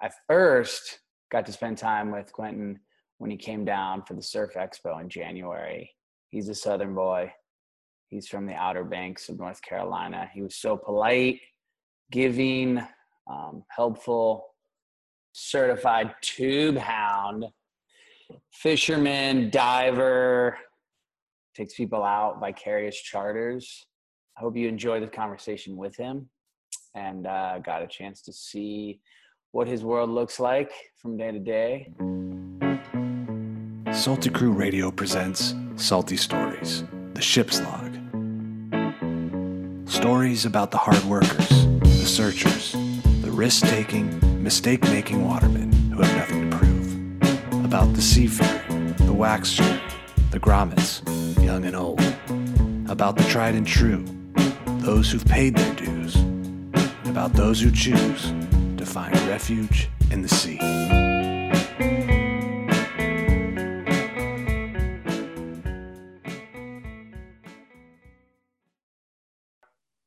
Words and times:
I 0.00 0.10
first 0.28 1.00
got 1.30 1.44
to 1.46 1.52
spend 1.52 1.78
time 1.78 2.10
with 2.10 2.32
Quentin 2.32 2.78
when 3.18 3.30
he 3.30 3.36
came 3.36 3.64
down 3.64 4.02
for 4.02 4.14
the 4.14 4.22
Surf 4.22 4.54
Expo 4.54 5.00
in 5.00 5.08
January. 5.08 5.90
He's 6.30 6.48
a 6.48 6.54
Southern 6.54 6.94
boy. 6.94 7.32
He's 8.06 8.28
from 8.28 8.46
the 8.46 8.54
Outer 8.54 8.84
Banks 8.84 9.28
of 9.28 9.38
North 9.38 9.60
Carolina. 9.60 10.30
He 10.32 10.40
was 10.40 10.56
so 10.56 10.76
polite, 10.76 11.40
giving, 12.10 12.80
um, 13.28 13.64
helpful, 13.68 14.46
certified 15.32 16.14
tube 16.22 16.76
hound, 16.76 17.46
fisherman, 18.52 19.50
diver, 19.50 20.56
takes 21.54 21.74
people 21.74 22.04
out, 22.04 22.40
vicarious 22.40 22.96
charters. 22.96 23.86
I 24.36 24.40
hope 24.40 24.56
you 24.56 24.68
enjoy 24.68 25.00
the 25.00 25.08
conversation 25.08 25.76
with 25.76 25.96
him 25.96 26.30
and 26.94 27.26
uh, 27.26 27.58
got 27.58 27.82
a 27.82 27.86
chance 27.86 28.22
to 28.22 28.32
see 28.32 29.00
what 29.52 29.66
his 29.66 29.82
world 29.82 30.10
looks 30.10 30.38
like 30.38 30.70
from 30.96 31.16
day 31.16 31.32
to 31.32 31.38
day. 31.38 31.92
Salty 33.92 34.30
Crew 34.30 34.52
Radio 34.52 34.90
presents 34.90 35.54
Salty 35.76 36.16
Stories, 36.16 36.84
the 37.14 37.22
ship's 37.22 37.60
log. 37.60 37.94
Stories 39.88 40.44
about 40.44 40.70
the 40.70 40.76
hard 40.76 41.02
workers, 41.04 41.48
the 41.80 42.06
searchers, 42.06 42.72
the 43.22 43.30
risk 43.30 43.64
taking, 43.66 44.42
mistake 44.42 44.82
making 44.84 45.26
watermen 45.26 45.72
who 45.90 46.02
have 46.02 46.16
nothing 46.16 46.50
to 46.50 46.56
prove. 46.56 47.64
About 47.64 47.92
the 47.94 48.02
seafaring, 48.02 48.92
the 48.94 49.12
wax 49.12 49.48
shirt, 49.48 49.80
the 50.30 50.38
grommets, 50.38 51.02
young 51.42 51.64
and 51.64 51.74
old. 51.74 52.00
About 52.90 53.16
the 53.16 53.24
tried 53.24 53.54
and 53.54 53.66
true, 53.66 54.04
those 54.80 55.10
who've 55.10 55.24
paid 55.24 55.56
their 55.56 55.74
dues. 55.74 56.16
About 57.06 57.32
those 57.32 57.60
who 57.60 57.70
choose 57.70 58.32
find 58.88 59.14
refuge 59.28 59.88
in 60.10 60.22
the 60.22 60.28
sea. 60.28 60.58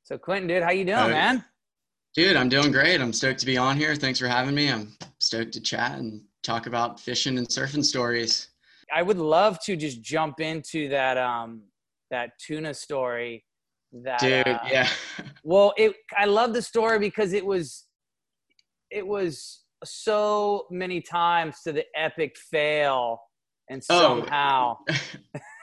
So 0.03 0.17
Quentin, 0.17 0.47
dude, 0.47 0.63
how 0.63 0.71
you 0.71 0.83
doing, 0.83 0.97
Hey. 0.97 1.11
man? 1.11 1.45
Dude, 2.15 2.35
I'm 2.35 2.49
doing 2.49 2.71
great. 2.71 2.99
I'm 2.99 3.13
stoked 3.13 3.39
to 3.39 3.45
be 3.45 3.57
on 3.57 3.77
here. 3.77 3.95
Thanks 3.95 4.19
for 4.19 4.27
having 4.27 4.53
me. 4.53 4.69
I'm 4.69 4.97
stoked 5.19 5.53
to 5.53 5.61
chat 5.61 5.99
and 5.99 6.21
talk 6.43 6.67
about 6.67 6.99
fishing 6.99 7.37
and 7.37 7.47
surfing 7.47 7.85
stories. 7.85 8.49
I 8.93 9.01
would 9.03 9.17
love 9.17 9.57
to 9.63 9.77
just 9.77 10.01
jump 10.01 10.41
into 10.41 10.89
that 10.89 11.17
um 11.17 11.61
that 12.09 12.31
tuna 12.45 12.73
story. 12.73 13.45
That 13.93 14.19
Dude, 14.19 14.47
uh, 14.47 14.59
yeah. 14.69 14.89
Well, 15.43 15.73
it 15.77 15.95
I 16.17 16.25
love 16.25 16.53
the 16.53 16.61
story 16.61 16.99
because 16.99 17.31
it 17.31 17.45
was 17.45 17.85
it 18.91 19.05
was 19.05 19.61
so 19.83 20.65
many 20.69 21.01
times 21.01 21.61
to 21.63 21.71
the 21.71 21.85
epic 21.95 22.37
fail 22.37 23.19
and 23.69 23.81
Oh. 23.89 24.19
somehow 24.19 24.77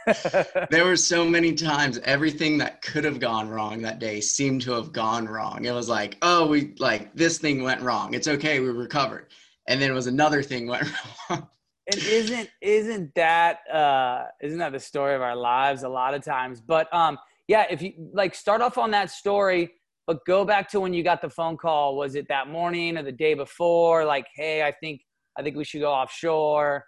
there 0.71 0.87
were 0.87 0.97
so 0.97 1.25
many 1.29 1.53
times 1.53 1.99
everything 1.99 2.57
that 2.59 2.81
could 2.81 3.05
have 3.05 3.21
gone 3.21 3.49
wrong 3.49 3.83
that 3.83 3.99
day 3.99 4.21
seemed 4.21 4.63
to 4.63 4.73
have 4.73 4.91
gone 4.93 5.27
wrong. 5.29 5.67
It 5.67 5.73
was 5.73 5.89
like, 5.89 6.17
oh, 6.23 6.47
we 6.47 6.75
like 6.79 7.15
this 7.15 7.37
thing 7.39 7.63
went 7.63 7.83
wrong. 7.83 8.15
It's 8.15 8.27
okay, 8.27 8.61
we 8.61 8.69
recovered. 8.69 9.27
And 9.67 9.81
then 9.83 9.91
it 9.91 9.95
was 9.95 10.07
another 10.07 10.43
thing 10.43 10.67
went 10.67 10.85
wrong. 11.31 11.47
and 11.93 12.03
isn't 12.03 12.49
isn't 12.63 13.15
that 13.15 13.59
uh 13.73 14.25
isn't 14.43 14.59
that 14.59 14.73
the 14.73 14.81
story 14.81 15.15
of 15.15 15.21
our 15.23 15.37
lives 15.37 15.83
a 15.83 15.89
lot 15.89 16.15
of 16.15 16.23
times 16.23 16.61
but 16.61 16.93
um 16.93 17.19
yeah 17.47 17.65
if 17.71 17.81
you 17.81 17.93
like 18.13 18.35
start 18.35 18.61
off 18.61 18.77
on 18.77 18.91
that 18.91 19.11
story 19.11 19.71
but 20.09 20.25
go 20.25 20.45
back 20.45 20.69
to 20.71 20.81
when 20.81 20.93
you 20.93 21.05
got 21.05 21.23
the 21.23 21.31
phone 21.31 21.57
call 21.57 21.97
was 21.97 22.17
it 22.17 22.27
that 22.29 22.49
morning 22.49 22.99
or 22.99 23.05
the 23.05 23.13
day 23.13 23.35
before 23.35 24.05
like 24.05 24.27
hey 24.35 24.65
i 24.65 24.73
think 24.81 25.03
i 25.39 25.43
think 25.43 25.57
we 25.57 25.63
should 25.63 25.81
go 25.81 25.93
offshore 25.93 26.85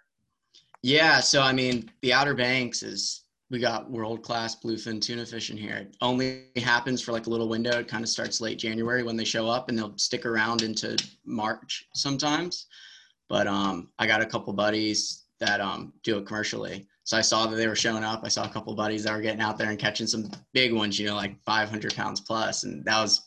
Yeah, 0.83 1.19
so 1.19 1.41
I 1.41 1.53
mean, 1.53 1.91
the 2.01 2.11
Outer 2.11 2.33
Banks 2.33 2.81
is 2.81 3.25
we 3.51 3.59
got 3.59 3.91
world 3.91 4.23
class 4.23 4.55
bluefin 4.55 4.99
tuna 4.99 5.25
fishing 5.25 5.57
here. 5.57 5.75
It 5.75 5.95
only 6.01 6.47
happens 6.55 7.01
for 7.01 7.11
like 7.11 7.27
a 7.27 7.29
little 7.29 7.49
window. 7.49 7.77
It 7.77 7.87
kind 7.87 8.03
of 8.03 8.09
starts 8.09 8.41
late 8.41 8.57
January 8.57 9.03
when 9.03 9.17
they 9.17 9.25
show 9.25 9.47
up, 9.47 9.69
and 9.69 9.77
they'll 9.77 9.97
stick 9.97 10.25
around 10.25 10.63
into 10.63 10.97
March 11.23 11.85
sometimes. 11.93 12.67
But 13.29 13.45
um, 13.45 13.89
I 13.99 14.07
got 14.07 14.21
a 14.21 14.25
couple 14.25 14.53
buddies 14.53 15.25
that 15.39 15.61
um 15.61 15.93
do 16.03 16.17
it 16.17 16.25
commercially, 16.25 16.87
so 17.03 17.17
I 17.17 17.21
saw 17.21 17.47
that 17.47 17.55
they 17.55 17.67
were 17.67 17.75
showing 17.75 18.03
up. 18.03 18.21
I 18.23 18.27
saw 18.27 18.45
a 18.45 18.49
couple 18.49 18.75
buddies 18.75 19.03
that 19.03 19.13
were 19.13 19.21
getting 19.21 19.41
out 19.41 19.57
there 19.57 19.69
and 19.69 19.79
catching 19.79 20.07
some 20.07 20.29
big 20.53 20.73
ones, 20.73 20.99
you 20.99 21.07
know, 21.07 21.15
like 21.15 21.41
500 21.43 21.95
pounds 21.95 22.21
plus. 22.21 22.63
and 22.63 22.85
that 22.85 23.01
was 23.01 23.21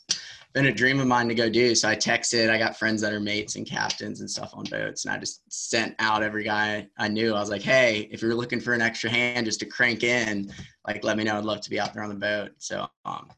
been 0.54 0.66
a 0.66 0.72
dream 0.72 1.00
of 1.00 1.06
mine 1.08 1.26
to 1.28 1.34
go 1.34 1.50
do. 1.50 1.74
So 1.74 1.88
I 1.88 1.96
texted. 1.96 2.48
I 2.48 2.58
got 2.58 2.78
friends 2.78 3.00
that 3.02 3.12
are 3.12 3.20
mates 3.20 3.56
and 3.56 3.66
captains 3.66 4.20
and 4.20 4.30
stuff 4.30 4.52
on 4.54 4.64
boats, 4.64 5.04
and 5.04 5.12
I 5.12 5.18
just 5.18 5.42
sent 5.52 5.96
out 5.98 6.22
every 6.22 6.44
guy 6.44 6.88
I 6.96 7.08
knew. 7.08 7.34
I 7.34 7.40
was 7.40 7.50
like, 7.50 7.62
"Hey, 7.62 8.08
if 8.12 8.22
you're 8.22 8.34
looking 8.34 8.60
for 8.60 8.72
an 8.72 8.80
extra 8.80 9.10
hand 9.10 9.46
just 9.46 9.58
to 9.60 9.66
crank 9.66 10.04
in, 10.04 10.52
like, 10.86 11.02
let 11.02 11.16
me 11.16 11.24
know. 11.24 11.36
I'd 11.36 11.44
love 11.44 11.60
to 11.62 11.70
be 11.70 11.80
out 11.80 11.92
there 11.92 12.04
on 12.04 12.08
the 12.08 12.14
boat." 12.14 12.52
So 12.58 12.88
um, 13.04 13.28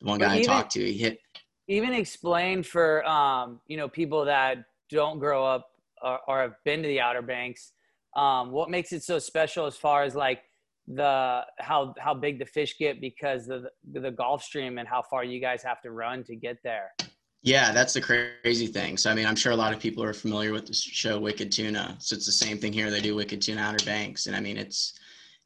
the 0.00 0.06
one 0.08 0.18
guy 0.18 0.34
I 0.34 0.42
talked 0.42 0.72
to, 0.72 0.84
he 0.84 0.98
hit. 0.98 1.20
even 1.68 1.94
explain 1.94 2.64
for 2.64 3.06
um 3.06 3.60
you 3.68 3.76
know 3.76 3.88
people 3.88 4.24
that 4.24 4.64
don't 4.90 5.20
grow 5.20 5.46
up 5.46 5.70
or, 6.02 6.18
or 6.26 6.40
have 6.42 6.56
been 6.64 6.82
to 6.82 6.88
the 6.88 7.00
outer 7.00 7.22
banks 7.22 7.72
um 8.16 8.50
what 8.50 8.68
makes 8.70 8.92
it 8.92 9.02
so 9.04 9.18
special 9.18 9.66
as 9.66 9.76
far 9.76 10.02
as 10.02 10.14
like 10.14 10.40
the 10.88 11.42
how 11.58 11.94
how 11.98 12.14
big 12.14 12.38
the 12.38 12.46
fish 12.46 12.76
get 12.78 13.00
because 13.00 13.48
of 13.48 13.66
the, 13.92 14.00
the 14.00 14.10
gulf 14.10 14.42
stream 14.42 14.78
and 14.78 14.88
how 14.88 15.02
far 15.02 15.22
you 15.24 15.40
guys 15.40 15.62
have 15.62 15.80
to 15.80 15.90
run 15.90 16.24
to 16.24 16.34
get 16.34 16.56
there 16.64 16.92
Yeah, 17.42 17.72
that's 17.72 17.92
the 17.92 18.00
crazy 18.00 18.66
thing. 18.66 18.96
So 18.96 19.08
I 19.08 19.14
mean, 19.14 19.26
I'm 19.26 19.36
sure 19.36 19.52
a 19.52 19.56
lot 19.64 19.72
of 19.72 19.78
people 19.78 20.02
are 20.02 20.12
familiar 20.12 20.52
with 20.52 20.66
the 20.66 20.74
show 20.74 21.16
Wicked 21.18 21.52
Tuna. 21.52 21.94
So 22.00 22.16
it's 22.16 22.26
the 22.26 22.32
same 22.32 22.58
thing 22.58 22.72
here. 22.72 22.90
They 22.90 23.00
do 23.00 23.14
Wicked 23.14 23.40
Tuna 23.40 23.60
Outer 23.60 23.84
Banks, 23.84 24.26
and 24.26 24.34
I 24.34 24.40
mean, 24.40 24.56
it's 24.56 24.98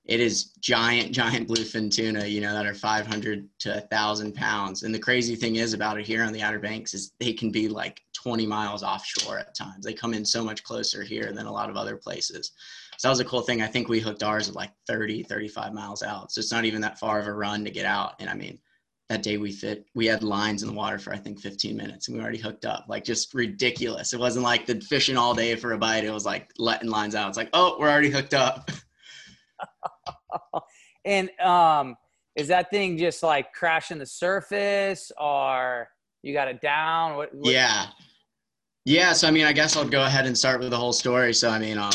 it 0.04 0.20
is 0.20 0.52
giant, 0.60 1.12
giant 1.12 1.48
bluefin 1.48 1.90
tuna. 1.90 2.26
You 2.26 2.40
know 2.40 2.52
that 2.54 2.66
are 2.66 2.74
500 2.74 3.48
to 3.60 3.70
1,000 3.70 4.34
pounds. 4.34 4.82
And 4.82 4.94
the 4.94 4.98
crazy 4.98 5.36
thing 5.36 5.56
is 5.56 5.72
about 5.72 5.98
it 6.00 6.06
here 6.06 6.24
on 6.24 6.32
the 6.32 6.42
Outer 6.42 6.58
Banks 6.58 6.94
is 6.94 7.12
they 7.20 7.32
can 7.32 7.50
be 7.50 7.68
like 7.68 8.00
20 8.14 8.46
miles 8.46 8.82
offshore 8.82 9.38
at 9.38 9.54
times. 9.54 9.84
They 9.84 9.92
come 9.92 10.14
in 10.14 10.24
so 10.24 10.42
much 10.42 10.64
closer 10.64 11.02
here 11.02 11.32
than 11.32 11.46
a 11.46 11.52
lot 11.52 11.70
of 11.70 11.76
other 11.76 11.96
places. 11.96 12.52
So 12.98 13.08
that 13.08 13.12
was 13.12 13.20
a 13.20 13.24
cool 13.24 13.42
thing. 13.42 13.62
I 13.62 13.66
think 13.66 13.88
we 13.88 14.00
hooked 14.00 14.22
ours 14.22 14.48
at 14.48 14.54
like 14.54 14.72
30, 14.86 15.22
35 15.22 15.72
miles 15.72 16.02
out. 16.02 16.32
So 16.32 16.40
it's 16.40 16.52
not 16.52 16.64
even 16.64 16.80
that 16.80 16.98
far 16.98 17.18
of 17.18 17.26
a 17.26 17.32
run 17.32 17.64
to 17.64 17.70
get 17.70 17.86
out. 17.86 18.14
And 18.20 18.28
I 18.28 18.34
mean, 18.34 18.58
that 19.10 19.24
day 19.24 19.38
we 19.38 19.50
fit 19.50 19.86
we 19.94 20.06
had 20.06 20.22
lines 20.22 20.62
in 20.62 20.68
the 20.68 20.74
water 20.74 20.96
for 20.96 21.12
i 21.12 21.16
think 21.16 21.40
15 21.40 21.76
minutes 21.76 22.06
and 22.06 22.16
we 22.16 22.22
already 22.22 22.38
hooked 22.38 22.64
up 22.64 22.84
like 22.88 23.02
just 23.02 23.34
ridiculous 23.34 24.12
it 24.12 24.20
wasn't 24.20 24.44
like 24.44 24.66
the 24.66 24.80
fishing 24.82 25.16
all 25.16 25.34
day 25.34 25.56
for 25.56 25.72
a 25.72 25.78
bite 25.78 26.04
it 26.04 26.12
was 26.12 26.24
like 26.24 26.48
letting 26.58 26.88
lines 26.88 27.16
out 27.16 27.28
it's 27.28 27.36
like 27.36 27.50
oh 27.52 27.76
we're 27.80 27.90
already 27.90 28.08
hooked 28.08 28.34
up 28.34 28.70
and 31.04 31.30
um 31.40 31.96
is 32.36 32.48
that 32.48 32.70
thing 32.70 32.96
just 32.96 33.22
like 33.22 33.52
crashing 33.52 33.98
the 33.98 34.06
surface 34.06 35.10
or 35.18 35.88
you 36.22 36.32
got 36.32 36.48
it 36.48 36.60
down? 36.60 37.16
What, 37.16 37.34
what 37.34 37.52
yeah. 37.52 37.86
Yeah 38.84 39.12
so 39.12 39.28
i 39.28 39.30
mean 39.30 39.46
i 39.46 39.52
guess 39.52 39.76
i'll 39.76 39.88
go 39.88 40.04
ahead 40.04 40.26
and 40.26 40.36
start 40.36 40.60
with 40.60 40.70
the 40.70 40.76
whole 40.76 40.92
story. 40.92 41.34
So 41.34 41.50
i 41.50 41.58
mean 41.58 41.78
um 41.78 41.92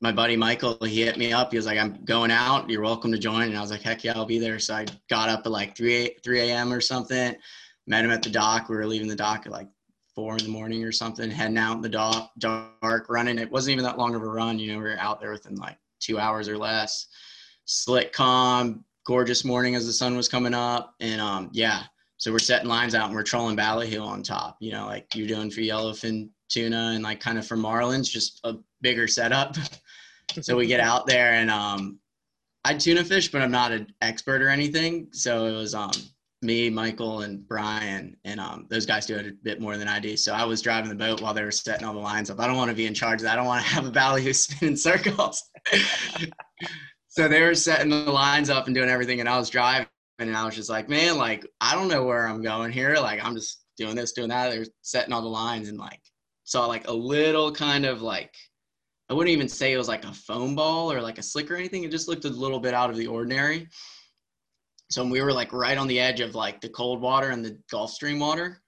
my 0.00 0.12
buddy 0.12 0.36
michael 0.36 0.78
he 0.84 1.02
hit 1.02 1.16
me 1.16 1.32
up. 1.32 1.50
He 1.50 1.56
was 1.56 1.66
like 1.66 1.78
i'm 1.78 2.04
going 2.04 2.30
out. 2.30 2.68
You're 2.68 2.82
welcome 2.82 3.12
to 3.12 3.18
join. 3.18 3.42
And 3.42 3.56
i 3.56 3.60
was 3.60 3.70
like 3.70 3.82
heck 3.82 4.04
yeah 4.04 4.12
i'll 4.14 4.26
be 4.26 4.38
there. 4.38 4.58
So 4.58 4.74
i 4.74 4.86
got 5.08 5.28
up 5.28 5.42
at 5.46 5.52
like 5.52 5.76
3 5.76 6.16
3 6.22 6.40
a.m 6.40 6.72
or 6.72 6.80
something 6.80 7.34
met 7.86 8.04
him 8.04 8.10
at 8.10 8.22
the 8.22 8.30
dock. 8.30 8.68
We 8.68 8.76
were 8.76 8.86
leaving 8.86 9.08
the 9.08 9.16
dock 9.16 9.46
at 9.46 9.52
like 9.52 9.68
four 10.14 10.36
in 10.36 10.44
the 10.44 10.50
morning 10.50 10.84
or 10.84 10.92
something 10.92 11.30
heading 11.30 11.56
out 11.58 11.76
in 11.76 11.82
the 11.82 11.88
dock 11.88 12.32
dark 12.38 13.06
running. 13.08 13.38
It 13.38 13.50
wasn't 13.50 13.72
even 13.72 13.84
that 13.84 13.98
long 13.98 14.14
of 14.14 14.22
a 14.22 14.26
run 14.26 14.58
you 14.58 14.72
know 14.72 14.78
we 14.78 14.84
were 14.84 14.98
out 14.98 15.20
there 15.20 15.32
within 15.32 15.56
like 15.56 15.78
two 16.00 16.18
hours 16.18 16.48
or 16.48 16.58
less 16.58 17.06
slick 17.68 18.12
calm 18.12 18.84
gorgeous 19.06 19.44
morning 19.44 19.74
as 19.74 19.86
the 19.86 19.92
sun 19.92 20.16
was 20.16 20.28
coming 20.28 20.54
up 20.54 20.94
and 21.00 21.20
um 21.20 21.48
yeah 21.52 21.84
so 22.18 22.32
we're 22.32 22.40
setting 22.40 22.68
lines 22.68 22.96
out 22.96 23.06
and 23.06 23.14
we're 23.14 23.22
trolling 23.22 23.54
Ballyhoo 23.54 24.02
on 24.02 24.24
top, 24.24 24.56
you 24.60 24.72
know, 24.72 24.86
like 24.86 25.14
you're 25.14 25.28
doing 25.28 25.50
for 25.50 25.60
yellowfin 25.60 26.28
tuna 26.48 26.92
and 26.94 27.04
like 27.04 27.20
kind 27.20 27.38
of 27.38 27.46
for 27.46 27.56
marlins, 27.56 28.10
just 28.10 28.40
a 28.42 28.56
bigger 28.82 29.06
setup. 29.06 29.56
so 30.40 30.56
we 30.56 30.66
get 30.66 30.80
out 30.80 31.06
there 31.06 31.34
and 31.34 31.48
um, 31.48 32.00
I 32.64 32.74
tuna 32.74 33.04
fish, 33.04 33.30
but 33.30 33.40
I'm 33.40 33.52
not 33.52 33.70
an 33.70 33.94
expert 34.02 34.42
or 34.42 34.48
anything. 34.48 35.08
So 35.12 35.46
it 35.46 35.52
was 35.52 35.74
um, 35.74 35.92
me, 36.42 36.68
Michael, 36.70 37.22
and 37.22 37.46
Brian, 37.46 38.16
and 38.24 38.40
um, 38.40 38.66
those 38.68 38.84
guys 38.84 39.06
do 39.06 39.14
it 39.16 39.26
a 39.26 39.32
bit 39.44 39.60
more 39.60 39.76
than 39.76 39.86
I 39.86 40.00
do. 40.00 40.16
So 40.16 40.34
I 40.34 40.44
was 40.44 40.60
driving 40.60 40.88
the 40.88 40.96
boat 40.96 41.22
while 41.22 41.34
they 41.34 41.44
were 41.44 41.52
setting 41.52 41.86
all 41.86 41.94
the 41.94 42.00
lines 42.00 42.30
up. 42.30 42.40
I 42.40 42.48
don't 42.48 42.56
want 42.56 42.70
to 42.70 42.76
be 42.76 42.86
in 42.86 42.94
charge 42.94 43.20
of 43.20 43.24
that. 43.24 43.34
I 43.34 43.36
don't 43.36 43.46
want 43.46 43.64
to 43.64 43.70
have 43.70 43.86
a 43.86 43.92
Ballyhoo 43.92 44.32
spinning 44.32 44.76
circles. 44.76 45.48
So 47.08 47.28
they 47.28 47.42
were 47.42 47.54
setting 47.54 47.90
the 47.90 48.10
lines 48.10 48.50
up 48.50 48.66
and 48.66 48.74
doing 48.74 48.88
everything, 48.88 49.20
and 49.20 49.28
I 49.28 49.38
was 49.38 49.50
driving 49.50 49.88
and 50.18 50.36
I 50.36 50.44
was 50.44 50.54
just 50.54 50.70
like, 50.70 50.88
man, 50.88 51.16
like 51.16 51.46
I 51.60 51.74
don't 51.74 51.88
know 51.88 52.04
where 52.04 52.26
I'm 52.26 52.42
going 52.42 52.72
here. 52.72 52.96
Like 52.96 53.24
I'm 53.24 53.34
just 53.34 53.64
doing 53.76 53.94
this, 53.94 54.12
doing 54.12 54.28
that. 54.28 54.50
They're 54.50 54.66
setting 54.82 55.12
all 55.12 55.22
the 55.22 55.28
lines 55.28 55.68
and 55.68 55.78
like 55.78 56.00
saw 56.44 56.66
like 56.66 56.88
a 56.88 56.92
little 56.92 57.52
kind 57.52 57.84
of 57.84 58.02
like 58.02 58.34
I 59.08 59.14
wouldn't 59.14 59.32
even 59.32 59.48
say 59.48 59.72
it 59.72 59.78
was 59.78 59.88
like 59.88 60.04
a 60.04 60.12
foam 60.12 60.54
ball 60.54 60.92
or 60.92 61.00
like 61.00 61.18
a 61.18 61.22
slick 61.22 61.50
or 61.50 61.56
anything. 61.56 61.84
It 61.84 61.90
just 61.90 62.08
looked 62.08 62.24
a 62.24 62.30
little 62.30 62.60
bit 62.60 62.74
out 62.74 62.90
of 62.90 62.96
the 62.96 63.06
ordinary. 63.06 63.68
So 64.90 65.04
we 65.04 65.22
were 65.22 65.32
like 65.32 65.52
right 65.52 65.78
on 65.78 65.86
the 65.86 66.00
edge 66.00 66.20
of 66.20 66.34
like 66.34 66.60
the 66.60 66.68
cold 66.68 67.00
water 67.00 67.30
and 67.30 67.44
the 67.44 67.58
Gulf 67.70 67.92
Stream 67.92 68.18
water. 68.18 68.60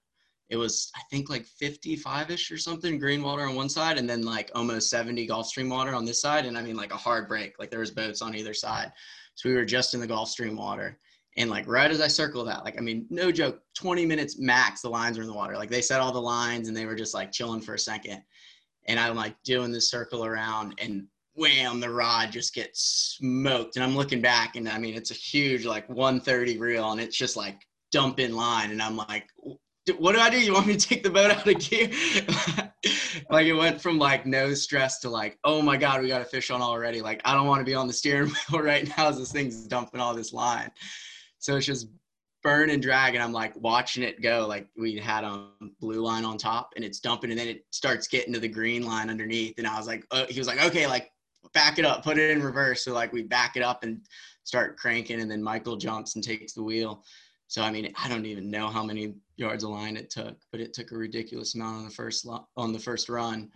It 0.51 0.57
was 0.57 0.91
I 0.97 1.01
think 1.11 1.31
like 1.31 1.47
55ish 1.63 2.53
or 2.53 2.59
something 2.59 2.99
green 2.99 3.23
water 3.23 3.47
on 3.47 3.55
one 3.55 3.69
side 3.69 3.99
and 3.99 4.11
then 4.11 4.23
like 4.23 4.51
almost 4.55 4.91
70 4.91 5.27
Gulf 5.27 5.47
Stream 5.47 5.71
water 5.71 5.95
on 5.95 6.05
this 6.05 6.21
side 6.21 6.45
and 6.45 6.59
I 6.59 6.63
mean 6.63 6.77
like 6.77 6.93
a 6.93 6.97
hard 6.97 7.29
break 7.29 7.59
like 7.59 7.71
there 7.71 7.81
was 7.81 7.93
boats 7.93 8.21
on 8.21 8.35
either 8.35 8.53
side. 8.53 8.93
So 9.37 9.49
we 9.49 9.55
were 9.55 9.65
just 9.65 9.95
in 9.95 10.01
the 10.01 10.07
Gulf 10.07 10.29
Stream 10.29 10.57
water. 10.57 10.99
And 11.37 11.49
like 11.49 11.67
right 11.69 11.91
as 11.91 12.01
I 12.01 12.09
circled 12.09 12.49
that 12.49 12.65
like 12.65 12.77
I 12.77 12.81
mean 12.81 13.07
no 13.11 13.31
joke 13.31 13.63
20 13.75 14.05
minutes 14.05 14.39
max 14.39 14.83
the 14.83 14.91
lines 14.91 15.17
were 15.17 15.23
in 15.23 15.29
the 15.29 15.35
water. 15.35 15.57
Like 15.57 15.71
they 15.71 15.81
set 15.81 16.01
all 16.01 16.13
the 16.13 16.21
lines 16.21 16.69
and 16.69 16.77
they 16.77 16.87
were 16.87 16.97
just 16.97 17.15
like 17.15 17.33
chilling 17.33 17.61
for 17.63 17.75
a 17.75 17.79
second. 17.79 18.21
And 18.89 18.99
I'm 18.99 19.15
like 19.15 19.37
doing 19.45 19.71
this 19.71 19.89
circle 19.89 20.25
around 20.25 20.75
and 20.79 21.07
wham 21.35 21.79
the 21.79 21.91
rod 21.91 22.33
just 22.33 22.55
gets 22.55 23.17
smoked. 23.19 23.77
And 23.77 23.85
I'm 23.85 23.97
looking 23.97 24.21
back 24.21 24.57
and 24.57 24.69
I 24.69 24.79
mean 24.79 24.95
it's 24.95 25.13
a 25.13 25.15
huge 25.15 25.65
like 25.65 25.89
130 25.89 26.59
reel 26.59 26.91
and 26.91 27.01
it's 27.01 27.17
just 27.17 27.37
like 27.37 27.65
dump 27.93 28.19
in 28.19 28.35
line. 28.35 28.73
And 28.73 28.83
I'm 28.83 28.97
like 28.97 29.29
what 29.99 30.15
do 30.15 30.21
I 30.21 30.31
do? 30.31 30.39
You 30.41 30.53
want 30.53 30.67
me 30.67 30.77
to 30.77 30.89
take 30.89 31.03
the 31.03 31.11
boat 31.11 31.31
out 31.31 31.47
of 31.47 31.59
gear? 31.59 31.91
like 33.31 33.47
it 33.47 33.55
went 33.55 33.81
from 33.81 33.99
like 33.99 34.27
no 34.27 34.55
stress 34.55 35.01
to 35.01 35.11
like, 35.11 35.39
oh 35.45 35.63
my 35.63 35.77
God, 35.77 36.03
we 36.03 36.09
got 36.09 36.23
a 36.23 36.27
fish 36.27 36.51
on 36.51 36.63
already. 36.63 37.01
Like 37.01 37.21
I 37.25 37.35
don't 37.35 37.47
want 37.47 37.61
to 37.61 37.65
be 37.65 37.75
on 37.75 37.87
the 37.87 37.93
steering 37.93 38.31
wheel 38.53 38.63
right 38.63 38.89
now 38.97 39.09
as 39.09 39.19
this 39.19 39.33
thing's 39.33 39.67
dumping 39.67 40.01
all 40.01 40.15
this 40.15 40.33
line. 40.33 40.71
So 41.39 41.57
it's 41.57 41.67
just 41.67 41.89
burn 42.43 42.71
and 42.71 42.83
drag 42.83 43.15
and 43.15 43.23
I'm 43.23 43.33
like 43.33 43.55
watching 43.57 44.03
it 44.03 44.23
go. 44.23 44.47
Like 44.47 44.69
we 44.77 44.99
had 44.99 45.25
um, 45.25 45.53
blue 45.81 46.01
line 46.01 46.25
on 46.25 46.39
top 46.39 46.73
and 46.77 46.85
it's 46.85 47.01
dumping 47.01 47.31
and 47.31 47.39
then 47.39 47.49
it 47.49 47.65
starts 47.71 48.09
getting 48.09 48.33
to 48.35 48.41
the 48.41 48.49
green 48.49 48.85
line 48.85 49.11
underneath. 49.11 49.59
And 49.59 49.67
I 49.67 49.77
was 49.77 49.87
like, 49.87 50.05
uh, 50.11 50.27
he 50.29 50.39
was 50.39 50.47
like, 50.47 50.63
okay, 50.65 50.87
like 50.87 51.11
back 51.53 51.79
it 51.79 51.85
up, 51.85 52.05
put 52.05 52.19
it 52.19 52.31
in 52.31 52.43
reverse. 52.43 52.85
So 52.85 52.93
like 52.93 53.13
we 53.13 53.23
back 53.23 53.57
it 53.57 53.63
up 53.63 53.83
and 53.83 54.01
start 54.45 54.77
cranking 54.77 55.21
and 55.21 55.31
then 55.31 55.43
Michael 55.43 55.77
jumps 55.77 56.15
and 56.15 56.25
takes 56.25 56.53
the 56.53 56.63
wheel. 56.63 57.05
So 57.49 57.63
I 57.63 57.71
mean, 57.71 57.93
I 58.03 58.09
don't 58.09 58.27
even 58.27 58.51
know 58.51 58.69
how 58.69 58.85
many 58.85 59.15
yards 59.41 59.65
of 59.65 59.71
line 59.71 59.97
it 59.97 60.11
took, 60.11 60.37
but 60.53 60.61
it 60.61 60.73
took 60.73 60.93
a 60.93 60.97
ridiculous 60.97 61.55
amount 61.55 61.79
on 61.79 61.85
the 61.85 61.91
first 61.91 62.29
on 62.57 62.73
the 62.73 62.79
first 62.79 63.09
run. 63.09 63.51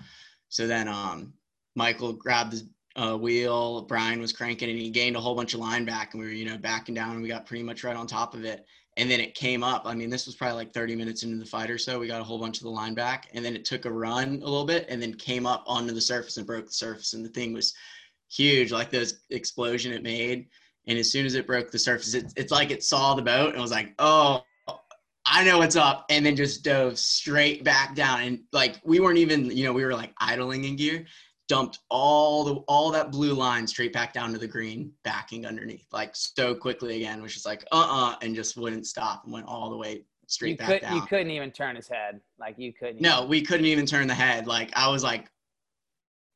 So 0.48 0.66
then 0.66 0.88
um, 0.88 1.34
Michael 1.76 2.12
grabbed 2.12 2.52
the 2.52 2.68
uh, 2.96 3.16
wheel, 3.16 3.82
Brian 3.82 4.20
was 4.20 4.32
cranking, 4.32 4.70
and 4.70 4.78
he 4.78 4.90
gained 4.90 5.16
a 5.16 5.20
whole 5.20 5.34
bunch 5.34 5.54
of 5.54 5.60
line 5.60 5.84
back, 5.84 6.14
and 6.14 6.22
we 6.22 6.26
were 6.26 6.32
you 6.32 6.46
know 6.46 6.58
backing 6.58 6.94
down, 6.94 7.12
and 7.12 7.22
we 7.22 7.28
got 7.28 7.46
pretty 7.46 7.62
much 7.62 7.84
right 7.84 7.96
on 7.96 8.06
top 8.06 8.34
of 8.34 8.44
it. 8.44 8.64
And 8.96 9.10
then 9.10 9.20
it 9.20 9.34
came 9.34 9.64
up. 9.64 9.82
I 9.86 9.94
mean, 9.94 10.08
this 10.08 10.24
was 10.24 10.36
probably 10.36 10.54
like 10.54 10.72
30 10.72 10.94
minutes 10.94 11.24
into 11.24 11.36
the 11.36 11.44
fight 11.44 11.68
or 11.68 11.78
so. 11.78 11.98
We 11.98 12.06
got 12.06 12.20
a 12.20 12.24
whole 12.24 12.38
bunch 12.38 12.58
of 12.58 12.62
the 12.62 12.70
line 12.70 12.94
back, 12.94 13.28
and 13.34 13.44
then 13.44 13.56
it 13.56 13.64
took 13.64 13.84
a 13.86 13.92
run 13.92 14.40
a 14.42 14.48
little 14.48 14.64
bit, 14.64 14.86
and 14.88 15.02
then 15.02 15.14
came 15.14 15.46
up 15.46 15.64
onto 15.66 15.92
the 15.92 16.00
surface 16.00 16.36
and 16.36 16.46
broke 16.46 16.66
the 16.66 16.72
surface, 16.72 17.12
and 17.12 17.24
the 17.24 17.30
thing 17.30 17.52
was 17.52 17.74
huge, 18.30 18.72
like 18.72 18.90
this 18.90 19.20
explosion 19.30 19.92
it 19.92 20.02
made 20.02 20.46
and 20.86 20.98
as 20.98 21.10
soon 21.10 21.26
as 21.26 21.34
it 21.34 21.46
broke 21.46 21.70
the 21.70 21.78
surface, 21.78 22.14
it, 22.14 22.32
it's 22.36 22.52
like 22.52 22.70
it 22.70 22.82
saw 22.82 23.14
the 23.14 23.22
boat 23.22 23.52
and 23.52 23.62
was 23.62 23.70
like, 23.70 23.94
oh, 23.98 24.42
I 25.26 25.44
know 25.44 25.58
what's 25.58 25.76
up. 25.76 26.06
And 26.10 26.24
then 26.24 26.36
just 26.36 26.62
dove 26.62 26.98
straight 26.98 27.64
back 27.64 27.94
down. 27.94 28.22
And 28.22 28.40
like, 28.52 28.80
we 28.84 29.00
weren't 29.00 29.18
even, 29.18 29.50
you 29.50 29.64
know, 29.64 29.72
we 29.72 29.84
were 29.84 29.94
like 29.94 30.12
idling 30.18 30.64
in 30.64 30.76
gear, 30.76 31.06
dumped 31.48 31.80
all 31.88 32.44
the, 32.44 32.54
all 32.68 32.90
that 32.90 33.10
blue 33.10 33.34
line 33.34 33.66
straight 33.66 33.92
back 33.92 34.12
down 34.12 34.32
to 34.32 34.38
the 34.38 34.46
green 34.46 34.92
backing 35.02 35.46
underneath, 35.46 35.86
like 35.92 36.14
so 36.14 36.54
quickly 36.54 36.96
again, 36.96 37.22
which 37.22 37.36
is 37.36 37.46
like, 37.46 37.64
uh-uh, 37.72 38.16
and 38.22 38.34
just 38.34 38.56
wouldn't 38.56 38.86
stop 38.86 39.24
and 39.24 39.32
went 39.32 39.46
all 39.46 39.70
the 39.70 39.76
way 39.76 40.04
straight 40.26 40.52
you 40.52 40.56
back 40.56 40.68
could, 40.68 40.80
down. 40.82 40.96
You 40.96 41.02
couldn't 41.02 41.30
even 41.30 41.50
turn 41.50 41.76
his 41.76 41.88
head. 41.88 42.20
Like 42.38 42.58
you 42.58 42.72
couldn't. 42.72 43.00
No, 43.00 43.18
even. 43.18 43.28
we 43.28 43.42
couldn't 43.42 43.66
even 43.66 43.86
turn 43.86 44.06
the 44.06 44.14
head. 44.14 44.46
Like 44.46 44.70
I 44.74 44.88
was 44.88 45.02
like, 45.02 45.30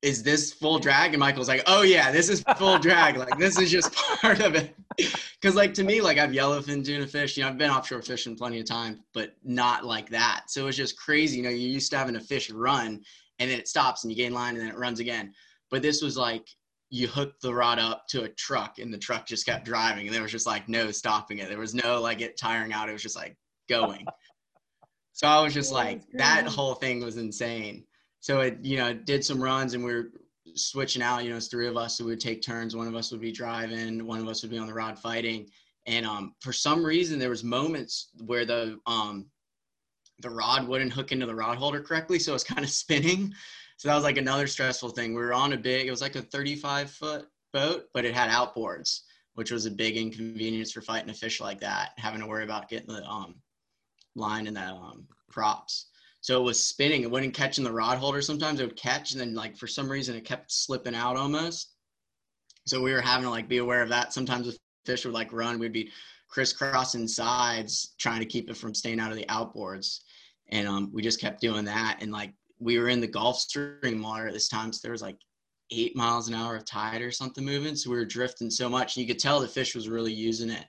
is 0.02 0.22
this 0.22 0.52
full 0.52 0.78
drag? 0.78 1.12
And 1.12 1.20
Michael's 1.20 1.48
like, 1.48 1.62
oh 1.66 1.82
yeah, 1.82 2.10
this 2.10 2.28
is 2.28 2.42
full 2.56 2.78
drag. 2.80 3.16
Like 3.16 3.36
this 3.38 3.58
is 3.58 3.70
just 3.70 3.94
part 3.94 4.40
of 4.40 4.54
it. 4.54 4.74
Cause 5.42 5.54
like 5.54 5.74
to 5.74 5.84
me, 5.84 6.00
like 6.00 6.18
I've 6.18 6.30
yellowfin 6.30 6.84
tuna 6.84 7.06
fish, 7.06 7.36
you 7.36 7.42
know, 7.42 7.48
I've 7.48 7.58
been 7.58 7.70
offshore 7.70 8.02
fishing 8.02 8.36
plenty 8.36 8.60
of 8.60 8.66
time, 8.66 9.00
but 9.12 9.34
not 9.44 9.84
like 9.84 10.08
that. 10.10 10.44
So 10.48 10.66
it's 10.66 10.76
just 10.76 10.98
crazy. 10.98 11.38
You 11.38 11.42
know, 11.44 11.50
you're 11.50 11.58
used 11.58 11.90
to 11.92 11.98
having 11.98 12.16
a 12.16 12.20
fish 12.20 12.50
run 12.50 13.00
and 13.38 13.50
then 13.50 13.58
it 13.58 13.68
stops 13.68 14.04
and 14.04 14.12
you 14.12 14.16
gain 14.16 14.32
line 14.32 14.54
and 14.54 14.62
then 14.62 14.68
it 14.70 14.78
runs 14.78 15.00
again. 15.00 15.32
But 15.70 15.82
this 15.82 16.00
was 16.02 16.16
like 16.16 16.48
you 16.90 17.06
hooked 17.06 17.42
the 17.42 17.54
rod 17.54 17.78
up 17.78 18.04
to 18.08 18.22
a 18.22 18.28
truck 18.30 18.78
and 18.78 18.92
the 18.92 18.98
truck 18.98 19.26
just 19.26 19.46
kept 19.46 19.64
driving 19.64 20.06
and 20.06 20.14
there 20.14 20.22
was 20.22 20.32
just 20.32 20.46
like 20.46 20.68
no 20.68 20.90
stopping 20.90 21.38
it. 21.38 21.48
There 21.48 21.58
was 21.58 21.74
no 21.74 22.00
like 22.00 22.20
it 22.20 22.36
tiring 22.36 22.72
out. 22.72 22.88
It 22.88 22.92
was 22.92 23.02
just 23.02 23.16
like 23.16 23.36
going. 23.68 24.06
so 25.12 25.26
I 25.26 25.42
was 25.42 25.54
just 25.54 25.72
like, 25.72 26.02
that 26.14 26.46
whole 26.46 26.74
thing 26.74 27.04
was 27.04 27.16
insane 27.16 27.84
so 28.20 28.40
it 28.40 28.58
you 28.62 28.76
know 28.76 28.92
did 28.92 29.24
some 29.24 29.42
runs 29.42 29.74
and 29.74 29.84
we 29.84 29.92
are 29.92 30.10
switching 30.54 31.02
out 31.02 31.24
you 31.24 31.30
know 31.30 31.36
it's 31.36 31.48
three 31.48 31.68
of 31.68 31.76
us 31.76 31.98
so 31.98 32.04
we 32.04 32.10
would 32.10 32.20
take 32.20 32.42
turns. 32.42 32.74
One 32.74 32.88
of 32.88 32.94
us 32.94 33.10
would 33.10 33.20
be 33.20 33.32
driving 33.32 34.06
one 34.06 34.20
of 34.20 34.28
us 34.28 34.42
would 34.42 34.50
be 34.50 34.58
on 34.58 34.66
the 34.66 34.74
rod 34.74 34.98
fighting. 34.98 35.48
And 35.86 36.04
um, 36.04 36.34
for 36.40 36.52
some 36.52 36.84
reason 36.84 37.18
there 37.18 37.30
was 37.30 37.44
moments 37.44 38.10
where 38.24 38.44
the 38.44 38.78
um, 38.86 39.26
the 40.20 40.30
rod 40.30 40.66
wouldn't 40.66 40.92
hook 40.92 41.12
into 41.12 41.26
the 41.26 41.34
rod 41.34 41.58
holder 41.58 41.80
correctly 41.80 42.18
so 42.18 42.32
it 42.32 42.34
was 42.34 42.44
kind 42.44 42.64
of 42.64 42.70
spinning. 42.84 43.32
So 43.76 43.88
that 43.88 43.94
was 43.94 44.04
like 44.04 44.18
another 44.18 44.48
stressful 44.48 44.90
thing. 44.90 45.14
We 45.14 45.22
were 45.22 45.32
on 45.32 45.52
a 45.52 45.56
big 45.56 45.86
it 45.86 45.90
was 45.90 46.02
like 46.02 46.16
a 46.16 46.22
35 46.22 46.90
foot 46.90 47.28
boat 47.52 47.84
but 47.94 48.04
it 48.04 48.14
had 48.14 48.30
outboards 48.30 49.00
which 49.34 49.52
was 49.52 49.66
a 49.66 49.70
big 49.70 49.96
inconvenience 49.96 50.72
for 50.72 50.82
fighting 50.82 51.10
a 51.10 51.14
fish 51.14 51.40
like 51.40 51.60
that 51.60 51.92
having 51.96 52.20
to 52.20 52.26
worry 52.26 52.44
about 52.44 52.68
getting 52.68 52.92
the 52.92 53.04
um, 53.04 53.36
line 54.16 54.46
and 54.46 54.56
the 54.56 54.60
um, 54.60 55.06
props 55.30 55.86
so 56.28 56.38
it 56.38 56.44
was 56.44 56.62
spinning. 56.62 57.00
It 57.00 57.10
wouldn't 57.10 57.32
catch 57.32 57.56
in 57.56 57.64
the 57.64 57.72
rod 57.72 57.96
holder. 57.96 58.20
Sometimes 58.20 58.60
it 58.60 58.66
would 58.66 58.76
catch, 58.76 59.12
and 59.12 59.20
then 59.22 59.34
like 59.34 59.56
for 59.56 59.66
some 59.66 59.90
reason 59.90 60.14
it 60.14 60.26
kept 60.26 60.52
slipping 60.52 60.94
out 60.94 61.16
almost. 61.16 61.72
So 62.66 62.82
we 62.82 62.92
were 62.92 63.00
having 63.00 63.24
to 63.24 63.30
like 63.30 63.48
be 63.48 63.56
aware 63.56 63.80
of 63.80 63.88
that. 63.88 64.12
Sometimes 64.12 64.46
the 64.46 64.58
fish 64.84 65.06
would 65.06 65.14
like 65.14 65.32
run, 65.32 65.58
we'd 65.58 65.72
be 65.72 65.90
crisscrossing 66.28 67.08
sides 67.08 67.94
trying 67.96 68.20
to 68.20 68.26
keep 68.26 68.50
it 68.50 68.58
from 68.58 68.74
staying 68.74 69.00
out 69.00 69.10
of 69.10 69.16
the 69.16 69.24
outboards, 69.30 70.00
and 70.50 70.68
um, 70.68 70.90
we 70.92 71.00
just 71.00 71.18
kept 71.18 71.40
doing 71.40 71.64
that. 71.64 72.00
And 72.02 72.12
like 72.12 72.34
we 72.58 72.78
were 72.78 72.90
in 72.90 73.00
the 73.00 73.06
Gulf 73.06 73.38
Stream 73.38 74.02
water 74.02 74.26
at 74.26 74.34
this 74.34 74.50
time, 74.50 74.70
so 74.70 74.80
there 74.82 74.92
was 74.92 75.00
like 75.00 75.16
eight 75.70 75.96
miles 75.96 76.28
an 76.28 76.34
hour 76.34 76.56
of 76.56 76.66
tide 76.66 77.00
or 77.00 77.10
something 77.10 77.42
moving. 77.42 77.74
So 77.74 77.88
we 77.88 77.96
were 77.96 78.04
drifting 78.04 78.50
so 78.50 78.68
much, 78.68 78.96
and 78.96 79.00
you 79.02 79.10
could 79.10 79.22
tell 79.22 79.40
the 79.40 79.48
fish 79.48 79.74
was 79.74 79.88
really 79.88 80.12
using 80.12 80.50
it 80.50 80.66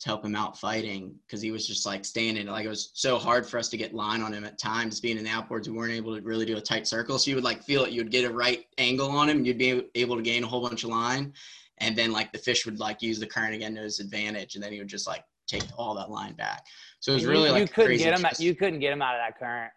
to 0.00 0.08
help 0.08 0.24
him 0.24 0.34
out 0.34 0.58
fighting 0.58 1.14
because 1.26 1.42
he 1.42 1.50
was 1.50 1.66
just 1.66 1.84
like 1.84 2.06
standing 2.06 2.46
like 2.46 2.64
it 2.64 2.70
was 2.70 2.90
so 2.94 3.18
hard 3.18 3.46
for 3.46 3.58
us 3.58 3.68
to 3.68 3.76
get 3.76 3.94
line 3.94 4.22
on 4.22 4.32
him 4.32 4.44
at 4.44 4.58
times 4.58 4.98
being 4.98 5.18
in 5.18 5.24
the 5.24 5.30
outboards 5.30 5.68
we 5.68 5.76
weren't 5.76 5.92
able 5.92 6.16
to 6.16 6.22
really 6.22 6.46
do 6.46 6.56
a 6.56 6.60
tight 6.60 6.86
circle. 6.86 7.18
So 7.18 7.30
you 7.30 7.34
would 7.34 7.44
like 7.44 7.62
feel 7.62 7.84
it 7.84 7.92
you 7.92 8.02
would 8.02 8.10
get 8.10 8.24
a 8.24 8.32
right 8.32 8.64
angle 8.78 9.10
on 9.10 9.28
him 9.28 9.38
and 9.38 9.46
you'd 9.46 9.58
be 9.58 9.84
able 9.94 10.16
to 10.16 10.22
gain 10.22 10.42
a 10.42 10.46
whole 10.46 10.66
bunch 10.66 10.84
of 10.84 10.90
line. 10.90 11.34
And 11.78 11.96
then 11.96 12.12
like 12.12 12.32
the 12.32 12.38
fish 12.38 12.64
would 12.64 12.78
like 12.78 13.02
use 13.02 13.20
the 13.20 13.26
current 13.26 13.54
again 13.54 13.74
to 13.74 13.82
his 13.82 14.00
advantage 14.00 14.54
and 14.54 14.64
then 14.64 14.72
he 14.72 14.78
would 14.78 14.88
just 14.88 15.06
like 15.06 15.24
take 15.46 15.64
all 15.76 15.94
that 15.94 16.10
line 16.10 16.32
back. 16.32 16.64
So 17.00 17.12
it 17.12 17.16
was 17.16 17.26
really 17.26 17.48
you, 17.48 17.52
like 17.52 17.60
you 17.62 17.68
couldn't 17.68 17.98
get 17.98 18.18
him 18.18 18.26
you 18.38 18.54
couldn't 18.54 18.80
get 18.80 18.92
him 18.92 19.02
out 19.02 19.16
of 19.16 19.20
that 19.20 19.38
current. 19.38 19.72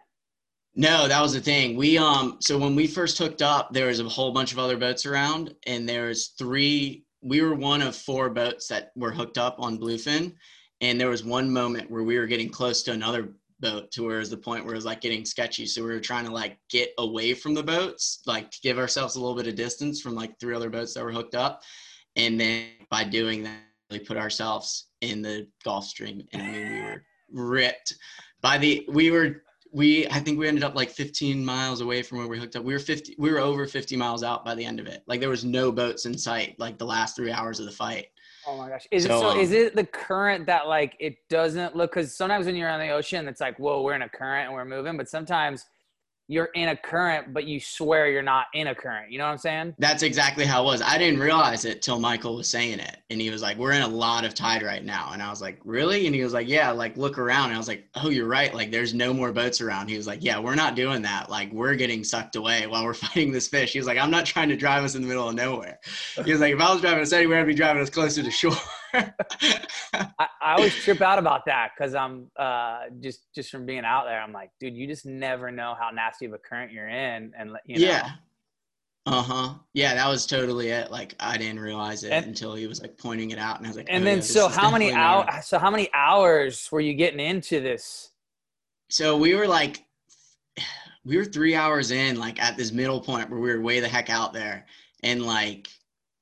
No, 0.76 1.08
that 1.08 1.22
was 1.22 1.34
the 1.34 1.42
thing. 1.42 1.76
We 1.76 1.98
um 1.98 2.38
so 2.40 2.58
when 2.58 2.76
we 2.76 2.88
first 2.88 3.18
hooked 3.18 3.42
up, 3.42 3.74
there 3.74 3.88
was 3.88 4.00
a 4.00 4.08
whole 4.08 4.32
bunch 4.32 4.54
of 4.54 4.60
other 4.60 4.78
boats 4.78 5.06
around, 5.06 5.54
and 5.68 5.88
there 5.88 6.08
was 6.08 6.30
three 6.40 7.04
we 7.24 7.42
were 7.42 7.56
one 7.56 7.82
of 7.82 7.96
four 7.96 8.30
boats 8.30 8.68
that 8.68 8.92
were 8.96 9.12
hooked 9.12 9.38
up 9.38 9.56
on 9.60 9.80
Bluefin. 9.80 10.36
And 10.82 11.00
there 11.00 11.10
was 11.10 11.24
one 11.24 11.52
moment 11.52 11.90
where 11.90 12.04
we 12.04 12.20
were 12.20 12.28
getting 12.28 12.50
close 12.50 12.84
to 12.84 12.92
another 12.92 13.34
boat 13.62 13.90
to 13.92 14.04
where 14.04 14.18
it 14.18 14.20
was 14.20 14.30
the 14.30 14.38
point 14.38 14.66
where 14.66 14.74
it 14.74 14.78
was 14.78 14.86
like 14.86 15.00
getting 15.00 15.24
sketchy. 15.24 15.66
So 15.66 15.82
we 15.82 15.90
were 15.90 16.00
trying 16.00 16.26
to 16.26 16.32
like 16.32 16.58
get 16.70 16.90
away 16.98 17.34
from 17.34 17.54
the 17.54 17.64
boats, 17.64 18.22
like 18.26 18.52
to 18.52 18.60
give 18.62 18.78
ourselves 18.78 19.16
a 19.16 19.20
little 19.22 19.36
bit 19.36 19.48
of 19.48 19.56
distance 19.56 20.02
from 20.02 20.16
like 20.16 20.38
three 20.40 20.54
other 20.54 20.70
boats 20.70 20.94
that 20.94 21.04
were 21.04 21.14
hooked 21.14 21.36
up. 21.36 21.62
And 22.18 22.40
then 22.40 22.66
by 22.92 23.06
doing 23.06 23.44
that, 23.44 23.62
we 23.90 24.00
put 24.00 24.18
ourselves 24.18 24.90
in 25.02 25.22
the 25.22 25.48
Gulf 25.64 25.86
Stream. 25.86 26.24
And 26.34 26.42
I 26.42 26.52
mean, 26.52 26.74
we 26.74 26.82
were 26.82 27.50
ripped 27.50 27.96
by 28.42 28.58
the, 28.58 28.86
we 28.92 29.12
were 29.12 29.44
we 29.74 30.08
I 30.08 30.20
think 30.20 30.38
we 30.38 30.48
ended 30.48 30.64
up 30.64 30.76
like 30.76 30.92
15 30.92 31.44
miles 31.44 31.82
away 31.82 32.04
from 32.04 32.20
where 32.20 32.28
we 32.28 32.40
hooked 32.40 32.56
up. 32.56 32.64
We 32.64 32.74
were 32.74 32.80
50 32.80 33.16
we 33.18 33.32
were 33.32 33.40
over 33.40 33.66
50 33.66 33.98
miles 33.98 34.24
out 34.24 34.46
by 34.46 34.54
the 34.56 34.64
end 34.64 34.80
of 34.80 34.86
it. 34.86 35.04
Like 35.08 35.20
there 35.20 35.30
was 35.30 35.44
no 35.44 35.72
boats 35.72 36.06
in 36.06 36.18
sight 36.18 36.56
like 36.60 36.78
the 36.78 36.86
last 36.86 37.16
3 37.16 37.32
hours 37.32 37.60
of 37.60 37.66
the 37.66 37.72
fight. 37.72 38.08
Oh 38.46 38.58
my 38.58 38.70
gosh. 38.70 38.86
Is 38.92 39.06
so, 39.06 39.18
it 39.18 39.20
so 39.20 39.30
um, 39.30 39.40
is 39.40 39.52
it 39.52 39.76
the 39.76 39.86
current 39.86 40.46
that 40.46 40.68
like 40.68 40.96
it 41.00 41.16
doesn't 41.30 41.76
look 41.76 41.94
cuz 41.94 42.16
sometimes 42.16 42.46
when 42.46 42.56
you're 42.56 42.70
on 42.70 42.80
the 42.80 42.90
ocean 42.90 43.28
it's 43.28 43.42
like 43.42 43.58
whoa, 43.58 43.82
we're 43.82 43.96
in 43.96 44.04
a 44.04 44.10
current 44.10 44.48
and 44.48 44.54
we're 44.54 44.64
moving, 44.64 44.96
but 44.96 45.10
sometimes 45.10 45.66
you're 46.28 46.50
in 46.56 46.70
a 46.70 46.78
current, 46.78 47.34
but 47.34 47.46
you 47.46 47.60
swear 47.60 48.10
you're 48.10 48.22
not 48.22 48.46
in 48.54 48.68
a 48.68 48.76
current. 48.76 49.12
You 49.12 49.18
know 49.18 49.26
what 49.26 49.32
I'm 49.32 49.38
saying? 49.38 49.76
That's 49.78 50.04
exactly 50.04 50.46
how 50.46 50.64
it 50.64 50.66
was. 50.66 50.82
I 50.82 50.98
didn't 50.98 51.20
realize 51.20 51.66
it 51.66 51.82
till 51.82 52.00
Michael 52.00 52.36
was 52.36 52.50
saying 52.50 52.80
it. 52.80 52.98
And 53.10 53.20
he 53.20 53.30
was 53.30 53.42
like, 53.42 53.58
We're 53.58 53.74
in 53.74 53.82
a 53.82 53.88
lot 53.88 54.24
of 54.24 54.34
tide 54.34 54.64
right 54.64 54.84
now. 54.84 55.12
And 55.12 55.22
I 55.22 55.30
was 55.30 55.42
like, 55.42 55.60
Really? 55.66 56.06
And 56.06 56.16
he 56.16 56.24
was 56.24 56.34
like, 56.34 56.48
Yeah, 56.48 56.72
like 56.72 56.96
look 56.96 57.18
around. 57.18 57.46
And 57.48 57.56
I 57.56 57.58
was 57.58 57.68
like, 57.68 57.88
Oh, 57.96 58.10
you're 58.10 58.28
right. 58.28 58.54
Like 58.54 58.72
there's 58.72 58.94
no 58.94 59.14
more 59.14 59.32
boats 59.34 59.60
around. 59.60 59.90
He 59.90 59.98
was 59.98 60.08
like, 60.08 60.24
Yeah, 60.24 60.40
we're 60.40 60.56
not 60.56 60.76
doing 60.76 61.02
that. 61.02 61.30
Like 61.30 61.52
we're 61.52 61.76
getting 61.76 62.04
sucked 62.04 62.36
away 62.36 62.68
while 62.68 62.86
we're 62.86 62.94
fighting 62.94 63.32
this 63.32 63.48
fish. 63.48 63.74
He 63.74 63.80
was 63.80 63.88
like, 63.88 63.98
I'm 63.98 64.12
not 64.12 64.26
trying 64.26 64.50
to 64.50 64.56
drive 64.56 64.84
us 64.84 64.96
in 64.96 65.02
the 65.02 65.08
middle 65.08 65.28
of 65.28 65.36
nowhere. 65.36 65.80
He 66.24 66.32
was 66.32 66.42
like, 66.42 66.54
If 66.54 66.62
I 66.62 66.72
was 66.72 66.82
driving 66.82 67.04
us 67.04 67.14
anywhere, 67.14 67.42
I'd 67.42 67.48
be 67.48 67.54
driving 67.54 67.82
us 67.82 67.90
closer 67.90 68.24
to 68.24 68.32
shore. 68.32 68.54
I, 69.94 70.28
I, 70.42 70.56
always 70.56 70.74
trip 70.76 71.02
out 71.02 71.18
about 71.18 71.46
that 71.46 71.72
because 71.76 71.96
I'm 71.96 72.30
uh, 72.38 72.82
just 73.00 73.34
just 73.34 73.50
from 73.50 73.66
being 73.66 73.86
out 73.86 74.06
there. 74.06 74.22
I'm 74.22 74.32
like, 74.32 74.52
dude, 74.60 74.76
you 74.76 74.88
just 74.88 75.06
never 75.06 75.52
know 75.52 75.76
how 75.80 75.90
nasty 75.90 76.26
of 76.26 76.34
a 76.34 76.38
current 76.38 76.72
you're 76.72 76.90
in, 76.90 77.34
and 77.38 77.52
you 77.66 77.80
know. 77.80 77.88
Yeah. 77.88 78.10
Uh 79.06 79.22
huh. 79.22 79.54
Yeah, 79.74 79.96
that 79.96 80.08
was 80.08 80.26
totally 80.26 80.70
it. 80.70 80.92
Like 80.92 81.16
I 81.20 81.38
didn't 81.38 81.60
realize 81.60 82.04
it 82.04 82.12
and, 82.12 82.28
until 82.28 82.56
he 82.56 82.68
was 82.68 82.82
like 82.82 82.98
pointing 82.98 83.32
it 83.32 83.40
out, 83.40 83.58
and 83.58 83.66
I 83.66 83.70
was 83.70 83.78
like. 83.78 83.88
And 83.90 84.04
oh, 84.04 84.06
then, 84.06 84.18
yeah, 84.18 84.24
so 84.24 84.48
how 84.48 84.72
many 84.72 84.94
hours? 84.94 85.46
So 85.46 85.60
how 85.60 85.72
many 85.72 85.90
hours 85.94 86.70
were 86.72 86.82
you 86.82 86.94
getting 86.94 87.20
into 87.20 87.60
this? 87.60 88.12
So 88.90 89.18
we 89.18 89.34
were 89.34 89.48
like, 89.48 89.84
we 91.04 91.18
were 91.18 91.26
three 91.26 91.56
hours 91.56 91.92
in, 91.92 92.20
like 92.20 92.42
at 92.42 92.58
this 92.58 92.72
middle 92.72 93.02
point 93.02 93.30
where 93.30 93.40
we 93.40 93.50
were 93.50 93.62
way 93.62 93.80
the 93.80 93.88
heck 93.88 94.10
out 94.10 94.34
there. 94.34 94.66
And 95.02 95.26
like, 95.26 95.68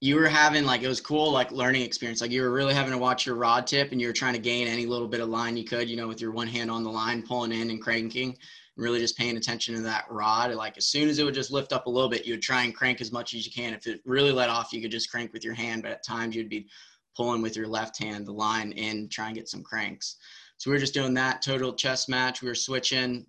you 0.03 0.15
were 0.15 0.27
having 0.27 0.65
like, 0.65 0.81
it 0.81 0.87
was 0.87 0.99
cool, 0.99 1.31
like 1.31 1.51
learning 1.51 1.83
experience. 1.83 2.21
Like, 2.21 2.31
you 2.31 2.41
were 2.41 2.51
really 2.51 2.73
having 2.73 2.91
to 2.91 2.97
watch 2.97 3.27
your 3.27 3.35
rod 3.35 3.67
tip 3.67 3.91
and 3.91 4.01
you 4.01 4.07
were 4.07 4.13
trying 4.13 4.33
to 4.33 4.39
gain 4.39 4.67
any 4.67 4.87
little 4.87 5.07
bit 5.07 5.21
of 5.21 5.29
line 5.29 5.55
you 5.55 5.63
could, 5.63 5.87
you 5.87 5.95
know, 5.95 6.07
with 6.07 6.19
your 6.19 6.31
one 6.31 6.47
hand 6.47 6.71
on 6.71 6.83
the 6.83 6.89
line, 6.89 7.21
pulling 7.21 7.51
in 7.51 7.69
and 7.69 7.79
cranking 7.79 8.29
and 8.29 8.83
really 8.83 8.99
just 8.99 9.15
paying 9.15 9.37
attention 9.37 9.75
to 9.75 9.81
that 9.81 10.05
rod. 10.09 10.51
Like 10.55 10.75
as 10.75 10.87
soon 10.87 11.07
as 11.07 11.19
it 11.19 11.23
would 11.23 11.35
just 11.35 11.51
lift 11.51 11.71
up 11.71 11.85
a 11.85 11.89
little 11.89 12.09
bit, 12.09 12.25
you 12.25 12.33
would 12.33 12.41
try 12.41 12.63
and 12.63 12.75
crank 12.75 12.99
as 12.99 13.11
much 13.11 13.35
as 13.35 13.45
you 13.45 13.51
can. 13.51 13.75
If 13.75 13.85
it 13.85 14.01
really 14.03 14.31
let 14.31 14.49
off, 14.49 14.73
you 14.73 14.81
could 14.81 14.91
just 14.91 15.11
crank 15.11 15.33
with 15.33 15.43
your 15.43 15.53
hand, 15.53 15.83
but 15.83 15.91
at 15.91 16.03
times 16.03 16.35
you'd 16.35 16.49
be 16.49 16.67
pulling 17.15 17.43
with 17.43 17.55
your 17.55 17.67
left 17.67 18.01
hand 18.01 18.25
the 18.25 18.31
line 18.31 18.71
in, 18.71 19.07
try 19.07 19.27
and 19.27 19.35
get 19.35 19.49
some 19.49 19.61
cranks. 19.61 20.15
So 20.57 20.71
we 20.71 20.75
were 20.75 20.79
just 20.79 20.95
doing 20.95 21.13
that 21.13 21.43
total 21.43 21.73
chest 21.73 22.09
match. 22.09 22.41
We 22.41 22.47
were 22.47 22.55
switching. 22.55 23.27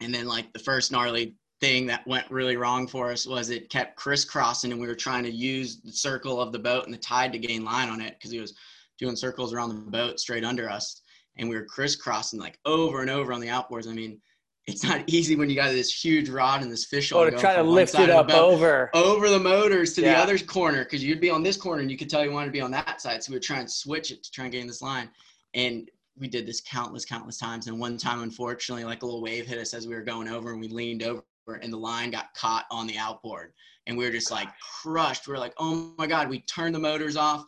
And 0.00 0.14
then 0.14 0.26
like 0.26 0.52
the 0.52 0.60
first 0.60 0.92
gnarly 0.92 1.34
thing 1.60 1.86
that 1.86 2.06
went 2.06 2.30
really 2.30 2.56
wrong 2.56 2.86
for 2.86 3.10
us 3.10 3.26
was 3.26 3.50
it 3.50 3.70
kept 3.70 3.96
crisscrossing 3.96 4.72
and 4.72 4.80
we 4.80 4.86
were 4.86 4.94
trying 4.94 5.24
to 5.24 5.30
use 5.30 5.80
the 5.80 5.92
circle 5.92 6.40
of 6.40 6.52
the 6.52 6.58
boat 6.58 6.84
and 6.84 6.94
the 6.94 6.98
tide 6.98 7.32
to 7.32 7.38
gain 7.38 7.64
line 7.64 7.88
on 7.88 8.00
it 8.00 8.14
because 8.18 8.30
he 8.30 8.40
was 8.40 8.54
doing 8.98 9.16
circles 9.16 9.52
around 9.52 9.68
the 9.70 9.90
boat 9.90 10.18
straight 10.18 10.44
under 10.44 10.70
us. 10.70 11.02
And 11.36 11.48
we 11.48 11.56
were 11.56 11.64
crisscrossing 11.64 12.40
like 12.40 12.58
over 12.64 13.00
and 13.00 13.10
over 13.10 13.32
on 13.32 13.40
the 13.40 13.48
outboards. 13.48 13.88
I 13.88 13.92
mean, 13.92 14.20
it's 14.66 14.84
not 14.84 15.02
easy 15.06 15.36
when 15.36 15.48
you 15.48 15.56
got 15.56 15.70
this 15.70 15.92
huge 15.92 16.28
rod 16.28 16.62
and 16.62 16.70
this 16.70 16.84
fish. 16.84 17.12
Oh, 17.12 17.28
to 17.28 17.36
try 17.36 17.56
to 17.56 17.62
lift 17.62 17.94
it 17.98 18.10
up 18.10 18.30
over 18.30 18.90
over 18.94 19.30
the 19.30 19.38
motors 19.38 19.94
to 19.94 20.02
yeah. 20.02 20.14
the 20.14 20.20
other 20.20 20.38
corner 20.38 20.84
because 20.84 21.02
you'd 21.02 21.20
be 21.20 21.30
on 21.30 21.42
this 21.42 21.56
corner 21.56 21.82
and 21.82 21.90
you 21.90 21.96
could 21.96 22.10
tell 22.10 22.24
you 22.24 22.30
wanted 22.30 22.46
to 22.46 22.52
be 22.52 22.60
on 22.60 22.70
that 22.72 23.00
side. 23.00 23.22
So 23.22 23.30
we 23.30 23.36
would 23.36 23.42
try 23.42 23.58
and 23.58 23.70
switch 23.70 24.10
it 24.10 24.22
to 24.22 24.30
try 24.30 24.44
and 24.44 24.52
gain 24.52 24.66
this 24.66 24.82
line, 24.82 25.10
and 25.54 25.90
we 26.18 26.28
did 26.28 26.46
this 26.46 26.60
countless, 26.60 27.04
countless 27.04 27.38
times. 27.38 27.66
And 27.66 27.80
one 27.80 27.96
time, 27.96 28.22
unfortunately, 28.22 28.84
like 28.84 29.02
a 29.02 29.06
little 29.06 29.22
wave 29.22 29.46
hit 29.46 29.58
us 29.58 29.72
as 29.74 29.86
we 29.86 29.94
were 29.94 30.02
going 30.02 30.28
over, 30.28 30.52
and 30.52 30.60
we 30.60 30.68
leaned 30.68 31.02
over, 31.02 31.22
and 31.54 31.72
the 31.72 31.78
line 31.78 32.10
got 32.10 32.34
caught 32.34 32.66
on 32.70 32.86
the 32.86 32.98
outboard, 32.98 33.52
and 33.86 33.96
we 33.96 34.04
were 34.04 34.10
just 34.10 34.30
like 34.30 34.48
crushed. 34.82 35.28
We 35.28 35.34
are 35.34 35.38
like, 35.38 35.54
oh 35.58 35.94
my 35.98 36.06
god! 36.06 36.28
We 36.28 36.40
turned 36.40 36.74
the 36.74 36.80
motors 36.80 37.16
off 37.16 37.46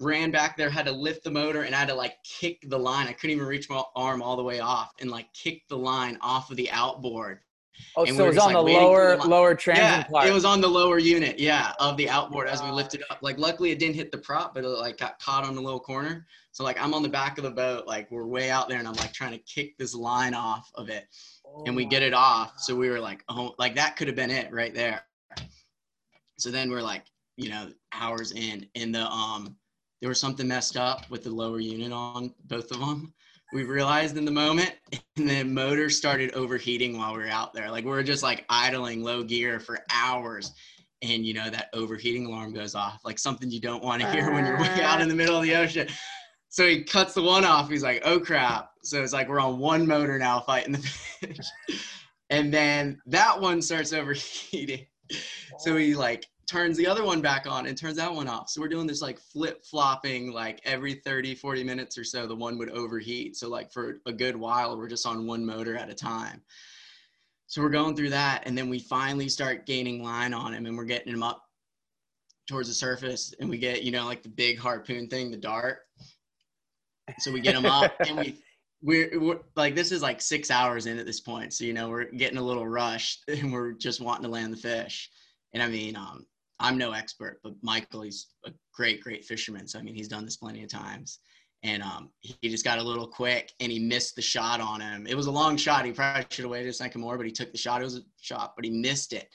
ran 0.00 0.30
back 0.30 0.56
there, 0.56 0.70
had 0.70 0.86
to 0.86 0.92
lift 0.92 1.24
the 1.24 1.30
motor, 1.30 1.62
and 1.62 1.74
I 1.74 1.78
had 1.78 1.88
to 1.88 1.94
like 1.94 2.14
kick 2.24 2.62
the 2.68 2.78
line. 2.78 3.08
I 3.08 3.12
couldn't 3.12 3.36
even 3.36 3.46
reach 3.46 3.68
my 3.68 3.82
arm 3.96 4.22
all 4.22 4.36
the 4.36 4.42
way 4.42 4.60
off, 4.60 4.92
and 5.00 5.10
like 5.10 5.32
kick 5.32 5.62
the 5.68 5.76
line 5.76 6.18
off 6.20 6.50
of 6.50 6.56
the 6.56 6.70
outboard. 6.70 7.40
Oh, 7.96 8.04
and 8.04 8.16
so 8.16 8.24
we 8.24 8.24
it 8.24 8.28
was 8.30 8.38
on 8.38 8.52
like 8.52 8.54
the 8.54 8.72
lower 8.72 9.16
the 9.16 9.28
lower 9.28 9.54
transit 9.54 9.84
yeah, 9.84 10.02
part. 10.04 10.26
It 10.26 10.32
was 10.32 10.44
on 10.44 10.60
the 10.60 10.68
lower 10.68 10.98
unit, 10.98 11.38
yeah, 11.38 11.72
of 11.78 11.96
the 11.96 12.08
outboard 12.08 12.48
as 12.48 12.62
we 12.62 12.70
lifted 12.70 13.02
up. 13.10 13.18
Like 13.22 13.38
luckily 13.38 13.70
it 13.70 13.78
didn't 13.78 13.94
hit 13.94 14.10
the 14.10 14.18
prop, 14.18 14.54
but 14.54 14.64
it 14.64 14.68
like 14.68 14.98
got 14.98 15.18
caught 15.20 15.44
on 15.44 15.54
the 15.54 15.60
little 15.60 15.80
corner. 15.80 16.26
So 16.50 16.64
like 16.64 16.80
I'm 16.80 16.92
on 16.92 17.02
the 17.02 17.08
back 17.08 17.38
of 17.38 17.44
the 17.44 17.50
boat, 17.50 17.86
like 17.86 18.10
we're 18.10 18.26
way 18.26 18.50
out 18.50 18.68
there, 18.68 18.78
and 18.78 18.88
I'm 18.88 18.94
like 18.94 19.12
trying 19.12 19.32
to 19.32 19.38
kick 19.38 19.78
this 19.78 19.94
line 19.94 20.34
off 20.34 20.70
of 20.74 20.88
it, 20.88 21.06
and 21.66 21.74
we 21.76 21.84
get 21.84 22.02
it 22.02 22.14
off. 22.14 22.58
So 22.58 22.74
we 22.74 22.88
were 22.88 23.00
like, 23.00 23.22
oh, 23.28 23.54
like 23.58 23.74
that 23.76 23.96
could 23.96 24.06
have 24.06 24.16
been 24.16 24.30
it 24.30 24.52
right 24.52 24.74
there. 24.74 25.02
So 26.38 26.50
then 26.50 26.70
we're 26.70 26.82
like, 26.82 27.04
you 27.36 27.50
know, 27.50 27.68
hours 27.92 28.32
in, 28.32 28.66
in 28.74 28.92
the 28.92 29.06
um 29.06 29.56
there 30.00 30.08
was 30.08 30.20
something 30.20 30.46
messed 30.46 30.76
up 30.76 31.10
with 31.10 31.24
the 31.24 31.30
lower 31.30 31.60
unit 31.60 31.92
on 31.92 32.32
both 32.44 32.70
of 32.70 32.78
them. 32.78 33.12
We 33.52 33.64
realized 33.64 34.16
in 34.16 34.24
the 34.24 34.30
moment, 34.30 34.74
and 35.16 35.28
the 35.28 35.42
motor 35.42 35.88
started 35.88 36.32
overheating 36.34 36.98
while 36.98 37.12
we 37.12 37.20
were 37.20 37.28
out 37.28 37.54
there. 37.54 37.70
Like 37.70 37.84
we 37.84 37.92
are 37.92 38.02
just 38.02 38.22
like 38.22 38.44
idling 38.48 39.02
low 39.02 39.24
gear 39.24 39.58
for 39.58 39.80
hours, 39.92 40.52
and 41.02 41.24
you 41.24 41.34
know 41.34 41.50
that 41.50 41.68
overheating 41.72 42.26
alarm 42.26 42.52
goes 42.52 42.74
off, 42.74 43.00
like 43.04 43.18
something 43.18 43.50
you 43.50 43.60
don't 43.60 43.82
want 43.82 44.02
to 44.02 44.10
hear 44.12 44.32
when 44.32 44.44
you're 44.44 44.60
way 44.60 44.82
out 44.82 45.00
in 45.00 45.08
the 45.08 45.14
middle 45.14 45.36
of 45.36 45.42
the 45.42 45.56
ocean. 45.56 45.88
So 46.50 46.66
he 46.66 46.84
cuts 46.84 47.14
the 47.14 47.22
one 47.22 47.44
off. 47.44 47.68
He's 47.68 47.82
like, 47.82 48.02
"Oh 48.04 48.20
crap!" 48.20 48.70
So 48.88 49.02
it's 49.02 49.12
like 49.12 49.28
we're 49.28 49.40
on 49.40 49.58
one 49.58 49.86
motor 49.86 50.18
now 50.18 50.40
fighting 50.40 50.72
the 50.72 50.78
fish, 50.78 51.46
and 52.30 52.52
then 52.52 53.00
that 53.06 53.40
one 53.40 53.62
starts 53.62 53.92
overheating. 53.92 54.86
So 55.58 55.74
he 55.74 55.94
like 55.94 56.26
turns 56.48 56.78
the 56.78 56.86
other 56.86 57.04
one 57.04 57.20
back 57.20 57.46
on 57.46 57.66
and 57.66 57.76
turns 57.76 57.96
that 57.98 58.12
one 58.12 58.26
off. 58.26 58.48
So 58.48 58.60
we're 58.60 58.68
doing 58.68 58.86
this 58.86 59.02
like 59.02 59.18
flip 59.18 59.64
flopping, 59.64 60.32
like 60.32 60.60
every 60.64 60.94
30, 60.94 61.34
40 61.34 61.62
minutes 61.62 61.98
or 61.98 62.04
so, 62.04 62.26
the 62.26 62.34
one 62.34 62.58
would 62.58 62.70
overheat. 62.70 63.36
So, 63.36 63.48
like, 63.48 63.70
for 63.70 64.00
a 64.06 64.12
good 64.12 64.34
while, 64.34 64.76
we're 64.76 64.88
just 64.88 65.06
on 65.06 65.26
one 65.26 65.44
motor 65.44 65.76
at 65.76 65.90
a 65.90 65.94
time. 65.94 66.42
So 67.46 67.62
we're 67.62 67.68
going 67.68 67.94
through 67.94 68.10
that. 68.10 68.42
And 68.46 68.56
then 68.56 68.68
we 68.68 68.78
finally 68.78 69.28
start 69.28 69.66
gaining 69.66 70.02
line 70.02 70.34
on 70.34 70.54
him 70.54 70.66
and 70.66 70.76
we're 70.76 70.84
getting 70.84 71.12
him 71.12 71.22
up 71.22 71.44
towards 72.46 72.68
the 72.68 72.74
surface. 72.74 73.34
And 73.40 73.48
we 73.48 73.58
get, 73.58 73.82
you 73.82 73.92
know, 73.92 74.06
like 74.06 74.22
the 74.22 74.28
big 74.28 74.58
harpoon 74.58 75.08
thing, 75.08 75.30
the 75.30 75.36
dart. 75.36 75.80
So 77.18 77.32
we 77.32 77.40
get 77.40 77.54
him 77.54 77.64
up 77.64 77.94
and 78.00 78.18
we, 78.18 78.38
we're, 78.80 79.18
we're, 79.20 79.40
like 79.56 79.74
this 79.74 79.90
is 79.90 80.02
like 80.02 80.20
six 80.20 80.50
hours 80.50 80.86
in 80.86 80.98
at 80.98 81.06
this 81.06 81.20
point 81.20 81.52
so 81.52 81.64
you 81.64 81.72
know 81.72 81.88
we're 81.88 82.04
getting 82.04 82.38
a 82.38 82.42
little 82.42 82.66
rushed 82.66 83.24
and 83.28 83.52
we're 83.52 83.72
just 83.72 84.00
wanting 84.00 84.22
to 84.22 84.28
land 84.28 84.52
the 84.52 84.56
fish 84.56 85.10
and 85.52 85.62
i 85.62 85.68
mean 85.68 85.96
um 85.96 86.24
I'm 86.60 86.76
no 86.76 86.92
expert, 86.92 87.40
but 87.42 87.54
Michael, 87.62 88.02
he's 88.02 88.28
a 88.44 88.50
great, 88.74 89.00
great 89.02 89.24
fisherman. 89.24 89.68
So 89.68 89.78
I 89.78 89.82
mean, 89.82 89.94
he's 89.94 90.08
done 90.08 90.24
this 90.24 90.36
plenty 90.36 90.62
of 90.62 90.68
times. 90.68 91.20
And 91.64 91.82
um, 91.82 92.10
he 92.20 92.48
just 92.48 92.64
got 92.64 92.78
a 92.78 92.82
little 92.82 93.06
quick 93.06 93.52
and 93.58 93.70
he 93.70 93.80
missed 93.80 94.14
the 94.14 94.22
shot 94.22 94.60
on 94.60 94.80
him. 94.80 95.06
It 95.08 95.16
was 95.16 95.26
a 95.26 95.30
long 95.30 95.56
shot. 95.56 95.84
He 95.84 95.92
probably 95.92 96.24
should 96.30 96.44
have 96.44 96.52
waited 96.52 96.68
a 96.68 96.72
second 96.72 97.00
more, 97.00 97.16
but 97.16 97.26
he 97.26 97.32
took 97.32 97.50
the 97.50 97.58
shot. 97.58 97.80
It 97.80 97.84
was 97.84 97.96
a 97.96 98.02
shot, 98.20 98.52
but 98.54 98.64
he 98.64 98.70
missed 98.70 99.12
it. 99.12 99.28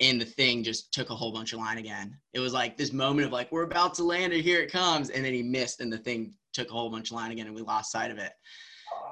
And 0.00 0.20
the 0.20 0.24
thing 0.24 0.64
just 0.64 0.92
took 0.92 1.10
a 1.10 1.14
whole 1.14 1.32
bunch 1.32 1.52
of 1.52 1.60
line 1.60 1.78
again. 1.78 2.16
It 2.32 2.40
was 2.40 2.52
like 2.52 2.76
this 2.76 2.92
moment 2.92 3.26
of 3.26 3.32
like, 3.32 3.50
we're 3.52 3.62
about 3.62 3.94
to 3.94 4.04
land 4.04 4.32
it, 4.32 4.42
here 4.42 4.60
it 4.60 4.72
comes. 4.72 5.10
And 5.10 5.24
then 5.24 5.34
he 5.34 5.42
missed 5.42 5.80
and 5.80 5.92
the 5.92 5.98
thing 5.98 6.34
took 6.52 6.68
a 6.68 6.72
whole 6.72 6.90
bunch 6.90 7.10
of 7.10 7.16
line 7.16 7.30
again 7.30 7.46
and 7.46 7.54
we 7.54 7.62
lost 7.62 7.92
sight 7.92 8.10
of 8.10 8.18
it. 8.18 8.32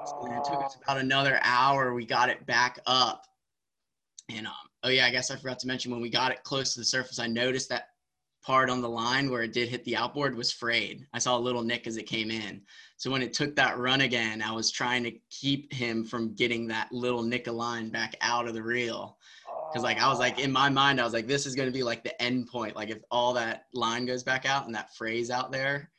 So 0.06 0.26
it 0.26 0.44
took 0.44 0.64
us 0.64 0.76
about 0.82 0.98
another 0.98 1.40
hour. 1.42 1.94
We 1.94 2.06
got 2.06 2.28
it 2.28 2.46
back 2.46 2.78
up. 2.86 3.26
And 4.28 4.46
um, 4.46 4.52
oh 4.84 4.88
yeah, 4.88 5.06
I 5.06 5.10
guess 5.10 5.30
I 5.30 5.36
forgot 5.36 5.58
to 5.60 5.66
mention 5.66 5.90
when 5.90 6.00
we 6.00 6.10
got 6.10 6.32
it 6.32 6.44
close 6.44 6.74
to 6.74 6.80
the 6.80 6.84
surface, 6.84 7.18
I 7.18 7.26
noticed 7.26 7.68
that 7.70 7.88
part 8.46 8.70
on 8.70 8.80
the 8.80 8.88
line 8.88 9.28
where 9.28 9.42
it 9.42 9.52
did 9.52 9.68
hit 9.68 9.82
the 9.84 9.96
outboard 9.96 10.36
was 10.36 10.52
frayed. 10.52 11.04
I 11.12 11.18
saw 11.18 11.36
a 11.36 11.40
little 11.40 11.64
nick 11.64 11.88
as 11.88 11.96
it 11.96 12.04
came 12.04 12.30
in. 12.30 12.62
So 12.96 13.10
when 13.10 13.20
it 13.20 13.32
took 13.32 13.56
that 13.56 13.76
run 13.76 14.02
again, 14.02 14.40
I 14.40 14.52
was 14.52 14.70
trying 14.70 15.02
to 15.04 15.12
keep 15.30 15.72
him 15.72 16.04
from 16.04 16.34
getting 16.34 16.68
that 16.68 16.92
little 16.92 17.24
nick 17.24 17.48
of 17.48 17.56
line 17.56 17.90
back 17.90 18.14
out 18.20 18.46
of 18.46 18.54
the 18.54 18.62
reel. 18.62 19.18
Cause 19.72 19.82
like 19.82 20.00
I 20.00 20.08
was 20.08 20.20
like 20.20 20.38
in 20.38 20.52
my 20.52 20.68
mind, 20.68 21.00
I 21.00 21.04
was 21.04 21.12
like, 21.12 21.26
this 21.26 21.44
is 21.44 21.56
gonna 21.56 21.72
be 21.72 21.82
like 21.82 22.04
the 22.04 22.22
end 22.22 22.46
point. 22.46 22.76
Like 22.76 22.88
if 22.88 22.98
all 23.10 23.32
that 23.34 23.66
line 23.74 24.06
goes 24.06 24.22
back 24.22 24.46
out 24.46 24.66
and 24.66 24.74
that 24.76 24.94
fray's 24.94 25.30
out 25.30 25.50
there. 25.50 25.90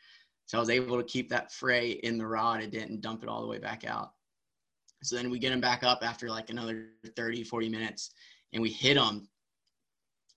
So 0.47 0.57
I 0.57 0.61
was 0.61 0.69
able 0.69 0.97
to 0.97 1.03
keep 1.03 1.29
that 1.29 1.51
fray 1.51 1.91
in 1.91 2.17
the 2.17 2.25
rod. 2.25 2.61
It 2.61 2.71
didn't 2.71 3.01
dump 3.01 3.21
it 3.21 3.29
all 3.29 3.41
the 3.41 3.47
way 3.47 3.59
back 3.59 3.85
out. 3.85 4.13
So 5.03 5.15
then 5.15 5.29
we 5.29 5.39
get 5.39 5.51
him 5.51 5.61
back 5.61 5.83
up 5.83 5.99
after 6.01 6.29
like 6.29 6.49
another 6.49 6.87
30, 7.15 7.43
40 7.43 7.69
minutes 7.69 8.11
and 8.53 8.61
we 8.61 8.69
hit 8.69 8.97
him. 8.97 9.27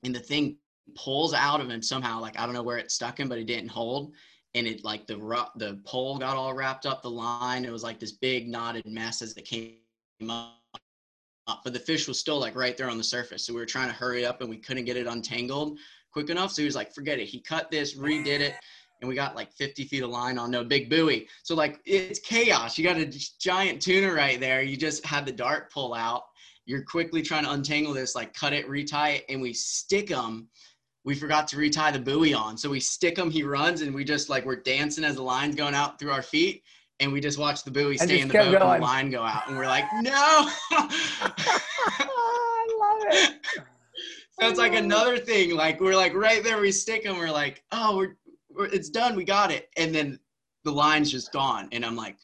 And 0.02 0.14
the 0.14 0.20
thing 0.20 0.56
pulls 0.96 1.32
out 1.32 1.60
of 1.60 1.70
him 1.70 1.80
somehow 1.80 2.20
like 2.20 2.36
i 2.36 2.44
don't 2.44 2.54
know 2.54 2.64
where 2.64 2.78
it 2.78 2.90
stuck 2.90 3.20
him 3.20 3.28
but 3.28 3.38
it 3.38 3.46
didn't 3.46 3.70
hold. 3.70 4.12
And 4.54 4.66
it 4.66 4.82
like 4.82 5.06
the 5.06 5.16
the 5.56 5.80
pole 5.84 6.18
got 6.18 6.36
all 6.36 6.52
wrapped 6.54 6.84
up 6.84 7.02
the 7.02 7.10
line. 7.10 7.64
It 7.64 7.70
was 7.70 7.84
like 7.84 8.00
this 8.00 8.12
big 8.12 8.48
knotted 8.48 8.84
mess 8.86 9.22
as 9.22 9.36
it 9.36 9.44
came 9.44 9.76
up. 10.28 10.56
But 11.64 11.72
the 11.72 11.78
fish 11.78 12.08
was 12.08 12.18
still 12.18 12.40
like 12.40 12.56
right 12.56 12.76
there 12.76 12.90
on 12.90 12.98
the 12.98 13.04
surface. 13.04 13.44
So 13.44 13.52
we 13.54 13.60
were 13.60 13.66
trying 13.66 13.88
to 13.88 13.94
hurry 13.94 14.26
up 14.26 14.40
and 14.40 14.50
we 14.50 14.56
couldn't 14.56 14.86
get 14.86 14.96
it 14.96 15.06
untangled 15.06 15.78
quick 16.12 16.30
enough. 16.30 16.50
So 16.50 16.62
he 16.62 16.66
was 16.66 16.74
like 16.74 16.92
forget 16.92 17.20
it. 17.20 17.28
He 17.28 17.40
cut 17.40 17.70
this 17.70 17.96
redid 17.96 18.40
it 18.40 18.56
and 19.00 19.08
we 19.08 19.14
got 19.14 19.34
like 19.34 19.52
50 19.52 19.84
feet 19.84 20.02
of 20.02 20.10
line 20.10 20.38
on 20.38 20.50
no 20.50 20.64
big 20.64 20.90
buoy 20.90 21.26
so 21.42 21.54
like 21.54 21.80
it's 21.84 22.18
chaos 22.20 22.76
you 22.76 22.84
got 22.84 22.96
a 22.96 23.06
giant 23.38 23.80
tuna 23.80 24.12
right 24.12 24.40
there 24.40 24.62
you 24.62 24.76
just 24.76 25.04
had 25.04 25.24
the 25.24 25.32
dart 25.32 25.72
pull 25.72 25.94
out 25.94 26.24
you're 26.70 26.82
quickly 26.84 27.20
trying 27.20 27.44
to 27.44 27.50
untangle 27.50 27.92
this, 27.92 28.14
like 28.14 28.32
cut 28.32 28.52
it, 28.52 28.68
retie 28.68 29.16
it, 29.16 29.24
and 29.28 29.42
we 29.42 29.52
stick 29.52 30.08
them. 30.08 30.48
We 31.04 31.16
forgot 31.16 31.48
to 31.48 31.56
retie 31.56 31.90
the 31.92 31.98
buoy 31.98 32.32
on. 32.32 32.56
So 32.56 32.70
we 32.70 32.78
stick 32.78 33.18
him, 33.18 33.28
he 33.30 33.42
runs, 33.42 33.80
and 33.80 33.92
we 33.92 34.04
just 34.04 34.28
like 34.28 34.44
we're 34.44 34.62
dancing 34.62 35.02
as 35.02 35.16
the 35.16 35.22
line's 35.22 35.56
going 35.56 35.74
out 35.74 35.98
through 35.98 36.12
our 36.12 36.22
feet. 36.22 36.62
And 37.00 37.12
we 37.12 37.20
just 37.20 37.38
watch 37.38 37.64
the 37.64 37.70
buoy 37.70 37.96
stay 37.96 38.20
in 38.20 38.28
the 38.28 38.34
boat 38.34 38.52
going. 38.52 38.62
and 38.62 38.82
the 38.82 38.86
line 38.86 39.10
go 39.10 39.22
out. 39.22 39.48
And 39.48 39.56
we're 39.56 39.66
like, 39.66 39.84
no. 40.00 40.12
I 40.12 40.88
love 42.78 43.02
it. 43.10 43.34
So 44.38 44.48
it's 44.48 44.58
like 44.58 44.72
another 44.72 45.18
thing. 45.18 45.54
Like 45.54 45.82
we're 45.82 45.94
like 45.94 46.14
right 46.14 46.42
there, 46.42 46.58
we 46.62 46.72
stick 46.72 47.04
them. 47.04 47.18
We're 47.18 47.30
like, 47.30 47.62
oh, 47.72 47.94
we're 47.98 48.16
it's 48.58 48.90
done. 48.90 49.16
We 49.16 49.24
got 49.24 49.50
it. 49.50 49.68
And 49.76 49.94
then 49.94 50.18
the 50.64 50.72
line's 50.72 51.10
just 51.10 51.32
gone. 51.32 51.68
And 51.72 51.84
I'm 51.84 51.96
like, 51.96 52.16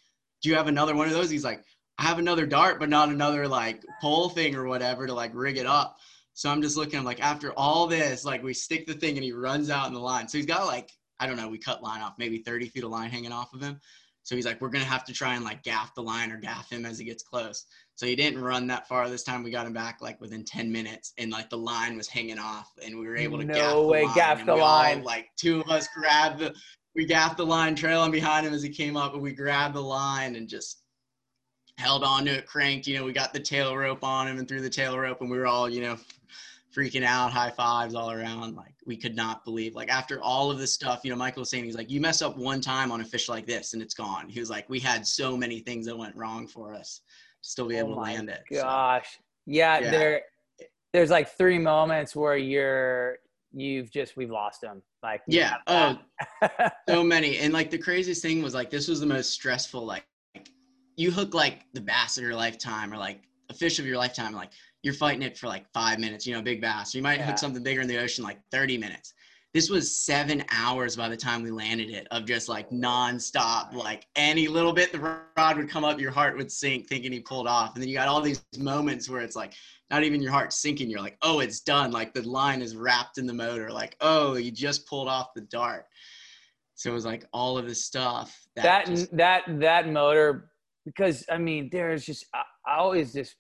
do 0.43 0.49
you 0.49 0.55
have 0.55 0.69
another 0.69 0.95
one 0.95 1.09
of 1.09 1.15
those? 1.15 1.31
He's 1.31 1.45
like, 1.45 1.63
I 1.99 2.05
have 2.05 2.19
another 2.19 2.47
dart, 2.47 2.79
but 2.79 2.89
not 2.89 3.09
another 3.09 3.49
like 3.49 3.83
pole 4.01 4.29
thing 4.29 4.55
or 4.55 4.67
whatever 4.67 5.07
to 5.07 5.15
like 5.15 5.33
rig 5.35 5.57
it 5.57 5.67
up. 5.67 5.97
So 6.35 6.51
I'm 6.51 6.61
just 6.61 6.77
looking, 6.77 6.99
I'm 6.99 7.05
like, 7.05 7.23
after 7.23 7.53
all 7.55 7.87
this, 7.87 8.25
like 8.25 8.43
we 8.43 8.53
stick 8.53 8.87
the 8.87 8.93
thing 8.93 9.17
and 9.17 9.25
he 9.25 9.33
runs 9.33 9.71
out 9.71 9.89
in 9.89 9.95
the 9.95 10.01
line. 10.01 10.29
So 10.29 10.37
he's 10.37 10.47
got 10.47 10.67
like, 10.67 10.91
I 11.19 11.27
don't 11.27 11.39
know, 11.39 11.49
we 11.49 11.57
cut 11.57 11.83
line 11.83 12.03
off, 12.03 12.15
maybe 12.19 12.39
30 12.39 12.69
feet 12.69 12.85
of 12.85 12.91
line 12.91 13.09
hanging 13.09 13.33
off 13.33 13.55
of 13.55 13.63
him. 13.63 13.81
So 14.23 14.37
he's 14.37 14.45
like, 14.45 14.61
we're 14.61 14.69
going 14.69 14.85
to 14.85 14.91
have 14.91 15.05
to 15.07 15.15
try 15.15 15.35
and 15.35 15.45
like 15.45 15.63
gaff 15.63 15.95
the 15.95 16.03
line 16.03 16.31
or 16.31 16.37
gaff 16.37 16.71
him 16.71 16.85
as 16.85 16.99
he 16.99 17.07
gets 17.07 17.23
close. 17.23 17.65
So 17.97 18.07
he 18.07 18.15
didn't 18.15 18.43
run 18.43 18.67
that 18.69 18.87
far 18.87 19.09
this 19.09 19.23
time. 19.23 19.43
We 19.43 19.51
got 19.51 19.67
him 19.67 19.73
back 19.73 20.01
like 20.01 20.21
within 20.21 20.45
10 20.45 20.71
minutes 20.71 21.13
and 21.19 21.33
like 21.33 21.51
the 21.51 21.59
line 21.59 21.97
was 21.97 22.09
hanging 22.09 22.39
off 22.39 22.73
and 22.85 22.99
we 22.99 23.07
were 23.07 23.17
able 23.17 23.39
to 23.39 23.45
no 23.45 23.55
gaff 23.55 23.87
way, 23.87 24.01
the 24.01 24.07
line. 24.07 24.15
gaff 24.15 24.47
the 24.47 24.55
line. 24.55 24.99
All, 24.99 25.05
like 25.05 25.29
two 25.37 25.61
of 25.61 25.69
us 25.69 25.89
grabbed 25.89 26.41
the, 26.41 26.55
we 26.95 27.07
gaffed 27.07 27.39
the 27.39 27.47
line 27.47 27.75
trailing 27.75 28.11
behind 28.11 28.47
him 28.47 28.53
as 28.53 28.63
he 28.63 28.69
came 28.69 28.97
up 28.97 29.15
and 29.15 29.23
we 29.23 29.33
grabbed 29.33 29.75
the 29.75 29.83
line 29.83 30.37
and 30.37 30.47
just 30.47 30.83
held 31.79 32.05
on 32.05 32.25
to 32.25 32.33
it, 32.33 32.47
cranked. 32.47 32.87
You 32.87 32.99
know, 32.99 33.05
we 33.05 33.13
got 33.13 33.33
the 33.33 33.41
tail 33.41 33.77
rope 33.77 34.03
on 34.03 34.29
him 34.29 34.39
and 34.39 34.49
threw 34.49 34.61
the 34.61 34.71
tail 34.71 34.99
rope, 34.99 35.21
and 35.21 35.31
we 35.31 35.39
were 35.39 35.47
all, 35.47 35.69
you 35.69 35.81
know, 35.81 35.97
freaking 36.75 37.05
out, 37.05 37.33
high 37.33 37.51
fives 37.51 37.95
all 37.95 38.11
around. 38.11 38.57
Like 38.57 38.75
we 38.85 38.97
could 38.97 39.17
not 39.17 39.45
believe. 39.45 39.75
Like 39.75 39.91
after 39.91 40.21
all 40.21 40.51
of 40.51 40.59
this 40.59 40.73
stuff, 40.73 41.01
you 41.05 41.11
know, 41.11 41.17
Michael 41.17 41.41
was 41.41 41.51
saying 41.51 41.65
he's 41.65 41.77
like, 41.77 41.91
you 41.91 42.01
mess 42.01 42.23
up 42.23 42.37
one 42.37 42.61
time 42.61 42.91
on 42.91 43.01
a 43.01 43.05
fish 43.05 43.29
like 43.29 43.47
this, 43.47 43.73
and 43.75 43.83
it's 43.83 43.95
gone. 43.95 44.29
He 44.29 44.41
was 44.41 44.51
like, 44.51 44.69
we 44.69 44.81
had 44.81 45.07
so 45.07 45.37
many 45.37 45.61
things 45.61 45.87
that 45.87 45.97
went 45.97 46.17
wrong 46.17 46.47
for 46.47 46.75
us 46.75 47.01
still 47.47 47.67
be 47.69 47.77
oh 47.77 47.81
able 47.81 47.93
oh 47.93 47.95
to 47.97 48.01
land 48.01 48.29
it. 48.29 48.43
Gosh, 48.51 49.13
so, 49.13 49.19
yeah, 49.47 49.79
Yeah. 49.81 49.91
there, 49.91 50.23
there's 50.93 51.11
like 51.11 51.29
three 51.37 51.59
moments 51.59 52.15
where 52.17 52.37
you're 52.37 53.19
you've 53.53 53.91
just 53.91 54.17
we've 54.17 54.31
lost 54.31 54.61
them. 54.61 54.83
Like 55.03 55.23
Yeah. 55.27 55.57
Oh, 55.67 55.99
so 56.89 57.03
many. 57.03 57.39
And 57.39 57.53
like 57.53 57.71
the 57.71 57.79
craziest 57.79 58.23
thing 58.23 58.43
was 58.43 58.55
like 58.55 58.71
this 58.71 58.89
was 58.89 59.01
the 59.01 59.07
most 59.07 59.31
stressful. 59.33 59.85
Like, 59.85 60.05
like 60.35 60.49
you 60.97 61.11
hook 61.11 61.33
like 61.35 61.63
the 61.73 61.81
bass 61.81 62.19
of 62.19 62.25
your 62.25 62.35
lifetime 62.35 62.93
or 62.93 62.97
like 62.99 63.21
a 63.49 63.55
fish 63.55 63.79
of 63.79 63.87
your 63.87 63.97
lifetime. 63.97 64.33
Like 64.33 64.51
you're 64.83 64.95
fighting 64.95 65.23
it 65.23 65.39
for 65.39 65.47
like 65.47 65.67
five 65.73 65.99
minutes. 65.99 66.27
You 66.27 66.35
know, 66.35 66.43
big 66.43 66.61
bass. 66.61 66.95
You 66.95 67.03
might 67.03 67.19
Yeah. 67.19 67.27
hook 67.27 67.39
something 67.39 67.63
bigger 67.63 67.81
in 67.81 67.89
the 67.89 67.99
ocean 67.99 68.25
like 68.25 68.39
30 68.51 68.77
minutes. 68.79 69.15
This 69.57 69.71
was 69.71 69.97
seven 69.97 70.45
hours 70.51 70.97
by 70.97 71.09
the 71.09 71.17
time 71.17 71.43
we 71.43 71.51
landed 71.51 71.89
it 71.89 72.07
of 72.11 72.27
just 72.27 72.47
like 72.47 72.69
nonstop. 72.69 73.73
Like 73.73 74.07
any 74.15 74.49
little 74.49 74.75
bit 74.75 74.93
the 74.93 74.99
rod 75.35 75.57
would 75.57 75.71
come 75.71 75.83
up, 75.83 75.99
your 75.99 76.11
heart 76.11 76.37
would 76.37 76.53
sink, 76.53 76.89
thinking 76.89 77.11
he 77.11 77.21
pulled 77.21 77.47
off. 77.47 77.73
And 77.73 77.81
then 77.83 77.89
you 77.89 77.95
got 77.95 78.07
all 78.07 78.21
these 78.21 78.45
moments 78.59 79.09
where 79.09 79.23
it's 79.23 79.35
like 79.35 79.55
not 79.91 80.05
even 80.05 80.21
your 80.21 80.31
heart 80.31 80.53
sinking. 80.53 80.91
You're 80.91 81.01
like, 81.01 81.17
oh, 81.23 81.41
it's 81.41 81.61
done. 81.61 81.91
Like 81.91 82.13
the 82.13 82.21
line 82.29 82.61
is 82.61 82.77
wrapped 82.77 83.17
in 83.17 83.25
the 83.25 83.33
motor. 83.33 83.71
Like, 83.71 83.97
oh, 84.03 84.35
you 84.35 84.51
just 84.51 84.87
pulled 84.87 85.09
off 85.09 85.33
the 85.35 85.41
dart. 85.41 85.87
So 86.75 86.91
it 86.91 86.93
was 86.93 87.07
like 87.07 87.25
all 87.33 87.57
of 87.57 87.67
this 87.67 87.83
stuff 87.83 88.39
that, 88.57 88.63
that 88.63 88.87
just- 88.87 89.17
that 89.17 89.43
that 89.61 89.89
motor 89.89 90.51
because 90.85 91.25
I 91.33 91.39
mean 91.39 91.71
there's 91.73 92.05
just 92.05 92.27
I, 92.35 92.43
I 92.67 92.77
always 92.77 93.15
just 93.15 93.37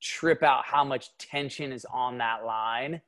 trip 0.00 0.42
out 0.42 0.64
how 0.64 0.82
much 0.82 1.10
tension 1.18 1.72
is 1.72 1.84
on 1.92 2.16
that 2.16 2.46
line, 2.46 3.02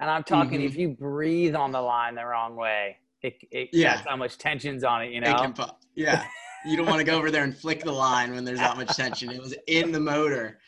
and 0.00 0.10
I'm 0.10 0.24
talking 0.24 0.60
Mhm. 0.60 0.66
if 0.66 0.76
you 0.76 0.88
breathe 0.88 1.54
on 1.54 1.72
the 1.72 1.80
line 1.80 2.14
the 2.14 2.24
wrong 2.24 2.56
way, 2.56 2.98
it, 3.22 3.38
it 3.50 3.70
Yeah. 3.72 4.02
how 4.06 4.16
much 4.16 4.38
tension's 4.38 4.84
on 4.84 5.02
it. 5.02 5.12
You 5.12 5.20
know? 5.20 5.30
it 5.30 5.38
can 5.38 5.52
pop. 5.52 5.80
Yeah. 5.94 6.24
You 6.64 6.76
don't 6.76 6.86
want 6.86 6.98
to 6.98 7.04
go 7.04 7.16
over 7.16 7.30
there 7.30 7.44
and 7.44 7.56
flick 7.56 7.82
the 7.82 7.92
line 7.92 8.34
when 8.34 8.44
there's 8.44 8.58
that 8.58 8.76
much 8.76 8.96
tension. 8.96 9.30
It 9.30 9.40
was 9.40 9.54
in 9.66 9.92
the 9.92 10.00
motor. 10.00 10.60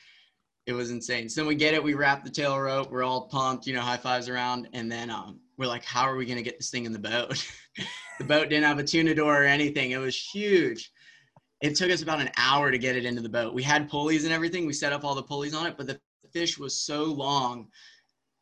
It 0.67 0.73
was 0.73 0.91
insane. 0.91 1.29
So 1.29 1.41
then 1.41 1.49
we 1.49 1.55
get 1.55 1.75
it, 1.75 1.83
we 1.83 1.95
wrap 1.95 2.25
the 2.25 2.31
tail 2.31 2.59
rope, 2.59 2.91
we're 2.91 3.03
all 3.03 3.29
pumped, 3.29 3.67
you 3.67 3.75
know, 3.75 3.81
high 3.81 3.97
fives 3.97 4.29
around, 4.29 4.69
and 4.73 4.91
then 4.91 5.11
um, 5.11 5.41
we're 5.57 5.67
like, 5.67 5.85
how 5.85 6.03
are 6.03 6.17
we 6.17 6.27
gonna 6.27 6.43
get 6.43 6.59
this 6.59 6.71
thing 6.71 6.85
in 6.85 6.93
the 6.93 6.99
boat? 6.99 7.45
the 8.19 8.25
boat 8.25 8.49
didn't 8.49 8.65
have 8.65 8.79
a 8.79 8.85
tuna 8.85 9.15
door 9.15 9.43
or 9.43 9.47
anything. 9.47 9.91
It 9.93 9.99
was 9.99 10.17
huge. 10.17 10.93
It 11.61 11.77
took 11.77 11.91
us 11.91 12.03
about 12.03 12.21
an 12.21 12.31
hour 12.37 12.71
to 12.71 12.79
get 12.79 12.97
it 12.97 13.05
into 13.05 13.21
the 13.21 13.29
boat. 13.29 13.53
We 13.53 13.63
had 13.63 13.89
pulleys 13.89 14.25
and 14.25 14.33
everything. 14.33 14.67
We 14.67 14.73
set 14.73 14.93
up 14.93 15.05
all 15.05 15.15
the 15.15 15.23
pulleys 15.23 15.55
on 15.55 15.67
it, 15.67 15.75
but 15.77 15.87
the 15.87 16.01
fish 16.33 16.59
was 16.59 16.81
so 16.81 17.05
long. 17.05 17.69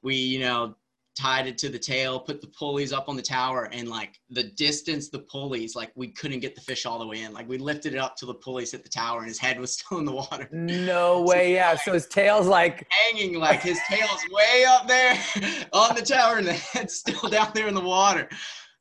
We, 0.03 0.15
you 0.15 0.41
know, 0.41 0.77
tied 1.19 1.47
it 1.47 1.59
to 1.59 1.69
the 1.69 1.79
tail, 1.79 2.21
put 2.21 2.41
the 2.41 2.47
pulleys 2.47 2.93
up 2.93 3.09
on 3.09 3.17
the 3.17 3.23
tower, 3.23 3.69
and 3.73 3.89
like 3.89 4.21
the 4.31 4.45
distance 4.45 5.09
the 5.09 5.19
pulleys, 5.19 5.75
like 5.75 5.91
we 5.97 6.09
couldn't 6.09 6.41
get 6.41 6.55
the 6.55 6.61
fish 6.61 6.87
all 6.87 6.99
the 6.99 7.07
way 7.07 7.23
in. 7.23 7.33
Like 7.33 7.49
we 7.49 7.59
lifted 7.59 7.95
it 7.95 7.99
up 7.99 8.17
till 8.17 8.29
the 8.29 8.35
pulleys 8.35 8.71
hit 8.73 8.83
the 8.85 8.89
tower, 8.89 9.19
and 9.19 9.29
his 9.29 9.39
head 9.39 9.59
was 9.59 9.73
still 9.79 9.99
in 9.99 10.05
the 10.05 10.13
water, 10.13 10.49
no 10.53 11.23
way. 11.23 11.55
Yeah, 11.55 11.77
so 11.77 11.93
his 11.93 12.07
tail's 12.07 12.47
like 12.47 12.87
hanging 12.91 13.35
like 13.39 13.61
his 13.61 13.79
tail's 13.89 14.25
way 14.31 14.65
up 14.69 14.87
there 14.87 15.19
on 15.73 15.95
the 15.97 16.03
tower, 16.03 16.39
and 16.39 16.47
the 16.47 16.53
head's 16.53 16.95
still 16.95 17.29
down 17.31 17.51
there 17.55 17.69
in 17.69 17.75
the 17.75 17.81
water. 17.81 18.29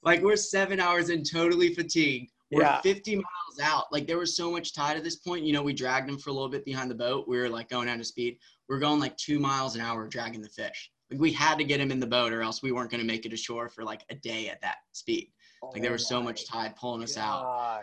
Like 0.03 0.21
we're 0.21 0.35
seven 0.35 0.79
hours 0.79 1.09
in, 1.09 1.23
totally 1.23 1.73
fatigued. 1.73 2.31
We're 2.51 2.61
Yeah. 2.61 2.79
50 2.81 3.15
miles 3.15 3.59
out. 3.61 3.85
Like 3.91 4.07
there 4.07 4.17
was 4.17 4.35
so 4.37 4.51
much 4.51 4.73
tide 4.73 4.95
at 4.95 5.03
this 5.03 5.17
point. 5.17 5.43
You 5.43 5.51
know, 5.53 5.63
we 5.63 5.73
dragged 5.73 6.07
him 6.09 6.17
for 6.17 6.29
a 6.29 6.33
little 6.33 6.47
bit 6.49 6.63
behind 6.63 6.89
the 6.89 6.95
boat. 6.95 7.27
We 7.27 7.37
were 7.37 7.49
like 7.49 7.67
going 7.67 7.89
out 7.89 7.99
of 7.99 8.05
speed. 8.05 8.37
We 8.69 8.75
are 8.75 8.79
going 8.79 8.99
like 9.01 9.17
two 9.17 9.39
miles 9.39 9.75
an 9.75 9.81
hour 9.81 10.07
dragging 10.07 10.41
the 10.41 10.49
fish. 10.49 10.91
Like 11.11 11.19
we 11.19 11.31
had 11.31 11.57
to 11.57 11.63
get 11.63 11.79
him 11.79 11.91
in 11.91 11.99
the 11.99 12.07
boat, 12.07 12.33
or 12.33 12.41
else 12.41 12.61
we 12.61 12.71
weren't 12.71 12.91
going 12.91 13.01
to 13.01 13.07
make 13.07 13.25
it 13.25 13.33
ashore 13.33 13.69
for 13.69 13.83
like 13.83 14.03
a 14.09 14.15
day 14.15 14.49
at 14.49 14.61
that 14.61 14.77
speed. 14.91 15.31
Like 15.63 15.81
there 15.81 15.91
oh 15.91 15.93
was 15.93 16.07
so 16.07 16.21
much 16.21 16.43
oh 16.49 16.53
tide 16.53 16.75
pulling 16.75 17.03
us 17.03 17.17
out. 17.17 17.81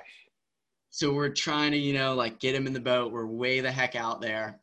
So 0.90 1.12
we're 1.12 1.30
trying 1.30 1.72
to, 1.72 1.76
you 1.76 1.92
know, 1.92 2.14
like 2.14 2.38
get 2.38 2.54
him 2.54 2.66
in 2.66 2.72
the 2.72 2.80
boat. 2.80 3.12
We're 3.12 3.26
way 3.26 3.60
the 3.60 3.72
heck 3.72 3.96
out 3.96 4.20
there. 4.20 4.60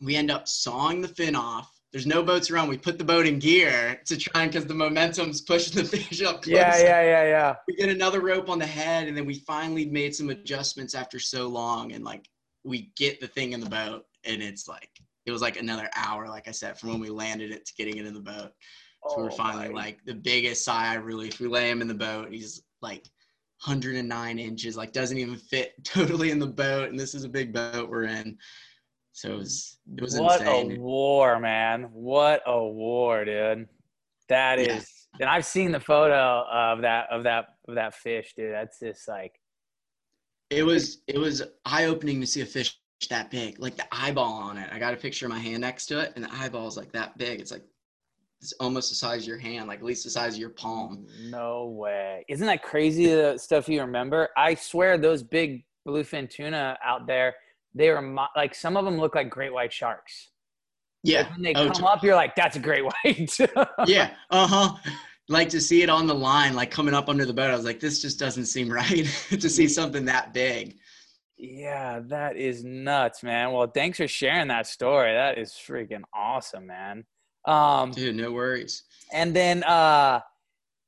We 0.00 0.14
end 0.14 0.30
up 0.30 0.46
sawing 0.46 1.00
the 1.00 1.08
fin 1.08 1.34
off. 1.34 1.72
There's 1.90 2.06
no 2.06 2.22
boats 2.22 2.50
around. 2.50 2.68
We 2.68 2.76
put 2.76 2.98
the 2.98 3.04
boat 3.04 3.26
in 3.26 3.38
gear 3.38 3.98
to 4.04 4.16
try 4.18 4.42
and 4.42 4.52
because 4.52 4.66
the 4.66 4.74
momentum's 4.74 5.40
pushing 5.40 5.82
the 5.82 5.84
fish 5.88 6.22
up 6.22 6.42
closer. 6.42 6.58
Yeah, 6.58 6.76
yeah, 6.76 7.02
yeah, 7.02 7.24
yeah. 7.24 7.54
We 7.66 7.76
get 7.76 7.88
another 7.88 8.20
rope 8.20 8.50
on 8.50 8.58
the 8.58 8.66
head, 8.66 9.08
and 9.08 9.16
then 9.16 9.24
we 9.24 9.38
finally 9.40 9.86
made 9.86 10.14
some 10.14 10.28
adjustments 10.28 10.94
after 10.94 11.18
so 11.18 11.48
long, 11.48 11.92
and 11.92 12.04
like 12.04 12.28
we 12.62 12.92
get 12.96 13.20
the 13.20 13.26
thing 13.26 13.52
in 13.52 13.60
the 13.60 13.70
boat, 13.70 14.04
and 14.24 14.42
it's 14.42 14.68
like 14.68 14.90
it 15.28 15.32
was 15.32 15.42
like 15.42 15.58
another 15.60 15.88
hour, 15.94 16.26
like 16.28 16.48
I 16.48 16.52
said, 16.52 16.78
from 16.78 16.88
when 16.90 17.00
we 17.00 17.10
landed 17.10 17.50
it 17.52 17.66
to 17.66 17.74
getting 17.76 17.98
it 17.98 18.06
in 18.06 18.14
the 18.14 18.20
boat. 18.20 18.50
So 19.08 19.18
we're 19.18 19.26
Oh 19.26 19.36
finally 19.36 19.68
my 19.68 19.74
like 19.74 19.98
the 20.06 20.14
biggest 20.14 20.64
sigh 20.64 20.94
of 20.96 21.04
relief. 21.04 21.38
We 21.38 21.46
lay 21.48 21.70
him 21.70 21.82
in 21.82 21.88
the 21.88 21.94
boat. 21.94 22.32
He's 22.32 22.62
like 22.82 23.04
109 23.64 24.38
inches, 24.38 24.76
like 24.76 24.92
doesn't 24.92 25.18
even 25.18 25.36
fit 25.36 25.72
totally 25.84 26.30
in 26.30 26.38
the 26.38 26.46
boat. 26.46 26.88
And 26.90 26.98
this 26.98 27.14
is 27.14 27.24
a 27.24 27.28
big 27.28 27.52
boat 27.52 27.88
we're 27.90 28.04
in. 28.04 28.38
So 29.12 29.32
it 29.32 29.36
was 29.38 29.78
it 29.96 30.00
was 30.02 30.18
what 30.18 30.40
insane. 30.40 30.72
a 30.72 30.80
war, 30.80 31.38
man! 31.40 31.88
What 31.92 32.42
a 32.46 32.64
war, 32.64 33.24
dude. 33.24 33.68
That 34.28 34.58
is, 34.60 34.66
Yeah. 34.66 34.82
and 35.20 35.28
I've 35.30 35.44
seen 35.46 35.72
the 35.72 35.80
photo 35.80 36.44
of 36.50 36.82
that 36.82 37.08
of 37.10 37.24
that 37.24 37.46
of 37.68 37.74
that 37.74 37.94
fish, 37.94 38.34
dude. 38.36 38.52
That's 38.52 38.78
just 38.78 39.08
like, 39.08 39.32
It 40.50 40.62
was 40.62 41.02
it 41.08 41.18
was 41.18 41.42
eye 41.64 41.86
opening 41.86 42.20
to 42.20 42.26
see 42.26 42.42
a 42.42 42.46
fish 42.46 42.78
that 43.06 43.30
big, 43.30 43.58
like 43.60 43.76
the 43.76 43.86
eyeball 43.92 44.32
on 44.34 44.58
it. 44.58 44.68
I 44.72 44.78
got 44.78 44.92
a 44.92 44.96
picture 44.96 45.26
of 45.26 45.30
my 45.30 45.38
hand 45.38 45.60
next 45.60 45.86
to 45.86 46.00
it, 46.00 46.12
and 46.16 46.24
the 46.24 46.32
eyeball 46.34 46.66
is 46.66 46.76
like 46.76 46.92
that 46.92 47.16
big. 47.16 47.40
It's 47.40 47.52
like 47.52 47.62
it's 48.40 48.52
almost 48.60 48.88
the 48.90 48.94
size 48.96 49.22
of 49.22 49.28
your 49.28 49.38
hand, 49.38 49.68
like 49.68 49.78
at 49.80 49.84
least 49.84 50.04
the 50.04 50.10
size 50.10 50.34
of 50.34 50.40
your 50.40 50.50
palm. 50.50 51.06
no 51.22 51.66
way. 51.66 52.24
Isn't 52.28 52.46
that 52.46 52.62
crazy? 52.62 53.06
The 53.06 53.36
stuff 53.38 53.68
you 53.68 53.80
remember? 53.80 54.28
I 54.36 54.54
swear, 54.54 54.96
those 54.98 55.22
big 55.22 55.64
bluefin 55.86 56.28
tuna 56.30 56.78
out 56.84 57.06
there, 57.06 57.34
they 57.74 57.90
were 57.90 58.02
mo- 58.02 58.26
like 58.36 58.54
some 58.54 58.76
of 58.76 58.84
them 58.84 58.98
look 58.98 59.14
like 59.14 59.28
great 59.30 59.52
white 59.52 59.72
sharks. 59.72 60.28
Yeah. 61.04 61.22
Like 61.22 61.30
when 61.32 61.42
they 61.42 61.54
Oh, 61.54 61.70
come 61.70 61.84
up, 61.84 62.02
you're 62.02 62.14
like, 62.16 62.34
that's 62.36 62.56
a 62.56 62.60
great 62.60 62.84
white. 63.04 63.38
yeah. 63.86 64.14
Uh 64.30 64.46
huh. 64.46 64.76
Like 65.28 65.48
to 65.50 65.60
see 65.60 65.82
it 65.82 65.90
on 65.90 66.06
the 66.06 66.14
line, 66.14 66.54
like 66.54 66.70
coming 66.70 66.94
up 66.94 67.08
under 67.08 67.24
the 67.26 67.32
boat. 67.34 67.50
I 67.50 67.56
was 67.56 67.64
like, 67.64 67.80
this 67.80 68.00
just 68.00 68.18
doesn't 68.18 68.46
seem 68.46 68.68
right 68.72 69.04
to 69.30 69.48
see 69.48 69.68
something 69.68 70.04
that 70.06 70.32
big. 70.32 70.76
Yeah, 71.38 72.00
that 72.08 72.36
is 72.36 72.64
nuts, 72.64 73.22
man. 73.22 73.52
Well, 73.52 73.68
thanks 73.72 73.98
for 73.98 74.08
sharing 74.08 74.48
that 74.48 74.66
story. 74.66 75.12
That 75.12 75.38
is 75.38 75.52
freaking 75.52 76.02
awesome, 76.14 76.66
man. 76.66 77.04
Um, 77.44 77.92
Dude, 77.92 78.16
no 78.16 78.32
worries. 78.32 78.82
and 79.12 79.34
then, 79.34 79.62
uh, 79.64 80.20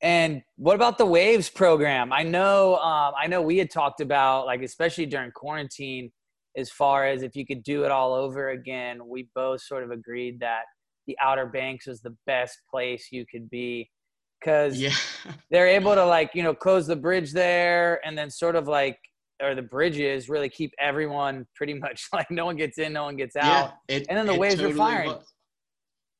and 0.02 0.42
what 0.56 0.74
about 0.74 0.98
the 0.98 1.06
Waves 1.06 1.48
program? 1.48 2.12
I 2.12 2.22
know, 2.24 2.76
um, 2.76 3.14
I 3.16 3.26
know 3.28 3.42
we 3.42 3.58
had 3.58 3.70
talked 3.70 4.00
about 4.00 4.46
like, 4.46 4.62
especially 4.62 5.06
during 5.06 5.30
quarantine, 5.30 6.10
as 6.56 6.70
far 6.70 7.06
as 7.06 7.22
if 7.22 7.36
you 7.36 7.46
could 7.46 7.62
do 7.62 7.84
it 7.84 7.92
all 7.92 8.12
over 8.12 8.50
again. 8.50 9.06
We 9.06 9.28
both 9.34 9.62
sort 9.62 9.84
of 9.84 9.90
agreed 9.92 10.40
that 10.40 10.62
the 11.06 11.16
Outer 11.22 11.46
Banks 11.46 11.86
was 11.86 12.00
the 12.00 12.16
best 12.26 12.58
place 12.68 13.08
you 13.12 13.24
could 13.30 13.48
be 13.50 13.88
because 14.40 14.78
Yeah. 14.80 14.94
they're 15.50 15.68
able 15.68 15.94
to 15.94 16.04
like 16.04 16.30
you 16.34 16.42
know 16.42 16.54
close 16.54 16.86
the 16.88 16.96
bridge 16.96 17.32
there 17.32 18.00
and 18.04 18.18
then 18.18 18.30
sort 18.30 18.56
of 18.56 18.66
like 18.66 18.98
or 19.42 19.54
the 19.54 19.62
bridges 19.62 20.28
really 20.28 20.48
keep 20.48 20.72
everyone 20.78 21.46
pretty 21.54 21.74
much 21.74 22.08
like 22.12 22.30
no 22.30 22.46
one 22.46 22.56
gets 22.56 22.78
in 22.78 22.92
no 22.92 23.04
one 23.04 23.16
gets 23.16 23.36
out 23.36 23.72
Yeah. 23.88 23.96
It, 23.96 24.06
And 24.08 24.18
then 24.18 24.26
the 24.26 24.34
waves 24.34 24.60
were 24.60 24.72
firing. 24.74 25.08
Was. 25.08 25.32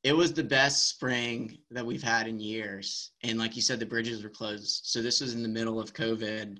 It 0.03 0.13
was 0.13 0.33
the 0.33 0.43
best 0.43 0.89
spring 0.89 1.59
that 1.69 1.85
we've 1.85 2.01
had 2.01 2.27
in 2.27 2.39
years. 2.39 3.11
And 3.23 3.37
like 3.37 3.55
you 3.55 3.61
said, 3.61 3.79
the 3.79 3.85
bridges 3.85 4.23
were 4.23 4.29
closed. 4.29 4.81
So 4.85 5.01
this 5.01 5.21
was 5.21 5.35
in 5.35 5.43
the 5.43 5.49
middle 5.49 5.79
of 5.79 5.93
COVID. 5.93 6.57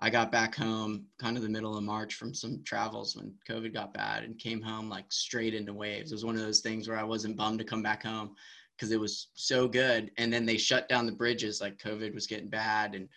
I 0.00 0.10
got 0.10 0.32
back 0.32 0.56
home 0.56 1.06
kind 1.20 1.36
of 1.36 1.44
the 1.44 1.48
middle 1.48 1.76
of 1.76 1.84
March 1.84 2.14
from 2.14 2.34
some 2.34 2.60
travels 2.64 3.14
when 3.14 3.32
COVID 3.48 3.72
got 3.72 3.94
bad 3.94 4.24
and 4.24 4.36
came 4.36 4.60
home 4.60 4.88
like 4.88 5.12
straight 5.12 5.54
into 5.54 5.72
waves. 5.72 6.10
It 6.10 6.16
was 6.16 6.24
one 6.24 6.34
of 6.34 6.40
those 6.40 6.58
things 6.58 6.88
where 6.88 6.98
I 6.98 7.04
wasn't 7.04 7.36
bummed 7.36 7.60
to 7.60 7.64
come 7.64 7.84
back 7.84 8.02
home 8.02 8.34
because 8.76 8.90
it 8.90 8.98
was 8.98 9.28
so 9.34 9.68
good. 9.68 10.10
And 10.18 10.32
then 10.32 10.44
they 10.44 10.56
shut 10.56 10.88
down 10.88 11.06
the 11.06 11.12
bridges 11.12 11.60
like 11.60 11.78
COVID 11.78 12.14
was 12.14 12.26
getting 12.26 12.48
bad 12.48 12.96
and 12.96 13.08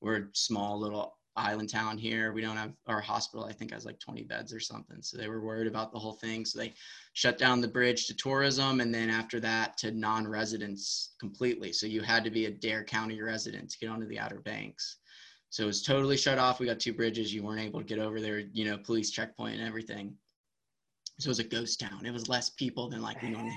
we're 0.00 0.16
a 0.16 0.28
small 0.32 0.80
little 0.80 1.16
island 1.36 1.70
town 1.70 1.98
here. 1.98 2.32
We 2.32 2.42
don't 2.42 2.56
have 2.56 2.72
our 2.86 3.00
hospital, 3.00 3.44
I 3.46 3.52
think 3.52 3.72
has 3.72 3.84
like 3.86 3.98
20 3.98 4.22
beds 4.24 4.52
or 4.52 4.60
something. 4.60 4.98
So 5.00 5.16
they 5.16 5.28
were 5.28 5.40
worried 5.40 5.66
about 5.66 5.92
the 5.92 5.98
whole 5.98 6.14
thing. 6.14 6.44
So 6.44 6.58
they 6.58 6.74
shut 7.14 7.38
down 7.38 7.60
the 7.60 7.68
bridge 7.68 8.06
to 8.06 8.14
tourism 8.14 8.80
and 8.80 8.94
then 8.94 9.08
after 9.10 9.40
that 9.40 9.76
to 9.78 9.90
non-residents 9.90 11.14
completely. 11.18 11.72
So 11.72 11.86
you 11.86 12.02
had 12.02 12.24
to 12.24 12.30
be 12.30 12.46
a 12.46 12.50
Dare 12.50 12.84
County 12.84 13.20
resident 13.20 13.70
to 13.70 13.78
get 13.78 13.88
onto 13.88 14.06
the 14.06 14.18
Outer 14.18 14.40
Banks. 14.40 14.98
So 15.50 15.64
it 15.64 15.66
was 15.66 15.82
totally 15.82 16.16
shut 16.16 16.38
off. 16.38 16.60
We 16.60 16.66
got 16.66 16.80
two 16.80 16.94
bridges. 16.94 17.32
You 17.32 17.42
weren't 17.42 17.60
able 17.60 17.80
to 17.80 17.86
get 17.86 17.98
over 17.98 18.20
there, 18.20 18.38
you 18.38 18.64
know, 18.64 18.78
police 18.78 19.10
checkpoint 19.10 19.58
and 19.58 19.66
everything. 19.66 20.14
So 21.18 21.28
it 21.28 21.30
was 21.30 21.38
a 21.40 21.44
ghost 21.44 21.78
town. 21.78 22.06
It 22.06 22.10
was 22.12 22.28
less 22.28 22.50
people 22.50 22.88
than 22.88 23.02
like 23.02 23.20
we 23.22 23.28
normally. 23.30 23.54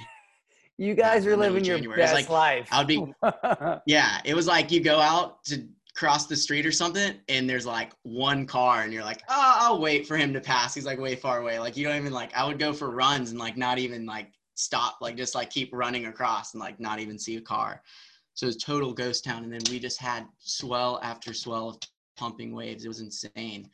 you 0.77 0.93
guys 0.93 1.25
are 1.25 1.31
in 1.31 1.39
the 1.39 1.45
middle 1.45 1.55
living 1.55 1.71
of 1.73 1.83
your 1.83 1.95
best 1.95 2.13
like, 2.13 2.29
life 2.29 2.67
I'd 2.71 2.87
be- 2.87 3.13
Yeah, 3.85 4.19
it 4.25 4.35
was 4.35 4.45
like 4.45 4.71
you 4.71 4.81
go 4.81 4.99
out 4.99 5.43
to 5.45 5.65
cross 5.95 6.25
the 6.25 6.35
street 6.35 6.65
or 6.65 6.73
something 6.73 7.15
and 7.29 7.49
there's 7.49 7.65
like 7.65 7.93
one 8.03 8.45
car 8.45 8.81
and 8.81 8.91
you're 8.91 9.03
like 9.03 9.21
oh 9.29 9.55
i'll 9.59 9.79
wait 9.79 10.05
for 10.05 10.17
him 10.17 10.33
to 10.33 10.41
pass. 10.41 10.75
He's 10.75 10.85
like 10.85 10.99
way 10.99 11.15
far 11.15 11.39
away. 11.39 11.57
Like 11.57 11.77
you 11.77 11.85
don't 11.85 11.95
even 11.95 12.11
like 12.13 12.35
i 12.35 12.45
would 12.45 12.59
go 12.59 12.73
for 12.73 12.91
runs 12.91 13.31
and 13.31 13.39
like 13.39 13.55
not 13.55 13.79
even 13.79 14.05
like 14.05 14.31
stop 14.55 14.97
like 15.01 15.15
just 15.15 15.35
like 15.35 15.49
keep 15.49 15.69
running 15.73 16.05
across 16.07 16.53
and 16.53 16.59
like 16.61 16.79
not 16.79 16.99
even 16.99 17.17
see 17.17 17.37
a 17.37 17.41
car. 17.41 17.81
So 18.33 18.47
it's 18.47 18.61
total 18.61 18.93
ghost 18.93 19.23
town 19.23 19.43
and 19.45 19.53
then 19.53 19.61
we 19.69 19.79
just 19.79 19.99
had 19.99 20.27
swell 20.39 20.99
after 21.01 21.33
swell 21.33 21.69
of 21.69 21.77
pumping 22.17 22.53
waves. 22.53 22.83
It 22.83 22.89
was 22.89 22.99
insane. 22.99 23.69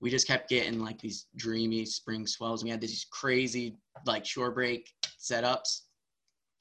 We 0.00 0.10
just 0.10 0.28
kept 0.28 0.48
getting 0.48 0.78
like 0.78 1.00
these 1.00 1.26
dreamy 1.34 1.84
spring 1.86 2.26
swells. 2.26 2.62
We 2.62 2.70
had 2.70 2.80
these 2.80 3.06
crazy 3.10 3.76
like 4.06 4.24
shore 4.24 4.52
break 4.52 4.92
setups. 5.18 5.82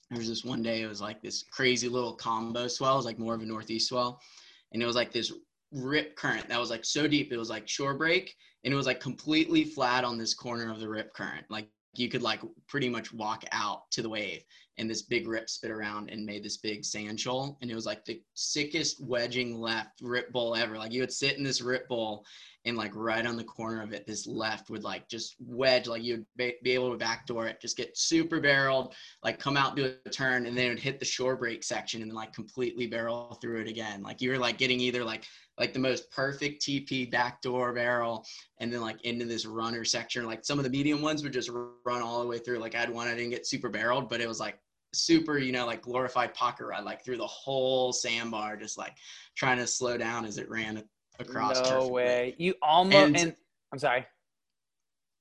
There 0.09 0.17
was 0.17 0.27
this 0.29 0.43
one 0.43 0.63
day 0.63 0.81
it 0.81 0.87
was 0.87 1.01
like 1.01 1.21
this 1.21 1.43
crazy 1.51 1.87
little 1.87 2.13
combo 2.13 2.67
swell. 2.67 2.93
It 2.93 2.97
was 2.97 3.05
like 3.05 3.19
more 3.19 3.35
of 3.35 3.41
a 3.41 3.45
northeast 3.45 3.89
swell 3.89 4.19
and 4.73 4.81
it 4.81 4.85
was 4.85 4.95
like 4.95 5.11
this 5.11 5.31
rip 5.71 6.15
current 6.15 6.47
that 6.49 6.59
was 6.59 6.69
like 6.69 6.85
so 6.85 7.07
deep 7.07 7.31
it 7.31 7.37
was 7.37 7.49
like 7.49 7.67
shore 7.67 7.95
break 7.95 8.35
and 8.63 8.73
it 8.73 8.77
was 8.77 8.85
like 8.85 8.99
completely 8.99 9.63
flat 9.63 10.03
on 10.03 10.17
this 10.17 10.33
corner 10.33 10.71
of 10.71 10.79
the 10.79 10.87
rip 10.87 11.13
current. 11.13 11.45
Like 11.49 11.67
you 11.95 12.09
could 12.09 12.21
like 12.21 12.41
pretty 12.67 12.89
much 12.89 13.13
walk 13.13 13.43
out 13.51 13.89
to 13.91 14.01
the 14.01 14.09
wave 14.09 14.43
and 14.77 14.89
this 14.89 15.03
big 15.03 15.27
rip 15.27 15.49
spit 15.49 15.69
around 15.69 16.09
and 16.09 16.25
made 16.25 16.43
this 16.43 16.57
big 16.57 16.83
sand 16.83 17.19
shoal 17.19 17.57
and 17.61 17.69
it 17.69 17.75
was 17.75 17.85
like 17.85 18.03
the 18.05 18.21
sickest 18.33 19.03
wedging 19.03 19.59
left 19.59 20.01
rip 20.01 20.31
bowl 20.31 20.55
ever. 20.55 20.77
Like 20.77 20.91
you 20.91 21.01
would 21.01 21.11
sit 21.11 21.37
in 21.37 21.43
this 21.43 21.61
rip 21.61 21.87
bowl 21.87 22.25
and 22.65 22.77
like 22.77 22.95
right 22.95 23.25
on 23.25 23.35
the 23.35 23.43
corner 23.43 23.81
of 23.81 23.93
it 23.93 24.05
this 24.05 24.25
left 24.25 24.69
would 24.69 24.83
like 24.83 25.07
just 25.07 25.35
wedge 25.39 25.87
like 25.87 26.03
you'd 26.03 26.25
be 26.37 26.55
able 26.65 26.91
to 26.91 26.97
backdoor 26.97 27.47
it 27.47 27.61
just 27.61 27.77
get 27.77 27.97
super 27.97 28.39
barreled 28.39 28.93
like 29.23 29.39
come 29.39 29.57
out 29.57 29.75
do 29.75 29.93
a 30.05 30.09
turn 30.09 30.45
and 30.45 30.57
then 30.57 30.67
it 30.67 30.69
would 30.69 30.79
hit 30.79 30.99
the 30.99 31.05
shore 31.05 31.35
break 31.35 31.63
section 31.63 32.01
and 32.01 32.09
then 32.09 32.15
like 32.15 32.33
completely 32.33 32.87
barrel 32.87 33.37
through 33.41 33.59
it 33.59 33.67
again 33.67 34.01
like 34.01 34.21
you 34.21 34.29
were 34.29 34.37
like 34.37 34.57
getting 34.57 34.79
either 34.79 35.03
like 35.03 35.25
like 35.57 35.73
the 35.73 35.79
most 35.79 36.09
perfect 36.11 36.63
TP 36.63 37.09
backdoor 37.09 37.73
barrel 37.73 38.25
and 38.59 38.73
then 38.73 38.81
like 38.81 39.01
into 39.03 39.25
this 39.25 39.45
runner 39.45 39.85
section. 39.85 40.25
Like 40.25 40.45
some 40.45 40.57
of 40.57 40.63
the 40.63 40.69
medium 40.69 41.01
ones 41.01 41.23
would 41.23 41.33
just 41.33 41.49
run 41.85 42.01
all 42.01 42.21
the 42.21 42.27
way 42.27 42.39
through. 42.39 42.59
Like 42.59 42.75
I 42.75 42.79
had 42.79 42.89
one, 42.89 43.07
I 43.07 43.15
didn't 43.15 43.29
get 43.29 43.47
super 43.47 43.69
barreled, 43.69 44.09
but 44.09 44.21
it 44.21 44.27
was 44.27 44.39
like 44.39 44.57
super, 44.93 45.37
you 45.37 45.51
know, 45.51 45.65
like 45.65 45.81
glorified 45.81 46.33
pocket 46.33 46.65
ride, 46.65 46.83
like 46.83 47.03
through 47.03 47.17
the 47.17 47.27
whole 47.27 47.93
sandbar, 47.93 48.57
just 48.57 48.77
like 48.77 48.97
trying 49.35 49.57
to 49.57 49.67
slow 49.67 49.97
down 49.97 50.25
as 50.25 50.37
it 50.37 50.49
ran 50.49 50.83
across. 51.19 51.69
No 51.69 51.87
way. 51.87 52.35
You 52.37 52.55
almost 52.61 52.95
and, 52.95 53.17
and 53.17 53.35
I'm 53.71 53.79
sorry. 53.79 54.05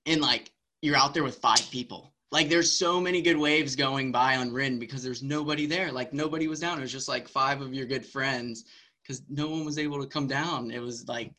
And 0.07 0.21
like 0.21 0.51
you're 0.81 0.97
out 0.97 1.15
there 1.15 1.25
with 1.25 1.37
five 1.37 1.69
people. 1.71 2.13
Like 2.31 2.49
there's 2.49 2.71
so 2.71 3.01
many 3.01 3.21
good 3.21 3.37
waves 3.37 3.77
going 3.77 4.11
by 4.11 4.37
on 4.37 4.53
Rin 4.53 4.79
because 4.79 5.03
there's 5.03 5.23
nobody 5.23 5.67
there. 5.67 5.93
Like 5.93 6.13
nobody 6.13 6.49
was 6.49 6.61
down. 6.61 6.79
It 6.79 6.83
was 6.83 6.93
just 6.93 7.09
like 7.09 7.29
five 7.29 7.61
of 7.61 7.75
your 7.75 7.87
good 7.87 8.05
friends 8.05 8.65
because 9.03 9.23
no 9.29 9.49
one 9.49 9.65
was 9.65 9.79
able 9.79 10.01
to 10.01 10.07
come 10.07 10.27
down. 10.27 10.71
It 10.71 10.81
was 10.81 11.07
like 11.09 11.33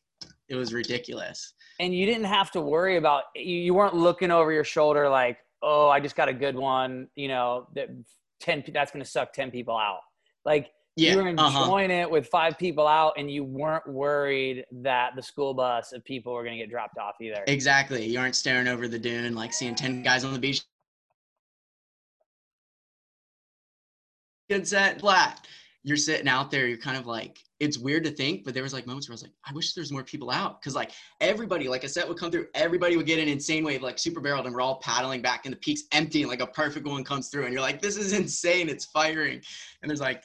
it 0.50 0.56
was 0.56 0.74
ridiculous. 0.74 1.54
And 1.80 1.96
you 1.96 2.06
didn't 2.06 2.26
have 2.26 2.52
to 2.52 2.62
worry 2.62 2.98
about 2.98 3.24
you, 3.36 3.56
you 3.56 3.74
weren't 3.74 3.96
looking 3.96 4.30
over 4.32 4.52
your 4.52 4.64
shoulder 4.64 5.10
like, 5.10 5.40
oh, 5.62 5.90
I 5.90 6.00
just 6.00 6.16
got 6.16 6.30
a 6.30 6.34
good 6.34 6.56
one. 6.56 7.08
You 7.16 7.28
know 7.28 7.68
that 7.76 7.90
ten 8.40 8.64
that's 8.72 8.92
going 8.92 9.04
to 9.04 9.10
suck 9.10 9.34
ten 9.34 9.50
people 9.50 9.76
out. 9.76 10.02
Like 10.46 10.72
yeah, 10.96 11.12
you 11.12 11.18
were 11.18 11.30
uh-huh. 11.30 11.62
enjoying 11.62 11.92
uh-huh. 11.92 12.02
it 12.02 12.12
with 12.12 12.28
five 12.28 12.58
people 12.58 12.88
out, 12.88 13.14
and 13.18 13.30
you 13.30 13.44
weren't 13.44 13.88
worried 13.88 14.66
that 14.72 15.16
the 15.16 15.22
school 15.24 15.54
bus 15.54 15.92
of 15.92 16.04
people 16.06 16.34
were 16.34 16.44
going 16.44 16.56
to 16.56 16.64
get 16.64 16.70
dropped 16.70 16.98
off 16.98 17.16
either. 17.20 17.44
Exactly. 17.48 18.06
You 18.06 18.20
aren't 18.20 18.36
staring 18.36 18.68
over 18.68 18.88
the 18.88 19.00
dune 19.00 19.34
like 19.34 19.54
seeing 19.54 19.76
ten 19.76 20.04
guys 20.04 20.24
on 20.24 20.34
the 20.34 20.40
beach. 20.40 20.64
Good 24.50 24.68
set, 24.68 25.00
flat. 25.00 25.48
You're 25.84 25.98
sitting 25.98 26.28
out 26.28 26.52
there. 26.52 26.68
You're 26.68 26.78
kind 26.78 26.98
of 26.98 27.08
like 27.08 27.40
it's 27.64 27.78
weird 27.78 28.04
to 28.04 28.12
think, 28.12 28.44
but 28.44 28.54
there 28.54 28.62
was 28.62 28.74
like 28.74 28.86
moments 28.86 29.08
where 29.08 29.14
I 29.14 29.16
was 29.16 29.24
like, 29.24 29.32
I 29.50 29.54
wish 29.54 29.74
there's 29.74 29.92
more 29.92 30.04
people 30.04 30.30
out. 30.30 30.62
Cause 30.62 30.76
like 30.76 30.92
everybody, 31.22 31.70
like 31.70 31.86
a 31.86 31.90
set 31.90 32.08
would 32.08 32.18
come 32.18 32.30
through, 32.30 32.48
everybody 32.54 32.98
would 32.98 33.06
get 33.06 33.20
an 33.20 33.30
insane 33.30 33.64
wave, 33.64 33.82
like 33.82 33.98
super 33.98 34.20
barreled, 34.20 34.46
and 34.46 34.54
we're 34.54 34.62
all 34.62 34.80
paddling 34.80 35.22
back 35.22 35.46
and 35.46 35.54
the 35.54 35.58
peak's 35.60 35.84
empty 35.94 36.24
and 36.24 36.30
like 36.30 36.42
a 36.42 36.48
perfect 36.48 36.86
one 36.86 37.04
comes 37.06 37.30
through. 37.30 37.46
And 37.46 37.54
you're 37.54 37.62
like, 37.62 37.82
this 37.82 37.96
is 37.96 38.12
insane. 38.14 38.68
It's 38.68 38.86
firing. 38.86 39.42
And 39.82 39.90
there's 39.90 40.02
like 40.02 40.22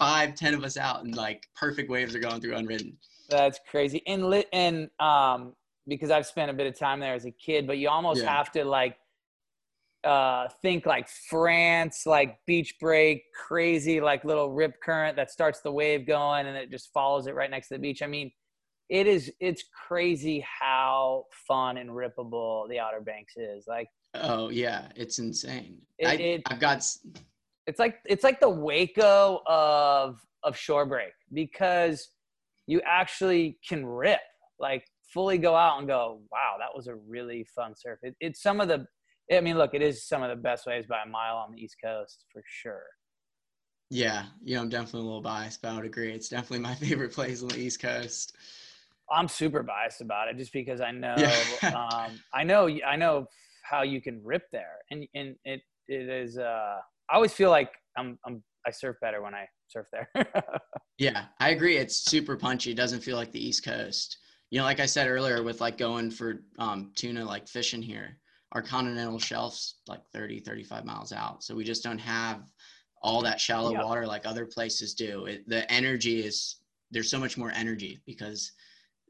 five, 0.00 0.34
ten 0.34 0.54
of 0.54 0.64
us 0.64 0.76
out 0.76 1.04
and 1.04 1.14
like 1.14 1.46
perfect 1.54 1.90
waves 1.90 2.14
are 2.16 2.20
going 2.20 2.40
through 2.40 2.56
unridden. 2.56 2.96
That's 3.28 3.60
crazy. 3.70 4.02
And 4.08 4.28
lit 4.28 4.48
and 4.52 4.88
um 4.98 5.52
because 5.86 6.10
I've 6.10 6.26
spent 6.26 6.50
a 6.50 6.54
bit 6.54 6.66
of 6.66 6.78
time 6.78 7.00
there 7.00 7.14
as 7.14 7.26
a 7.26 7.30
kid, 7.30 7.66
but 7.66 7.78
you 7.78 7.88
almost 7.88 8.22
yeah. 8.22 8.34
have 8.34 8.50
to 8.52 8.64
like 8.64 8.96
uh, 10.04 10.48
think 10.62 10.86
like 10.86 11.08
France, 11.28 12.04
like 12.06 12.38
beach 12.46 12.76
break, 12.80 13.22
crazy 13.34 14.00
like 14.00 14.24
little 14.24 14.50
rip 14.50 14.80
current 14.82 15.16
that 15.16 15.30
starts 15.30 15.60
the 15.60 15.70
wave 15.70 16.06
going 16.06 16.46
and 16.46 16.56
it 16.56 16.70
just 16.70 16.90
follows 16.92 17.26
it 17.26 17.34
right 17.34 17.50
next 17.50 17.68
to 17.68 17.74
the 17.74 17.80
beach. 17.80 18.02
I 18.02 18.06
mean, 18.06 18.30
it 18.88 19.06
is 19.06 19.30
it's 19.40 19.64
crazy 19.86 20.44
how 20.60 21.24
fun 21.46 21.76
and 21.76 21.90
rippable 21.90 22.68
the 22.68 22.78
Outer 22.78 23.00
Banks 23.00 23.34
is. 23.36 23.66
Like, 23.68 23.88
oh 24.14 24.48
yeah, 24.48 24.88
it's 24.96 25.18
insane. 25.18 25.78
It, 25.98 26.42
I, 26.48 26.52
I've 26.52 26.60
got. 26.60 26.84
It's 27.66 27.78
like 27.78 27.96
it's 28.06 28.24
like 28.24 28.40
the 28.40 28.50
Waco 28.50 29.40
of 29.46 30.20
of 30.42 30.56
shore 30.56 30.86
break 30.86 31.12
because 31.32 32.08
you 32.66 32.80
actually 32.86 33.58
can 33.68 33.84
rip 33.84 34.20
like 34.58 34.84
fully 35.12 35.38
go 35.38 35.54
out 35.54 35.78
and 35.78 35.86
go 35.86 36.20
wow 36.32 36.56
that 36.58 36.74
was 36.74 36.86
a 36.86 36.94
really 36.94 37.44
fun 37.54 37.74
surf 37.76 37.98
it, 38.02 38.14
it's 38.20 38.42
some 38.42 38.60
of 38.60 38.68
the 38.68 38.86
I 39.32 39.40
mean, 39.40 39.56
look, 39.56 39.74
it 39.74 39.82
is 39.82 40.06
some 40.06 40.22
of 40.22 40.30
the 40.30 40.36
best 40.36 40.66
waves 40.66 40.86
by 40.86 41.02
a 41.04 41.08
mile 41.08 41.36
on 41.36 41.52
the 41.52 41.58
East 41.58 41.76
Coast 41.82 42.24
for 42.32 42.42
sure. 42.46 42.82
Yeah, 43.88 44.24
you 44.42 44.54
know, 44.54 44.62
I'm 44.62 44.68
definitely 44.68 45.00
a 45.00 45.04
little 45.04 45.20
biased, 45.20 45.62
but 45.62 45.72
I 45.72 45.76
would 45.76 45.84
agree. 45.84 46.12
It's 46.12 46.28
definitely 46.28 46.60
my 46.60 46.74
favorite 46.86 47.12
place 47.12 47.42
on 47.42 47.48
the 47.48 47.58
East 47.58 47.80
Coast. 47.80 48.36
I'm 49.10 49.28
super 49.28 49.62
biased 49.62 50.00
about 50.00 50.28
it 50.28 50.36
just 50.36 50.52
because 50.52 50.80
I 50.80 50.92
know, 50.92 51.16
yeah. 51.18 51.68
um, 51.90 52.20
I 52.32 52.44
know, 52.44 52.68
I 52.86 52.96
know 52.96 53.26
how 53.62 53.82
you 53.82 54.00
can 54.00 54.20
rip 54.24 54.44
there, 54.52 54.78
and 54.90 55.06
and 55.14 55.34
it 55.44 55.60
it 55.88 56.08
is. 56.08 56.38
Uh, 56.38 56.78
I 57.10 57.16
always 57.16 57.32
feel 57.32 57.50
like 57.50 57.72
I'm 57.96 58.18
I'm 58.24 58.42
I 58.66 58.70
surf 58.70 58.96
better 59.00 59.22
when 59.22 59.34
I 59.34 59.46
surf 59.68 59.86
there. 59.92 60.08
yeah, 60.98 61.26
I 61.38 61.50
agree. 61.50 61.76
It's 61.76 62.10
super 62.10 62.36
punchy. 62.36 62.70
It 62.72 62.76
doesn't 62.76 63.00
feel 63.00 63.16
like 63.16 63.32
the 63.32 63.44
East 63.44 63.64
Coast. 63.64 64.18
You 64.50 64.58
know, 64.58 64.64
like 64.64 64.80
I 64.80 64.86
said 64.86 65.08
earlier, 65.08 65.42
with 65.42 65.60
like 65.60 65.78
going 65.78 66.10
for 66.10 66.42
um, 66.58 66.92
tuna, 66.96 67.24
like 67.24 67.48
fishing 67.48 67.82
here 67.82 68.18
our 68.52 68.62
continental 68.62 69.18
shelf's 69.18 69.76
like 69.86 70.00
30, 70.12 70.40
35 70.40 70.84
miles 70.84 71.12
out. 71.12 71.42
So 71.42 71.54
we 71.54 71.64
just 71.64 71.82
don't 71.82 71.98
have 71.98 72.42
all 73.02 73.22
that 73.22 73.40
shallow 73.40 73.72
yep. 73.72 73.84
water 73.84 74.06
like 74.06 74.26
other 74.26 74.46
places 74.46 74.94
do. 74.94 75.26
It, 75.26 75.48
the 75.48 75.70
energy 75.70 76.20
is 76.20 76.56
there's 76.90 77.10
so 77.10 77.18
much 77.18 77.38
more 77.38 77.52
energy 77.52 78.00
because 78.06 78.52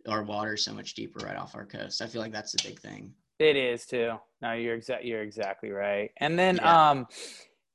our 0.08 0.22
water 0.22 0.54
is 0.54 0.64
so 0.64 0.72
much 0.72 0.94
deeper 0.94 1.24
right 1.24 1.36
off 1.36 1.54
our 1.54 1.66
coast. 1.66 2.02
I 2.02 2.06
feel 2.06 2.20
like 2.20 2.32
that's 2.32 2.52
the 2.52 2.68
big 2.68 2.80
thing. 2.80 3.12
It 3.38 3.56
is 3.56 3.86
too. 3.86 4.12
No, 4.42 4.52
you're 4.52 4.74
exact. 4.74 5.04
You're 5.04 5.22
exactly 5.22 5.70
right. 5.70 6.10
And 6.18 6.38
then, 6.38 6.56
yeah. 6.56 6.90
um, 6.90 7.06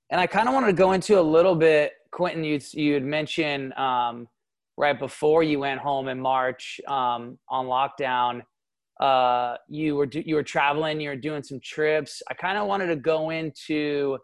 and 0.10 0.22
I 0.22 0.28
kind 0.28 0.48
of 0.48 0.54
wanted 0.54 0.68
to 0.68 0.74
go 0.74 0.92
into 0.92 1.20
a 1.20 1.22
little 1.22 1.56
bit, 1.56 1.94
Quentin. 2.12 2.44
You 2.44 2.60
you 2.74 2.94
had 2.94 3.04
mentioned 3.04 3.74
um, 3.74 4.28
right 4.78 4.98
before 4.98 5.44
you 5.44 5.60
went 5.60 5.80
home 5.80 6.08
in 6.08 6.20
March 6.20 6.80
um, 6.88 7.38
on 7.50 7.66
lockdown 7.66 8.42
uh, 9.00 9.56
you 9.68 9.96
were 9.96 10.08
you 10.12 10.36
were 10.36 10.44
traveling, 10.44 11.02
you 11.02 11.10
were 11.10 11.16
doing 11.16 11.44
some 11.44 11.60
trips. 11.60 12.22
I 12.30 12.34
kind 12.34 12.58
of 12.58 12.68
wanted 12.68 12.88
to 12.88 12.96
go 12.96 13.30
into 13.30 14.18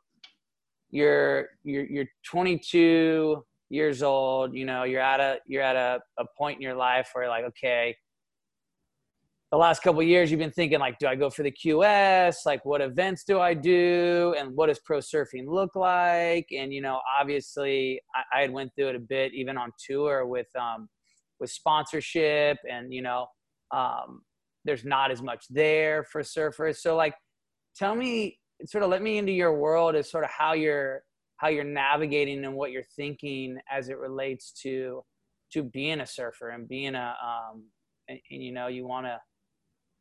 your 0.91 1.50
you're 1.63 1.86
you're 1.86 2.06
22 2.26 3.44
years 3.70 4.02
old. 4.02 4.56
You 4.56 4.65
know, 4.65 4.84
you're 4.84 5.02
at 5.02 5.20
a 5.20 5.39
you're 5.46 5.62
at 5.62 5.76
a, 5.76 6.00
a 6.17 6.26
point 6.38 6.58
in 6.58 6.62
your 6.62 6.76
life 6.76 7.10
where 7.12 7.26
you're 7.26 7.32
like, 7.32 7.46
okay, 7.46 7.96
the 9.52 9.58
last 9.58 9.84
couple 9.84 10.02
years 10.02 10.32
you've 10.32 10.40
been 10.40 10.50
thinking 10.52 10.80
like, 10.80 10.98
do 10.98 11.08
I 11.08 11.16
go 11.16 11.30
for 11.30 11.44
the 11.44 11.52
QS? 11.52 12.38
Like, 12.46 12.64
what 12.64 12.80
events 12.80 13.26
do 13.26 13.42
I 13.42 13.54
do? 13.54 14.34
And 14.40 14.56
what 14.56 14.68
does 14.68 14.80
pro 14.80 15.00
surfing 15.00 15.46
look 15.46 15.76
like? 15.76 16.48
And 16.58 16.74
you 16.74 16.82
know, 16.82 17.02
obviously, 17.20 18.00
I, 18.16 18.40
I 18.40 18.42
had 18.42 18.52
went 18.52 18.72
through 18.76 18.90
it 18.90 18.96
a 18.96 19.00
bit, 19.00 19.34
even 19.34 19.58
on 19.58 19.72
tour 19.86 20.26
with 20.26 20.48
um 20.56 20.88
with 21.40 21.50
sponsorship 21.50 22.58
and 22.70 22.94
you 22.94 23.02
know 23.02 23.26
um 23.72 24.22
there's 24.64 24.86
not 24.86 25.12
as 25.12 25.22
much 25.22 25.46
there 25.50 26.06
for 26.06 26.22
surfers. 26.22 26.78
So 26.78 26.96
like, 26.96 27.16
tell 27.76 27.96
me, 27.96 28.38
sort 28.66 28.84
of 28.84 28.90
let 28.90 29.02
me 29.02 29.18
into 29.18 29.32
your 29.32 29.58
world 29.58 29.96
as 29.96 30.10
sort 30.10 30.24
of 30.24 30.30
how 30.30 30.54
you're 30.54 31.02
how 31.38 31.50
you're 31.50 31.64
navigating 31.64 32.46
and 32.46 32.54
what 32.54 32.72
you're 32.72 32.84
thinking 32.96 33.58
as 33.70 33.90
it 33.90 33.98
relates 33.98 34.54
to 34.62 35.04
to 35.52 35.64
being 35.64 36.00
a 36.00 36.06
surfer 36.06 36.52
and 36.52 36.70
being 36.70 36.96
a 36.96 37.16
um 37.22 37.66
and, 38.08 38.20
and 38.30 38.44
you 38.44 38.54
know 38.54 38.68
you 38.68 38.88
want 38.88 39.06
to 39.06 39.20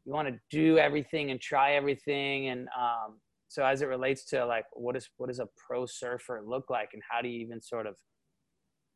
you 0.05 0.13
want 0.13 0.29
to 0.29 0.35
do 0.51 0.79
everything 0.79 1.31
and 1.31 1.41
try 1.41 1.73
everything 1.73 2.49
and 2.49 2.69
um 2.79 3.19
so 3.49 3.65
as 3.65 3.83
it 3.83 3.87
relates 3.87 4.25
to 4.25 4.45
like 4.47 4.65
what 4.73 4.97
is 4.97 5.09
what 5.17 5.29
does 5.29 5.41
a 5.41 5.49
pro 5.57 5.87
surfer 5.87 6.43
look 6.47 6.71
like 6.71 6.91
and 6.93 7.03
how 7.09 7.21
do 7.21 7.29
you 7.29 7.41
even 7.41 7.61
sort 7.61 7.87
of 7.87 7.97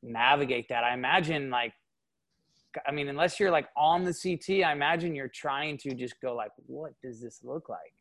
navigate 0.03 0.67
that 0.69 0.85
i 0.85 0.95
imagine 0.95 1.51
like 1.51 1.73
I 2.87 2.93
mean, 2.93 3.09
unless 3.09 3.39
you're 3.39 3.51
like 3.51 3.69
on 3.77 4.05
the 4.05 4.13
CT, 4.13 4.65
I 4.65 4.73
imagine 4.73 5.15
you're 5.15 5.29
trying 5.29 5.79
to 5.79 5.95
just 5.95 6.21
go 6.21 6.35
like, 6.35 6.51
what 6.67 6.93
does 7.03 7.21
this 7.21 7.41
look 7.43 7.69
like? 7.69 7.95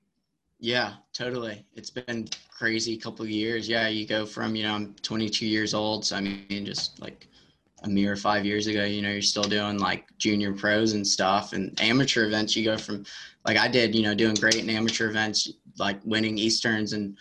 Yeah, 0.60 0.94
totally. 1.14 1.66
It's 1.76 1.90
been 1.90 2.28
crazy 2.50 2.98
couple 2.98 3.26
years. 3.26 3.68
Yeah, 3.68 3.88
you 3.88 4.08
go 4.08 4.26
from, 4.26 4.56
you 4.56 4.64
know, 4.64 4.74
I'm 4.74 4.96
22 5.02 5.46
years 5.46 5.74
old. 5.74 6.06
So 6.06 6.16
I 6.16 6.22
mean, 6.22 6.66
just 6.66 7.02
like 7.02 7.28
a 7.84 7.90
mere 7.90 8.16
five 8.16 8.46
years 8.46 8.68
ago. 8.68 8.84
You 8.84 9.02
know, 9.02 9.12
you're 9.12 9.22
still 9.22 9.44
doing 9.44 9.78
like 9.78 10.06
junior 10.18 10.54
pros 10.54 10.94
and 10.94 11.06
stuff, 11.06 11.54
and 11.54 11.80
amateur 11.82 12.26
events. 12.26 12.56
You 12.56 12.66
go 12.66 12.78
from 12.78 13.06
like 13.46 13.58
I 13.58 13.68
did, 13.68 13.94
you 13.94 14.04
know, 14.04 14.16
doing 14.16 14.36
great 14.36 14.56
in 14.56 14.70
amateur 14.70 15.10
events, 15.10 15.52
like 15.78 16.00
winning 16.04 16.38
Easterns 16.38 16.94
and 16.94 17.18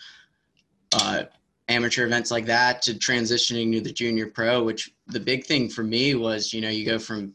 uh, 0.93 1.23
amateur 1.67 2.05
events 2.05 2.31
like 2.31 2.45
that, 2.45 2.81
to 2.83 2.93
transitioning 2.93 3.73
to 3.73 3.81
the 3.81 3.91
junior 3.91 4.27
pro. 4.27 4.63
Which 4.63 4.93
the 5.07 5.19
big 5.19 5.45
thing 5.45 5.69
for 5.69 5.83
me 5.83 6.15
was, 6.15 6.53
you 6.53 6.61
know, 6.61 6.69
you 6.69 6.85
go 6.85 6.99
from 6.99 7.33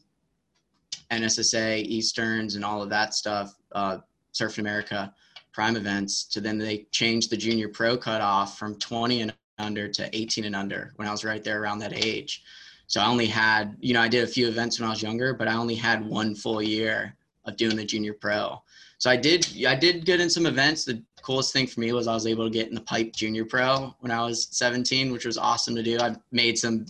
NSSA, 1.11 1.85
Easterns, 1.85 2.55
and 2.57 2.65
all 2.65 2.83
of 2.83 2.91
that 2.91 3.15
stuff, 3.15 3.55
uh, 3.73 3.99
Surf 4.33 4.59
America 4.59 5.13
prime 5.53 5.77
events, 5.77 6.23
to 6.23 6.41
then 6.41 6.57
they 6.57 6.87
changed 6.93 7.31
the 7.31 7.37
junior 7.37 7.69
pro 7.69 7.97
cutoff 7.97 8.57
from 8.57 8.79
20 8.79 9.23
and 9.23 9.35
under 9.59 9.89
to 9.89 10.09
18 10.17 10.45
and 10.45 10.55
under 10.55 10.93
when 10.97 11.09
I 11.09 11.11
was 11.11 11.25
right 11.25 11.43
there 11.43 11.61
around 11.61 11.81
that 11.81 11.93
age. 11.93 12.45
So 12.89 13.01
I 13.01 13.07
only 13.07 13.27
had, 13.27 13.77
you 13.81 13.95
know, 13.95 14.01
I 14.01 14.09
did 14.09 14.25
a 14.25 14.27
few 14.27 14.49
events 14.49 14.81
when 14.81 14.89
I 14.89 14.91
was 14.91 15.03
younger, 15.03 15.35
but 15.35 15.47
I 15.47 15.55
only 15.55 15.75
had 15.75 16.05
one 16.05 16.35
full 16.35 16.63
year 16.63 17.15
of 17.45 17.57
doing 17.57 17.77
the 17.77 17.85
junior 17.85 18.15
pro. 18.15 18.61
So 18.97 19.11
I 19.11 19.17
did, 19.17 19.47
I 19.67 19.75
did 19.75 20.05
good 20.05 20.21
in 20.21 20.29
some 20.29 20.47
events. 20.47 20.85
The 20.85 21.03
coolest 21.23 21.53
thing 21.53 21.67
for 21.67 21.81
me 21.81 21.93
was 21.93 22.09
I 22.09 22.15
was 22.15 22.27
able 22.27 22.45
to 22.45 22.51
get 22.51 22.69
in 22.69 22.75
the 22.75 22.81
pipe 22.81 23.13
junior 23.13 23.45
pro 23.45 23.95
when 24.01 24.11
I 24.11 24.23
was 24.23 24.49
17, 24.51 25.13
which 25.13 25.27
was 25.27 25.39
awesome 25.39 25.77
to 25.77 25.83
do. 25.83 26.01
I 26.01 26.17
made 26.33 26.59
some 26.59 26.87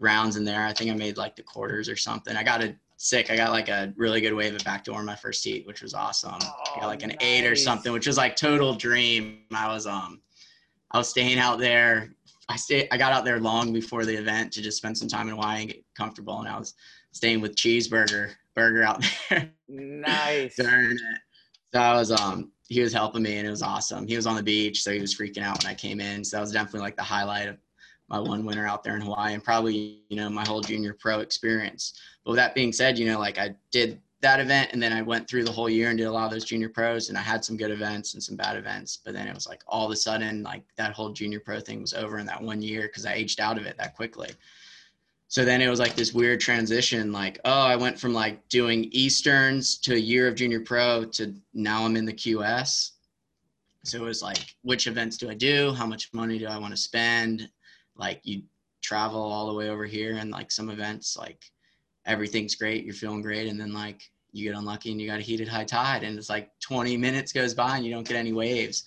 rounds 0.00 0.36
in 0.36 0.44
there. 0.44 0.66
I 0.66 0.72
think 0.72 0.90
I 0.90 0.94
made 0.94 1.16
like 1.16 1.36
the 1.36 1.42
quarters 1.42 1.88
or 1.88 1.96
something. 1.96 2.36
I 2.36 2.42
got 2.42 2.62
a 2.62 2.74
sick. 2.96 3.30
I 3.30 3.36
got 3.36 3.52
like 3.52 3.68
a 3.68 3.92
really 3.96 4.20
good 4.20 4.34
wave 4.34 4.54
at 4.54 4.64
backdoor 4.64 4.98
in 5.00 5.06
my 5.06 5.16
first 5.16 5.44
heat, 5.44 5.66
which 5.66 5.82
was 5.82 5.94
awesome. 5.94 6.38
Oh, 6.40 6.74
I 6.76 6.80
got 6.80 6.86
like 6.86 7.02
an 7.02 7.10
nice. 7.10 7.18
eight 7.20 7.46
or 7.46 7.54
something, 7.54 7.92
which 7.92 8.06
was 8.06 8.16
like 8.16 8.34
total 8.34 8.74
dream. 8.74 9.40
I 9.54 9.68
was 9.68 9.86
um 9.86 10.20
I 10.90 10.98
was 10.98 11.08
staying 11.08 11.38
out 11.38 11.58
there. 11.58 12.13
I 12.48 12.56
stayed 12.56 12.88
I 12.90 12.98
got 12.98 13.12
out 13.12 13.24
there 13.24 13.40
long 13.40 13.72
before 13.72 14.04
the 14.04 14.14
event 14.14 14.52
to 14.52 14.62
just 14.62 14.76
spend 14.76 14.96
some 14.96 15.08
time 15.08 15.28
in 15.28 15.34
Hawaii 15.34 15.62
and 15.62 15.70
get 15.70 15.84
comfortable. 15.96 16.38
And 16.38 16.48
I 16.48 16.58
was 16.58 16.74
staying 17.12 17.40
with 17.40 17.56
cheeseburger 17.56 18.32
burger 18.54 18.82
out 18.82 19.04
there. 19.30 19.50
Nice. 19.68 20.56
During 20.56 20.92
it. 20.92 21.18
So 21.72 21.80
I 21.80 21.94
was 21.94 22.10
um 22.10 22.52
he 22.68 22.80
was 22.80 22.92
helping 22.92 23.22
me 23.22 23.36
and 23.36 23.46
it 23.46 23.50
was 23.50 23.62
awesome. 23.62 24.06
He 24.06 24.16
was 24.16 24.26
on 24.26 24.36
the 24.36 24.42
beach, 24.42 24.82
so 24.82 24.92
he 24.92 25.00
was 25.00 25.14
freaking 25.14 25.42
out 25.42 25.62
when 25.62 25.70
I 25.70 25.74
came 25.74 26.00
in. 26.00 26.24
So 26.24 26.36
that 26.36 26.40
was 26.40 26.52
definitely 26.52 26.80
like 26.80 26.96
the 26.96 27.02
highlight 27.02 27.48
of 27.48 27.58
my 28.08 28.18
one 28.18 28.44
winter 28.44 28.66
out 28.66 28.84
there 28.84 28.96
in 28.96 29.02
Hawaii 29.02 29.34
and 29.34 29.42
probably, 29.42 30.02
you 30.08 30.16
know, 30.16 30.28
my 30.28 30.44
whole 30.46 30.60
junior 30.60 30.96
pro 30.98 31.20
experience. 31.20 31.98
But 32.24 32.32
with 32.32 32.38
that 32.38 32.54
being 32.54 32.72
said, 32.72 32.98
you 32.98 33.06
know, 33.06 33.18
like 33.18 33.38
I 33.38 33.54
did 33.70 34.00
that 34.24 34.40
event 34.40 34.70
and 34.72 34.82
then 34.82 34.92
I 34.92 35.02
went 35.02 35.28
through 35.28 35.44
the 35.44 35.52
whole 35.52 35.70
year 35.70 35.88
and 35.88 35.98
did 35.98 36.04
a 36.04 36.12
lot 36.12 36.26
of 36.26 36.30
those 36.32 36.44
junior 36.44 36.68
pros 36.68 37.08
and 37.08 37.16
I 37.16 37.22
had 37.22 37.44
some 37.44 37.56
good 37.56 37.70
events 37.70 38.14
and 38.14 38.22
some 38.22 38.36
bad 38.36 38.56
events. 38.56 38.98
But 39.04 39.14
then 39.14 39.28
it 39.28 39.34
was 39.34 39.46
like 39.46 39.62
all 39.66 39.86
of 39.86 39.92
a 39.92 39.96
sudden, 39.96 40.42
like 40.42 40.64
that 40.76 40.92
whole 40.92 41.10
junior 41.10 41.40
pro 41.40 41.60
thing 41.60 41.80
was 41.80 41.94
over 41.94 42.18
in 42.18 42.26
that 42.26 42.42
one 42.42 42.60
year 42.60 42.82
because 42.82 43.06
I 43.06 43.14
aged 43.14 43.40
out 43.40 43.58
of 43.58 43.66
it 43.66 43.78
that 43.78 43.94
quickly. 43.94 44.30
So 45.28 45.44
then 45.44 45.62
it 45.62 45.68
was 45.68 45.80
like 45.80 45.94
this 45.96 46.12
weird 46.12 46.40
transition, 46.40 47.10
like, 47.10 47.40
oh, 47.44 47.62
I 47.62 47.76
went 47.76 47.98
from 47.98 48.12
like 48.12 48.46
doing 48.48 48.84
Easterns 48.92 49.78
to 49.78 49.94
a 49.94 49.98
year 49.98 50.28
of 50.28 50.34
junior 50.34 50.60
pro 50.60 51.04
to 51.06 51.34
now 51.54 51.84
I'm 51.84 51.96
in 51.96 52.04
the 52.04 52.12
QS. 52.12 52.90
So 53.84 53.98
it 53.98 54.02
was 54.02 54.22
like, 54.22 54.54
which 54.62 54.86
events 54.86 55.16
do 55.16 55.28
I 55.30 55.34
do? 55.34 55.72
How 55.72 55.86
much 55.86 56.12
money 56.12 56.38
do 56.38 56.46
I 56.46 56.58
want 56.58 56.72
to 56.72 56.76
spend? 56.76 57.48
like 57.96 58.20
you 58.24 58.42
travel 58.82 59.20
all 59.20 59.46
the 59.48 59.54
way 59.54 59.70
over 59.70 59.86
here 59.86 60.16
and 60.16 60.30
like 60.30 60.50
some 60.50 60.68
events 60.68 61.16
like 61.16 61.50
everything's 62.06 62.54
great 62.54 62.84
you're 62.84 62.94
feeling 62.94 63.22
great 63.22 63.48
and 63.48 63.58
then 63.58 63.72
like 63.72 64.10
you 64.34 64.50
get 64.50 64.58
unlucky 64.58 64.90
and 64.90 65.00
you 65.00 65.06
got 65.06 65.18
a 65.18 65.22
heated 65.22 65.48
high 65.48 65.64
tide 65.64 66.02
and 66.02 66.18
it's 66.18 66.28
like 66.28 66.50
20 66.60 66.96
minutes 66.96 67.32
goes 67.32 67.54
by 67.54 67.76
and 67.76 67.86
you 67.86 67.92
don't 67.92 68.06
get 68.06 68.16
any 68.16 68.32
waves. 68.32 68.84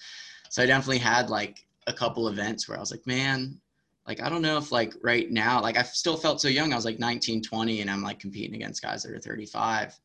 So 0.50 0.64
i 0.64 0.66
definitely 0.66 1.00
had 1.00 1.30
like 1.30 1.66
a 1.88 1.94
couple 1.94 2.28
events 2.28 2.68
where 2.68 2.78
i 2.78 2.82
was 2.82 2.92
like 2.92 3.06
man 3.08 3.60
like 4.08 4.22
i 4.22 4.30
don't 4.30 4.42
know 4.42 4.58
if 4.58 4.72
like 4.72 4.94
right 5.02 5.32
now 5.32 5.62
like 5.62 5.78
i 5.78 5.84
still 5.84 6.18
felt 6.18 6.42
so 6.42 6.50
young 6.50 6.74
i 6.74 6.76
was 6.76 6.84
like 6.84 7.00
19 7.00 7.42
20 7.42 7.82
and 7.82 7.90
i'm 7.90 8.04
like 8.04 8.20
competing 8.20 8.56
against 8.56 8.82
guys 8.82 9.04
that 9.04 9.14
are 9.14 9.20
35 9.20 9.98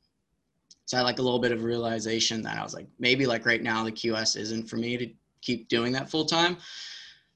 so 0.84 0.96
i 0.96 1.00
had 1.00 1.04
like 1.04 1.18
a 1.18 1.22
little 1.22 1.40
bit 1.40 1.50
of 1.50 1.64
realization 1.64 2.40
that 2.42 2.56
i 2.56 2.62
was 2.62 2.72
like 2.72 2.86
maybe 3.00 3.26
like 3.26 3.46
right 3.46 3.62
now 3.62 3.82
the 3.82 3.90
qs 3.90 4.36
isn't 4.36 4.68
for 4.68 4.76
me 4.76 4.96
to 4.96 5.08
keep 5.42 5.68
doing 5.68 5.92
that 5.92 6.08
full 6.08 6.24
time. 6.24 6.56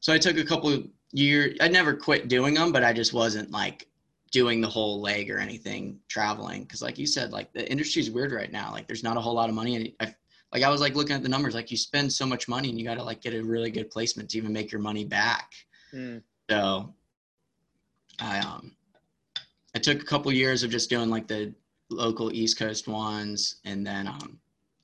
So 0.00 0.12
i 0.12 0.18
took 0.18 0.38
a 0.38 0.44
couple 0.44 0.82
year 1.12 1.54
I 1.60 1.68
never 1.68 1.94
quit 1.94 2.28
doing 2.28 2.54
them, 2.54 2.72
but 2.72 2.84
I 2.84 2.92
just 2.92 3.12
wasn't 3.12 3.50
like 3.50 3.88
doing 4.36 4.60
the 4.60 4.68
whole 4.68 5.00
leg 5.00 5.30
or 5.30 5.38
anything 5.38 5.98
traveling 6.08 6.60
because 6.60 6.82
like 6.82 6.98
you 6.98 7.06
said 7.06 7.32
like 7.32 7.50
the 7.54 7.66
industry 7.70 8.02
is 8.02 8.10
weird 8.10 8.32
right 8.32 8.52
now 8.52 8.70
like 8.70 8.86
there's 8.86 9.02
not 9.02 9.16
a 9.16 9.20
whole 9.20 9.32
lot 9.32 9.48
of 9.48 9.54
money 9.54 9.76
and 9.76 9.90
I 9.98 10.14
like 10.52 10.62
I 10.62 10.68
was 10.68 10.82
like 10.82 10.94
looking 10.94 11.16
at 11.16 11.22
the 11.22 11.28
numbers 11.30 11.54
like 11.54 11.70
you 11.70 11.78
spend 11.78 12.12
so 12.12 12.26
much 12.26 12.46
money 12.46 12.68
and 12.68 12.78
you 12.78 12.84
got 12.84 12.96
to 12.96 13.02
like 13.02 13.22
get 13.22 13.32
a 13.32 13.42
really 13.42 13.70
good 13.70 13.90
placement 13.90 14.28
to 14.28 14.36
even 14.36 14.52
make 14.52 14.70
your 14.70 14.82
money 14.82 15.06
back 15.06 15.52
mm. 15.90 16.20
so 16.50 16.92
I 18.20 18.40
um 18.40 18.76
I 19.74 19.78
took 19.78 20.02
a 20.02 20.04
couple 20.04 20.30
years 20.32 20.62
of 20.62 20.70
just 20.70 20.90
doing 20.90 21.08
like 21.08 21.28
the 21.28 21.54
local 21.88 22.30
East 22.30 22.58
Coast 22.58 22.88
ones 22.88 23.56
and 23.64 23.86
then 23.86 24.06
um 24.06 24.38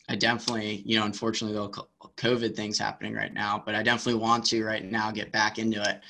I 0.08 0.16
definitely, 0.16 0.82
you 0.84 0.98
know, 0.98 1.06
unfortunately, 1.06 1.56
the 1.56 1.84
COVID 2.16 2.56
things 2.56 2.76
happening 2.76 3.14
right 3.14 3.32
now, 3.32 3.62
but 3.64 3.76
I 3.76 3.84
definitely 3.84 4.20
want 4.20 4.44
to 4.46 4.64
right 4.64 4.84
now 4.84 5.12
get 5.12 5.30
back 5.30 5.58
into 5.58 5.80
it 5.80 6.00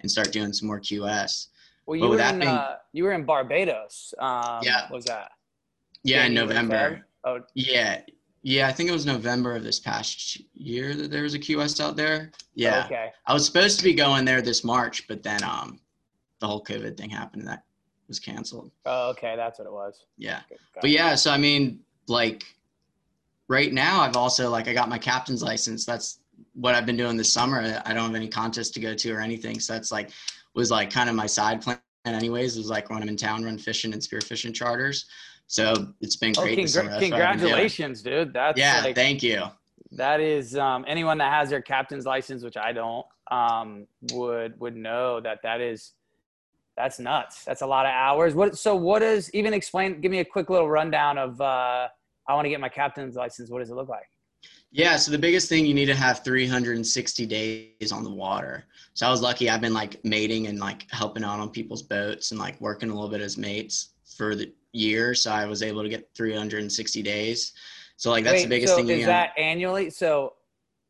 and 0.00 0.10
start 0.10 0.32
doing 0.32 0.54
some 0.54 0.68
more 0.68 0.80
QS. 0.80 1.48
Well, 1.92 2.00
you 2.00 2.08
were 2.08 2.18
in 2.18 2.42
uh, 2.42 2.76
you 2.94 3.04
were 3.04 3.12
in 3.12 3.24
Barbados. 3.24 4.14
Um, 4.18 4.60
yeah. 4.62 4.90
was 4.90 5.04
that? 5.04 5.32
Yeah, 6.04 6.24
in 6.24 6.32
November. 6.32 7.06
Oh, 7.22 7.40
yeah, 7.54 8.00
yeah. 8.42 8.66
I 8.66 8.72
think 8.72 8.88
it 8.88 8.92
was 8.92 9.04
November 9.04 9.54
of 9.54 9.62
this 9.62 9.78
past 9.78 10.40
year 10.54 10.94
that 10.94 11.10
there 11.10 11.22
was 11.22 11.34
a 11.34 11.38
QS 11.38 11.80
out 11.80 11.96
there. 11.96 12.32
Yeah. 12.54 12.86
okay. 12.86 13.10
I 13.26 13.34
was 13.34 13.44
supposed 13.44 13.78
to 13.78 13.84
be 13.84 13.92
going 13.92 14.24
there 14.24 14.40
this 14.40 14.64
March, 14.64 15.06
but 15.06 15.22
then 15.22 15.42
um, 15.44 15.80
the 16.38 16.46
whole 16.46 16.64
COVID 16.64 16.96
thing 16.96 17.10
happened 17.10 17.42
and 17.42 17.50
that 17.50 17.64
was 18.08 18.18
canceled. 18.18 18.70
Oh, 18.86 19.10
okay, 19.10 19.36
that's 19.36 19.58
what 19.58 19.66
it 19.66 19.72
was. 19.72 20.06
Yeah, 20.16 20.40
but 20.80 20.88
yeah. 20.88 21.14
So 21.14 21.30
I 21.30 21.36
mean, 21.36 21.80
like 22.08 22.42
right 23.48 23.70
now 23.70 24.00
I've 24.00 24.16
also 24.16 24.48
like 24.48 24.66
I 24.66 24.72
got 24.72 24.88
my 24.88 24.98
captain's 24.98 25.42
license. 25.42 25.84
That's 25.84 26.20
what 26.54 26.74
I've 26.74 26.86
been 26.86 26.96
doing 26.96 27.18
this 27.18 27.30
summer. 27.30 27.82
I 27.84 27.92
don't 27.92 28.06
have 28.06 28.14
any 28.14 28.28
contests 28.28 28.70
to 28.70 28.80
go 28.80 28.94
to 28.94 29.12
or 29.12 29.20
anything. 29.20 29.60
So 29.60 29.74
that's 29.74 29.92
like 29.92 30.10
was 30.54 30.70
like 30.70 30.90
kind 30.90 31.08
of 31.08 31.14
my 31.14 31.26
side 31.26 31.62
plan 31.62 31.78
anyways. 32.04 32.56
It 32.56 32.60
was 32.60 32.70
like 32.70 32.90
when 32.90 33.02
I'm 33.02 33.08
in 33.08 33.16
town 33.16 33.44
run 33.44 33.58
fishing 33.58 33.92
and 33.92 34.02
spearfishing 34.02 34.54
charters. 34.54 35.06
So 35.46 35.92
it's 36.00 36.16
been 36.16 36.32
oh, 36.38 36.42
great. 36.42 36.58
Oh, 36.58 36.62
congr- 36.62 36.98
congratulations, 36.98 38.02
dude. 38.02 38.32
That's 38.32 38.58
yeah, 38.58 38.80
like, 38.82 38.94
thank 38.94 39.22
you. 39.22 39.42
That 39.90 40.20
is 40.20 40.56
um, 40.56 40.84
anyone 40.88 41.18
that 41.18 41.30
has 41.30 41.50
their 41.50 41.60
captain's 41.60 42.06
license, 42.06 42.42
which 42.42 42.56
I 42.56 42.72
don't, 42.72 43.04
um, 43.30 43.86
would 44.12 44.58
would 44.58 44.76
know 44.76 45.20
that 45.20 45.40
that 45.42 45.60
is 45.60 45.92
that's 46.76 46.98
nuts. 46.98 47.44
That's 47.44 47.62
a 47.62 47.66
lot 47.66 47.84
of 47.84 47.92
hours. 47.92 48.34
What 48.34 48.56
so 48.56 48.74
what 48.74 49.02
is 49.02 49.32
even 49.34 49.52
explain 49.52 50.00
give 50.00 50.10
me 50.10 50.20
a 50.20 50.24
quick 50.24 50.48
little 50.48 50.70
rundown 50.70 51.18
of 51.18 51.40
uh 51.40 51.88
I 52.28 52.34
want 52.34 52.46
to 52.46 52.50
get 52.50 52.60
my 52.60 52.68
captain's 52.68 53.16
license. 53.16 53.50
What 53.50 53.58
does 53.58 53.70
it 53.70 53.74
look 53.74 53.88
like? 53.88 54.08
Yeah, 54.70 54.96
so 54.96 55.10
the 55.10 55.18
biggest 55.18 55.48
thing 55.48 55.66
you 55.66 55.74
need 55.74 55.86
to 55.86 55.94
have 55.94 56.24
360 56.24 57.26
days 57.26 57.92
on 57.92 58.04
the 58.04 58.10
water. 58.10 58.64
So 58.94 59.06
I 59.06 59.10
was 59.10 59.22
lucky. 59.22 59.48
I've 59.48 59.60
been 59.60 59.72
like 59.72 60.04
mating 60.04 60.48
and 60.48 60.58
like 60.58 60.86
helping 60.90 61.24
out 61.24 61.40
on 61.40 61.50
people's 61.50 61.82
boats 61.82 62.30
and 62.30 62.38
like 62.38 62.60
working 62.60 62.90
a 62.90 62.94
little 62.94 63.08
bit 63.08 63.20
as 63.20 63.38
mates 63.38 63.90
for 64.16 64.34
the 64.34 64.52
year. 64.72 65.14
So 65.14 65.30
I 65.30 65.46
was 65.46 65.62
able 65.62 65.82
to 65.82 65.88
get 65.88 66.08
360 66.14 67.02
days. 67.02 67.52
So 67.96 68.10
like 68.10 68.24
that's 68.24 68.34
Wait, 68.34 68.42
the 68.44 68.48
biggest 68.48 68.74
thing. 68.74 68.84
so 68.84 68.88
thing. 68.88 69.00
Is 69.00 69.06
that 69.06 69.30
annually? 69.38 69.88
So 69.90 70.34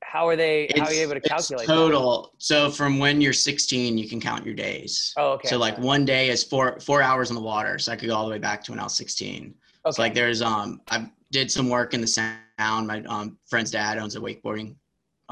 how 0.03 0.27
are 0.27 0.37
they? 0.37 0.65
It's, 0.65 0.81
how 0.81 0.87
are 0.87 0.93
you 0.93 1.03
able 1.03 1.15
to 1.15 1.21
calculate? 1.21 1.67
total. 1.67 2.23
That? 2.23 2.43
So 2.43 2.71
from 2.71 2.99
when 2.99 3.21
you're 3.21 3.33
16, 3.33 3.97
you 3.97 4.09
can 4.09 4.21
count 4.21 4.45
your 4.45 4.55
days. 4.55 5.13
Oh, 5.17 5.33
okay. 5.33 5.49
So 5.49 5.59
like 5.59 5.79
one 5.79 6.05
day 6.05 6.29
is 6.29 6.43
four 6.43 6.81
four 6.81 7.03
hours 7.03 7.31
in 7.31 7.37
the 7.37 7.43
water. 7.43 7.79
So 7.79 7.93
I 7.93 7.97
could 7.97 8.09
go 8.09 8.17
all 8.17 8.25
the 8.25 8.31
way 8.31 8.39
back 8.39 8.65
to 8.65 8.73
when 8.73 8.81
I 8.81 8.85
was 8.85 8.97
16. 8.97 9.55
Okay. 9.85 9.93
So 9.95 10.03
like 10.03 10.15
there's 10.15 10.43
um 10.43 10.81
I 10.91 11.09
did 11.31 11.51
some 11.51 11.69
work 11.69 11.95
in 11.95 12.01
the 12.01 12.07
sound. 12.07 12.37
My 12.59 13.03
um, 13.09 13.39
friend's 13.49 13.71
dad 13.71 13.99
owns 13.99 14.17
a 14.17 14.21
wakeboarding 14.21 14.77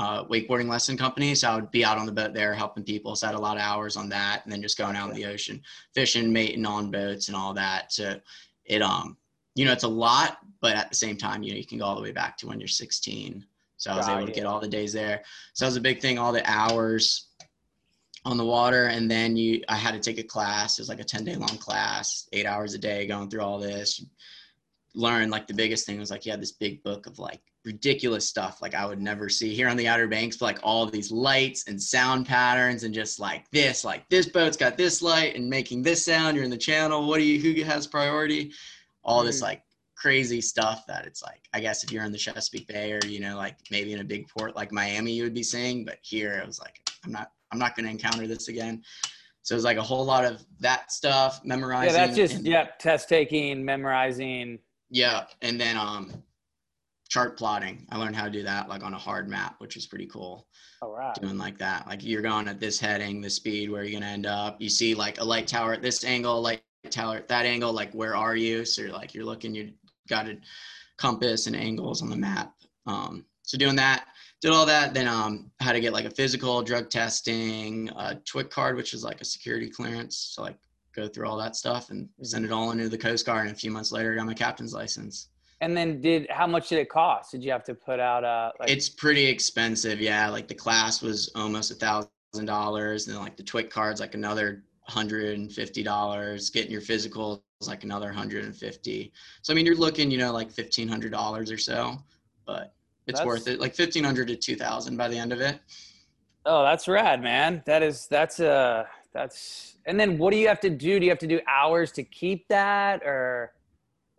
uh, 0.01 0.25
wakeboarding 0.25 0.67
lesson 0.67 0.97
company, 0.97 1.35
so 1.35 1.51
I 1.51 1.55
would 1.57 1.71
be 1.71 1.85
out 1.85 1.99
on 1.99 2.07
the 2.07 2.13
boat 2.13 2.33
there 2.33 2.55
helping 2.55 2.83
people. 2.83 3.15
So 3.15 3.27
I 3.27 3.31
had 3.31 3.39
a 3.39 3.43
lot 3.43 3.59
of 3.59 3.63
hours 3.63 3.99
on 3.99 4.09
that, 4.09 4.41
and 4.43 4.53
then 4.53 4.63
just 4.63 4.79
going 4.79 4.97
out 4.97 5.11
in 5.11 5.15
the 5.15 5.27
ocean, 5.27 5.61
fishing, 5.95 6.33
mating 6.33 6.65
on 6.65 6.91
boats, 6.91 7.29
and 7.29 7.37
all 7.37 7.53
that. 7.53 7.93
So 7.93 8.19
it 8.65 8.81
um 8.81 9.19
you 9.55 9.67
know 9.67 9.73
it's 9.73 9.85
a 9.85 9.89
lot, 9.89 10.39
but 10.63 10.75
at 10.75 10.89
the 10.89 10.97
same 10.97 11.19
time 11.19 11.43
you 11.43 11.53
know 11.53 11.59
you 11.59 11.67
can 11.67 11.79
go 11.79 11.85
all 11.85 11.97
the 11.97 12.01
way 12.01 12.13
back 12.13 12.39
to 12.39 12.47
when 12.47 12.59
you're 12.59 12.67
16. 12.67 13.45
So 13.77 13.91
I 13.91 13.97
was 13.97 14.09
able 14.09 14.27
to 14.27 14.33
get 14.33 14.47
all 14.47 14.59
the 14.59 14.69
days 14.69 14.95
there. 14.95 15.23
So 15.53 15.65
that 15.65 15.69
was 15.69 15.77
a 15.77 15.83
big 15.83 16.01
thing, 16.01 16.19
all 16.19 16.33
the 16.33 16.49
hours 16.51 17.27
on 18.27 18.37
the 18.37 18.45
water 18.45 18.87
and 18.89 19.11
then 19.11 19.35
you 19.35 19.63
i 19.71 19.75
had 19.75 19.93
to 19.93 19.99
take 19.99 20.19
a 20.23 20.29
class 20.29 20.79
it 20.79 20.83
was 20.83 20.91
like 20.91 21.01
a 21.01 21.05
10 21.05 21.25
day 21.25 21.37
long 21.37 21.57
class 21.57 22.29
eight 22.35 22.45
hours 22.45 22.75
a 22.75 22.79
day 22.79 23.07
going 23.07 23.31
through 23.31 23.41
all 23.41 23.59
this 23.59 24.05
learned 24.95 25.31
like 25.31 25.47
the 25.47 25.55
biggest 25.55 25.87
thing 25.87 25.99
was 25.99 26.11
like 26.11 26.27
you 26.27 26.33
had 26.33 26.43
this 26.43 26.53
big 26.53 26.83
book 26.83 27.07
of 27.07 27.19
like 27.19 27.41
ridiculous 27.65 28.27
stuff 28.27 28.63
like 28.63 28.75
I 28.75 28.87
would 28.87 29.01
never 29.01 29.29
see 29.29 29.55
here 29.55 29.69
on 29.69 29.77
the 29.77 29.87
Outer 29.87 30.09
Banks, 30.09 30.37
but 30.37 30.47
like 30.47 30.59
all 30.63 30.87
these 30.87 31.13
lights 31.13 31.69
and 31.69 31.81
sound 31.81 32.27
patterns 32.27 32.85
and 32.85 32.95
just 32.95 33.21
like 33.21 33.49
this, 33.51 33.85
like 33.85 34.09
this 34.09 34.27
boat's 34.27 34.57
got 34.57 34.77
this 34.77 35.03
light 35.03 35.37
and 35.37 35.49
making 35.49 35.83
this 35.83 36.05
sound. 36.05 36.37
You're 36.37 36.45
in 36.45 36.51
the 36.51 36.57
channel. 36.57 37.07
What 37.07 37.19
do 37.19 37.25
you? 37.25 37.41
Who 37.41 37.63
has 37.65 37.87
priority? 37.87 38.53
All 39.05 39.23
this 39.23 39.41
mm. 39.41 39.45
like 39.45 39.63
crazy 39.97 40.41
stuff 40.41 40.85
that 40.89 41.07
it's 41.07 41.23
like 41.23 41.47
I 41.53 41.61
guess 41.61 41.85
if 41.85 41.93
you're 41.93 42.05
in 42.05 42.13
the 42.13 42.19
Chesapeake 42.19 42.67
Bay 42.67 42.93
or 42.93 43.01
you 43.07 43.21
know 43.21 43.37
like 43.37 43.57
maybe 43.71 43.93
in 43.93 44.01
a 44.01 44.05
big 44.05 44.29
port 44.29 44.57
like 44.57 44.73
Miami 44.73 45.13
you 45.13 45.25
would 45.25 45.35
be 45.35 45.43
seeing, 45.43 45.85
but 45.85 45.99
here 46.03 46.33
it 46.33 46.47
was 46.47 46.59
like 46.59 46.81
I'm 47.05 47.13
not 47.13 47.33
I'm 47.53 47.59
not 47.59 47.77
going 47.77 47.85
to 47.85 47.91
encounter 47.91 48.27
this 48.27 48.49
again. 48.49 48.83
So 49.43 49.55
it's 49.55 49.65
like 49.65 49.79
a 49.79 49.83
whole 49.83 50.05
lot 50.05 50.25
of 50.25 50.45
that 50.61 50.93
stuff, 50.93 51.41
memorizing. 51.45 51.95
Yeah, 51.95 52.07
that's 52.07 52.17
just 52.17 52.35
and, 52.37 52.47
yeah, 52.47 52.69
test 52.79 53.09
taking, 53.09 53.65
memorizing. 53.65 54.59
Yeah, 54.91 55.25
and 55.43 55.61
then 55.61 55.77
um, 55.77 56.23
chart 57.09 57.37
plotting. 57.37 57.87
I 57.91 57.99
learned 57.99 58.17
how 58.17 58.25
to 58.25 58.31
do 58.31 58.43
that 58.43 58.69
like 58.69 58.83
on 58.83 58.95
a 58.95 58.99
hard 58.99 59.29
map, 59.29 59.57
which 59.59 59.77
is 59.77 59.87
pretty 59.87 60.07
cool. 60.07 60.47
All 60.83 60.93
right. 60.93 61.15
Doing 61.21 61.39
like 61.39 61.59
that, 61.59 61.87
like 61.87 62.05
you're 62.05 62.23
going 62.23 62.49
at 62.49 62.61
this 62.61 62.79
heading, 62.79 63.21
the 63.21 63.31
speed, 63.31 63.71
where 63.71 63.85
you're 63.85 64.01
gonna 64.01 64.13
end 64.13 64.27
up. 64.27 64.61
You 64.61 64.69
see 64.69 64.95
like 64.95 65.21
a 65.21 65.25
light 65.25 65.47
tower 65.47 65.73
at 65.73 65.83
this 65.83 66.05
angle, 66.05 66.39
a 66.39 66.41
light 66.41 66.63
tower 66.91 67.17
at 67.17 67.29
that 67.29 67.47
angle. 67.47 67.73
Like 67.73 67.93
where 67.93 68.17
are 68.17 68.37
you? 68.37 68.65
So 68.65 68.83
you're 68.83 68.93
like 68.93 69.15
you're 69.15 69.25
looking, 69.25 69.55
you 69.55 69.73
got 70.09 70.29
a 70.29 70.39
compass 70.99 71.47
and 71.47 71.57
angles 71.57 72.03
on 72.03 72.11
the 72.11 72.17
map. 72.17 72.55
Um, 72.87 73.25
so 73.43 73.59
doing 73.59 73.77
that, 73.77 74.07
did 74.41 74.53
all 74.53 74.67
that. 74.67 74.95
Then 74.95 75.09
um, 75.09 75.51
had 75.61 75.73
to 75.73 75.81
get 75.81 75.93
like 75.93 76.05
a 76.05 76.11
physical, 76.11 76.63
drug 76.63 76.89
testing, 76.91 77.89
a 77.91 78.17
TWIC 78.17 78.51
card, 78.51 78.77
which 78.77 78.95
is 78.95 79.05
like 79.05 79.21
a 79.21 79.25
security 79.25 79.69
clearance. 79.69 80.33
So 80.35 80.43
like 80.43 80.59
go 80.95 81.09
through 81.09 81.29
all 81.29 81.37
that 81.39 81.57
stuff 81.57 81.91
and 81.91 82.09
send 82.23 82.45
it 82.45 82.53
all 82.53 82.71
into 82.71 82.89
the 82.89 82.99
Coast 82.99 83.27
Guard. 83.27 83.47
And 83.47 83.57
a 83.57 83.59
few 83.59 83.71
months 83.71 83.93
later, 83.93 84.15
got 84.15 84.27
my 84.27 84.35
captain's 84.35 84.75
license. 84.75 85.29
And 85.61 85.77
then 85.77 86.01
did 86.01 86.27
how 86.31 86.47
much 86.47 86.69
did 86.71 86.79
it 86.79 86.89
cost? 86.89 87.33
Did 87.33 87.45
you 87.45 87.53
have 87.53 87.65
to 87.65 87.75
put 87.75 88.01
out 88.01 88.25
a 88.25 88.53
like 88.59 88.71
It's 88.71 88.89
pretty 88.89 89.27
expensive, 89.27 90.01
yeah. 90.01 90.29
Like 90.29 90.49
the 90.49 90.55
class 90.55 91.03
was 91.03 91.31
almost 91.35 91.71
a 91.71 91.75
thousand 91.75 92.11
dollars, 92.47 93.07
and 93.07 93.15
then 93.15 93.23
like 93.23 93.37
the 93.37 93.43
TWIC 93.43 93.71
cards 93.71 94.01
like 94.01 94.15
another 94.15 94.65
hundred 94.85 95.39
and 95.39 95.53
fifty 95.53 95.83
dollars. 95.83 96.49
Getting 96.49 96.71
your 96.73 96.81
physical 96.81 97.45
is 97.61 97.69
like 97.69 97.85
another 97.85 98.11
hundred 98.11 98.45
and 98.47 98.57
fifty. 98.57 99.13
So 99.43 99.53
I 99.53 99.57
mean, 99.57 99.67
you're 99.67 99.77
looking, 99.77 100.11
you 100.11 100.17
know, 100.19 100.33
like 100.33 100.51
fifteen 100.51 100.89
hundred 100.89 101.13
dollars 101.13 101.51
or 101.51 101.59
so, 101.59 101.99
but 102.47 102.73
it's 103.07 103.19
That's- 103.19 103.27
worth 103.27 103.47
it. 103.47 103.61
Like 103.61 103.75
fifteen 103.75 104.03
hundred 104.03 104.29
to 104.29 104.37
two 104.37 104.57
thousand 104.57 104.97
by 104.97 105.09
the 105.09 105.19
end 105.19 105.33
of 105.33 105.43
it. 105.43 105.61
Oh, 106.47 106.63
that's 106.63 106.89
rad, 106.89 107.23
man. 107.23 107.63
That 107.67 107.83
is 107.83 108.07
that's 108.07 108.41
uh 108.41 108.85
that's 109.13 109.77
and 109.87 109.99
then 109.99 110.19
what 110.19 110.33
do 110.33 110.39
you 110.39 110.49
have 110.49 110.61
to 110.61 110.71
do? 110.71 110.99
Do 111.01 111.07
you 111.07 111.11
have 111.11 111.19
to 111.19 111.27
do 111.27 111.41
hours 111.49 111.93
to 111.93 112.03
keep 112.03 112.47
that 112.49 113.03
or 113.03 113.53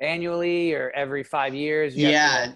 annually 0.02 0.74
or 0.74 0.92
every 0.96 1.24
five 1.24 1.54
years? 1.54 1.96
Yeah. 1.96 2.54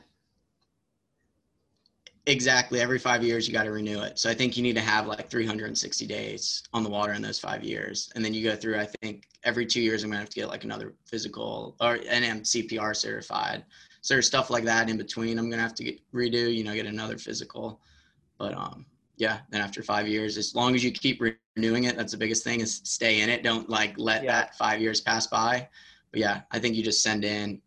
Exactly. 2.27 2.81
Every 2.81 2.97
five 2.97 3.23
years 3.23 3.47
you 3.47 3.53
got 3.53 3.65
to 3.65 3.71
renew 3.71 4.01
it. 4.01 4.17
So 4.17 4.29
i 4.29 4.33
think 4.33 4.57
you 4.57 4.63
need 4.63 4.75
to 4.75 4.81
have 4.81 5.05
like 5.05 5.29
360 5.29 6.07
days 6.07 6.63
on 6.73 6.83
the 6.83 6.89
water 6.89 7.13
in 7.13 7.21
those 7.21 7.39
five 7.39 7.63
years. 7.63 8.11
And 8.15 8.25
then 8.25 8.33
you 8.33 8.43
go 8.43 8.55
through 8.55 8.79
i 8.79 8.87
think 9.01 9.27
every 9.43 9.65
two 9.65 9.81
years 9.81 10.03
i'm 10.03 10.09
gonna 10.09 10.21
have 10.21 10.29
to 10.29 10.35
get 10.35 10.49
like 10.49 10.63
another 10.63 10.95
physical 11.05 11.75
or 11.79 11.99
and 12.09 12.25
i'm 12.25 12.41
cpr 12.41 12.95
certified. 12.95 13.63
So 14.01 14.15
there's 14.15 14.27
stuff 14.27 14.49
like 14.49 14.63
that 14.63 14.89
in 14.89 14.97
between 14.97 15.37
i'm 15.37 15.49
gonna 15.51 15.61
have 15.61 15.75
to 15.75 15.83
get 15.83 15.99
redo 16.13 16.53
you 16.53 16.63
know 16.63 16.73
get 16.73 16.87
another 16.87 17.17
physical. 17.17 17.79
But 18.39 18.55
um 18.55 18.87
yeah 19.17 19.39
then 19.51 19.61
after 19.61 19.83
five 19.83 20.07
years 20.07 20.37
as 20.37 20.55
long 20.55 20.73
as 20.73 20.83
you 20.83 20.91
keep 20.91 21.21
renewing 21.55 21.85
it 21.85 21.95
that's 21.95 22.11
the 22.11 22.17
biggest 22.17 22.43
thing 22.43 22.59
is 22.59 22.81
stay 22.83 23.21
in 23.21 23.29
it 23.29 23.43
don't 23.43 23.69
like 23.69 23.93
let 23.97 24.23
Yeah. 24.23 24.31
that 24.31 24.57
five 24.57 24.81
years 24.81 25.01
pass 25.01 25.27
by 25.27 25.67
but 26.11 26.19
yeah 26.19 26.41
i 26.51 26.59
think 26.59 26.75
you 26.75 26.83
just 26.83 27.01
send 27.01 27.23
in 27.23 27.61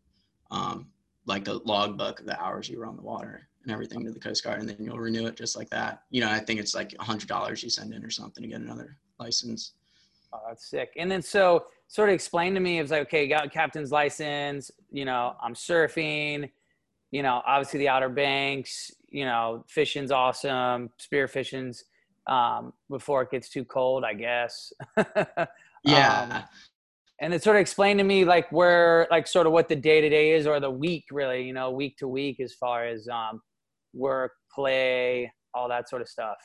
um, 0.50 0.88
like 1.26 1.46
a 1.48 1.52
logbook 1.52 2.20
of 2.20 2.26
the 2.26 2.40
hours 2.42 2.68
you 2.68 2.78
were 2.78 2.86
on 2.86 2.96
the 2.96 3.02
water 3.02 3.48
and 3.62 3.70
everything 3.72 4.02
to 4.04 4.10
the 4.10 4.18
Coast 4.18 4.42
Guard, 4.42 4.60
and 4.60 4.68
then 4.68 4.76
you'll 4.80 4.98
renew 4.98 5.26
it 5.26 5.36
just 5.36 5.54
like 5.54 5.68
that. 5.68 6.04
You 6.08 6.22
know, 6.22 6.30
I 6.30 6.38
think 6.38 6.58
it's 6.58 6.74
like 6.74 6.94
a 6.98 7.04
hundred 7.04 7.28
dollars 7.28 7.62
you 7.62 7.68
send 7.68 7.92
in 7.92 8.02
or 8.02 8.08
something 8.08 8.42
to 8.42 8.48
get 8.48 8.60
another 8.62 8.96
license. 9.18 9.72
Oh, 10.32 10.40
that's 10.48 10.70
sick. 10.70 10.92
And 10.96 11.10
then 11.10 11.20
so 11.20 11.66
sort 11.88 12.08
of 12.08 12.14
explain 12.14 12.54
to 12.54 12.60
me, 12.60 12.78
it 12.78 12.82
was 12.82 12.90
like, 12.90 13.02
okay, 13.02 13.28
got 13.28 13.44
a 13.44 13.50
captain's 13.50 13.92
license, 13.92 14.70
you 14.90 15.04
know, 15.04 15.34
I'm 15.42 15.52
surfing, 15.52 16.50
you 17.10 17.22
know, 17.22 17.42
obviously 17.46 17.80
the 17.80 17.88
Outer 17.88 18.08
Banks, 18.08 18.90
you 19.10 19.26
know, 19.26 19.64
fishing's 19.68 20.12
awesome, 20.12 20.88
spear 20.96 21.28
fishing's 21.28 21.84
um, 22.28 22.72
before 22.90 23.22
it 23.22 23.30
gets 23.30 23.48
too 23.48 23.64
cold, 23.64 24.04
I 24.04 24.14
guess. 24.14 24.72
Yeah, 25.84 26.22
Um, 26.30 26.44
and 27.20 27.32
then 27.32 27.40
sort 27.40 27.56
of 27.56 27.60
explain 27.60 27.98
to 27.98 28.04
me 28.04 28.24
like 28.24 28.50
where, 28.52 29.06
like 29.10 29.26
sort 29.26 29.46
of 29.46 29.52
what 29.52 29.68
the 29.68 29.76
day 29.76 30.00
to 30.00 30.08
day 30.08 30.32
is 30.32 30.46
or 30.46 30.60
the 30.60 30.70
week 30.70 31.04
really, 31.10 31.42
you 31.46 31.52
know, 31.52 31.70
week 31.70 31.96
to 31.98 32.08
week 32.08 32.40
as 32.40 32.54
far 32.54 32.84
as 32.86 33.08
um, 33.08 33.40
work, 33.94 34.32
play, 34.52 35.32
all 35.54 35.68
that 35.68 35.88
sort 35.88 36.02
of 36.02 36.08
stuff. 36.08 36.36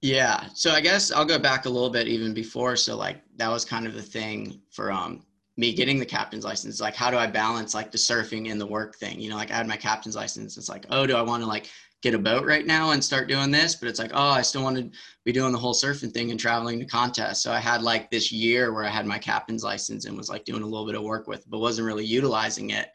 yeah. 0.00 0.48
So 0.54 0.72
I 0.72 0.80
guess 0.80 1.12
I'll 1.12 1.24
go 1.24 1.38
back 1.38 1.64
a 1.66 1.70
little 1.70 1.90
bit 1.90 2.08
even 2.08 2.34
before. 2.34 2.76
So 2.76 2.96
like 2.96 3.22
that 3.36 3.48
was 3.48 3.64
kind 3.64 3.86
of 3.86 3.94
the 3.94 4.02
thing 4.02 4.60
for 4.70 4.90
um 4.92 5.24
me 5.56 5.72
getting 5.74 5.98
the 5.98 6.06
captain's 6.06 6.44
license. 6.44 6.80
Like 6.80 6.94
how 6.96 7.10
do 7.10 7.16
I 7.18 7.26
balance 7.26 7.74
like 7.74 7.90
the 7.92 7.98
surfing 7.98 8.50
and 8.50 8.60
the 8.60 8.66
work 8.66 8.96
thing? 8.96 9.20
You 9.20 9.30
know, 9.30 9.36
like 9.36 9.50
I 9.50 9.56
had 9.56 9.68
my 9.68 9.76
captain's 9.76 10.16
license. 10.16 10.56
It's 10.56 10.68
like, 10.68 10.86
oh, 10.90 11.06
do 11.06 11.14
I 11.16 11.22
want 11.22 11.42
to 11.42 11.48
like 11.48 11.68
get 12.02 12.14
a 12.14 12.18
boat 12.18 12.44
right 12.44 12.66
now 12.66 12.90
and 12.90 13.02
start 13.02 13.28
doing 13.28 13.50
this? 13.50 13.74
But 13.76 13.88
it's 13.88 13.98
like, 13.98 14.10
oh, 14.12 14.30
I 14.30 14.42
still 14.42 14.62
want 14.62 14.76
to 14.76 14.90
be 15.24 15.32
doing 15.32 15.52
the 15.52 15.58
whole 15.58 15.74
surfing 15.74 16.12
thing 16.12 16.30
and 16.30 16.38
traveling 16.38 16.78
to 16.80 16.84
contests. 16.84 17.42
So 17.42 17.52
I 17.52 17.58
had 17.58 17.82
like 17.82 18.10
this 18.10 18.30
year 18.30 18.72
where 18.72 18.84
I 18.84 18.90
had 18.90 19.06
my 19.06 19.18
captain's 19.18 19.64
license 19.64 20.04
and 20.04 20.16
was 20.16 20.28
like 20.28 20.44
doing 20.44 20.62
a 20.62 20.66
little 20.66 20.86
bit 20.86 20.96
of 20.96 21.02
work 21.02 21.26
with, 21.28 21.48
but 21.48 21.60
wasn't 21.60 21.86
really 21.86 22.04
utilizing 22.04 22.70
it. 22.70 22.90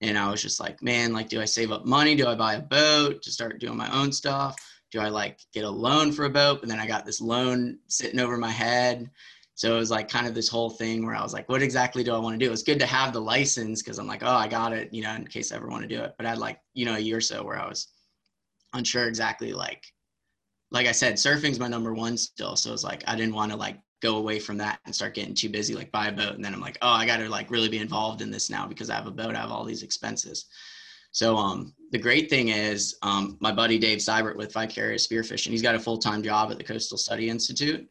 And 0.00 0.18
I 0.18 0.30
was 0.30 0.42
just 0.42 0.60
like, 0.60 0.82
man, 0.82 1.12
like, 1.12 1.28
do 1.28 1.40
I 1.40 1.44
save 1.44 1.72
up 1.72 1.84
money? 1.84 2.14
Do 2.14 2.28
I 2.28 2.34
buy 2.34 2.54
a 2.54 2.62
boat 2.62 3.22
to 3.22 3.30
start 3.30 3.58
doing 3.58 3.76
my 3.76 3.90
own 3.90 4.12
stuff? 4.12 4.56
Do 4.90 5.00
I 5.00 5.08
like 5.08 5.40
get 5.52 5.64
a 5.64 5.70
loan 5.70 6.12
for 6.12 6.24
a 6.24 6.30
boat? 6.30 6.62
and 6.62 6.70
then 6.70 6.78
I 6.78 6.86
got 6.86 7.04
this 7.04 7.20
loan 7.20 7.78
sitting 7.88 8.20
over 8.20 8.36
my 8.36 8.50
head. 8.50 9.10
So 9.54 9.74
it 9.74 9.78
was 9.78 9.90
like 9.90 10.08
kind 10.08 10.28
of 10.28 10.34
this 10.34 10.48
whole 10.48 10.70
thing 10.70 11.04
where 11.04 11.16
I 11.16 11.22
was 11.22 11.32
like, 11.32 11.48
what 11.48 11.62
exactly 11.62 12.04
do 12.04 12.14
I 12.14 12.18
want 12.18 12.38
to 12.38 12.46
do? 12.46 12.52
It's 12.52 12.62
good 12.62 12.78
to 12.78 12.86
have 12.86 13.12
the 13.12 13.20
license 13.20 13.82
because 13.82 13.98
I'm 13.98 14.06
like, 14.06 14.22
oh, 14.22 14.36
I 14.36 14.46
got 14.46 14.72
it, 14.72 14.94
you 14.94 15.02
know, 15.02 15.12
in 15.14 15.26
case 15.26 15.50
I 15.50 15.56
ever 15.56 15.66
want 15.66 15.82
to 15.82 15.88
do 15.88 16.00
it. 16.00 16.14
But 16.16 16.26
I 16.26 16.30
had 16.30 16.38
like, 16.38 16.60
you 16.74 16.84
know, 16.84 16.94
a 16.94 17.00
year 17.00 17.16
or 17.16 17.20
so 17.20 17.42
where 17.42 17.58
I 17.60 17.68
was 17.68 17.88
unsure 18.72 19.08
exactly 19.08 19.52
like, 19.52 19.84
like 20.70 20.86
I 20.86 20.92
said, 20.92 21.14
surfing's 21.14 21.58
my 21.58 21.68
number 21.68 21.94
one 21.94 22.16
still. 22.16 22.56
So 22.56 22.72
it's 22.72 22.84
like, 22.84 23.02
I 23.06 23.16
didn't 23.16 23.34
want 23.34 23.50
to 23.52 23.56
like 23.56 23.78
go 24.00 24.16
away 24.16 24.38
from 24.38 24.58
that 24.58 24.78
and 24.84 24.94
start 24.94 25.14
getting 25.14 25.34
too 25.34 25.48
busy, 25.48 25.74
like 25.74 25.90
buy 25.90 26.08
a 26.08 26.12
boat. 26.12 26.34
And 26.34 26.44
then 26.44 26.54
I'm 26.54 26.60
like, 26.60 26.78
oh, 26.82 26.90
I 26.90 27.06
got 27.06 27.18
to 27.18 27.28
like 27.28 27.50
really 27.50 27.68
be 27.68 27.78
involved 27.78 28.20
in 28.20 28.30
this 28.30 28.50
now 28.50 28.66
because 28.66 28.90
I 28.90 28.94
have 28.94 29.06
a 29.06 29.10
boat, 29.12 29.34
I 29.34 29.40
have 29.40 29.50
all 29.50 29.64
these 29.64 29.82
expenses. 29.82 30.46
So 31.10 31.36
um, 31.36 31.74
the 31.90 31.98
great 31.98 32.28
thing 32.28 32.48
is 32.48 32.96
um, 33.02 33.38
my 33.40 33.50
buddy 33.50 33.78
Dave 33.78 33.98
Seibert 33.98 34.36
with 34.36 34.52
Vicarious 34.52 35.06
Spearfishing, 35.06 35.50
he's 35.50 35.62
got 35.62 35.74
a 35.74 35.80
full-time 35.80 36.22
job 36.22 36.50
at 36.50 36.58
the 36.58 36.64
Coastal 36.64 36.98
Study 36.98 37.30
Institute. 37.30 37.88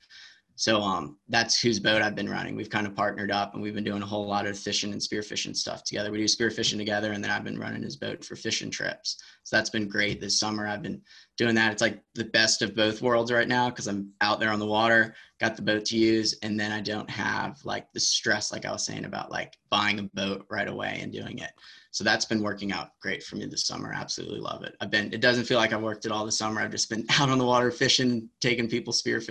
So 0.59 0.81
um, 0.81 1.17
that's 1.29 1.61
whose 1.61 1.79
boat 1.79 2.01
I've 2.01 2.15
been 2.15 2.27
running. 2.29 2.55
We've 2.55 2.69
kind 2.69 2.87
of 2.87 2.95
partnered 2.95 3.29
up 3.29 3.53
and 3.53 3.61
we've 3.61 3.75
been 3.75 3.83
doing 3.83 4.01
a 4.01 4.07
whole 4.07 4.25
lot 4.25 4.47
of 4.47 4.57
fishing 4.57 4.91
and 4.91 4.99
spearfishing 4.99 5.55
stuff 5.55 5.83
together. 5.83 6.09
We 6.11 6.17
do 6.17 6.23
spearfishing 6.23 6.77
together 6.77 7.11
and 7.11 7.23
then 7.23 7.29
I've 7.29 7.43
been 7.43 7.59
running 7.59 7.83
his 7.83 7.95
boat 7.95 8.25
for 8.25 8.35
fishing 8.35 8.71
trips. 8.71 9.21
So 9.43 9.55
that's 9.55 9.69
been 9.69 9.87
great 9.87 10.19
this 10.19 10.39
summer. 10.39 10.65
I've 10.65 10.81
been 10.81 10.99
doing 11.37 11.53
that. 11.53 11.73
It's 11.73 11.81
like 11.83 12.01
the 12.15 12.23
best 12.23 12.63
of 12.63 12.75
both 12.75 13.03
worlds 13.03 13.31
right 13.31 13.47
now 13.47 13.69
because 13.69 13.85
I'm 13.85 14.11
out 14.19 14.39
there 14.39 14.49
on 14.49 14.57
the 14.57 14.65
water, 14.65 15.13
got 15.39 15.55
the 15.55 15.61
boat 15.61 15.85
to 15.85 15.97
use, 15.97 16.33
and 16.41 16.59
then 16.59 16.71
I 16.71 16.81
don't 16.81 17.09
have 17.11 17.59
like 17.63 17.93
the 17.93 17.99
stress, 17.99 18.51
like 18.51 18.65
I 18.65 18.71
was 18.71 18.83
saying 18.83 19.05
about 19.05 19.29
like 19.29 19.57
buying 19.69 19.99
a 19.99 20.09
boat 20.15 20.47
right 20.49 20.67
away 20.67 20.97
and 21.03 21.13
doing 21.13 21.37
it. 21.37 21.51
So 21.91 22.03
that's 22.03 22.25
been 22.25 22.41
working 22.41 22.71
out 22.71 22.99
great 22.99 23.21
for 23.21 23.35
me 23.35 23.45
this 23.45 23.67
summer. 23.67 23.93
Absolutely 23.93 24.39
love 24.39 24.63
it. 24.63 24.75
I've 24.81 24.89
been, 24.89 25.13
it 25.13 25.21
doesn't 25.21 25.45
feel 25.45 25.59
like 25.59 25.71
I've 25.71 25.83
worked 25.83 26.07
it 26.07 26.11
all 26.11 26.25
this 26.25 26.39
summer. 26.39 26.61
I've 26.61 26.71
just 26.71 26.89
been 26.89 27.05
out 27.19 27.29
on 27.29 27.37
the 27.37 27.45
water 27.45 27.69
fishing, 27.69 28.27
taking 28.41 28.67
people 28.67 28.91
spear 28.91 29.21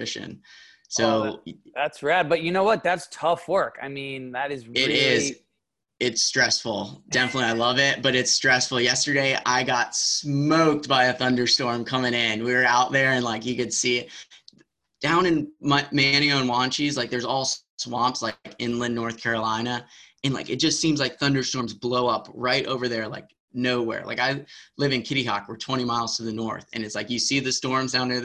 fishing. 0.86 1.40
So 1.42 1.42
That's 1.74 2.02
rad. 2.02 2.28
But 2.28 2.42
you 2.42 2.52
know 2.52 2.64
what? 2.64 2.82
That's 2.82 3.08
tough 3.10 3.48
work. 3.48 3.78
I 3.82 3.88
mean, 3.88 4.32
that 4.32 4.50
is 4.50 4.66
really 4.66 4.82
it 4.82 4.90
is 4.90 5.36
it's 5.98 6.22
stressful 6.22 7.02
definitely 7.08 7.48
i 7.48 7.52
love 7.52 7.78
it 7.78 8.02
but 8.02 8.14
it's 8.14 8.30
stressful 8.30 8.80
yesterday 8.80 9.38
i 9.46 9.62
got 9.62 9.94
smoked 9.96 10.88
by 10.88 11.04
a 11.04 11.12
thunderstorm 11.12 11.84
coming 11.84 12.12
in 12.12 12.44
we 12.44 12.52
were 12.52 12.64
out 12.64 12.92
there 12.92 13.12
and 13.12 13.24
like 13.24 13.46
you 13.46 13.56
could 13.56 13.72
see 13.72 14.00
it 14.00 14.10
down 15.00 15.24
in 15.24 15.50
my, 15.60 15.82
manteo 15.84 16.38
and 16.40 16.50
wanchese 16.50 16.96
like 16.96 17.08
there's 17.08 17.24
all 17.24 17.48
swamps 17.78 18.20
like 18.20 18.36
inland 18.58 18.94
north 18.94 19.16
carolina 19.16 19.86
and 20.22 20.34
like 20.34 20.50
it 20.50 20.56
just 20.56 20.80
seems 20.80 21.00
like 21.00 21.18
thunderstorms 21.18 21.72
blow 21.72 22.08
up 22.08 22.28
right 22.34 22.66
over 22.66 22.88
there 22.88 23.08
like 23.08 23.30
nowhere 23.54 24.04
like 24.04 24.18
i 24.18 24.44
live 24.76 24.92
in 24.92 25.00
kitty 25.00 25.24
hawk 25.24 25.46
we're 25.48 25.56
20 25.56 25.82
miles 25.84 26.16
to 26.16 26.22
the 26.22 26.32
north 26.32 26.66
and 26.74 26.84
it's 26.84 26.94
like 26.94 27.08
you 27.08 27.18
see 27.18 27.40
the 27.40 27.52
storms 27.52 27.92
down 27.92 28.08
there 28.08 28.20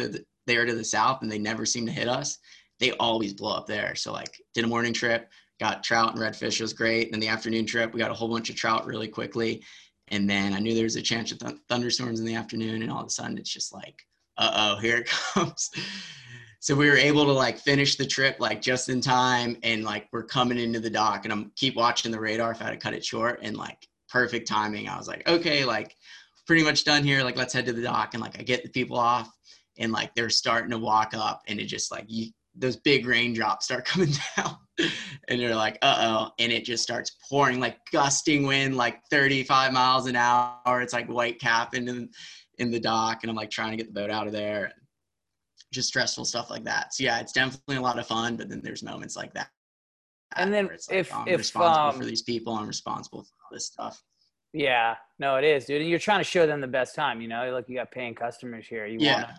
that 0.52 0.58
there 0.58 0.66
to 0.66 0.76
the 0.76 0.84
south 0.84 1.22
and 1.22 1.32
they 1.32 1.40
never 1.40 1.66
seem 1.66 1.86
to 1.86 1.92
hit 1.92 2.08
us 2.08 2.40
they 2.82 2.92
always 2.94 3.34
blow 3.34 3.56
up 3.56 3.68
there. 3.68 3.96
So 3.96 4.12
like 4.12 4.42
did 4.54 4.66
a 4.66 4.68
morning 4.68 4.92
trip 4.92 5.30
got 5.60 5.84
trout 5.84 6.14
and 6.14 6.20
redfish 6.20 6.60
was 6.60 6.74
great. 6.74 7.06
And 7.06 7.14
then 7.14 7.20
the 7.20 7.28
afternoon 7.28 7.66
trip 7.66 7.94
we 7.94 8.00
got 8.00 8.12
a 8.12 8.16
whole 8.16 8.28
bunch 8.28 8.50
of 8.50 8.56
trout 8.56 8.86
really 8.86 9.08
quickly. 9.08 9.64
And 10.10 10.30
then 10.30 10.54
i 10.54 10.60
knew 10.60 10.74
there 10.74 10.84
was 10.84 10.98
a 10.98 11.02
chance 11.02 11.32
of 11.32 11.40
th- 11.40 11.56
thunderstorms 11.70 12.20
in 12.20 12.26
the 12.26 12.36
afternoon 12.36 12.82
and 12.82 12.92
all 12.92 13.00
of 13.00 13.08
a 13.08 13.12
sudden 13.12 13.38
it's 13.38 13.54
just 13.54 13.72
like 13.72 14.02
uh-oh 14.38 14.78
here 14.82 14.98
it 14.98 15.08
comes. 15.08 15.70
So 16.60 16.76
we 16.76 16.90
were 16.90 16.98
able 16.98 17.26
to 17.26 17.32
like 17.32 17.60
finish 17.60 17.96
the 17.96 18.06
trip 18.06 18.38
like 18.40 18.62
just 18.62 18.90
in 18.90 19.00
time 19.00 19.58
and 19.64 19.84
like 19.84 20.08
we're 20.12 20.24
coming 20.24 20.58
into 20.58 20.80
the 20.80 20.90
dock 20.90 21.26
and 21.26 21.32
i'm 21.32 21.52
keep 21.56 21.76
watching 21.76 22.12
the 22.12 22.20
radar 22.20 22.52
if 22.52 22.62
i 22.62 22.66
had 22.66 22.72
to 22.72 22.78
cut 22.78 22.94
it 22.94 23.06
short 23.06 23.40
and 23.44 23.56
like 23.56 23.88
perfect 24.10 24.48
timing. 24.48 24.90
I 24.90 24.98
was 24.98 25.08
like 25.08 25.28
okay 25.30 25.66
like 25.66 25.96
pretty 26.48 26.64
much 26.64 26.84
done 26.84 27.04
here. 27.04 27.24
Like 27.24 27.38
let's 27.38 27.54
head 27.54 27.68
to 27.68 27.74
the 27.74 27.84
dock 27.84 28.14
and 28.14 28.22
like 28.22 28.40
i 28.40 28.44
get 28.44 28.64
the 28.64 28.70
people 28.70 28.98
off 28.98 29.32
and 29.82 29.92
like 29.92 30.14
they're 30.16 30.30
starting 30.30 30.72
to 30.72 30.78
walk 30.78 31.14
up 31.14 31.42
and 31.48 31.60
it 31.60 31.66
just 31.66 31.92
like 31.92 32.06
you 32.08 32.28
those 32.56 32.78
big 32.78 33.06
raindrops 33.06 33.66
start 33.66 33.86
coming 33.92 34.12
down 34.38 34.58
and 35.28 35.40
you're 35.42 35.56
like 35.56 35.78
uh-oh 35.82 36.32
and 36.40 36.52
it 36.52 36.64
just 36.66 36.84
starts 36.84 37.18
pouring 37.30 37.60
like 37.60 37.78
gusting 37.92 38.46
wind 38.46 38.76
like 38.78 39.00
35 39.10 39.74
miles 39.74 40.08
an 40.08 40.16
hour 40.16 40.82
it's 40.82 40.94
like 40.94 41.08
white 41.08 41.40
cap 41.40 41.76
in 41.76 42.10
in 42.58 42.72
the 42.72 42.80
dock 42.80 43.20
and 43.24 43.30
i'm 43.30 43.36
like 43.36 43.50
trying 43.50 43.72
to 43.72 43.78
get 43.78 43.88
the 43.94 44.00
boat 44.00 44.10
out 44.10 44.28
of 44.28 44.34
there 44.34 44.72
just 45.72 45.88
stressful 45.88 46.26
stuff 46.26 46.50
like 46.50 46.64
that. 46.66 46.94
So 46.94 47.04
yeah, 47.04 47.20
it's 47.20 47.32
definitely 47.32 47.78
a 47.78 47.82
lot 47.82 47.98
of 47.98 48.08
fun, 48.08 48.36
but 48.36 48.50
then 48.50 48.62
there's 48.64 48.84
moments 48.84 49.16
like 49.16 49.34
that. 49.34 49.50
And 50.36 50.54
then 50.54 50.66
it's 50.66 50.90
like, 50.90 51.00
if- 51.00 51.14
I'm 51.14 51.28
if, 51.28 51.38
responsible 51.38 51.90
um, 51.92 51.98
for 51.98 52.06
these 52.06 52.22
people, 52.22 52.54
I'm 52.54 52.68
responsible 52.68 53.24
for 53.24 53.30
all 53.44 53.50
this 53.54 53.68
stuff. 53.68 54.04
Yeah, 54.54 54.96
no, 55.18 55.38
it 55.38 55.46
is, 55.46 55.66
dude. 55.66 55.82
And 55.82 55.90
you're 55.90 56.00
trying 56.00 56.20
to 56.20 56.26
show 56.26 56.46
them 56.46 56.60
the 56.60 56.68
best 56.68 56.94
time. 56.94 57.22
You 57.22 57.30
know, 57.30 57.52
like 57.54 57.70
you 57.70 57.76
got 57.78 57.90
paying 57.92 58.16
customers 58.16 58.66
here. 58.68 58.86
You 58.86 59.00
Yeah. 59.00 59.14
want 59.24 59.28
to, 59.30 59.36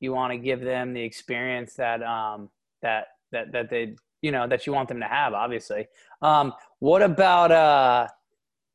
you 0.00 0.12
want 0.12 0.32
to 0.32 0.38
give 0.38 0.60
them 0.60 0.92
the 0.92 1.02
experience 1.02 1.74
that 1.74 2.02
um 2.02 2.50
that 2.82 3.06
that 3.32 3.52
that 3.52 3.70
they 3.70 3.94
you 4.22 4.32
know 4.32 4.46
that 4.46 4.66
you 4.66 4.72
want 4.72 4.88
them 4.88 5.00
to 5.00 5.06
have. 5.06 5.34
Obviously. 5.34 5.86
Um, 6.22 6.52
what 6.78 7.02
about 7.02 7.50
uh, 7.52 8.08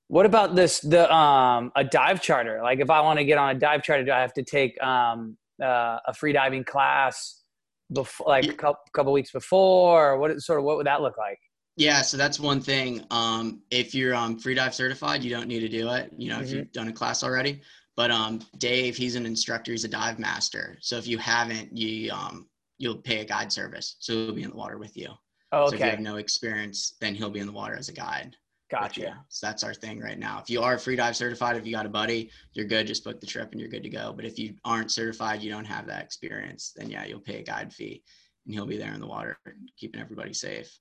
what 0.08 0.26
about 0.26 0.56
this 0.56 0.80
the 0.80 1.12
um 1.14 1.72
a 1.76 1.84
dive 1.84 2.22
charter? 2.22 2.62
Like, 2.64 2.80
if 2.80 2.90
I 2.90 3.02
want 3.02 3.20
to 3.20 3.26
get 3.26 3.38
on 3.38 3.56
a 3.56 3.60
dive 3.60 3.84
charter, 3.84 4.04
do 4.04 4.12
I 4.12 4.20
have 4.20 4.34
to 4.34 4.44
take 4.44 4.82
um 4.84 5.38
uh, 5.62 6.00
a 6.08 6.14
free 6.14 6.34
diving 6.34 6.64
class 6.64 7.44
before, 7.92 8.28
like 8.28 8.46
a 8.46 8.54
couple, 8.54 8.82
couple 8.94 9.14
weeks 9.14 9.32
before? 9.32 10.18
What 10.18 10.40
sort 10.42 10.60
of 10.60 10.66
what 10.66 10.78
would 10.78 10.88
that 10.88 11.02
look 11.02 11.18
like? 11.18 11.40
Yeah, 11.78 12.02
so 12.02 12.18
that's 12.18 12.40
one 12.40 12.60
thing. 12.60 13.06
Um, 13.10 13.62
if 13.72 13.96
you're 13.96 14.14
um, 14.14 14.38
free 14.38 14.54
dive 14.54 14.76
certified, 14.76 15.24
you 15.24 15.30
don't 15.30 15.48
need 15.48 15.62
to 15.62 15.70
do 15.70 15.90
it. 15.92 16.12
You 16.18 16.30
know, 16.30 16.42
if 16.42 16.50
Mhm. 16.50 16.54
you've 16.54 16.72
done 16.74 16.90
a 16.90 16.94
class 16.94 17.24
already. 17.24 17.62
But 18.00 18.12
um, 18.12 18.40
Dave, 18.60 18.96
he's 18.96 19.18
an 19.18 19.26
instructor. 19.26 19.74
He's 19.74 19.84
a 19.84 19.90
dive 19.90 20.20
master. 20.20 20.78
So 20.80 20.96
if 20.96 21.06
you 21.06 21.18
haven't, 21.18 21.76
you 21.78 22.14
um, 22.14 22.48
you'll 22.78 22.96
pay 22.96 23.20
a 23.20 23.26
guide 23.26 23.52
service. 23.52 23.98
So 24.00 24.14
he'll 24.14 24.34
be 24.34 24.44
in 24.44 24.52
the 24.52 24.56
water 24.56 24.78
with 24.78 24.96
you. 24.96 25.10
Oh, 25.52 25.68
So 25.68 25.76
if 25.76 25.82
you 25.82 25.86
have 25.88 26.00
no 26.00 26.16
experience, 26.16 26.96
then 27.02 27.14
he'll 27.14 27.30
be 27.30 27.42
in 27.42 27.46
the 27.46 27.52
water 27.52 27.76
as 27.76 27.90
a 27.90 27.92
guide. 27.92 28.38
gotcha. 28.72 29.22
So 29.28 29.46
that's 29.46 29.66
our 29.66 29.74
thing 29.74 30.00
right 30.00 30.18
now. 30.18 30.40
If 30.42 30.50
you 30.50 30.62
are 30.62 30.78
free 30.78 30.96
dive 30.96 31.18
certified, 31.18 31.58
if 31.58 31.66
you 31.66 31.74
got 31.74 31.86
a 31.86 31.90
buddy, 31.90 32.30
you're 32.54 32.68
good. 32.68 32.88
Just 32.88 33.04
book 33.04 33.20
the 33.20 33.28
trip 33.28 33.52
and 33.52 33.60
you're 33.60 33.70
good 33.70 33.84
to 33.84 33.90
go. 33.90 34.14
But 34.16 34.24
if 34.24 34.40
you 34.40 34.54
aren't 34.64 34.94
certified, 34.94 35.42
you 35.42 35.52
don't 35.52 35.66
have 35.66 35.86
that 35.88 36.02
experience, 36.02 36.72
then 36.78 36.90
yeah, 36.90 37.04
you'll 37.04 37.20
pay 37.20 37.42
a 37.42 37.44
guide 37.44 37.74
fee, 37.74 38.02
and 38.46 38.54
he'll 38.56 38.66
be 38.66 38.78
there 38.78 38.94
in 38.94 39.02
the 39.02 39.08
water, 39.08 39.38
keeping 39.78 40.00
everybody 40.00 40.32
safe. 40.32 40.74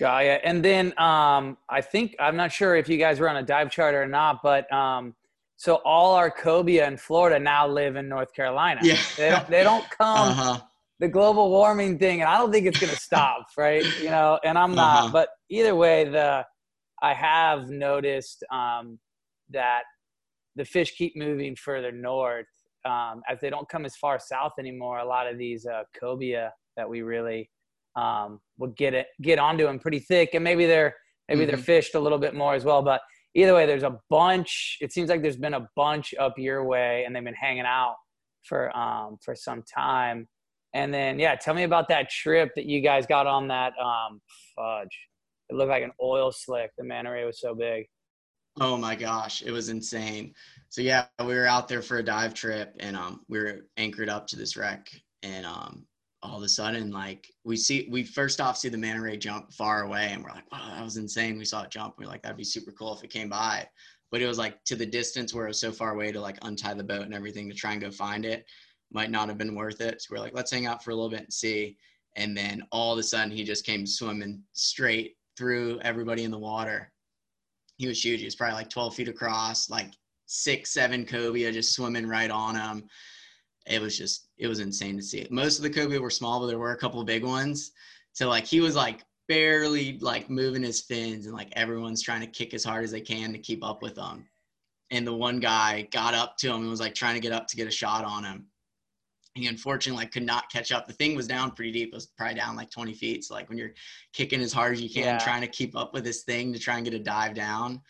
Got 0.00 0.24
ya. 0.24 0.38
And 0.42 0.64
then 0.64 0.86
um, 0.98 1.56
I 1.68 1.80
think 1.80 2.16
I'm 2.18 2.34
not 2.34 2.50
sure 2.50 2.74
if 2.74 2.88
you 2.88 2.98
guys 2.98 3.20
were 3.20 3.28
on 3.28 3.36
a 3.36 3.44
dive 3.44 3.70
charter 3.70 4.02
or 4.02 4.08
not, 4.08 4.42
but 4.42 4.72
um, 4.72 5.14
so 5.56 5.76
all 5.84 6.14
our 6.14 6.30
cobia 6.30 6.86
in 6.86 6.96
Florida 6.96 7.38
now 7.38 7.66
live 7.66 7.96
in 7.96 8.08
North 8.08 8.32
Carolina. 8.34 8.80
Yeah. 8.82 8.98
They 9.16 9.30
don't. 9.30 9.48
They 9.48 9.62
don't 9.64 9.88
come. 9.98 10.28
Uh 10.28 10.32
huh. 10.34 10.60
The 11.00 11.08
global 11.08 11.50
warming 11.50 11.98
thing, 11.98 12.20
and 12.20 12.30
I 12.30 12.38
don't 12.38 12.52
think 12.52 12.66
it's 12.66 12.78
going 12.78 12.92
to 12.92 12.98
stop, 13.00 13.46
right? 13.58 13.84
You 14.00 14.10
know, 14.10 14.38
and 14.44 14.56
I'm 14.56 14.74
not. 14.74 15.04
Uh-huh. 15.04 15.12
But 15.12 15.28
either 15.50 15.74
way, 15.74 16.04
the 16.08 16.44
I 17.02 17.12
have 17.14 17.68
noticed 17.68 18.44
um, 18.52 18.98
that 19.50 19.82
the 20.56 20.64
fish 20.64 20.94
keep 20.96 21.16
moving 21.16 21.56
further 21.56 21.90
north 21.92 22.46
um, 22.84 23.22
as 23.28 23.40
they 23.40 23.50
don't 23.50 23.68
come 23.68 23.84
as 23.84 23.96
far 23.96 24.18
south 24.20 24.52
anymore. 24.58 24.98
A 24.98 25.04
lot 25.04 25.26
of 25.26 25.36
these 25.36 25.66
uh, 25.66 25.82
cobia 26.00 26.50
that 26.76 26.88
we 26.88 27.02
really 27.02 27.50
um, 27.96 28.40
will 28.58 28.72
get 28.76 28.94
it 28.94 29.06
get 29.20 29.38
onto 29.38 29.64
them 29.64 29.78
pretty 29.78 29.98
thick, 30.00 30.30
and 30.34 30.44
maybe 30.44 30.64
they're 30.66 30.94
maybe 31.28 31.44
they're 31.44 31.56
Mhm. 31.56 31.64
fished 31.64 31.94
a 31.96 32.00
little 32.00 32.18
bit 32.18 32.34
more 32.34 32.54
as 32.54 32.64
well. 32.64 32.82
But 32.82 33.00
either 33.34 33.54
way, 33.54 33.66
there's 33.66 33.82
a 33.82 33.98
bunch. 34.10 34.78
It 34.80 34.92
seems 34.92 35.08
like 35.08 35.22
there's 35.22 35.36
been 35.36 35.54
a 35.54 35.68
bunch 35.76 36.14
up 36.18 36.38
your 36.38 36.64
way, 36.64 37.04
and 37.04 37.14
they've 37.14 37.24
been 37.24 37.34
hanging 37.34 37.66
out 37.66 37.96
for 38.42 38.76
um, 38.76 39.18
for 39.22 39.34
some 39.34 39.62
time. 39.62 40.28
And 40.74 40.92
then 40.92 41.18
yeah, 41.18 41.36
tell 41.36 41.54
me 41.54 41.62
about 41.62 41.88
that 41.88 42.10
trip 42.10 42.50
that 42.56 42.66
you 42.66 42.80
guys 42.80 43.06
got 43.06 43.26
on 43.26 43.48
that 43.48 43.72
um, 43.78 44.20
fudge. 44.56 44.98
It 45.50 45.56
looked 45.56 45.70
like 45.70 45.84
an 45.84 45.92
oil 46.02 46.32
slick. 46.32 46.70
The 46.76 46.84
manta 46.84 47.10
ray 47.10 47.24
was 47.24 47.40
so 47.40 47.54
big. 47.54 47.86
Oh 48.60 48.76
my 48.76 48.94
gosh, 48.94 49.42
it 49.42 49.50
was 49.50 49.68
insane. 49.68 50.32
So 50.68 50.80
yeah, 50.80 51.06
we 51.24 51.34
were 51.34 51.46
out 51.46 51.68
there 51.68 51.82
for 51.82 51.98
a 51.98 52.02
dive 52.04 52.34
trip 52.34 52.74
and 52.80 52.96
um 52.96 53.20
we 53.28 53.38
were 53.38 53.66
anchored 53.76 54.08
up 54.08 54.26
to 54.28 54.36
this 54.36 54.56
wreck 54.56 54.88
and 55.22 55.44
um 55.44 55.86
all 56.24 56.38
of 56.38 56.42
a 56.42 56.48
sudden 56.48 56.90
like 56.90 57.30
we 57.44 57.56
see 57.56 57.88
we 57.90 58.02
first 58.02 58.40
off 58.40 58.56
see 58.56 58.68
the 58.68 58.78
manta 58.78 59.00
ray 59.00 59.16
jump 59.16 59.52
far 59.52 59.82
away 59.82 60.08
and 60.10 60.22
we're 60.22 60.30
like, 60.30 60.50
wow, 60.50 60.70
that 60.74 60.82
was 60.82 60.96
insane. 60.96 61.38
We 61.38 61.44
saw 61.44 61.62
it 61.62 61.70
jump. 61.70 61.94
We 61.98 62.04
are 62.04 62.08
like, 62.08 62.22
that'd 62.22 62.36
be 62.36 62.44
super 62.44 62.72
cool 62.72 62.94
if 62.94 63.04
it 63.04 63.10
came 63.10 63.28
by. 63.28 63.68
But 64.10 64.22
it 64.22 64.26
was 64.26 64.38
like 64.38 64.62
to 64.64 64.76
the 64.76 64.86
distance 64.86 65.34
where 65.34 65.44
it 65.44 65.48
was 65.48 65.60
so 65.60 65.72
far 65.72 65.94
away 65.94 66.12
to 66.12 66.20
like 66.20 66.38
untie 66.42 66.74
the 66.74 66.84
boat 66.84 67.02
and 67.02 67.14
everything 67.14 67.48
to 67.48 67.54
try 67.54 67.72
and 67.72 67.80
go 67.80 67.90
find 67.90 68.24
it 68.24 68.46
might 68.92 69.10
not 69.10 69.28
have 69.28 69.38
been 69.38 69.54
worth 69.54 69.80
it. 69.80 70.00
So 70.02 70.08
we're 70.10 70.20
like, 70.20 70.34
let's 70.34 70.52
hang 70.52 70.66
out 70.66 70.84
for 70.84 70.90
a 70.90 70.94
little 70.94 71.10
bit 71.10 71.20
and 71.20 71.32
see. 71.32 71.76
And 72.16 72.36
then 72.36 72.62
all 72.70 72.92
of 72.92 72.98
a 72.98 73.02
sudden 73.02 73.30
he 73.30 73.42
just 73.42 73.66
came 73.66 73.86
swimming 73.86 74.42
straight 74.52 75.16
through 75.36 75.80
everybody 75.80 76.22
in 76.22 76.30
the 76.30 76.38
water 76.38 76.92
he 77.76 77.86
was 77.86 78.04
huge. 78.04 78.20
He 78.20 78.26
was 78.26 78.36
probably 78.36 78.54
like 78.54 78.70
12 78.70 78.94
feet 78.94 79.08
across, 79.08 79.68
like 79.68 79.92
six, 80.26 80.72
seven 80.72 81.04
cobia 81.04 81.52
just 81.52 81.72
swimming 81.72 82.06
right 82.06 82.30
on 82.30 82.54
him. 82.54 82.88
It 83.66 83.80
was 83.80 83.98
just, 83.98 84.23
it 84.38 84.46
was 84.48 84.60
insane 84.60 84.96
to 84.96 85.02
see. 85.02 85.18
It. 85.18 85.30
Most 85.30 85.58
of 85.58 85.62
the 85.62 85.70
cobia 85.70 86.00
were 86.00 86.10
small, 86.10 86.40
but 86.40 86.46
there 86.46 86.58
were 86.58 86.72
a 86.72 86.76
couple 86.78 87.00
of 87.00 87.06
big 87.06 87.24
ones. 87.24 87.72
So 88.12 88.28
like 88.28 88.44
he 88.44 88.60
was 88.60 88.74
like 88.76 89.04
barely 89.28 89.98
like 90.00 90.28
moving 90.30 90.62
his 90.62 90.80
fins, 90.82 91.26
and 91.26 91.34
like 91.34 91.48
everyone's 91.52 92.02
trying 92.02 92.20
to 92.20 92.26
kick 92.26 92.54
as 92.54 92.64
hard 92.64 92.84
as 92.84 92.90
they 92.90 93.00
can 93.00 93.32
to 93.32 93.38
keep 93.38 93.64
up 93.64 93.82
with 93.82 93.94
them. 93.94 94.26
And 94.90 95.06
the 95.06 95.14
one 95.14 95.40
guy 95.40 95.88
got 95.90 96.14
up 96.14 96.36
to 96.38 96.48
him 96.50 96.62
and 96.62 96.70
was 96.70 96.80
like 96.80 96.94
trying 96.94 97.14
to 97.14 97.20
get 97.20 97.32
up 97.32 97.46
to 97.48 97.56
get 97.56 97.66
a 97.66 97.70
shot 97.72 98.04
on 98.04 98.24
him. 98.24 98.46
He 99.34 99.48
unfortunately 99.48 100.04
like 100.04 100.12
could 100.12 100.22
not 100.22 100.50
catch 100.52 100.70
up. 100.70 100.86
The 100.86 100.92
thing 100.92 101.16
was 101.16 101.26
down 101.26 101.50
pretty 101.52 101.72
deep. 101.72 101.88
It 101.88 101.94
was 101.94 102.06
probably 102.06 102.36
down 102.36 102.54
like 102.54 102.70
20 102.70 102.92
feet. 102.94 103.24
So 103.24 103.34
like 103.34 103.48
when 103.48 103.58
you're 103.58 103.74
kicking 104.12 104.40
as 104.40 104.52
hard 104.52 104.74
as 104.74 104.80
you 104.80 104.88
can, 104.88 105.02
Yeah. 105.02 105.18
trying 105.18 105.40
to 105.40 105.48
keep 105.48 105.74
up 105.76 105.92
with 105.92 106.04
this 106.04 106.22
thing 106.22 106.52
to 106.52 106.58
try 106.58 106.76
and 106.76 106.84
get 106.84 106.94
a 106.94 107.00
dive 107.00 107.34
down. 107.34 107.80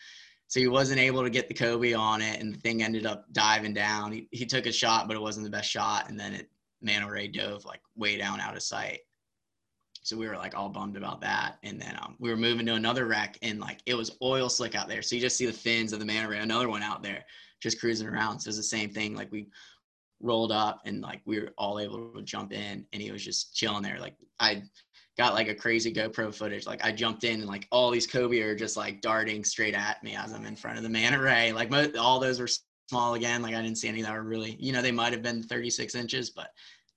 So 0.47 0.59
he 0.59 0.67
wasn't 0.67 0.99
able 0.99 1.23
to 1.23 1.29
get 1.29 1.47
the 1.47 1.53
Kobe 1.53 1.93
on 1.93 2.21
it, 2.21 2.39
and 2.39 2.53
the 2.53 2.59
thing 2.59 2.83
ended 2.83 3.05
up 3.05 3.25
diving 3.31 3.73
down. 3.73 4.11
He, 4.11 4.27
he 4.31 4.45
took 4.45 4.67
a 4.67 4.71
shot, 4.71 5.07
but 5.07 5.17
it 5.17 5.21
wasn't 5.21 5.45
the 5.45 5.49
best 5.49 5.69
shot, 5.69 6.09
and 6.09 6.19
then 6.19 6.33
it 6.33 6.49
manta 6.81 7.09
ray 7.09 7.27
dove 7.27 7.65
like 7.65 7.81
way 7.95 8.17
down 8.17 8.39
out 8.39 8.55
of 8.55 8.61
sight. 8.61 8.99
So 10.03 10.15
we 10.15 10.27
were 10.27 10.37
like 10.37 10.55
all 10.55 10.69
bummed 10.69 10.97
about 10.97 11.19
that, 11.21 11.57
and 11.63 11.81
then 11.81 11.97
um, 11.99 12.15
we 12.19 12.29
were 12.29 12.37
moving 12.37 12.65
to 12.67 12.75
another 12.75 13.07
wreck, 13.07 13.39
and 13.41 13.59
like 13.59 13.81
it 13.87 13.95
was 13.95 14.17
oil 14.21 14.49
slick 14.49 14.75
out 14.75 14.87
there. 14.87 15.01
So 15.01 15.15
you 15.15 15.21
just 15.21 15.35
see 15.35 15.47
the 15.47 15.53
fins 15.53 15.93
of 15.93 15.99
the 15.99 16.05
manta 16.05 16.29
ray, 16.29 16.37
another 16.37 16.69
one 16.69 16.83
out 16.83 17.01
there, 17.01 17.25
just 17.59 17.79
cruising 17.79 18.07
around. 18.07 18.39
So 18.39 18.47
it 18.47 18.49
was 18.49 18.57
the 18.57 18.63
same 18.63 18.91
thing. 18.91 19.15
Like 19.15 19.31
we 19.31 19.47
rolled 20.21 20.51
up, 20.51 20.81
and 20.85 21.01
like 21.01 21.21
we 21.25 21.39
were 21.39 21.53
all 21.57 21.79
able 21.79 22.13
to 22.13 22.21
jump 22.21 22.53
in, 22.53 22.85
and 22.93 23.01
he 23.01 23.11
was 23.11 23.25
just 23.25 23.55
chilling 23.55 23.81
there. 23.81 23.99
Like 23.99 24.15
I 24.39 24.61
got 25.17 25.33
like 25.33 25.47
a 25.47 25.55
crazy 25.55 25.93
GoPro 25.93 26.33
footage. 26.33 26.65
Like 26.65 26.83
I 26.83 26.91
jumped 26.91 27.23
in 27.23 27.39
and 27.39 27.49
like 27.49 27.67
all 27.71 27.89
these 27.89 28.07
cobia 28.07 28.45
are 28.45 28.55
just 28.55 28.75
like 28.75 29.01
darting 29.01 29.43
straight 29.43 29.73
at 29.73 30.03
me 30.03 30.15
as 30.15 30.33
I'm 30.33 30.45
in 30.45 30.55
front 30.55 30.77
of 30.77 30.83
the 30.83 30.89
manta 30.89 31.19
ray. 31.21 31.51
Like 31.51 31.69
mo- 31.69 31.91
all 31.99 32.19
those 32.19 32.39
were 32.39 32.49
small 32.89 33.13
again. 33.13 33.41
Like 33.41 33.55
I 33.55 33.61
didn't 33.61 33.77
see 33.77 33.87
any 33.87 34.01
that 34.01 34.13
were 34.13 34.23
really, 34.23 34.57
you 34.59 34.73
know, 34.73 34.81
they 34.81 34.91
might 34.91 35.13
have 35.13 35.23
been 35.23 35.43
36 35.43 35.95
inches, 35.95 36.29
but 36.31 36.49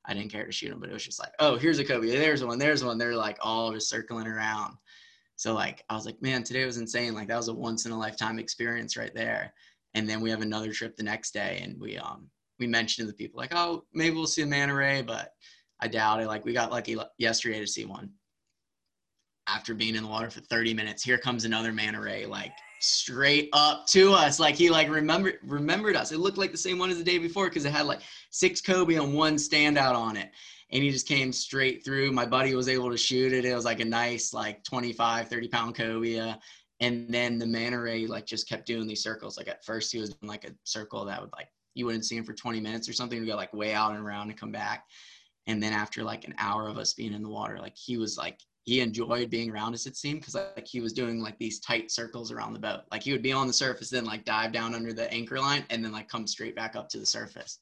I 0.05 0.15
didn't 0.15 0.33
care 0.33 0.47
to 0.47 0.53
shoot 0.53 0.71
them. 0.71 0.81
But 0.81 0.91
it 0.91 0.95
was 0.95 1.05
just 1.05 1.21
like, 1.21 1.33
oh, 1.39 1.57
here's 1.57 1.79
a 1.79 1.85
cobia. 1.85 2.19
There's 2.19 2.45
one. 2.45 2.59
There's 2.59 2.83
one. 2.85 2.99
They're 2.99 3.15
like 3.15 3.39
all 3.41 3.73
just 3.73 3.89
circling 3.89 4.27
around. 4.27 4.75
So 5.37 5.55
like 5.55 5.85
I 5.89 5.95
was 5.95 6.05
like, 6.07 6.21
man, 6.21 6.43
today 6.43 6.65
was 6.65 6.79
insane. 6.79 7.15
Like 7.15 7.29
that 7.29 7.37
was 7.37 7.49
a 7.49 7.55
once 7.55 7.87
in 7.87 7.93
a 7.93 7.99
lifetime 7.99 8.39
experience 8.39 8.97
right 8.97 9.15
there. 9.15 9.53
And 9.95 10.09
then 10.09 10.21
we 10.21 10.31
have 10.31 10.43
another 10.43 10.73
trip 10.73 10.97
the 10.97 11.03
next 11.03 11.33
day, 11.33 11.61
and 11.63 11.81
we 11.81 11.97
um 11.97 12.29
we 12.59 12.67
mentioned 12.67 13.07
to 13.07 13.13
the 13.13 13.17
people 13.17 13.39
like, 13.39 13.55
oh, 13.55 13.85
maybe 13.95 14.17
we'll 14.17 14.27
see 14.27 14.43
a 14.43 14.47
manta 14.47 14.75
ray, 14.75 15.03
but 15.03 15.33
I 15.81 15.89
doubt 15.89 16.21
it. 16.21 16.27
Like 16.27 16.45
we 16.45 16.53
got 16.53 16.71
lucky 16.71 16.97
yesterday 17.19 17.61
to 17.61 17.67
see 17.67 17.85
one. 17.85 18.11
After 19.47 19.75
being 19.75 19.95
in 19.95 20.03
the 20.03 20.09
water 20.09 20.31
for 20.31 20.41
30 20.41 20.75
minutes, 20.75 21.03
here 21.03 21.19
comes 21.19 21.45
another 21.45 21.73
manta 21.73 22.01
ray, 22.01 22.27
like 22.27 22.53
straight 22.81 23.49
up 23.53 23.87
to 23.89 24.13
us. 24.13 24.39
Like 24.39 24.55
he 24.55 24.71
like 24.71 24.89
remembered 24.91 25.39
remembered 25.43 25.97
us. 25.97 26.13
It 26.13 26.19
looked 26.19 26.39
like 26.39 26.53
the 26.53 26.59
same 26.59 26.79
one 26.79 26.91
as 26.91 26.99
the 26.99 27.05
day 27.05 27.19
before 27.19 27.49
because 27.49 27.65
it 27.65 27.73
had 27.73 27.87
like 27.87 28.01
six 28.31 28.61
cobia 28.61 29.03
and 29.03 29.15
one 29.15 29.37
standout 29.37 29.95
on 29.95 30.17
it. 30.17 30.31
And 30.71 30.83
he 30.83 30.91
just 30.91 31.09
came 31.09 31.33
straight 31.33 31.83
through. 31.83 32.13
My 32.13 32.27
buddy 32.27 32.55
was 32.55 32.69
able 32.69 32.91
to 32.91 32.99
shoot 32.99 33.33
it. 33.33 33.47
It 33.47 33.55
was 33.55 33.65
like 33.65 33.81
a 33.81 33.85
nice 33.85 34.35
like 34.35 34.63
25, 34.65 35.29
30 35.29 35.49
pound 35.49 35.75
cobia. 35.75 36.33
Uh, 36.33 36.37
and 36.81 37.13
then 37.13 37.39
the 37.39 37.47
manta 37.47 37.79
ray 37.79 38.07
like 38.07 38.27
just 38.27 38.49
kept 38.49 38.67
doing 38.67 38.87
these 38.87 39.03
circles. 39.03 39.37
Like 39.37 39.49
at 39.49 39.65
first 39.65 39.91
he 39.93 39.99
was 39.99 40.11
doing 40.11 40.29
like 40.29 40.45
a 40.45 40.53
circle 40.65 41.05
that 41.07 41.21
would 41.21 41.33
like 41.33 41.49
you 41.75 41.87
wouldn't 41.87 42.05
see 42.05 42.17
him 42.17 42.25
for 42.25 42.35
20 42.35 42.61
minutes 42.61 42.89
or 42.89 42.93
something. 42.93 43.21
He'd 43.21 43.27
go 43.27 43.37
like 43.37 43.53
way 43.55 43.73
out 43.73 43.93
and 43.93 44.05
around 44.05 44.31
and 44.31 44.39
come 44.39 44.53
back. 44.53 44.85
And 45.49 45.61
then 45.63 45.73
after 45.73 46.05
like 46.05 46.25
an 46.25 46.35
hour 46.39 46.69
of 46.69 46.79
us 46.79 46.93
being 46.95 47.13
in 47.15 47.23
the 47.23 47.29
water, 47.29 47.59
like 47.59 47.77
he 47.77 47.97
was 47.97 48.17
like 48.17 48.39
he 48.65 48.81
enjoyed 48.81 49.31
being 49.31 49.51
around 49.51 49.73
us. 49.73 49.87
It 49.87 49.97
seemed 49.97 50.21
because 50.21 50.35
like 50.35 50.67
he 50.69 50.81
was 50.81 50.93
doing 50.93 51.21
like 51.23 51.39
these 51.39 51.59
tight 51.59 51.91
circles 51.91 52.31
around 52.31 52.53
the 52.53 52.59
boat. 52.59 52.83
Like 52.93 53.03
he 53.03 53.13
would 53.13 53.23
be 53.23 53.33
on 53.33 53.47
the 53.47 53.53
surface, 53.53 53.89
then 53.89 54.05
like 54.05 54.25
dive 54.27 54.53
down 54.53 54.75
under 54.75 54.93
the 54.93 55.11
anchor 55.13 55.39
line, 55.41 55.65
and 55.71 55.83
then 55.83 55.91
like 55.91 56.07
come 56.09 56.27
straight 56.27 56.55
back 56.55 56.77
up 56.77 56.89
to 56.91 56.99
the 57.01 57.07
surface. 57.07 57.59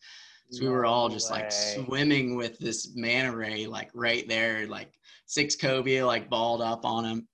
So 0.51 0.65
we 0.65 0.69
were 0.71 0.85
all 0.85 1.09
just 1.09 1.31
like 1.31 1.51
swimming 1.51 2.37
with 2.37 2.59
this 2.59 2.93
manta 2.97 3.37
ray, 3.37 3.67
like 3.67 3.91
right 3.95 4.29
there, 4.29 4.67
like 4.67 4.93
six 5.27 5.57
cobia, 5.57 6.05
like 6.07 6.29
balled 6.29 6.61
up 6.63 6.85
on 6.85 7.05
him. 7.05 7.29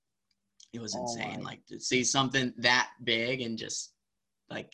It 0.74 0.80
was 0.80 0.94
Oh 0.94 1.00
insane. 1.02 1.42
my- 1.42 1.50
Like 1.50 1.66
to 1.66 1.80
see 1.80 2.04
something 2.04 2.52
that 2.58 2.90
big 3.04 3.40
and 3.42 3.58
just 3.58 3.92
like 4.50 4.72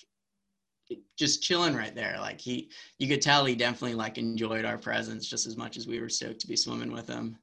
just 1.16 1.42
chilling 1.42 1.74
right 1.74 1.94
there. 1.94 2.16
Like 2.20 2.40
he, 2.40 2.70
you 2.98 3.08
could 3.08 3.22
tell 3.22 3.44
he 3.44 3.54
definitely 3.54 3.94
like 3.94 4.18
enjoyed 4.18 4.64
our 4.64 4.78
presence 4.78 5.28
just 5.28 5.46
as 5.46 5.56
much 5.56 5.76
as 5.76 5.86
we 5.86 6.00
were 6.00 6.08
stoked 6.08 6.40
to 6.40 6.46
be 6.46 6.56
swimming 6.56 6.92
with 6.92 7.08
him. 7.08 7.36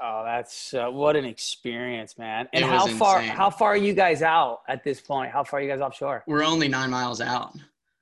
Oh, 0.00 0.22
that's 0.26 0.74
uh, 0.74 0.88
what 0.88 1.16
an 1.16 1.24
experience, 1.24 2.18
man! 2.18 2.48
And 2.52 2.64
how 2.64 2.86
was 2.86 2.94
far? 2.96 3.20
insane. 3.20 3.34
How 3.34 3.48
far 3.48 3.70
are 3.70 3.76
you 3.78 3.94
guys 3.94 4.20
out 4.20 4.60
at 4.68 4.84
this 4.84 5.00
point? 5.00 5.32
How 5.32 5.42
far 5.42 5.58
are 5.58 5.62
you 5.62 5.70
guys 5.70 5.80
offshore? 5.80 6.22
We're 6.26 6.44
only 6.44 6.68
nine 6.68 6.90
miles 6.90 7.22
out, 7.22 7.56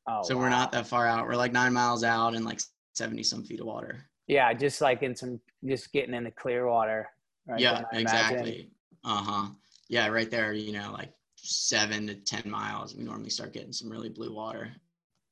Oh, 0.06 0.22
so 0.22 0.36
we're 0.36 0.50
not 0.50 0.70
that 0.72 0.86
far 0.86 1.06
out. 1.06 1.26
We're 1.26 1.36
like 1.36 1.52
nine 1.52 1.72
miles 1.72 2.04
out 2.04 2.34
and 2.34 2.44
like 2.44 2.60
seventy 2.92 3.22
some 3.22 3.42
feet 3.42 3.60
of 3.60 3.66
water. 3.66 4.04
Yeah, 4.26 4.52
just 4.52 4.80
like 4.80 5.02
in 5.02 5.16
some, 5.16 5.40
just 5.64 5.92
getting 5.92 6.14
in 6.14 6.24
the 6.24 6.30
clear 6.30 6.66
water. 6.66 7.08
Right 7.46 7.60
yeah, 7.60 7.74
then, 7.74 7.84
I 7.92 7.98
exactly. 7.98 8.70
Uh 9.04 9.22
huh. 9.22 9.46
Yeah, 9.88 10.08
right 10.08 10.30
there. 10.30 10.52
You 10.52 10.72
know, 10.72 10.92
like 10.92 11.12
seven 11.36 12.06
to 12.08 12.14
ten 12.14 12.42
miles. 12.50 12.94
We 12.94 13.02
normally 13.04 13.30
start 13.30 13.54
getting 13.54 13.72
some 13.72 13.88
really 13.88 14.10
blue 14.10 14.34
water. 14.34 14.70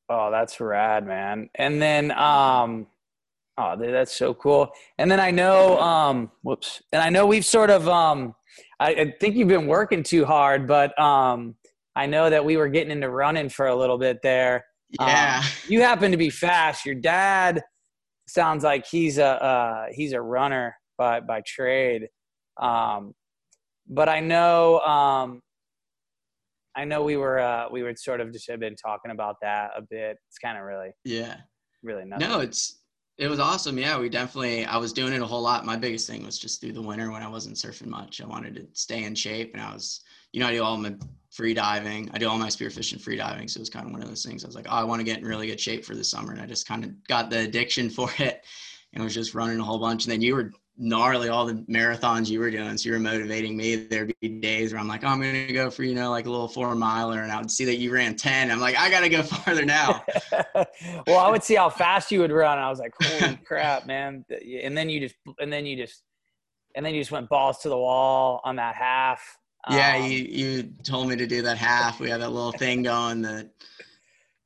Oh, 0.08 0.30
that's 0.30 0.60
rad, 0.60 1.06
man. 1.06 1.48
And 1.54 1.80
then, 1.80 2.10
um, 2.12 2.86
oh, 3.58 3.76
dude, 3.76 3.94
that's 3.94 4.14
so 4.14 4.34
cool. 4.34 4.70
And 4.98 5.10
then 5.10 5.20
I 5.20 5.30
know, 5.30 5.78
um, 5.80 6.30
whoops, 6.42 6.82
and 6.92 7.00
I 7.02 7.08
know 7.08 7.26
we've 7.26 7.44
sort 7.44 7.70
of, 7.70 7.88
um, 7.88 8.34
I, 8.78 8.88
I 8.90 9.14
think 9.20 9.36
you've 9.36 9.48
been 9.48 9.66
working 9.66 10.02
too 10.02 10.24
hard, 10.24 10.66
but 10.66 10.98
um, 11.00 11.54
I 11.96 12.06
know 12.06 12.28
that 12.30 12.44
we 12.44 12.56
were 12.56 12.68
getting 12.68 12.90
into 12.90 13.08
running 13.08 13.48
for 13.48 13.66
a 13.68 13.76
little 13.76 13.98
bit 13.98 14.20
there. 14.22 14.64
Um, 14.98 15.08
Yeah. 15.08 15.42
you 15.68 15.80
happen 15.80 16.10
to 16.10 16.18
be 16.18 16.30
fast. 16.30 16.84
Your 16.84 16.94
dad 16.96 17.62
sounds 18.28 18.64
like 18.64 18.86
he's 18.86 19.18
a 19.18 19.42
uh, 19.42 19.86
he's 19.92 20.12
a 20.12 20.20
runner 20.20 20.76
by 20.98 21.20
by 21.20 21.42
trade. 21.46 22.08
Um, 22.60 23.14
but 23.88 24.08
I 24.08 24.20
know 24.20 24.80
um, 24.80 25.42
I 26.74 26.84
know 26.84 27.02
we 27.02 27.16
were 27.16 27.38
uh, 27.38 27.68
we 27.70 27.82
were 27.82 27.94
sort 27.96 28.20
of 28.20 28.32
just 28.32 28.50
have 28.50 28.60
been 28.60 28.76
talking 28.76 29.10
about 29.10 29.36
that 29.42 29.70
a 29.76 29.82
bit. 29.82 30.16
It's 30.28 30.38
kind 30.38 30.58
of 30.58 30.64
really 30.64 30.90
yeah. 31.04 31.36
really 31.82 32.04
nothing. 32.04 32.28
No, 32.28 32.40
it's 32.40 32.82
it 33.18 33.28
was 33.28 33.40
awesome. 33.40 33.76
Yeah, 33.76 33.98
we 33.98 34.08
definitely. 34.08 34.64
I 34.64 34.78
was 34.78 34.92
doing 34.92 35.12
it 35.12 35.20
a 35.20 35.26
whole 35.26 35.42
lot. 35.42 35.66
My 35.66 35.76
biggest 35.76 36.08
thing 36.08 36.24
was 36.24 36.38
just 36.38 36.60
through 36.60 36.72
the 36.72 36.82
winter 36.82 37.10
when 37.10 37.22
I 37.22 37.28
wasn't 37.28 37.56
surfing 37.56 37.86
much. 37.86 38.20
I 38.22 38.26
wanted 38.26 38.56
to 38.56 38.66
stay 38.72 39.04
in 39.04 39.14
shape, 39.14 39.52
and 39.52 39.62
I 39.62 39.72
was, 39.72 40.00
you 40.32 40.40
know, 40.40 40.46
I 40.46 40.52
do 40.52 40.62
all 40.62 40.78
my 40.78 40.94
free 41.30 41.52
diving. 41.52 42.10
I 42.14 42.18
do 42.18 42.28
all 42.28 42.38
my 42.38 42.48
spearfishing 42.48 43.00
free 43.00 43.16
diving. 43.16 43.48
So 43.48 43.58
it 43.58 43.60
was 43.60 43.70
kind 43.70 43.86
of 43.86 43.92
one 43.92 44.02
of 44.02 44.08
those 44.08 44.24
things. 44.24 44.44
I 44.44 44.48
was 44.48 44.56
like, 44.56 44.66
oh, 44.68 44.76
I 44.76 44.84
want 44.84 45.00
to 45.00 45.04
get 45.04 45.18
in 45.18 45.24
really 45.24 45.46
good 45.46 45.60
shape 45.60 45.84
for 45.84 45.94
the 45.94 46.04
summer, 46.04 46.32
and 46.32 46.40
I 46.40 46.46
just 46.46 46.66
kind 46.66 46.84
of 46.84 46.90
got 47.06 47.28
the 47.28 47.40
addiction 47.40 47.90
for 47.98 48.10
it, 48.18 48.44
and 48.94 49.04
was 49.04 49.14
just 49.14 49.34
running 49.34 49.60
a 49.60 49.64
whole 49.64 49.78
bunch. 49.78 50.04
And 50.04 50.12
then 50.12 50.22
you 50.22 50.34
were 50.34 50.52
gnarly 50.78 51.28
all 51.28 51.44
the 51.44 51.54
marathons 51.68 52.28
you 52.28 52.40
were 52.40 52.50
doing. 52.50 52.76
So 52.76 52.88
you 52.88 52.94
were 52.94 53.00
motivating 53.00 53.56
me. 53.56 53.76
There'd 53.76 54.12
be 54.20 54.28
days 54.28 54.72
where 54.72 54.80
I'm 54.80 54.88
like, 54.88 55.04
oh, 55.04 55.08
I'm 55.08 55.20
going 55.20 55.46
to 55.46 55.52
go 55.52 55.70
for, 55.70 55.84
you 55.84 55.94
know, 55.94 56.10
like 56.10 56.26
a 56.26 56.30
little 56.30 56.48
four 56.48 56.74
miler. 56.74 57.22
And 57.22 57.30
I 57.30 57.38
would 57.38 57.50
see 57.50 57.64
that 57.66 57.76
you 57.76 57.92
ran 57.92 58.16
10. 58.16 58.50
I'm 58.50 58.60
like, 58.60 58.76
I 58.78 58.90
got 58.90 59.00
to 59.00 59.08
go 59.08 59.22
farther 59.22 59.64
now. 59.64 60.04
well, 61.06 61.18
I 61.18 61.30
would 61.30 61.42
see 61.44 61.54
how 61.54 61.68
fast 61.70 62.10
you 62.10 62.20
would 62.20 62.32
run. 62.32 62.58
I 62.58 62.70
was 62.70 62.78
like, 62.78 62.92
holy 63.00 63.36
crap, 63.44 63.86
man! 63.86 64.24
And 64.62 64.76
then 64.76 64.88
you 64.88 65.00
just 65.00 65.14
and 65.38 65.52
then 65.52 65.66
you 65.66 65.76
just 65.76 66.02
and 66.74 66.84
then 66.84 66.94
you 66.94 67.00
just 67.00 67.12
went 67.12 67.28
balls 67.28 67.58
to 67.58 67.68
the 67.68 67.76
wall 67.76 68.40
on 68.44 68.56
that 68.56 68.74
half. 68.74 69.38
yeah. 69.70 69.96
Um, 69.96 70.10
You, 70.10 70.18
you 70.18 70.62
told 70.82 71.08
me 71.08 71.16
to 71.16 71.26
do 71.26 71.42
that 71.42 71.58
half. 71.58 72.00
We 72.00 72.08
had 72.08 72.22
that 72.22 72.30
little 72.30 72.52
thing 72.52 72.82
going, 72.82 73.22
the 73.22 73.50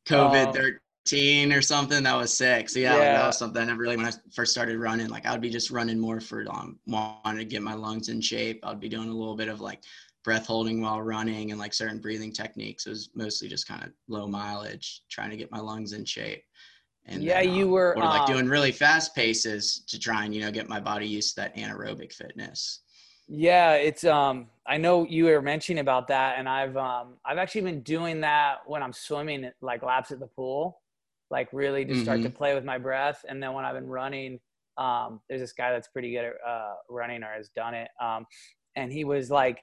COVID 0.06 0.48
Um, 0.48 0.78
13 1.06 1.52
or 1.52 1.62
something. 1.62 2.02
That 2.04 2.16
was 2.16 2.32
sick. 2.36 2.68
So 2.68 2.78
yeah, 2.78 2.96
like, 2.96 3.12
that 3.12 3.26
was 3.26 3.38
something 3.38 3.62
I 3.62 3.66
never 3.66 3.82
really, 3.82 3.96
when 3.96 4.06
I 4.06 4.12
first 4.34 4.52
started 4.52 4.78
running, 4.78 5.08
like 5.08 5.26
I 5.26 5.32
would 5.32 5.40
be 5.40 5.50
just 5.50 5.70
running 5.70 5.98
more 5.98 6.20
for, 6.20 6.44
um, 6.50 6.78
wanting 6.86 7.38
to 7.38 7.44
get 7.44 7.62
my 7.62 7.74
lungs 7.74 8.08
in 8.08 8.20
shape. 8.20 8.60
I'd 8.64 8.80
be 8.80 8.88
doing 8.88 9.08
a 9.08 9.14
little 9.14 9.36
bit 9.36 9.48
of 9.48 9.60
like 9.60 9.82
breath 10.24 10.46
holding 10.46 10.80
while 10.80 11.02
running 11.02 11.50
and 11.50 11.60
like 11.60 11.74
certain 11.74 12.00
breathing 12.00 12.32
techniques. 12.32 12.86
It 12.86 12.90
was 12.90 13.10
mostly 13.14 13.48
just 13.48 13.68
kind 13.68 13.84
of 13.84 13.92
low 14.08 14.26
mileage, 14.26 15.02
trying 15.08 15.30
to 15.30 15.36
get 15.36 15.50
my 15.50 15.60
lungs 15.60 15.92
in 15.92 16.04
shape. 16.04 16.44
And 17.06 17.26
Yeah, 17.26 17.40
then, 17.40 17.42
you 17.42 17.68
um, 17.68 17.68
were, 17.68 17.96
or 17.96 18.08
like 18.08 18.24
um, 18.24 18.26
doing 18.26 18.48
really 18.48 18.72
fast 18.72 19.14
paces 19.14 19.84
to 19.88 19.98
try 19.98 20.24
and, 20.24 20.34
you 20.34 20.40
know, 20.42 20.50
get 20.50 20.68
my 20.68 20.80
body 20.80 21.06
used 21.06 21.36
to 21.36 21.42
that 21.42 21.56
anaerobic 21.56 22.12
fitness. 22.12 22.80
Yeah, 23.28 23.74
it's 23.74 24.04
um 24.04 24.50
I 24.66 24.76
know 24.78 25.04
you 25.04 25.24
were 25.26 25.42
mentioning 25.42 25.80
about 25.80 26.08
that 26.08 26.38
and 26.38 26.48
I've 26.48 26.76
um 26.76 27.16
I've 27.24 27.38
actually 27.38 27.62
been 27.62 27.82
doing 27.82 28.20
that 28.20 28.58
when 28.66 28.82
I'm 28.82 28.92
swimming 28.92 29.50
like 29.60 29.82
laps 29.82 30.10
at 30.12 30.20
the 30.20 30.26
pool. 30.28 30.80
Like 31.30 31.48
really 31.52 31.84
just 31.84 32.02
start 32.02 32.22
to 32.22 32.30
play 32.30 32.54
with 32.54 32.64
my 32.64 32.78
breath. 32.78 33.24
And 33.28 33.42
then 33.42 33.52
when 33.52 33.64
I've 33.64 33.74
been 33.74 33.88
running 33.88 34.38
um 34.78 35.20
there's 35.28 35.40
this 35.40 35.52
guy 35.52 35.72
that's 35.72 35.88
pretty 35.88 36.12
good 36.12 36.24
at 36.24 36.34
uh 36.46 36.74
running 36.90 37.22
or 37.22 37.32
has 37.34 37.48
done 37.56 37.74
it 37.74 37.88
um 38.02 38.26
and 38.76 38.92
he 38.92 39.04
was 39.04 39.30
like 39.30 39.62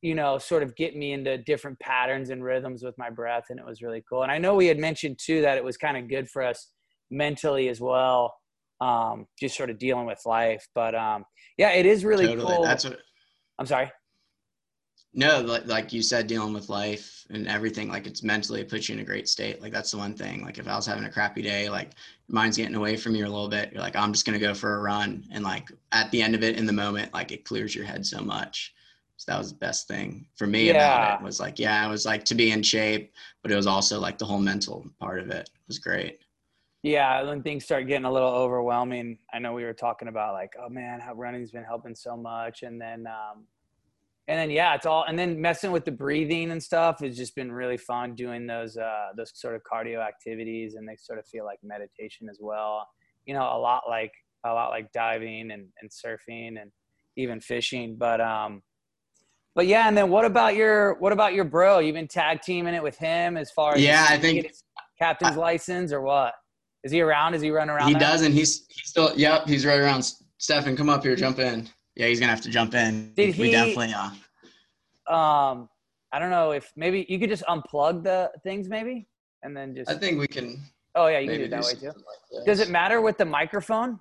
you 0.00 0.14
know 0.14 0.38
sort 0.38 0.62
of 0.62 0.76
getting 0.76 1.00
me 1.00 1.12
into 1.12 1.38
different 1.38 1.78
patterns 1.80 2.30
and 2.30 2.44
rhythms 2.44 2.82
with 2.84 2.96
my 2.98 3.10
breath 3.10 3.46
and 3.50 3.58
it 3.58 3.66
was 3.66 3.82
really 3.82 4.02
cool. 4.08 4.22
And 4.22 4.30
I 4.30 4.38
know 4.38 4.54
we 4.54 4.66
had 4.66 4.78
mentioned 4.78 5.18
too 5.20 5.42
that 5.42 5.56
it 5.56 5.64
was 5.64 5.76
kind 5.76 5.96
of 5.96 6.08
good 6.08 6.28
for 6.30 6.42
us 6.42 6.70
mentally 7.10 7.68
as 7.68 7.80
well 7.80 8.34
um 8.80 9.26
just 9.40 9.56
sort 9.56 9.70
of 9.70 9.78
dealing 9.78 10.06
with 10.06 10.20
life. 10.24 10.64
But 10.74 10.94
um 10.94 11.24
yeah 11.56 11.70
it 11.70 11.84
is 11.84 12.04
really 12.04 12.28
totally. 12.28 12.54
cool. 12.54 12.62
That's 12.64 12.84
what, 12.84 12.98
i'm 13.58 13.66
sorry 13.66 13.90
No, 15.14 15.40
like, 15.40 15.66
like 15.66 15.92
you 15.92 16.02
said, 16.02 16.26
dealing 16.26 16.52
with 16.52 16.68
life 16.68 17.26
and 17.30 17.48
everything, 17.48 17.88
like 17.88 18.06
it's 18.06 18.22
mentally 18.22 18.60
it 18.60 18.68
puts 18.68 18.88
you 18.88 18.94
in 18.94 19.00
a 19.00 19.04
great 19.04 19.28
state. 19.28 19.60
Like 19.60 19.72
that's 19.72 19.90
the 19.90 19.96
one 19.96 20.14
thing. 20.14 20.44
Like 20.44 20.58
if 20.58 20.68
I 20.68 20.76
was 20.76 20.86
having 20.86 21.04
a 21.04 21.10
crappy 21.10 21.42
day, 21.42 21.68
like 21.70 21.92
mind's 22.28 22.56
getting 22.58 22.74
away 22.74 22.96
from 22.96 23.14
you 23.14 23.24
a 23.24 23.28
little 23.28 23.48
bit, 23.48 23.72
you're 23.72 23.80
like, 23.82 23.96
I'm 23.96 24.12
just 24.12 24.26
gonna 24.26 24.38
go 24.38 24.54
for 24.54 24.76
a 24.76 24.80
run. 24.80 25.26
And 25.30 25.42
like 25.42 25.70
at 25.92 26.10
the 26.10 26.22
end 26.22 26.34
of 26.34 26.42
it 26.42 26.56
in 26.58 26.66
the 26.66 26.72
moment, 26.72 27.12
like 27.14 27.32
it 27.32 27.44
clears 27.44 27.74
your 27.74 27.86
head 27.86 28.04
so 28.06 28.20
much. 28.20 28.74
So 29.16 29.32
that 29.32 29.38
was 29.38 29.50
the 29.50 29.58
best 29.58 29.88
thing 29.88 30.26
for 30.36 30.46
me 30.46 30.68
Yeah. 30.68 30.70
about 30.70 31.02
it 31.02 31.20
was 31.20 31.40
like, 31.40 31.58
yeah, 31.58 31.84
it 31.86 31.90
was 31.90 32.06
like 32.06 32.24
to 32.26 32.34
be 32.34 32.52
in 32.52 32.62
shape, 32.62 33.12
but 33.42 33.50
it 33.50 33.56
was 33.56 33.66
also 33.66 33.98
like 33.98 34.18
the 34.18 34.26
whole 34.26 34.38
mental 34.38 34.86
part 35.00 35.20
of 35.20 35.30
it 35.30 35.50
was 35.66 35.78
great. 35.78 36.20
yeah 36.82 37.22
when 37.22 37.42
things 37.42 37.64
start 37.64 37.86
getting 37.88 38.04
a 38.04 38.12
little 38.12 38.28
overwhelming 38.30 39.18
i 39.32 39.38
know 39.38 39.52
we 39.52 39.64
were 39.64 39.72
talking 39.72 40.08
about 40.08 40.32
like 40.34 40.52
oh 40.62 40.68
man 40.68 41.00
how 41.00 41.12
running's 41.12 41.50
been 41.50 41.64
helping 41.64 41.94
so 41.94 42.16
much 42.16 42.62
and 42.62 42.80
then 42.80 43.06
um 43.06 43.44
and 44.28 44.38
then 44.38 44.50
yeah 44.50 44.74
it's 44.74 44.86
all 44.86 45.04
and 45.08 45.18
then 45.18 45.40
messing 45.40 45.72
with 45.72 45.84
the 45.84 45.90
breathing 45.90 46.50
and 46.52 46.62
stuff 46.62 47.00
has 47.00 47.16
just 47.16 47.34
been 47.34 47.50
really 47.50 47.76
fun 47.76 48.14
doing 48.14 48.46
those 48.46 48.76
uh 48.76 49.08
those 49.16 49.32
sort 49.34 49.54
of 49.56 49.62
cardio 49.70 50.06
activities 50.06 50.74
and 50.74 50.86
they 50.86 50.96
sort 50.96 51.18
of 51.18 51.26
feel 51.26 51.44
like 51.44 51.58
meditation 51.62 52.28
as 52.30 52.38
well 52.40 52.86
you 53.26 53.34
know 53.34 53.42
a 53.42 53.58
lot 53.58 53.82
like 53.88 54.12
a 54.46 54.52
lot 54.52 54.70
like 54.70 54.90
diving 54.92 55.50
and, 55.50 55.66
and 55.80 55.90
surfing 55.90 56.60
and 56.60 56.70
even 57.16 57.40
fishing 57.40 57.96
but 57.98 58.20
um 58.20 58.62
but 59.56 59.66
yeah 59.66 59.88
and 59.88 59.96
then 59.96 60.08
what 60.10 60.24
about 60.24 60.54
your 60.54 60.94
what 61.00 61.12
about 61.12 61.34
your 61.34 61.44
bro 61.44 61.80
you've 61.80 61.94
been 61.94 62.06
tag 62.06 62.40
teaming 62.42 62.74
it 62.74 62.82
with 62.82 62.96
him 62.96 63.36
as 63.36 63.50
far 63.50 63.74
as 63.74 63.82
Yeah, 63.82 64.06
I 64.08 64.18
think- 64.18 64.46
captain's 65.00 65.36
license 65.36 65.92
or 65.92 66.00
what 66.00 66.34
is 66.84 66.92
he 66.92 67.00
around 67.00 67.34
is 67.34 67.42
he 67.42 67.50
running 67.50 67.74
around 67.74 67.88
He 67.88 67.94
doesn't. 67.94 68.32
He's 68.32 68.66
he's 68.68 68.90
still. 68.90 69.12
Yep, 69.16 69.46
he's 69.48 69.66
right 69.66 69.80
around. 69.80 70.04
Stefan, 70.38 70.76
come 70.76 70.88
up 70.88 71.02
here, 71.02 71.16
jump 71.16 71.38
in. 71.38 71.68
Yeah, 71.98 72.06
he's 72.06 72.20
gonna 72.20 72.30
have 72.32 72.40
to 72.42 72.50
jump 72.50 72.74
in. 72.74 73.12
Did 73.14 73.36
we 73.36 73.46
he- 73.46 73.50
definitely. 73.52 73.92
Uh, 73.92 74.10
um 75.12 75.68
i 76.12 76.18
don't 76.18 76.30
know 76.30 76.50
if 76.52 76.70
maybe 76.76 77.06
you 77.08 77.18
could 77.18 77.30
just 77.30 77.42
unplug 77.44 78.02
the 78.04 78.30
things 78.42 78.68
maybe 78.68 79.08
and 79.42 79.56
then 79.56 79.74
just 79.74 79.90
I 79.90 79.94
think 79.94 80.18
we 80.20 80.26
can. 80.26 80.60
oh 80.94 81.06
yeah 81.06 81.18
you 81.18 81.28
can 81.30 81.38
do 81.38 81.44
it 81.44 81.50
that 81.50 81.62
way 81.64 81.72
too 81.80 81.86
like 81.86 82.44
does 82.46 82.60
it 82.60 82.68
matter 82.68 83.00
with 83.00 83.16
the 83.18 83.24
microphone 83.24 83.98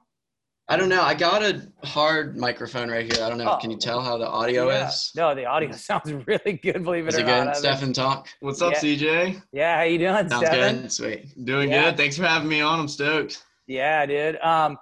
I 0.69 0.75
don't 0.75 0.89
know. 0.89 1.01
I 1.01 1.13
got 1.13 1.41
a 1.43 1.65
hard 1.85 2.35
microphone 2.35 2.89
right 2.91 3.05
here. 3.05 3.23
I 3.23 3.29
don't 3.29 3.37
know. 3.37 3.51
Oh. 3.53 3.55
Can 3.55 3.71
you 3.71 3.77
tell 3.77 4.01
how 4.01 4.17
the 4.17 4.27
audio 4.27 4.67
Yeah. 4.69 4.89
is? 4.89 5.11
no 5.15 5.33
the 5.33 5.45
audio 5.45 5.71
sounds 5.89 6.11
really 6.27 6.59
good 6.61 6.83
believe 6.83 7.05
it 7.05 7.13
Is 7.13 7.19
or 7.19 7.21
it 7.21 7.25
not 7.27 7.39
good? 7.43 7.47
I've 7.51 7.55
Stefan, 7.55 7.93
talk. 7.93 8.27
What's 8.41 8.61
up, 8.61 8.73
Yeah. 8.73 8.79
CJ? 8.81 9.41
yeah 9.53 9.77
how 9.77 9.83
you 9.83 9.97
doing 9.97 10.27
Sounds 10.27 10.45
Stefan? 10.45 10.81
good. 10.81 10.91
Sweet. 10.91 11.45
Doing 11.45 11.69
Yeah. 11.69 11.83
good. 11.85 11.95
Thanks 11.95 12.17
for 12.17 12.25
having 12.25 12.49
me 12.49 12.59
on. 12.59 12.81
I'm 12.81 12.89
stoked. 12.89 13.45
yeah 13.67 14.05
dude 14.05 14.37
um 14.41 14.77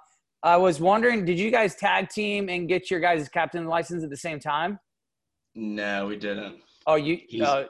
i 0.46 0.56
was 0.56 0.80
wondering 0.80 1.24
did 1.24 1.38
you 1.38 1.50
guys 1.50 1.74
tag 1.74 2.08
team 2.08 2.48
and 2.48 2.68
get 2.68 2.90
your 2.90 3.00
guys' 3.00 3.28
captain 3.28 3.66
license 3.66 4.02
at 4.04 4.10
the 4.10 4.16
same 4.16 4.38
time 4.40 4.78
No, 5.54 6.06
we 6.06 6.16
didn't. 6.16 6.56
oh 6.86 6.94
you 6.96 7.18
uh, 7.44 7.64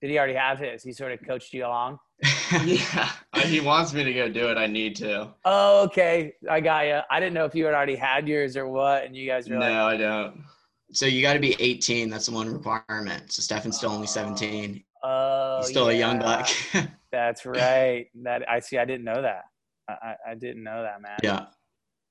did 0.00 0.10
he 0.10 0.18
already 0.18 0.34
have 0.34 0.58
his 0.58 0.82
he 0.82 0.92
sort 0.92 1.12
of 1.12 1.20
coached 1.26 1.52
you 1.52 1.64
along 1.66 1.98
Yeah, 2.64 3.10
Uh, 3.32 3.40
he 3.40 3.60
wants 3.60 3.92
me 3.94 4.04
to 4.04 4.12
go 4.12 4.28
do 4.28 4.48
it. 4.50 4.56
I 4.58 4.66
need 4.66 4.94
to. 4.96 5.32
oh 5.44 5.84
okay 5.84 6.34
i 6.50 6.60
got 6.60 6.86
you 6.86 7.00
i 7.10 7.18
didn't 7.18 7.34
know 7.34 7.44
if 7.46 7.54
you 7.54 7.64
had 7.64 7.74
already 7.74 7.96
had 7.96 8.28
yours 8.28 8.56
or 8.56 8.66
what 8.68 9.04
and 9.04 9.16
you 9.16 9.26
guys 9.26 9.48
were 9.48 9.56
No, 9.56 9.60
like 9.60 9.72
I 9.94 9.96
don't. 9.96 10.44
so 10.92 11.06
you 11.06 11.22
got 11.22 11.32
to 11.34 11.40
be 11.40 11.56
18. 11.58 12.10
That's 12.10 12.26
the 12.26 12.32
one 12.32 12.52
requirement. 12.52 13.32
So 13.32 13.40
Stefan's 13.42 13.78
still 13.78 13.90
only 13.90 14.06
17. 14.06 14.84
oh 15.02 15.58
He's 15.60 15.68
still 15.70 15.88
a 15.88 15.94
young 15.94 16.20
yeah. 16.20 16.22
buck. 16.22 16.88
That's 17.12 17.46
right. 17.46 18.06
That 18.22 18.46
I 18.48 18.58
see. 18.60 18.76
I 18.78 18.84
didn't 18.84 19.04
know 19.04 19.20
that. 19.22 19.42
I, 19.88 19.92
I, 19.92 20.14
I 20.32 20.34
didn't 20.34 20.62
know 20.62 20.82
that, 20.82 21.00
man. 21.00 21.18
yeah. 21.22 21.46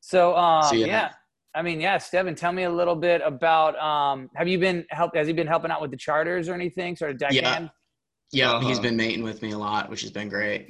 So, 0.02 0.36
um, 0.36 0.64
yeah. 0.78 0.86
yeah. 0.86 1.10
I 1.54 1.62
mean, 1.62 1.80
yeah, 1.82 1.98
Steven, 1.98 2.34
tell 2.36 2.52
me 2.52 2.64
a 2.64 2.70
little 2.70 2.96
bit 2.96 3.22
about. 3.24 3.78
Um, 3.80 4.30
have 4.36 4.48
you 4.48 4.58
been 4.60 4.86
help? 4.90 5.16
Has 5.16 5.28
he 5.28 5.34
been 5.34 5.48
helping 5.48 5.72
out 5.72 5.82
with 5.82 5.92
the 5.92 5.98
charters 5.98 6.50
or 6.50 6.54
anything? 6.54 6.96
Sort 6.96 7.12
of 7.12 7.18
deckhand. 7.18 7.70
Yeah. 8.32 8.60
He's 8.62 8.78
Uh-huh. 8.78 8.82
been 8.82 8.96
mating 8.98 9.24
with 9.24 9.42
me 9.42 9.52
a 9.52 9.58
lot, 9.58 9.90
which 9.90 10.02
has 10.02 10.12
been 10.12 10.30
great. 10.30 10.70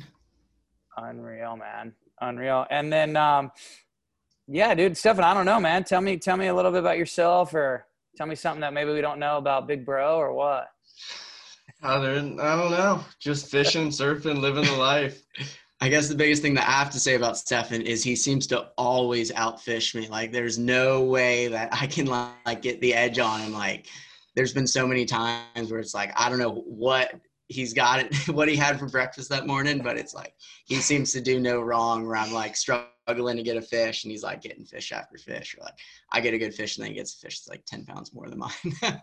Unreal, 0.97 1.55
man. 1.55 1.93
Unreal. 2.19 2.65
And 2.69 2.91
then, 2.91 3.15
um, 3.15 3.51
yeah, 4.47 4.73
dude, 4.75 4.97
Stefan, 4.97 5.23
I 5.23 5.33
don't 5.33 5.45
know, 5.45 5.59
man. 5.59 5.83
Tell 5.83 6.01
me, 6.01 6.17
tell 6.17 6.35
me 6.37 6.47
a 6.47 6.53
little 6.53 6.71
bit 6.71 6.79
about 6.79 6.97
yourself, 6.97 7.53
or 7.53 7.85
tell 8.17 8.27
me 8.27 8.35
something 8.35 8.61
that 8.61 8.73
maybe 8.73 8.91
we 8.91 9.01
don't 9.01 9.19
know 9.19 9.37
about 9.37 9.67
Big 9.67 9.85
Bro, 9.85 10.17
or 10.17 10.33
what. 10.33 10.67
Other 11.83 12.11
I 12.15 12.19
don't 12.19 12.71
know. 12.71 13.03
Just 13.19 13.49
fishing, 13.49 13.89
surfing, 13.89 14.39
living 14.39 14.65
the 14.65 14.73
life. 14.75 15.23
I 15.81 15.89
guess 15.89 16.07
the 16.07 16.15
biggest 16.15 16.41
thing 16.41 16.53
that 16.53 16.67
I 16.67 16.73
have 16.73 16.91
to 16.91 16.99
say 16.99 17.15
about 17.15 17.37
Stefan 17.37 17.81
is 17.81 18.03
he 18.03 18.15
seems 18.15 18.45
to 18.47 18.69
always 18.77 19.31
outfish 19.31 19.95
me. 19.95 20.07
Like 20.07 20.31
there's 20.31 20.59
no 20.59 21.03
way 21.03 21.47
that 21.47 21.69
I 21.71 21.87
can 21.87 22.05
like 22.05 22.61
get 22.61 22.79
the 22.81 22.93
edge 22.93 23.19
on 23.19 23.41
him. 23.41 23.51
Like 23.51 23.87
there's 24.35 24.53
been 24.53 24.67
so 24.67 24.87
many 24.87 25.05
times 25.05 25.71
where 25.71 25.79
it's 25.79 25.93
like 25.95 26.11
I 26.15 26.29
don't 26.29 26.39
know 26.39 26.63
what 26.67 27.19
he's 27.47 27.73
got 27.73 27.99
it 27.99 28.15
what 28.29 28.47
he 28.47 28.55
had 28.55 28.79
for 28.79 28.87
breakfast 28.87 29.29
that 29.29 29.47
morning, 29.47 29.79
but 29.81 29.97
it's 29.97 30.13
like 30.13 30.35
he 30.65 30.75
seems 30.75 31.11
to 31.13 31.21
do 31.21 31.39
no 31.39 31.59
wrong 31.59 32.05
where 32.07 32.15
I'm 32.15 32.31
like 32.31 32.55
struggling 32.55 32.87
struggling 33.11 33.37
to 33.37 33.43
get 33.43 33.57
a 33.57 33.61
fish, 33.61 34.03
and 34.03 34.11
he's 34.11 34.23
like 34.23 34.41
getting 34.41 34.65
fish 34.65 34.91
after 34.91 35.17
fish. 35.17 35.55
Or 35.57 35.63
like 35.63 35.73
I 36.11 36.21
get 36.21 36.33
a 36.33 36.37
good 36.37 36.53
fish, 36.53 36.77
and 36.77 36.83
then 36.83 36.91
he 36.91 36.97
gets 36.97 37.15
a 37.15 37.17
fish 37.17 37.39
that's 37.39 37.49
like 37.49 37.65
ten 37.65 37.85
pounds 37.85 38.13
more 38.13 38.29
than 38.29 38.39
mine. 38.39 38.51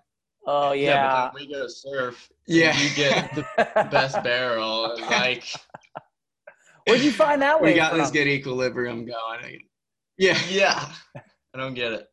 Oh 0.50 0.72
Yeah, 0.72 0.94
yeah. 0.94 1.26
but 1.26 1.34
we 1.34 1.52
go 1.52 1.66
surf. 1.68 2.30
Yeah. 2.46 2.74
You 2.78 2.88
get 2.96 3.34
the 3.34 3.44
best 3.90 4.22
barrel. 4.24 4.96
Like, 4.98 5.44
Where'd 6.88 7.02
you 7.02 7.12
find 7.12 7.40
that 7.42 7.60
way 7.60 7.72
we 7.72 7.76
got 7.76 7.90
from? 7.90 7.98
this 8.00 8.10
good 8.10 8.26
equilibrium 8.28 9.04
going. 9.06 9.60
Yeah. 10.16 10.38
yeah. 10.48 10.90
I 11.54 11.58
don't 11.58 11.74
get 11.74 11.92
it. 11.92 12.06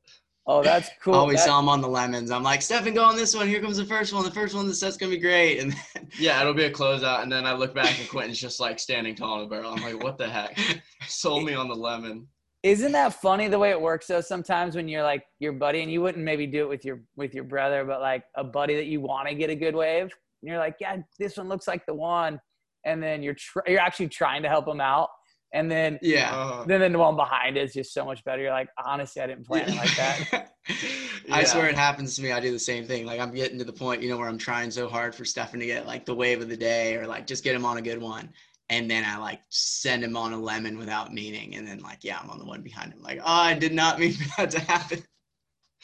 Oh, 0.47 0.61
that's 0.61 0.89
cool. 1.01 1.15
Always 1.15 1.37
That- 1.37 1.45
saw 1.47 1.59
him 1.59 1.69
on 1.69 1.81
the 1.81 1.87
lemons. 1.87 2.29
I'm 2.29 2.43
like, 2.43 2.61
Stefan, 2.61 2.93
go 2.93 3.03
on 3.03 3.15
this 3.15 3.35
one. 3.35 3.47
Here 3.47 3.59
comes 3.59 3.77
the 3.77 3.85
first 3.85 4.13
one. 4.13 4.23
The 4.23 4.29
first 4.31 4.53
one, 4.53 4.67
the 4.67 4.75
set's 4.75 4.95
gonna 4.95 5.09
be 5.11 5.17
great. 5.17 5.59
And 5.59 5.71
then, 5.93 6.07
Yeah, 6.19 6.39
it'll 6.39 6.53
be 6.53 6.65
a 6.65 6.71
closeout, 6.71 7.23
and 7.23 7.31
then 7.31 7.45
I 7.47 7.53
look 7.53 7.73
back 7.73 7.99
and 7.99 8.07
Quentin's 8.07 8.39
just 8.39 8.59
like 8.59 8.77
standing 8.79 9.15
tall 9.15 9.41
in 9.41 9.49
the 9.49 9.55
barrel. 9.55 9.71
I'm 9.73 9.81
like, 9.81 10.03
what 10.03 10.19
the 10.19 10.27
heck? 10.29 10.57
Sold 11.07 11.45
me 11.45 11.55
on 11.55 11.67
the 11.67 11.75
lemon. 11.75 12.27
Isn't 12.61 12.91
that 12.93 13.13
funny 13.13 13.47
the 13.47 13.57
way 13.59 13.71
it 13.71 13.79
works 13.81 14.07
though? 14.07 14.21
Sometimes 14.21 14.75
when 14.75 14.87
you're 14.87 15.03
like 15.03 15.23
your 15.39 15.53
buddy, 15.53 15.81
and 15.81 15.91
you 15.91 16.01
wouldn't 16.01 16.23
maybe 16.23 16.45
do 16.45 16.61
it 16.63 16.69
with 16.69 16.85
your 16.85 17.01
with 17.15 17.33
your 17.33 17.43
brother, 17.43 17.83
but 17.83 18.01
like 18.01 18.23
a 18.35 18.43
buddy 18.43 18.75
that 18.75 18.85
you 18.85 19.01
want 19.01 19.27
to 19.27 19.33
get 19.35 19.49
a 19.49 19.55
good 19.55 19.75
wave, 19.75 20.03
and 20.03 20.49
you're 20.49 20.57
like, 20.59 20.75
yeah, 20.79 20.97
this 21.17 21.37
one 21.37 21.47
looks 21.47 21.67
like 21.67 21.85
the 21.87 21.93
one, 21.95 22.39
and 22.85 23.01
then 23.01 23.21
you're 23.21 23.33
tr- 23.33 23.59
you're 23.67 23.79
actually 23.79 24.09
trying 24.09 24.43
to 24.43 24.49
help 24.49 24.67
him 24.67 24.79
out, 24.79 25.09
and 25.53 25.69
then 25.69 25.99
yeah. 26.01 26.35
Uh, 26.35 26.65
then 26.65 26.91
the 26.91 26.99
one 26.99 27.15
behind 27.15 27.57
is 27.57 27.73
just 27.73 27.93
so 27.93 28.05
much 28.05 28.23
better. 28.23 28.41
You're 28.41 28.51
like, 28.51 28.69
honestly, 28.83 29.21
I 29.21 29.27
didn't 29.27 29.45
plan 29.45 29.69
it 29.69 29.75
like 29.75 29.95
that. 29.95 30.51
I 31.31 31.43
swear 31.43 31.67
it 31.67 31.75
happens 31.75 32.15
to 32.15 32.21
me. 32.21 32.31
I 32.31 32.39
do 32.39 32.51
the 32.51 32.59
same 32.59 32.85
thing. 32.85 33.05
Like 33.05 33.19
I'm 33.19 33.33
getting 33.33 33.57
to 33.59 33.63
the 33.63 33.73
point, 33.73 34.01
you 34.01 34.09
know, 34.09 34.17
where 34.17 34.27
I'm 34.27 34.37
trying 34.37 34.71
so 34.71 34.87
hard 34.87 35.15
for 35.15 35.25
Stefan 35.25 35.59
to 35.59 35.65
get 35.65 35.85
like 35.85 36.05
the 36.05 36.15
wave 36.15 36.41
of 36.41 36.49
the 36.49 36.57
day 36.57 36.95
or 36.95 37.07
like 37.07 37.27
just 37.27 37.43
get 37.43 37.55
him 37.55 37.65
on 37.65 37.77
a 37.77 37.81
good 37.81 38.01
one. 38.01 38.29
And 38.69 38.89
then 38.89 39.03
I 39.05 39.17
like 39.17 39.41
send 39.49 40.03
him 40.03 40.17
on 40.17 40.33
a 40.33 40.37
lemon 40.37 40.77
without 40.77 41.13
meaning. 41.13 41.55
And 41.55 41.67
then 41.67 41.79
like, 41.79 42.03
yeah, 42.03 42.19
I'm 42.21 42.29
on 42.29 42.39
the 42.39 42.45
one 42.45 42.61
behind 42.61 42.93
him. 42.93 43.01
Like, 43.01 43.19
oh, 43.19 43.23
I 43.25 43.53
did 43.53 43.73
not 43.73 43.99
mean 43.99 44.13
for 44.13 44.29
that 44.37 44.51
to 44.51 44.59
happen. 44.59 45.03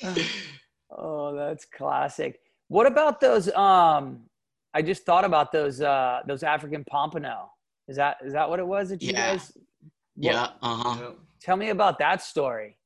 Oh, 0.93 1.33
that's 1.33 1.63
classic. 1.63 2.37
What 2.67 2.85
about 2.85 3.21
those? 3.21 3.49
Um, 3.53 4.23
I 4.73 4.81
just 4.81 5.05
thought 5.05 5.25
about 5.25 5.51
those 5.51 5.81
uh 5.81 6.21
those 6.27 6.43
African 6.43 6.83
pompano. 6.85 7.51
Is 7.87 7.97
that 7.97 8.17
is 8.25 8.33
that 8.33 8.49
what 8.49 8.59
it 8.59 8.67
was 8.67 8.89
that 8.89 9.01
you 9.01 9.11
Yeah. 9.11 9.31
guys? 9.33 9.51
yeah. 10.15 10.47
Uh-huh. 10.61 11.11
Tell 11.41 11.57
me 11.57 11.69
about 11.69 11.97
that 11.99 12.21
story. 12.21 12.77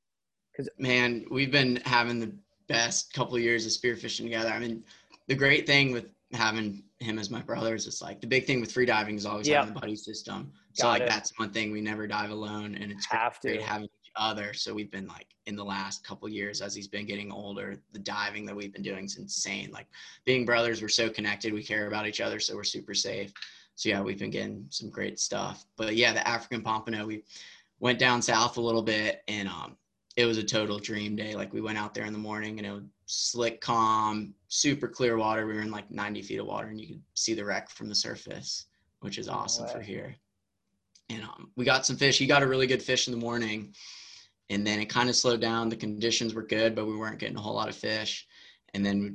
Cause 0.56 0.70
Man, 0.80 1.26
we've 1.30 1.52
been 1.52 1.82
having 1.86 2.20
the 2.20 2.34
best 2.68 3.14
couple 3.14 3.36
of 3.36 3.42
years 3.42 3.66
of 3.66 3.72
spearfishing 3.74 4.24
together. 4.24 4.50
I 4.50 4.60
mean, 4.60 4.84
the 5.28 5.36
great 5.36 5.68
thing 5.68 5.92
with 5.92 6.06
having 6.34 6.84
him 7.00 7.20
as 7.20 7.30
my 7.30 7.42
brother 7.42 7.76
is 7.76 7.86
it's 7.88 8.02
like 8.02 8.22
the 8.22 8.28
big 8.28 8.46
thing 8.46 8.62
with 8.62 8.72
free 8.72 8.86
diving 8.86 9.16
is 9.16 9.26
always 9.26 9.48
Yep. 9.48 9.58
having 9.60 9.74
the 9.74 9.80
buddy 9.80 9.96
system. 9.96 10.52
So 10.74 10.88
like 10.88 11.04
it. 11.04 11.10
that's 11.10 11.38
one 11.38 11.52
thing 11.52 11.72
we 11.72 11.82
never 11.82 12.08
dive 12.08 12.30
alone 12.32 12.76
and 12.76 12.92
it's 12.92 13.06
Have 13.08 13.38
great 13.42 13.60
to. 13.60 13.66
having 13.66 13.86
each 13.86 14.05
other. 14.18 14.54
So 14.54 14.74
we've 14.74 14.92
been 14.92 15.08
like 15.08 15.28
in 15.46 15.56
the 15.56 15.64
last 15.64 16.06
couple 16.06 16.28
of 16.28 16.34
years 16.34 16.62
as 16.62 16.76
he's 16.76 16.88
been 16.88 17.06
getting 17.06 17.32
older, 17.32 17.80
the 17.92 18.00
diving 18.00 18.46
that 18.46 18.56
we've 18.56 18.74
been 18.74 18.82
doing 18.82 19.06
is 19.06 19.18
insane. 19.18 19.70
Like 19.72 19.88
being 20.26 20.46
brothers, 20.46 20.82
we're 20.82 20.88
so 20.88 21.10
connected, 21.10 21.54
we 21.54 21.64
care 21.64 21.88
about 21.88 22.08
each 22.08 22.22
other, 22.22 22.40
so 22.40 22.56
we're 22.56 22.64
super 22.64 22.94
safe. 22.94 23.34
So 23.76 23.90
yeah, 23.90 24.02
we've 24.02 24.20
been 24.20 24.32
getting 24.32 24.66
some 24.70 24.90
great 24.90 25.20
stuff. 25.20 25.66
But 25.76 25.96
yeah, 25.96 26.14
the 26.14 26.28
African 26.28 26.62
pompano, 26.62 27.06
we 27.06 27.24
went 27.80 28.00
down 28.00 28.22
south 28.22 28.58
a 28.58 28.62
little 28.62 28.82
bit 28.82 29.22
and 29.28 29.48
um 29.48 29.78
it 30.16 30.26
was 30.26 30.38
a 30.38 30.44
total 30.44 30.80
dream 30.80 31.16
day. 31.16 31.36
Like 31.36 31.54
we 31.54 31.62
went 31.62 31.78
out 31.78 31.94
there 31.94 32.06
in 32.06 32.14
the 32.14 32.20
morning 32.20 32.58
and 32.58 32.66
it 32.66 32.72
was 32.72 32.84
slick, 33.06 33.60
calm, 33.60 34.34
super 34.48 34.88
clear 34.88 35.18
water. 35.18 35.46
We 35.46 35.54
were 35.54 35.62
in 35.62 35.72
like 35.72 35.92
90 35.92 36.22
feet 36.22 36.40
of 36.40 36.46
water 36.46 36.68
and 36.68 36.80
you 36.80 36.88
could 36.88 37.02
see 37.16 37.34
the 37.34 37.44
wreck 37.44 37.70
from 37.70 37.90
the 37.90 37.96
surface, 37.96 38.68
which 39.02 39.18
is 39.18 39.28
awesome 39.28 39.68
for 39.68 39.82
here. 39.82 40.16
And 41.10 41.24
um, 41.24 41.52
we 41.56 41.66
got 41.66 41.86
some 41.86 41.98
fish. 41.98 42.18
He 42.18 42.28
got 42.28 42.44
a 42.44 42.48
really 42.48 42.66
good 42.66 42.82
fish 42.82 43.08
in 43.08 43.14
the 43.14 43.20
morning 43.20 43.74
and 44.50 44.66
then 44.66 44.80
it 44.80 44.86
kind 44.86 45.10
of 45.10 45.16
slowed 45.16 45.42
down. 45.42 45.70
The 45.70 45.76
conditions 45.76 46.34
were 46.34 46.44
good, 46.44 46.76
but 46.76 46.86
we 46.86 46.96
weren't 46.98 47.20
getting 47.20 47.38
a 47.38 47.42
whole 47.42 47.56
lot 47.56 47.70
of 47.70 47.76
fish. 47.76 48.28
And 48.74 48.86
then 48.86 49.02
we 49.02 49.12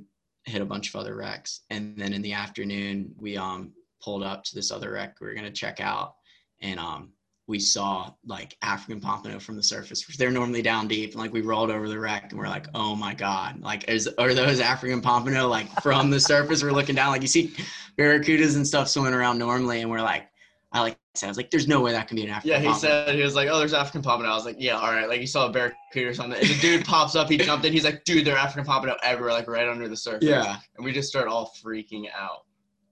hit 0.50 0.62
a 0.62 0.66
bunch 0.66 0.88
of 0.88 0.96
other 0.96 1.16
wrecks. 1.16 1.60
And 1.70 1.96
then 1.96 2.12
in 2.12 2.22
the 2.22 2.32
afternoon, 2.32 3.14
we 3.18 3.36
um 3.36 3.72
pulled 4.02 4.22
up 4.22 4.42
to 4.44 4.54
this 4.54 4.70
other 4.70 4.92
wreck 4.92 5.16
we 5.20 5.26
were 5.26 5.34
gonna 5.34 5.50
check 5.50 5.80
out, 5.80 6.14
and 6.60 6.80
um 6.80 7.12
we 7.46 7.58
saw 7.58 8.08
like 8.24 8.56
African 8.62 9.00
pompano 9.00 9.40
from 9.40 9.56
the 9.56 9.62
surface. 9.62 10.06
They're 10.16 10.30
normally 10.30 10.62
down 10.62 10.86
deep, 10.86 11.10
and 11.10 11.20
like 11.20 11.32
we 11.32 11.40
rolled 11.42 11.70
over 11.70 11.88
the 11.88 11.98
wreck, 11.98 12.30
and 12.30 12.38
we're 12.38 12.48
like, 12.48 12.66
oh 12.74 12.94
my 12.94 13.12
god, 13.12 13.60
like 13.60 13.88
is 13.88 14.08
are 14.18 14.32
those 14.34 14.60
African 14.60 15.02
pompano 15.02 15.48
like 15.48 15.68
from 15.82 16.10
the 16.10 16.20
surface? 16.20 16.62
We're 16.62 16.70
looking 16.72 16.94
down, 16.94 17.10
like 17.10 17.22
you 17.22 17.28
see 17.28 17.52
barracudas 17.98 18.56
and 18.56 18.66
stuff 18.66 18.88
swimming 18.88 19.14
around 19.14 19.38
normally, 19.38 19.82
and 19.82 19.90
we're 19.90 20.00
like, 20.00 20.29
I 20.72 20.80
like 20.82 20.96
said, 21.16 21.26
I 21.26 21.30
was 21.30 21.36
like, 21.36 21.50
there's 21.50 21.66
no 21.66 21.80
way 21.80 21.90
that 21.92 22.06
can 22.06 22.14
be 22.16 22.22
an 22.22 22.30
African. 22.30 22.50
Yeah, 22.50 22.58
he 22.60 22.66
pompano. 22.66 23.06
said 23.06 23.14
he 23.16 23.22
was 23.22 23.34
like, 23.34 23.48
"Oh, 23.50 23.58
there's 23.58 23.72
African 23.72 24.02
pompano." 24.02 24.30
I 24.30 24.36
was 24.36 24.44
like, 24.44 24.54
"Yeah, 24.58 24.76
all 24.78 24.92
right." 24.92 25.08
Like 25.08 25.20
you 25.20 25.26
saw 25.26 25.46
a 25.46 25.50
barracuda 25.50 26.10
or 26.10 26.14
something. 26.14 26.38
And 26.38 26.48
the 26.48 26.58
dude 26.60 26.84
pops 26.84 27.16
up, 27.16 27.28
he 27.28 27.38
jumped 27.38 27.64
in. 27.66 27.72
He's 27.72 27.82
like, 27.84 28.04
"Dude, 28.04 28.24
they're 28.24 28.36
African 28.38 28.64
pompano 28.64 28.96
everywhere, 29.02 29.32
like 29.32 29.48
right 29.48 29.66
under 29.68 29.88
the 29.88 29.96
surface." 29.96 30.28
Yeah. 30.28 30.58
and 30.76 30.84
we 30.84 30.92
just 30.92 31.08
start 31.08 31.26
all 31.26 31.52
freaking 31.64 32.04
out. 32.16 32.44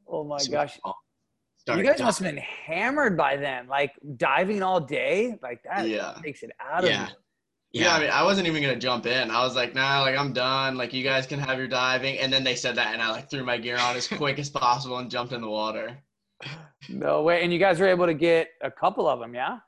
Oh 0.08 0.24
my 0.24 0.38
So 0.38 0.50
gosh. 0.50 0.78
Oh. 0.84 0.88
You 0.88 1.74
started 1.74 1.86
guys 1.86 2.00
must 2.00 2.18
have 2.20 2.34
been 2.34 2.42
hammered 2.42 3.16
by 3.16 3.36
then, 3.36 3.68
like 3.68 3.92
diving 4.16 4.62
all 4.62 4.80
day, 4.80 5.38
like 5.42 5.62
that 5.64 5.86
Yeah. 5.86 6.14
takes 6.24 6.42
it 6.42 6.50
out 6.60 6.82
of 6.82 6.90
Yeah. 6.90 7.08
Yeah. 7.72 7.94
I 7.94 8.00
mean, 8.00 8.10
I 8.10 8.22
wasn't 8.24 8.48
even 8.48 8.60
gonna 8.62 8.74
jump 8.76 9.06
in. 9.06 9.30
I 9.30 9.44
was 9.44 9.54
like, 9.54 9.74
"Nah, 9.76 10.00
like 10.00 10.16
I'm 10.18 10.32
done. 10.32 10.76
Like 10.76 10.92
you 10.92 11.04
guys 11.04 11.26
can 11.26 11.38
have 11.38 11.58
your 11.58 11.68
diving." 11.68 12.18
And 12.18 12.32
then 12.32 12.42
they 12.42 12.56
said 12.56 12.74
that, 12.76 12.92
and 12.94 13.00
I 13.02 13.10
like 13.12 13.30
threw 13.30 13.44
my 13.44 13.56
gear 13.58 13.76
on 13.78 13.94
as 13.94 14.08
quick 14.22 14.40
as 14.40 14.50
possible 14.50 14.98
and 14.98 15.08
jumped 15.10 15.32
in 15.32 15.40
the 15.42 15.48
water. 15.50 15.96
No 16.88 17.22
way. 17.22 17.42
And 17.42 17.52
you 17.52 17.58
guys 17.58 17.80
were 17.80 17.88
able 17.88 18.06
to 18.06 18.14
get 18.14 18.48
a 18.62 18.70
couple 18.70 19.08
of 19.08 19.20
them, 19.20 19.34
yeah? 19.34 19.58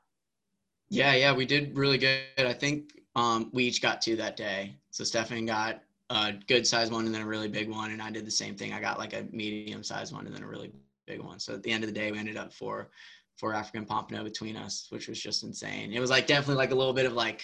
Yeah, 0.89 1.13
yeah, 1.13 1.33
we 1.33 1.45
did 1.45 1.77
really 1.77 1.97
good. 1.97 2.21
I 2.37 2.53
think 2.53 2.91
um, 3.15 3.49
we 3.53 3.63
each 3.65 3.81
got 3.81 4.01
two 4.01 4.15
that 4.17 4.35
day. 4.35 4.75
So 4.89 5.03
Stefan 5.03 5.45
got 5.45 5.81
a 6.09 6.33
good 6.47 6.67
size 6.67 6.91
one 6.91 7.05
and 7.05 7.15
then 7.15 7.21
a 7.21 7.27
really 7.27 7.47
big 7.47 7.69
one, 7.69 7.91
and 7.91 8.01
I 8.01 8.11
did 8.11 8.25
the 8.25 8.31
same 8.31 8.55
thing. 8.55 8.73
I 8.73 8.81
got 8.81 8.99
like 8.99 9.13
a 9.13 9.25
medium 9.31 9.83
size 9.83 10.11
one 10.11 10.25
and 10.25 10.35
then 10.35 10.43
a 10.43 10.47
really 10.47 10.71
big 11.07 11.21
one. 11.21 11.39
So 11.39 11.53
at 11.53 11.63
the 11.63 11.71
end 11.71 11.83
of 11.83 11.87
the 11.87 11.93
day, 11.93 12.11
we 12.11 12.17
ended 12.17 12.37
up 12.37 12.51
four 12.53 12.89
four 13.37 13.53
African 13.53 13.85
pompano 13.85 14.23
between 14.23 14.55
us, 14.55 14.87
which 14.89 15.07
was 15.07 15.19
just 15.19 15.43
insane. 15.43 15.93
It 15.93 15.99
was 15.99 16.09
like 16.09 16.27
definitely 16.27 16.55
like 16.55 16.71
a 16.71 16.75
little 16.75 16.93
bit 16.93 17.05
of 17.05 17.13
like 17.13 17.41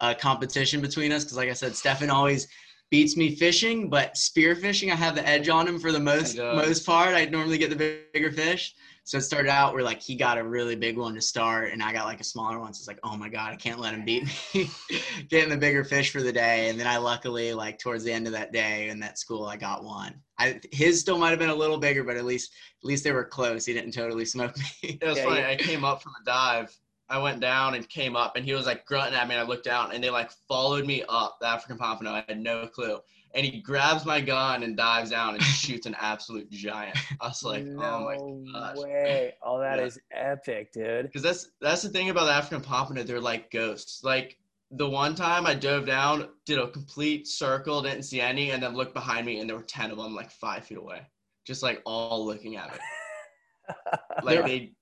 a 0.00 0.14
competition 0.14 0.80
between 0.80 1.12
us 1.12 1.24
because, 1.24 1.36
like 1.36 1.50
I 1.50 1.54
said, 1.54 1.76
Stefan 1.76 2.10
always 2.10 2.48
beats 2.90 3.16
me 3.16 3.34
fishing, 3.34 3.88
but 3.90 4.16
spear 4.16 4.54
fishing, 4.54 4.90
I 4.90 4.94
have 4.94 5.14
the 5.14 5.26
edge 5.26 5.48
on 5.48 5.66
him 5.66 5.78
for 5.78 5.92
the 5.92 6.00
most 6.00 6.36
most 6.38 6.86
part. 6.86 7.14
I 7.14 7.24
normally 7.26 7.58
get 7.58 7.70
the 7.70 8.00
bigger 8.12 8.30
fish. 8.32 8.74
So 9.04 9.18
it 9.18 9.20
started 9.20 9.48
out 9.50 9.72
where 9.72 9.84
like 9.84 10.00
he 10.02 10.16
got 10.16 10.36
a 10.36 10.42
really 10.42 10.74
big 10.74 10.96
one 10.98 11.14
to 11.14 11.20
start, 11.20 11.72
and 11.72 11.80
I 11.80 11.92
got 11.92 12.06
like 12.06 12.20
a 12.20 12.24
smaller 12.24 12.58
one. 12.58 12.74
So 12.74 12.80
it's 12.80 12.88
like, 12.88 12.98
oh 13.04 13.16
my 13.16 13.28
god, 13.28 13.52
I 13.52 13.56
can't 13.56 13.78
let 13.78 13.94
him 13.94 14.04
beat 14.04 14.24
me, 14.54 14.68
getting 15.30 15.48
the 15.50 15.56
bigger 15.56 15.84
fish 15.84 16.10
for 16.10 16.22
the 16.22 16.32
day. 16.32 16.68
And 16.68 16.78
then 16.78 16.88
I 16.88 16.96
luckily 16.96 17.54
like 17.54 17.78
towards 17.78 18.02
the 18.02 18.12
end 18.12 18.26
of 18.26 18.32
that 18.32 18.52
day 18.52 18.88
in 18.88 18.98
that 19.00 19.18
school, 19.18 19.46
I 19.46 19.56
got 19.56 19.84
one. 19.84 20.14
I 20.38 20.60
his 20.72 21.00
still 21.00 21.18
might 21.18 21.30
have 21.30 21.38
been 21.38 21.50
a 21.50 21.54
little 21.54 21.78
bigger, 21.78 22.02
but 22.02 22.16
at 22.16 22.24
least 22.24 22.52
at 22.82 22.84
least 22.84 23.04
they 23.04 23.12
were 23.12 23.24
close. 23.24 23.64
He 23.64 23.72
didn't 23.72 23.92
totally 23.92 24.24
smoke 24.24 24.56
me. 24.58 24.98
It 25.00 25.06
was 25.06 25.18
Yeah, 25.18 25.24
funny. 25.24 25.40
yeah. 25.40 25.48
I 25.50 25.56
came 25.56 25.84
up 25.84 26.02
from 26.02 26.12
the 26.18 26.28
dive. 26.28 26.76
I 27.08 27.18
went 27.18 27.40
down 27.40 27.74
and 27.74 27.88
came 27.88 28.16
up, 28.16 28.36
and 28.36 28.44
he 28.44 28.52
was 28.52 28.66
like 28.66 28.84
grunting 28.86 29.14
at 29.18 29.28
me. 29.28 29.34
And 29.34 29.44
I 29.44 29.46
looked 29.46 29.64
down, 29.64 29.92
and 29.92 30.02
they 30.02 30.10
like 30.10 30.30
followed 30.48 30.86
me 30.86 31.04
up 31.08 31.38
the 31.40 31.46
African 31.46 31.78
pompano. 31.78 32.10
I 32.12 32.24
had 32.28 32.40
no 32.40 32.66
clue. 32.66 32.98
And 33.34 33.44
he 33.44 33.60
grabs 33.60 34.06
my 34.06 34.20
gun 34.20 34.62
and 34.62 34.76
dives 34.76 35.10
down 35.10 35.34
and 35.34 35.42
shoots 35.44 35.86
an 35.86 35.96
absolute 36.00 36.50
giant. 36.50 36.96
I 37.20 37.28
was 37.28 37.42
like, 37.44 37.66
oh 37.76 38.00
my 38.00 38.16
no 38.16 38.50
gosh. 38.52 38.76
way. 38.78 39.34
Oh, 39.42 39.58
that 39.60 39.78
Yeah. 39.78 39.84
is 39.86 39.98
epic, 40.10 40.72
dude. 40.72 41.06
Because 41.06 41.22
that's 41.22 41.50
that's 41.60 41.82
the 41.82 41.88
thing 41.90 42.10
about 42.10 42.24
the 42.26 42.32
African 42.32 42.62
pompano. 42.62 43.02
They're 43.02 43.20
like 43.20 43.50
ghosts. 43.50 44.02
Like 44.02 44.38
the 44.70 44.88
one 44.88 45.14
time 45.14 45.46
I 45.46 45.54
dove 45.54 45.86
down, 45.86 46.28
did 46.44 46.58
a 46.58 46.68
complete 46.68 47.28
circle, 47.28 47.82
didn't 47.82 48.02
see 48.04 48.20
any, 48.20 48.50
and 48.50 48.62
then 48.62 48.74
looked 48.74 48.94
behind 48.94 49.26
me, 49.26 49.38
and 49.40 49.48
there 49.48 49.56
were 49.56 49.62
ten 49.62 49.90
of 49.90 49.98
them, 49.98 50.14
like 50.14 50.30
five 50.30 50.64
feet 50.64 50.78
away, 50.78 51.02
just 51.44 51.62
like 51.62 51.82
all 51.84 52.24
looking 52.24 52.56
at 52.56 52.72
me. 52.72 52.78
Like 54.22 54.44
they 54.44 54.75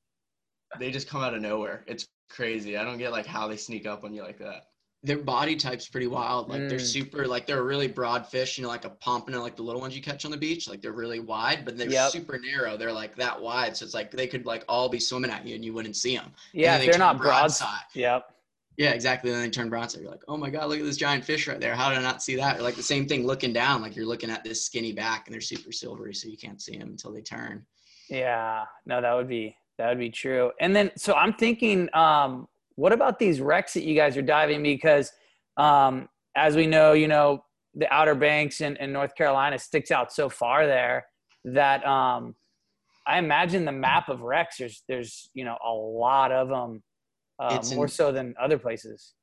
they 0.79 0.91
just 0.91 1.09
come 1.09 1.23
out 1.23 1.35
of 1.35 1.41
nowhere. 1.43 1.85
It's 1.87 2.07
crazy. 2.31 2.77
I 2.77 2.85
don't 2.85 2.99
get 2.99 3.13
like 3.13 3.27
how 3.27 3.49
they 3.49 3.57
sneak 3.57 3.87
up 3.87 4.05
on 4.05 4.13
you 4.15 4.23
like 4.23 4.39
that. 4.39 4.67
Their 5.03 5.19
body 5.19 5.55
type's 5.55 5.87
pretty 5.87 6.07
wild. 6.07 6.49
Like 6.49 6.67
they're 6.69 6.79
Mm. 6.79 6.93
super, 6.93 7.27
like 7.27 7.47
they're 7.47 7.59
a 7.59 7.63
really 7.65 7.89
broad 7.89 8.27
fish. 8.27 8.57
You 8.57 8.63
know, 8.63 8.71
like 8.71 8.87
a 8.87 8.91
pompano, 8.91 9.43
like 9.43 9.55
the 9.55 9.63
little 9.63 9.81
ones 9.83 9.95
you 9.95 10.01
catch 10.03 10.25
on 10.25 10.31
the 10.31 10.37
beach. 10.39 10.67
Like 10.67 10.81
they're 10.81 10.93
really 10.93 11.21
wide, 11.21 11.65
but 11.67 11.77
they're 11.77 11.91
Yep. 11.91 12.11
super 12.13 12.39
narrow. 12.39 12.79
They're 12.79 12.91
like 12.93 13.15
that 13.17 13.39
wide, 13.41 13.77
so 13.77 13.85
it's 13.85 13.93
like 13.93 14.11
they 14.11 14.27
could 14.27 14.47
like 14.47 14.65
all 14.67 14.89
be 14.89 14.99
swimming 14.99 15.31
at 15.31 15.47
you 15.47 15.55
and 15.57 15.65
you 15.65 15.75
wouldn't 15.75 15.97
see 15.97 16.17
them. 16.17 16.33
yeah, 16.55 16.79
they 16.79 16.87
they're 16.87 16.95
turn 16.95 17.01
not 17.01 17.19
broad. 17.19 17.41
broadside. 17.41 17.83
Yep. 17.93 18.31
Yeah, 18.79 18.91
exactly. 18.91 19.31
And 19.31 19.39
then 19.39 19.47
they 19.47 19.51
turn 19.51 19.69
broadside. 19.69 20.01
You're 20.03 20.11
like, 20.11 20.25
oh 20.27 20.37
my 20.39 20.49
god, 20.51 20.69
look 20.71 20.81
at 20.81 20.85
this 20.85 20.97
giant 20.97 21.25
fish 21.25 21.47
right 21.47 21.61
there. 21.61 21.77
How 21.77 21.91
did 21.91 21.99
I 21.99 22.03
not 22.03 22.23
see 22.23 22.35
that? 22.37 22.59
Or 22.59 22.63
like 22.63 22.75
the 22.75 22.83
same 22.83 23.07
thing 23.07 23.25
looking 23.27 23.53
down, 23.53 23.83
like 23.83 23.95
you're 23.95 24.07
looking 24.07 24.31
at 24.31 24.43
this 24.43 24.65
skinny 24.65 24.93
back, 24.93 25.27
and 25.27 25.35
they're 25.35 25.41
super 25.43 25.71
silvery, 25.71 26.13
so 26.15 26.29
you 26.29 26.37
can't 26.39 26.61
see 26.63 26.77
them 26.79 26.89
until 26.89 27.13
they 27.13 27.21
turn. 27.21 27.65
Yeah, 28.09 28.65
no, 28.87 29.01
that 29.01 29.13
would 29.13 29.29
be 29.29 29.55
that 29.79 29.89
would 29.89 29.99
be 29.99 30.11
true. 30.11 30.53
And 30.61 30.75
then, 30.75 30.91
so 30.97 31.15
I'm 31.15 31.35
thinking, 31.35 31.89
um, 31.95 32.47
what 32.77 32.93
about 32.93 33.19
these 33.19 33.41
wrecks 33.41 33.75
that 33.75 33.85
you 33.85 33.95
guys 33.95 34.17
are 34.17 34.23
diving? 34.23 34.63
Because, 34.63 35.13
um, 35.57 36.09
as 36.37 36.57
we 36.57 36.67
know, 36.67 36.93
you 36.93 37.09
know, 37.09 37.45
the 37.75 37.93
Outer 37.93 38.15
Banks 38.15 38.61
in, 38.61 38.77
in 38.77 38.93
North 38.93 39.15
Carolina 39.15 39.59
sticks 39.59 39.91
out 39.91 40.13
so 40.13 40.29
far 40.29 40.67
there 40.67 41.07
that 41.45 41.85
um, 41.87 42.35
I 43.07 43.19
imagine 43.19 43.65
the 43.65 43.73
map 43.73 44.09
of 44.09 44.23
wrecks. 44.23 44.57
There's 44.59 44.83
there's 44.89 45.31
you 45.35 45.45
know 45.45 45.59
a 45.65 45.71
lot 45.71 46.33
of 46.33 46.49
them 46.49 46.83
uh, 47.39 47.63
more 47.75 47.85
in- 47.85 47.91
so 47.91 48.13
than 48.13 48.35
other 48.41 48.59
places. 48.59 49.15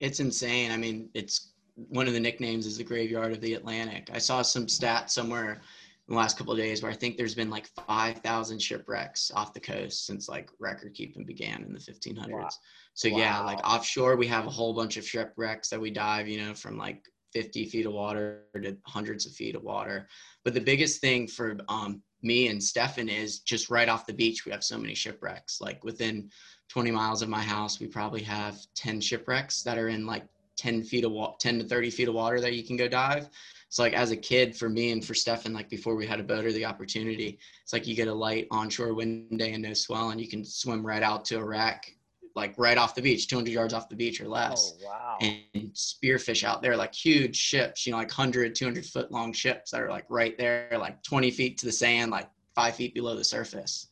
It's 0.00 0.20
insane. 0.20 0.70
I 0.72 0.76
mean, 0.76 1.08
it's 1.14 1.52
one 1.74 2.06
of 2.06 2.12
the 2.12 2.20
nicknames 2.20 2.66
is 2.66 2.78
the 2.78 2.84
graveyard 2.84 3.32
of 3.32 3.40
the 3.40 3.54
Atlantic. 3.54 4.08
I 4.12 4.18
saw 4.18 4.42
some 4.42 4.68
stat 4.68 5.10
somewhere 5.10 5.62
in 6.08 6.14
the 6.14 6.18
last 6.18 6.38
couple 6.38 6.52
of 6.52 6.58
days 6.58 6.82
where 6.82 6.92
I 6.92 6.94
think 6.94 7.16
there's 7.16 7.34
been 7.34 7.50
like 7.50 7.66
5,000 7.86 8.62
shipwrecks 8.62 9.32
off 9.34 9.52
the 9.52 9.60
coast 9.60 10.06
since 10.06 10.28
like 10.28 10.50
record 10.60 10.94
keeping 10.94 11.24
began 11.24 11.64
in 11.64 11.72
the 11.72 11.80
1500s. 11.80 12.30
Wow. 12.30 12.48
So 12.94 13.08
yeah, 13.08 13.40
like 13.40 13.58
offshore, 13.64 14.16
we 14.16 14.28
have 14.28 14.46
a 14.46 14.50
whole 14.50 14.72
bunch 14.72 14.96
of 14.96 15.06
shipwrecks 15.06 15.68
that 15.70 15.80
we 15.80 15.90
dive, 15.90 16.28
you 16.28 16.40
know, 16.40 16.54
from 16.54 16.78
like 16.78 17.04
50 17.32 17.66
feet 17.66 17.86
of 17.86 17.92
water 17.92 18.44
to 18.54 18.76
hundreds 18.86 19.26
of 19.26 19.32
feet 19.32 19.56
of 19.56 19.64
water. 19.64 20.08
But 20.44 20.54
the 20.54 20.60
biggest 20.60 21.00
thing 21.00 21.26
for 21.26 21.58
um, 21.68 22.02
me 22.22 22.48
and 22.48 22.62
Stefan 22.62 23.08
is 23.08 23.40
just 23.40 23.68
right 23.68 23.88
off 23.88 24.06
the 24.06 24.12
beach, 24.12 24.46
we 24.46 24.52
have 24.52 24.64
so 24.64 24.78
many 24.78 24.94
shipwrecks. 24.94 25.60
Like 25.60 25.82
within 25.84 26.30
20 26.68 26.92
miles 26.92 27.20
of 27.20 27.28
my 27.28 27.42
house, 27.42 27.80
we 27.80 27.88
probably 27.88 28.22
have 28.22 28.58
10 28.76 29.00
shipwrecks 29.00 29.62
that 29.64 29.76
are 29.76 29.88
in 29.88 30.06
like 30.06 30.24
10 30.56 30.82
feet 30.82 31.04
of 31.04 31.12
water, 31.12 31.34
10 31.40 31.58
to 31.60 31.64
30 31.64 31.90
feet 31.90 32.08
of 32.08 32.14
water 32.14 32.40
that 32.40 32.54
you 32.54 32.64
can 32.64 32.76
go 32.76 32.88
dive. 32.88 33.28
So 33.68 33.82
like 33.82 33.94
as 33.94 34.10
a 34.10 34.16
kid, 34.16 34.56
for 34.56 34.68
me 34.68 34.92
and 34.92 35.04
for 35.04 35.14
Stefan, 35.14 35.52
like 35.52 35.68
before 35.68 35.96
we 35.96 36.06
had 36.06 36.20
a 36.20 36.24
boat 36.24 36.44
or 36.44 36.52
the 36.52 36.64
opportunity, 36.64 37.38
it's 37.62 37.72
like 37.72 37.86
you 37.86 37.94
get 37.96 38.08
a 38.08 38.14
light 38.14 38.46
onshore 38.50 38.94
wind 38.94 39.38
day 39.38 39.52
and 39.52 39.62
no 39.62 39.74
swell, 39.74 40.10
and 40.10 40.20
you 40.20 40.28
can 40.28 40.44
swim 40.44 40.86
right 40.86 41.02
out 41.02 41.24
to 41.26 41.38
a 41.38 41.44
wreck, 41.44 41.90
like 42.36 42.54
right 42.58 42.78
off 42.78 42.94
the 42.94 43.02
beach, 43.02 43.26
200 43.28 43.50
yards 43.50 43.74
off 43.74 43.88
the 43.88 43.96
beach 43.96 44.20
or 44.20 44.28
less 44.28 44.74
Oh 44.80 44.86
wow! 44.86 45.18
and 45.20 45.72
spearfish 45.74 46.44
out 46.44 46.62
there 46.62 46.76
like 46.76 46.94
huge 46.94 47.36
ships 47.36 47.86
you 47.86 47.92
know 47.92 47.98
like 47.98 48.08
100 48.08 48.54
200 48.54 48.84
foot 48.84 49.10
long 49.10 49.32
ships 49.32 49.70
that 49.70 49.80
are 49.80 49.90
like 49.90 50.04
right 50.10 50.36
there 50.38 50.68
like 50.78 51.02
20 51.02 51.30
feet 51.30 51.58
to 51.58 51.66
the 51.66 51.72
sand 51.72 52.10
like 52.10 52.28
five 52.54 52.76
feet 52.76 52.94
below 52.94 53.16
the 53.16 53.24
surface 53.24 53.88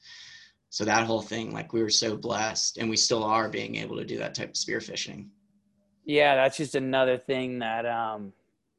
so 0.68 0.84
that 0.84 1.06
whole 1.06 1.22
thing 1.22 1.52
like 1.52 1.72
we 1.72 1.82
were 1.82 1.88
so 1.90 2.16
blessed 2.16 2.76
and 2.78 2.88
we 2.90 2.96
still 2.96 3.24
are 3.24 3.48
being 3.48 3.76
able 3.76 3.96
to 3.96 4.04
do 4.04 4.18
that 4.18 4.34
type 4.34 4.50
of 4.50 4.54
spearfishing 4.54 5.28
Yeah, 6.05 6.34
that's 6.36 6.57
just 6.57 6.74
another 6.74 7.16
thing 7.18 7.59
that 7.61 7.86
um 7.86 8.32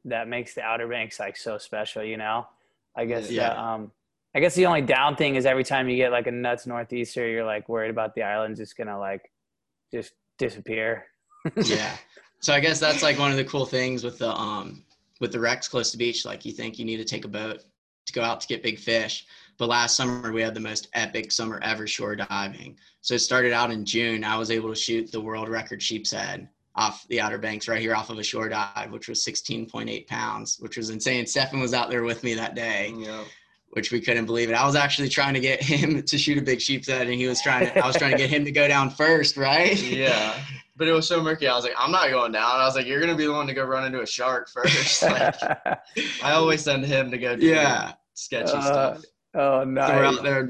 that 0.05 0.27
makes 0.27 0.53
the 0.53 0.61
Outer 0.61 0.87
Banks 0.87 1.19
like 1.19 1.35
so 1.37 1.57
special, 1.57 2.03
you 2.03 2.17
know. 2.17 2.47
I 2.95 3.05
guess 3.05 3.29
Yeah. 3.31 3.49
the, 3.49 3.59
um 3.59 3.91
I 4.35 4.39
guess 4.41 4.53
the 4.55 4.65
only 4.65 4.81
down 4.81 5.15
thing 5.15 5.35
is 5.35 5.45
every 5.45 5.63
time 5.63 5.87
you 5.89 5.95
get 5.95 6.11
like 6.11 6.27
a 6.27 6.31
nuts 6.31 6.67
northeaster, 6.67 7.25
you're 7.27 7.45
like 7.45 7.69
worried 7.69 7.89
about 7.89 8.15
the 8.15 8.23
island's 8.23 8.59
just 8.59 8.75
gonna 8.77 8.99
like 8.99 9.31
just 9.93 10.13
disappear. 10.37 11.05
yeah 11.65 11.95
so 12.39 12.53
i 12.53 12.59
guess 12.59 12.79
that's 12.79 13.03
like 13.03 13.19
one 13.19 13.29
of 13.29 13.37
the 13.37 13.43
cool 13.45 13.67
things 13.67 14.03
with 14.03 14.17
the 14.17 14.29
um 14.31 14.83
with 15.21 15.31
the 15.31 15.39
wrecks 15.39 15.67
close 15.67 15.91
to 15.91 15.97
beach 15.97 16.25
like 16.25 16.43
you 16.43 16.51
think 16.51 16.79
you 16.79 16.85
need 16.85 16.97
to 16.97 17.05
take 17.05 17.23
a 17.23 17.27
boat 17.27 17.63
to 18.07 18.13
go 18.13 18.23
out 18.23 18.41
to 18.41 18.47
get 18.47 18.63
big 18.63 18.79
fish 18.79 19.27
but 19.59 19.69
last 19.69 19.95
summer 19.95 20.31
we 20.33 20.41
had 20.41 20.55
the 20.55 20.59
most 20.59 20.87
epic 20.95 21.31
summer 21.31 21.59
ever 21.61 21.85
shore 21.85 22.15
diving 22.15 22.75
so 23.01 23.13
it 23.13 23.19
started 23.19 23.53
out 23.53 23.69
in 23.71 23.85
june 23.85 24.23
i 24.23 24.35
was 24.35 24.49
able 24.49 24.69
to 24.69 24.75
shoot 24.75 25.11
the 25.11 25.21
world 25.21 25.47
record 25.47 25.81
sheep's 25.83 26.11
head 26.11 26.49
off 26.75 27.07
the 27.07 27.21
outer 27.21 27.37
banks 27.37 27.67
right 27.67 27.79
here 27.81 27.95
off 27.95 28.09
of 28.09 28.17
a 28.19 28.23
shore 28.23 28.49
dive 28.49 28.91
which 28.91 29.07
was 29.07 29.23
16.8 29.23 30.07
pounds 30.07 30.57
which 30.59 30.77
was 30.77 30.89
insane 30.89 31.25
stefan 31.25 31.59
was 31.59 31.73
out 31.73 31.89
there 31.89 32.03
with 32.03 32.23
me 32.23 32.33
that 32.33 32.53
day 32.55 32.93
Yeah. 32.95 33.23
which 33.69 33.91
we 33.91 34.01
couldn't 34.01 34.25
believe 34.25 34.49
it 34.49 34.53
i 34.55 34.65
was 34.65 34.75
actually 34.75 35.09
trying 35.09 35.33
to 35.35 35.39
get 35.39 35.61
him 35.73 36.03
to 36.03 36.17
shoot 36.17 36.37
a 36.37 36.41
big 36.41 36.59
sheep's 36.61 36.87
head 36.87 37.07
and 37.07 37.15
he 37.15 37.27
was 37.27 37.41
trying 37.41 37.67
to 37.67 37.83
i 37.83 37.87
was 37.87 37.95
trying 37.95 38.11
to 38.11 38.17
get 38.17 38.29
him 38.29 38.43
to 38.45 38.51
go 38.51 38.67
down 38.67 38.89
first 38.89 39.37
right 39.37 39.81
Yeah. 39.91 40.35
But 40.77 40.89
it 40.89 40.91
was 40.91 41.07
so 41.07 41.23
murky. 41.23 41.47
I 41.47 41.55
was 41.55 41.63
like, 41.63 41.71
I'm 41.77 41.89
not 41.89 42.09
going 42.09 42.33
down. 42.33 42.59
I 42.59 42.65
was 42.65 42.75
like, 42.75 42.85
you're 42.85 42.99
gonna 42.99 43.15
be 43.15 43.25
the 43.25 43.31
one 43.31 43.47
to 43.47 43.53
go 43.53 43.63
run 43.63 43.85
into 43.85 44.01
a 44.01 44.05
shark 44.05 44.49
first. 44.49 45.01
Like, 45.03 45.41
I 46.21 46.31
always 46.33 46.63
send 46.63 46.85
him 46.85 47.09
to 47.11 47.17
go 47.17 47.37
do 47.37 47.45
yeah 47.45 47.93
sketchy 48.13 48.51
Uh, 48.51 48.61
stuff. 48.61 49.01
oh 49.35 49.61
So 49.61 49.63
no! 49.63 49.87
we're 49.87 50.03
out 50.03 50.21
there. 50.23 50.49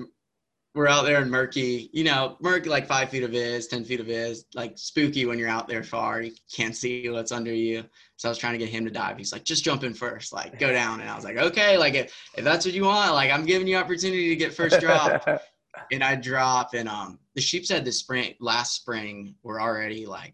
We're 0.75 0.87
out 0.87 1.05
there 1.05 1.21
in 1.21 1.29
murky, 1.29 1.89
you 1.93 2.03
know, 2.03 2.37
murky 2.41 2.69
like 2.69 2.85
five 2.85 3.09
feet 3.09 3.23
of 3.23 3.33
is, 3.33 3.67
ten 3.67 3.85
feet 3.85 4.01
of 4.01 4.09
is, 4.09 4.45
like 4.53 4.77
spooky 4.77 5.25
when 5.25 5.39
you're 5.39 5.49
out 5.49 5.67
there 5.67 5.83
far. 5.83 6.21
You 6.21 6.33
can't 6.53 6.75
see 6.75 7.09
what's 7.09 7.31
under 7.31 7.53
you. 7.53 7.85
So 8.17 8.27
I 8.27 8.31
was 8.31 8.37
trying 8.37 8.53
to 8.53 8.59
get 8.59 8.69
him 8.69 8.83
to 8.85 8.91
dive. 8.91 9.17
He's 9.17 9.31
like, 9.31 9.45
just 9.45 9.63
jump 9.63 9.83
in 9.83 9.93
first, 9.93 10.33
like 10.33 10.59
go 10.59 10.71
down. 10.71 10.99
And 10.99 11.09
I 11.09 11.15
was 11.15 11.23
like, 11.23 11.37
okay, 11.37 11.77
like 11.77 11.93
if, 11.95 12.13
if 12.35 12.43
that's 12.43 12.65
what 12.65 12.75
you 12.75 12.83
want, 12.83 13.13
like 13.13 13.31
I'm 13.31 13.45
giving 13.45 13.67
you 13.67 13.77
opportunity 13.77 14.29
to 14.29 14.35
get 14.35 14.53
first 14.53 14.79
drop. 14.81 15.25
and 15.91 16.03
I 16.03 16.15
drop 16.15 16.73
and 16.73 16.87
um 16.87 17.19
the 17.35 17.41
sheepshead 17.41 17.83
this 17.83 17.99
spring 17.99 18.33
last 18.39 18.75
spring 18.75 19.35
were 19.43 19.61
already 19.61 20.05
like 20.05 20.33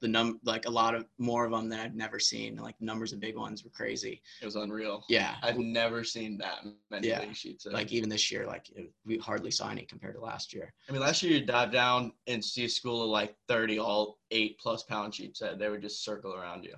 the 0.00 0.08
num 0.08 0.40
like 0.44 0.66
a 0.66 0.70
lot 0.70 0.94
of 0.94 1.04
more 1.18 1.44
of 1.44 1.50
them 1.52 1.68
than 1.68 1.78
I'd 1.80 1.94
never 1.94 2.18
seen. 2.18 2.56
Like 2.56 2.74
numbers 2.80 3.12
of 3.12 3.20
big 3.20 3.36
ones 3.36 3.64
were 3.64 3.70
crazy. 3.70 4.22
It 4.40 4.44
was 4.46 4.56
unreal. 4.56 5.04
Yeah. 5.08 5.34
I've 5.42 5.58
never 5.58 6.04
seen 6.04 6.38
that 6.38 6.64
many 6.90 7.08
Yeah. 7.08 7.20
big 7.20 7.36
sheets. 7.36 7.66
Like 7.66 7.92
even 7.92 8.08
this 8.08 8.30
year, 8.32 8.46
like 8.46 8.70
it, 8.74 8.90
we 9.04 9.18
hardly 9.18 9.50
saw 9.50 9.68
any 9.70 9.82
compared 9.82 10.14
to 10.14 10.20
last 10.20 10.54
year. 10.54 10.72
I 10.88 10.92
mean, 10.92 11.00
last 11.02 11.22
year 11.22 11.32
you 11.38 11.44
dive 11.44 11.70
down 11.72 12.12
and 12.26 12.44
see 12.44 12.64
a 12.64 12.68
school 12.68 13.02
of 13.02 13.10
like 13.10 13.36
30, 13.48 13.78
all 13.78 14.18
eight 14.30 14.58
plus 14.58 14.82
pound 14.84 15.14
sheep 15.14 15.34
head. 15.40 15.58
They 15.58 15.68
would 15.68 15.82
just 15.82 16.04
circle 16.04 16.34
around 16.34 16.64
you. 16.64 16.74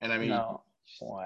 And 0.00 0.12
I 0.12 0.18
mean, 0.18 0.30
no. 0.30 0.62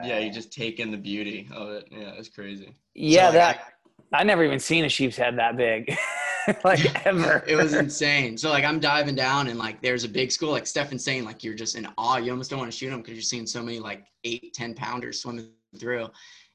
yeah, 0.04 0.18
you 0.18 0.30
just 0.32 0.52
take 0.52 0.78
in 0.80 0.90
the 0.90 0.96
beauty 0.96 1.48
of 1.52 1.68
it. 1.70 1.88
Yeah, 1.90 2.12
it's 2.16 2.28
crazy. 2.28 2.74
yeah, 2.94 3.30
So, 3.30 3.38
like, 3.38 3.58
that 3.58 3.72
I 4.12 4.24
never 4.24 4.44
even 4.44 4.58
seen 4.58 4.84
a 4.84 4.88
sheep's 4.88 5.16
head 5.16 5.38
that 5.38 5.56
big, 5.56 5.94
like 6.64 7.06
ever. 7.06 7.44
it 7.46 7.56
was 7.56 7.74
insane. 7.74 8.38
So 8.38 8.50
like 8.50 8.64
I'm 8.64 8.80
diving 8.80 9.14
down 9.14 9.48
and 9.48 9.58
like 9.58 9.82
there's 9.82 10.04
a 10.04 10.08
big 10.08 10.32
school, 10.32 10.50
like 10.50 10.66
Stefan's 10.66 11.04
saying, 11.04 11.24
like 11.24 11.44
you're 11.44 11.54
just 11.54 11.76
in 11.76 11.86
awe. 11.98 12.16
You 12.16 12.30
almost 12.30 12.50
don't 12.50 12.58
want 12.58 12.70
to 12.70 12.76
shoot 12.76 12.90
them 12.90 13.00
because 13.00 13.14
you're 13.14 13.22
seeing 13.22 13.46
so 13.46 13.62
many 13.62 13.78
like 13.78 14.06
eight, 14.24 14.54
ten 14.54 14.74
pounders 14.74 15.20
swimming 15.20 15.50
through. 15.78 16.08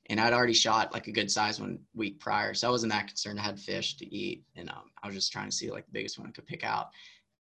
And 0.09 0.19
I'd 0.19 0.33
already 0.33 0.53
shot 0.53 0.93
like 0.93 1.07
a 1.07 1.11
good 1.11 1.31
size 1.31 1.61
one 1.61 1.79
week 1.95 2.19
prior. 2.19 2.53
So 2.53 2.67
I 2.67 2.71
wasn't 2.71 2.91
that 2.91 3.07
concerned. 3.07 3.39
I 3.39 3.43
had 3.43 3.59
fish 3.59 3.95
to 3.97 4.05
eat. 4.13 4.43
And 4.55 4.69
um, 4.69 4.91
I 5.01 5.07
was 5.07 5.15
just 5.15 5.31
trying 5.31 5.49
to 5.49 5.55
see 5.55 5.71
like 5.71 5.85
the 5.85 5.93
biggest 5.93 6.19
one 6.19 6.27
I 6.27 6.31
could 6.31 6.45
pick 6.45 6.65
out. 6.65 6.89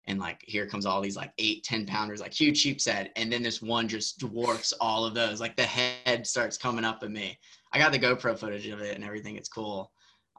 And 0.06 0.20
like 0.20 0.44
here 0.46 0.68
comes 0.68 0.86
all 0.86 1.02
these 1.02 1.16
like 1.16 1.32
eight 1.38 1.64
ten 1.64 1.86
pounders, 1.86 2.20
like 2.20 2.34
huge 2.34 2.58
sheep's 2.58 2.86
head. 2.86 3.12
And 3.16 3.32
then 3.32 3.44
this 3.44 3.62
one 3.62 3.88
just 3.88 4.20
dwarfs 4.20 4.74
all 4.82 5.06
of 5.06 5.14
those. 5.14 5.40
Like 5.40 5.56
the 5.56 5.64
head 5.64 6.28
starts 6.28 6.58
coming 6.58 6.84
up 6.84 7.04
at 7.04 7.12
me. 7.12 7.38
I 7.72 7.80
got 7.80 7.92
the 7.92 8.00
GoPro 8.00 8.38
footage 8.38 8.68
of 8.68 8.82
it 8.82 8.96
and 8.96 9.04
everything. 9.04 9.38
It's 9.38 9.50
cool. 9.50 9.92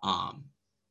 Um, 0.03 0.45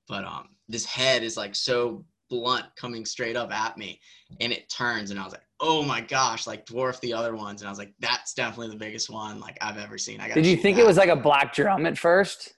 but 0.07 0.25
um 0.25 0.49
this 0.67 0.85
head 0.85 1.23
is 1.23 1.37
like 1.37 1.55
so 1.55 2.05
blunt 2.29 2.65
coming 2.75 3.05
straight 3.05 3.35
up 3.35 3.51
at 3.51 3.77
me 3.77 3.99
and 4.39 4.51
it 4.51 4.69
turns 4.69 5.11
and 5.11 5.19
i 5.19 5.23
was 5.23 5.33
like 5.33 5.43
oh 5.59 5.83
my 5.83 6.01
gosh 6.01 6.47
like 6.47 6.65
dwarf 6.65 6.99
the 7.01 7.13
other 7.13 7.35
ones 7.35 7.61
and 7.61 7.67
i 7.67 7.71
was 7.71 7.77
like 7.77 7.93
that's 7.99 8.33
definitely 8.33 8.69
the 8.69 8.79
biggest 8.79 9.09
one 9.09 9.39
like 9.39 9.57
i've 9.61 9.77
ever 9.77 9.97
seen 9.97 10.19
i 10.19 10.27
got 10.27 10.33
Did 10.33 10.45
you 10.45 10.57
think 10.57 10.77
it 10.77 10.85
was 10.85 10.97
like 10.97 11.09
a 11.09 11.15
black 11.15 11.53
drum 11.53 11.85
at 11.85 11.97
first? 11.97 12.53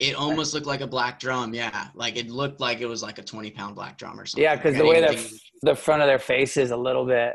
It 0.00 0.14
almost 0.16 0.54
looked 0.54 0.66
like 0.66 0.80
a 0.80 0.86
black 0.86 1.20
drum 1.20 1.54
yeah 1.54 1.88
like 1.94 2.16
it 2.16 2.28
looked 2.30 2.58
like 2.60 2.80
it 2.80 2.86
was 2.86 3.02
like 3.02 3.18
a 3.18 3.22
20 3.22 3.50
pound 3.52 3.74
black 3.74 3.96
drum 3.98 4.18
or 4.18 4.26
something 4.26 4.42
Yeah, 4.42 4.56
because 4.56 4.74
Like, 4.74 4.82
the 4.82 4.88
way 4.88 5.00
didn't 5.00 5.14
that 5.16 5.20
think- 5.20 5.42
the 5.62 5.74
front 5.76 6.00
of 6.02 6.08
their 6.08 6.18
face 6.18 6.56
is 6.56 6.70
a 6.70 6.76
little 6.76 7.04
bit. 7.06 7.34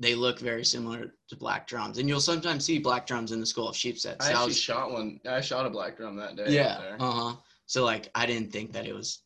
they 0.00 0.14
look 0.14 0.38
very 0.40 0.64
similar 0.64 1.14
to 1.28 1.36
black 1.36 1.66
drums 1.66 1.98
and 1.98 2.08
you'll 2.08 2.20
sometimes 2.20 2.64
see 2.64 2.78
black 2.78 3.06
drums 3.06 3.30
in 3.32 3.40
the 3.40 3.46
school 3.46 3.68
of 3.68 3.76
sheepshead 3.76 4.16
I 4.20 4.24
so 4.24 4.28
I 4.28 4.32
actually 4.32 4.46
was- 4.48 4.60
shot 4.60 4.92
one. 4.92 5.20
I 5.28 5.40
shot 5.40 5.66
a 5.66 5.70
black 5.70 5.96
drum 5.96 6.16
that 6.16 6.34
day. 6.36 6.46
yeah 6.48 6.96
uh-huh 6.98 7.36
so 7.66 7.84
like 7.84 8.10
i 8.14 8.24
didn't 8.26 8.50
think 8.52 8.72
that 8.72 8.86
it 8.86 8.94
was 8.94 9.20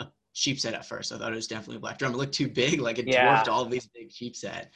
a 0.00 0.06
sheep's 0.32 0.62
head 0.64 0.74
at 0.74 0.84
first 0.86 1.12
i 1.12 1.18
thought 1.18 1.32
it 1.32 1.36
was 1.36 1.46
definitely 1.48 1.76
a 1.76 1.80
black 1.80 1.98
drum 1.98 2.12
it 2.12 2.16
looked 2.18 2.34
too 2.34 2.48
big 2.48 2.80
like 2.80 2.98
it 2.98 3.06
Yeah. 3.08 3.24
dwarfed 3.26 3.48
all 3.48 3.64
these 3.64 3.86
big 3.86 4.12
sheep's 4.12 4.42
head 4.42 4.70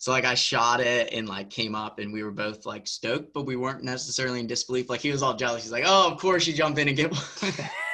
so 0.00 0.10
like 0.10 0.24
i 0.24 0.34
shot 0.34 0.80
it 0.80 1.12
and 1.12 1.28
like 1.28 1.48
came 1.50 1.74
up 1.76 1.98
and 2.00 2.12
we 2.12 2.22
were 2.24 2.30
both 2.32 2.66
like 2.66 2.86
stoked 2.88 3.32
but 3.32 3.44
we 3.46 3.54
weren't 3.54 3.84
necessarily 3.84 4.40
in 4.40 4.46
disbelief 4.48 4.90
like 4.90 5.00
he 5.00 5.12
was 5.12 5.22
all 5.22 5.34
jealous 5.36 5.62
he's 5.62 5.70
like 5.72 5.84
oh 5.86 6.10
of 6.10 6.18
course 6.18 6.46
you 6.46 6.52
jump 6.52 6.76
in 6.78 6.88
and 6.88 6.96
get 6.96 7.12
one 7.12 7.22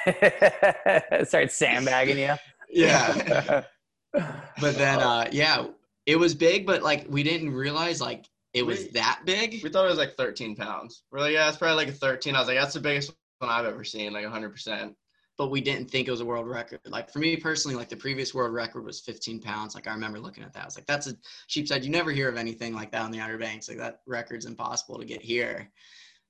Start 1.26 1.50
sandbagging 1.50 2.18
you. 2.18 2.34
yeah 2.70 3.62
but 4.12 4.74
then 4.76 5.00
uh 5.00 5.28
yeah 5.32 5.66
it 6.06 6.16
was 6.16 6.34
big 6.34 6.64
but 6.64 6.82
like 6.82 7.04
we 7.10 7.22
didn't 7.22 7.50
realize 7.50 8.00
like 8.00 8.24
it 8.54 8.64
was 8.64 8.84
We- 8.84 8.90
that 8.92 9.20
big 9.26 9.60
We 9.62 9.68
thought 9.68 9.84
it 9.84 9.90
was 9.90 9.98
like 9.98 10.14
13 10.16 10.56
pounds. 10.56 11.02
We're 11.10 11.20
like, 11.20 11.34
yeah, 11.34 11.46
it's 11.48 11.58
probably 11.58 11.76
like 11.76 11.88
a 11.88 11.92
13. 11.92 12.34
I 12.34 12.38
was 12.38 12.48
like, 12.48 12.56
that's 12.58 12.72
the 12.72 12.80
biggest 12.80 13.12
one 13.40 13.50
I've 13.50 13.66
ever 13.66 13.84
seen, 13.84 14.14
like 14.14 14.24
100%. 14.24 14.94
But 15.38 15.50
we 15.50 15.60
didn't 15.60 15.90
think 15.90 16.08
it 16.08 16.10
was 16.10 16.20
a 16.22 16.24
world 16.24 16.46
record. 16.48 16.80
Like 16.86 17.10
for 17.10 17.18
me 17.18 17.36
personally, 17.36 17.76
like 17.76 17.90
the 17.90 17.96
previous 17.96 18.32
world 18.34 18.54
record 18.54 18.84
was 18.84 19.00
15 19.00 19.40
pounds. 19.40 19.74
Like 19.74 19.86
I 19.86 19.92
remember 19.92 20.18
looking 20.18 20.42
at 20.44 20.52
that. 20.54 20.62
I 20.62 20.64
was 20.64 20.76
like, 20.76 20.86
that's 20.86 21.08
a 21.08 21.14
sheep's 21.46 21.70
head. 21.70 21.84
You 21.84 21.90
never 21.90 22.10
hear 22.10 22.28
of 22.30 22.36
anything 22.38 22.74
like 22.74 22.90
that 22.92 23.02
on 23.02 23.10
the 23.10 23.20
Outer 23.20 23.36
Banks. 23.36 23.68
Like 23.68 23.76
that 23.78 24.00
record's 24.06 24.46
impossible 24.46 24.98
to 24.98 25.04
get 25.04 25.20
here. 25.20 25.70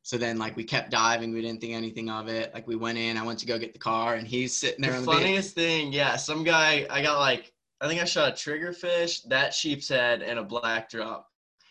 So 0.02 0.16
then 0.18 0.38
like 0.38 0.56
we 0.56 0.64
kept 0.64 0.90
diving. 0.90 1.32
We 1.32 1.40
didn't 1.42 1.60
think 1.60 1.72
anything 1.74 2.10
of 2.10 2.28
it. 2.28 2.52
Like 2.52 2.66
we 2.66 2.74
went 2.76 2.98
in, 2.98 3.16
I 3.16 3.22
went 3.24 3.38
to 3.40 3.46
go 3.46 3.58
get 3.58 3.72
the 3.72 3.78
car 3.78 4.14
and 4.14 4.26
he's 4.26 4.56
sitting 4.56 4.82
there 4.82 4.92
The 4.92 4.98
on 4.98 5.04
the 5.04 5.10
beach. 5.12 5.20
funniest 5.20 5.54
thing, 5.54 5.92
yeah, 5.92 6.16
some 6.16 6.42
guy, 6.44 6.86
I 6.90 7.02
got 7.02 7.18
like, 7.20 7.52
I 7.80 7.88
think 7.88 8.00
I 8.00 8.04
shot 8.06 8.30
a 8.30 8.32
triggerfish, 8.32 9.22
that 9.28 9.52
sheep's 9.52 9.88
head, 9.88 10.22
and 10.22 10.38
a 10.38 10.42
black 10.44 10.88
drum. 10.90 11.22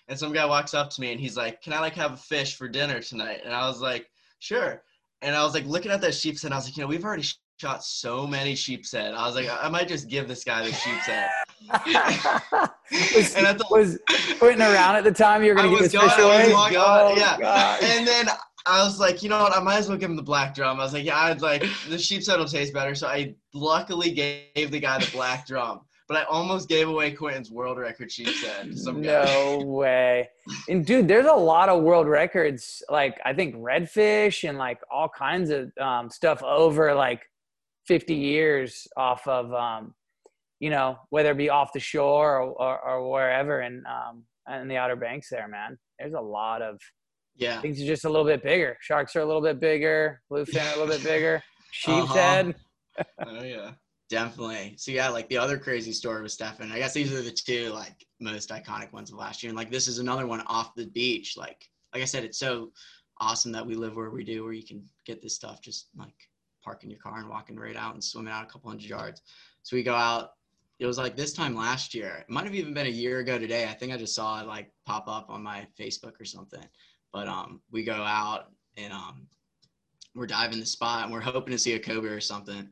And 0.07 0.19
some 0.19 0.31
guy 0.33 0.45
walks 0.45 0.73
up 0.73 0.89
to 0.91 1.01
me 1.01 1.11
and 1.11 1.19
he's 1.19 1.35
like, 1.35 1.61
Can 1.61 1.73
I 1.73 1.79
like 1.79 1.95
have 1.95 2.13
a 2.13 2.17
fish 2.17 2.55
for 2.55 2.67
dinner 2.69 3.01
tonight? 3.01 3.41
And 3.43 3.53
I 3.53 3.67
was 3.67 3.81
like, 3.81 4.09
Sure. 4.39 4.83
And 5.25 5.35
I 5.35 5.43
was 5.43 5.53
like 5.55 5.65
looking 5.65 5.91
at 5.91 6.01
that 6.01 6.13
sheep's 6.13 6.43
head. 6.43 6.51
I 6.51 6.55
was 6.55 6.65
like, 6.65 6.77
You 6.77 6.83
know, 6.83 6.87
we've 6.87 7.03
already 7.03 7.25
shot 7.57 7.83
so 7.83 8.27
many 8.27 8.53
sheep's 8.55 8.91
head. 8.91 9.13
I 9.13 9.25
was 9.25 9.35
like, 9.35 9.49
I 9.49 9.63
I 9.63 9.69
might 9.69 9.87
just 9.87 10.07
give 10.07 10.27
this 10.27 10.43
guy 10.43 10.63
the 10.63 10.71
sheep's 10.71 11.05
head. 11.07 11.29
was, 13.15 13.35
And 13.35 13.47
I 13.47 13.53
thought- 13.53 13.71
was 13.71 13.97
putting 14.39 14.61
around 14.61 14.97
at 14.97 15.03
the 15.03 15.11
time? 15.11 15.43
You 15.43 15.49
were 15.49 15.55
going 15.55 15.69
to 15.69 15.75
give 15.75 15.83
his 15.83 15.91
fish 15.91 16.01
was 16.01 16.19
away? 16.19 16.53
Oh, 16.53 17.15
yeah. 17.17 17.37
God. 17.39 17.83
And 17.83 18.07
then 18.07 18.27
I 18.67 18.83
was 18.83 18.99
like, 18.99 19.23
you 19.23 19.29
know 19.29 19.39
what? 19.41 19.55
I 19.55 19.59
might 19.61 19.77
as 19.77 19.89
well 19.89 19.97
give 19.97 20.09
him 20.09 20.15
the 20.15 20.23
black 20.23 20.53
drum. 20.55 20.79
I 20.79 20.83
was 20.83 20.93
like, 20.93 21.05
yeah, 21.05 21.17
I'd 21.19 21.41
like 21.41 21.63
the 21.89 21.97
sheep's 21.97 22.27
head 22.27 22.39
will 22.39 22.45
taste 22.47 22.73
better. 22.73 22.93
So 22.95 23.07
I 23.07 23.35
luckily 23.53 24.11
gave 24.11 24.71
the 24.71 24.79
guy 24.79 24.99
the 24.99 25.09
black 25.11 25.47
drum. 25.47 25.81
But 26.07 26.17
I 26.17 26.23
almost 26.25 26.69
gave 26.69 26.87
away 26.87 27.11
Quentin's 27.11 27.49
world 27.49 27.79
record 27.79 28.11
sheepshead 28.11 28.77
some 28.77 29.01
guy. 29.01 29.25
No 29.25 29.57
way. 29.65 30.29
And 30.69 30.85
dude, 30.85 31.07
there's 31.07 31.25
a 31.25 31.33
lot 31.33 31.67
of 31.67 31.81
world 31.81 32.07
records. 32.07 32.83
Like 32.89 33.19
I 33.25 33.33
think 33.33 33.55
redfish 33.55 34.47
and 34.47 34.57
like 34.59 34.79
all 34.91 35.09
kinds 35.09 35.49
of 35.49 35.71
um, 35.81 36.11
stuff 36.11 36.43
over 36.43 36.93
like 36.93 37.23
50 37.87 38.13
years 38.13 38.87
off 38.95 39.27
of, 39.27 39.51
um, 39.53 39.95
you 40.59 40.69
know, 40.69 40.97
whether 41.09 41.31
it 41.31 41.37
be 41.37 41.49
off 41.49 41.73
the 41.73 41.79
shore 41.79 42.39
or, 42.39 42.51
or, 42.51 42.79
or 42.81 43.11
wherever 43.11 43.61
in, 43.61 43.83
um, 43.87 44.23
in 44.61 44.67
the 44.67 44.77
Outer 44.77 44.95
Banks 44.95 45.29
there, 45.31 45.47
man. 45.47 45.75
There's 45.97 46.13
a 46.13 46.21
lot 46.21 46.61
of 46.61 46.79
Yeah. 47.35 47.61
things 47.61 47.81
are 47.81 47.85
just 47.85 48.05
a 48.05 48.09
little 48.09 48.25
bit 48.27 48.43
bigger. 48.43 48.77
Sharks 48.79 49.15
are 49.15 49.21
a 49.21 49.25
little 49.25 49.41
bit 49.41 49.59
bigger. 49.59 50.21
Bluefin 50.31 50.63
are 50.71 50.75
a 50.75 50.79
little 50.79 50.95
bit 50.95 51.03
bigger. 51.03 51.41
Sheep's 51.71 51.97
Uh-huh. 52.11 52.13
head. 52.13 52.55
Oh 53.25 53.43
yeah. 53.43 53.71
Definitely. 54.09 54.75
So 54.77 54.91
yeah, 54.91 55.09
like 55.09 55.27
the 55.29 55.37
other 55.37 55.57
crazy 55.57 55.91
story 55.91 56.21
with 56.21 56.31
Stefan. 56.31 56.71
I 56.71 56.77
guess 56.77 56.93
these 56.93 57.11
are 57.11 57.23
the 57.23 57.31
two 57.31 57.69
like 57.69 58.05
most 58.19 58.49
iconic 58.49 58.93
ones 58.93 59.11
of 59.11 59.17
last 59.17 59.41
year. 59.41 59.49
And 59.49 59.57
like 59.57 59.71
this 59.71 59.87
is 59.87 59.97
another 59.97 60.27
one 60.27 60.41
off 60.41 60.75
the 60.75 60.85
beach. 60.85 61.35
Like 61.35 61.67
like 61.93 62.03
I 62.03 62.05
said, 62.05 62.23
it's 62.23 62.37
so 62.37 62.71
awesome 63.19 63.51
that 63.53 63.65
we 63.65 63.75
live 63.75 63.95
where 63.95 64.11
we 64.11 64.23
do, 64.23 64.43
where 64.43 64.53
you 64.53 64.65
can 64.65 64.83
get 65.05 65.21
this 65.21 65.33
stuff 65.33 65.61
just 65.61 65.87
like 65.97 66.13
parking 66.63 66.89
your 66.89 66.99
car 66.99 67.19
and 67.19 67.29
walking 67.29 67.55
right 67.55 67.75
out 67.75 67.93
and 67.93 68.03
swimming 68.03 68.33
out 68.33 68.43
a 68.43 68.47
couple 68.47 68.69
hundred 68.69 68.89
yards. 68.89 69.21
So 69.63 69.75
we 69.75 69.83
go 69.83 69.95
out. 69.95 70.31
It 70.77 70.85
was 70.85 70.97
like 70.97 71.15
this 71.15 71.33
time 71.33 71.55
last 71.55 71.95
year. 71.95 72.17
It 72.27 72.29
might 72.29 72.43
have 72.43 72.53
even 72.53 72.73
been 72.73 72.85
a 72.85 72.89
year 72.89 73.19
ago 73.19 73.39
today. 73.39 73.65
I 73.65 73.73
think 73.73 73.93
I 73.93 73.97
just 73.97 74.13
saw 74.13 74.41
it 74.41 74.47
like 74.47 74.71
pop 74.85 75.07
up 75.07 75.29
on 75.29 75.41
my 75.41 75.65
Facebook 75.79 76.19
or 76.19 76.25
something. 76.25 76.63
But 77.13 77.27
um, 77.27 77.61
we 77.71 77.83
go 77.83 77.93
out 77.93 78.51
and 78.75 78.91
um, 78.91 79.25
we're 80.13 80.27
diving 80.27 80.59
the 80.59 80.65
spot 80.65 81.05
and 81.05 81.13
we're 81.13 81.21
hoping 81.21 81.53
to 81.53 81.57
see 81.57 81.73
a 81.73 81.79
cobia 81.79 82.11
or 82.11 82.19
something 82.19 82.69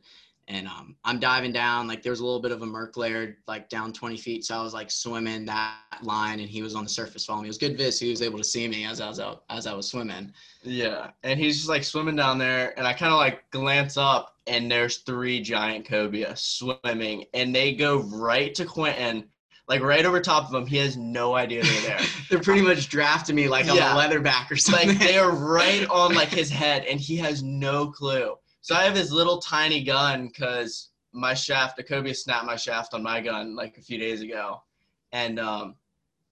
and 0.48 0.68
um, 0.68 0.96
I'm 1.06 1.20
diving 1.20 1.54
down. 1.54 1.88
Like 1.88 2.04
there 2.04 2.12
was 2.12 2.20
a 2.20 2.26
little 2.26 2.42
bit 2.42 2.52
of 2.52 2.62
a 2.62 2.66
murk 2.66 2.98
layer, 2.98 3.38
like 3.48 3.70
down 3.70 3.94
20 3.94 4.18
feet. 4.18 4.44
So 4.46 4.58
I 4.58 4.62
was 4.62 4.74
like 4.74 4.92
swimming 4.92 5.46
that 5.46 5.76
line, 6.02 6.40
and 6.40 6.50
he 6.50 6.62
was 6.62 6.76
on 6.76 6.84
the 6.84 6.90
surface 6.90 7.26
following 7.26 7.44
me. 7.44 7.48
It 7.48 7.52
was 7.52 7.58
good 7.58 7.78
vis. 7.78 8.00
He 8.00 8.10
was 8.10 8.22
able 8.22 8.38
to 8.38 8.44
see 8.44 8.68
me 8.68 8.86
as 8.86 9.00
I 9.02 9.08
was 9.08 9.20
out, 9.20 9.44
as 9.50 9.68
I 9.68 9.74
was 9.74 9.88
swimming. 9.88 10.34
Yeah, 10.64 11.12
and 11.24 11.40
he's 11.40 11.58
just 11.58 11.70
like 11.70 11.84
swimming 11.84 12.16
down 12.16 12.38
there, 12.38 12.78
and 12.78 12.86
I 12.86 12.94
kind 12.94 13.14
of 13.14 13.20
like 13.20 13.50
glance 13.52 13.98
up, 13.98 14.36
and 14.48 14.70
there's 14.72 14.98
three 14.98 15.40
giant 15.42 15.86
cobia 15.88 16.36
swimming, 16.38 17.26
and 17.34 17.56
they 17.56 17.74
go 17.74 18.00
right 18.00 18.54
to 18.56 18.66
Quentin, 18.66 19.26
like 19.70 19.82
right 19.82 20.06
over 20.06 20.20
top 20.20 20.50
of 20.50 20.54
him. 20.56 20.66
He 20.68 20.78
has 20.78 20.98
no 20.98 21.36
idea 21.36 21.64
they're 21.64 21.82
there. 21.98 22.00
They're 22.30 22.40
pretty 22.42 22.62
much 22.62 22.90
drafting 22.90 23.36
me 23.36 23.48
like 23.48 23.66
Yeah. 23.66 23.96
I'm 23.96 23.98
a 23.98 24.14
leatherback 24.16 24.50
or 24.52 24.58
something. 24.58 24.90
like 24.90 25.00
they 25.00 25.18
are 25.18 25.32
right 25.32 25.88
on 25.90 26.14
like 26.16 26.30
his 26.30 26.50
head, 26.50 26.84
and 26.86 27.00
he 27.00 27.16
has 27.18 27.44
no 27.44 27.88
clue. 27.88 28.36
So 28.64 28.74
I 28.76 28.84
have 28.84 28.96
his 28.96 29.12
little 29.12 29.38
tiny 29.40 29.84
gun 29.84 30.28
because 30.28 30.90
my 31.12 31.34
shaft, 31.34 31.76
the 31.78 31.84
cobia 31.84 32.16
snapped 32.16 32.46
my 32.46 32.56
shaft 32.56 32.94
on 32.94 33.04
my 33.04 33.20
gun 33.22 33.56
like 33.56 33.78
a 33.78 33.82
few 33.82 34.00
days 34.00 34.22
ago, 34.22 34.64
and 35.12 35.38
um, 35.40 35.76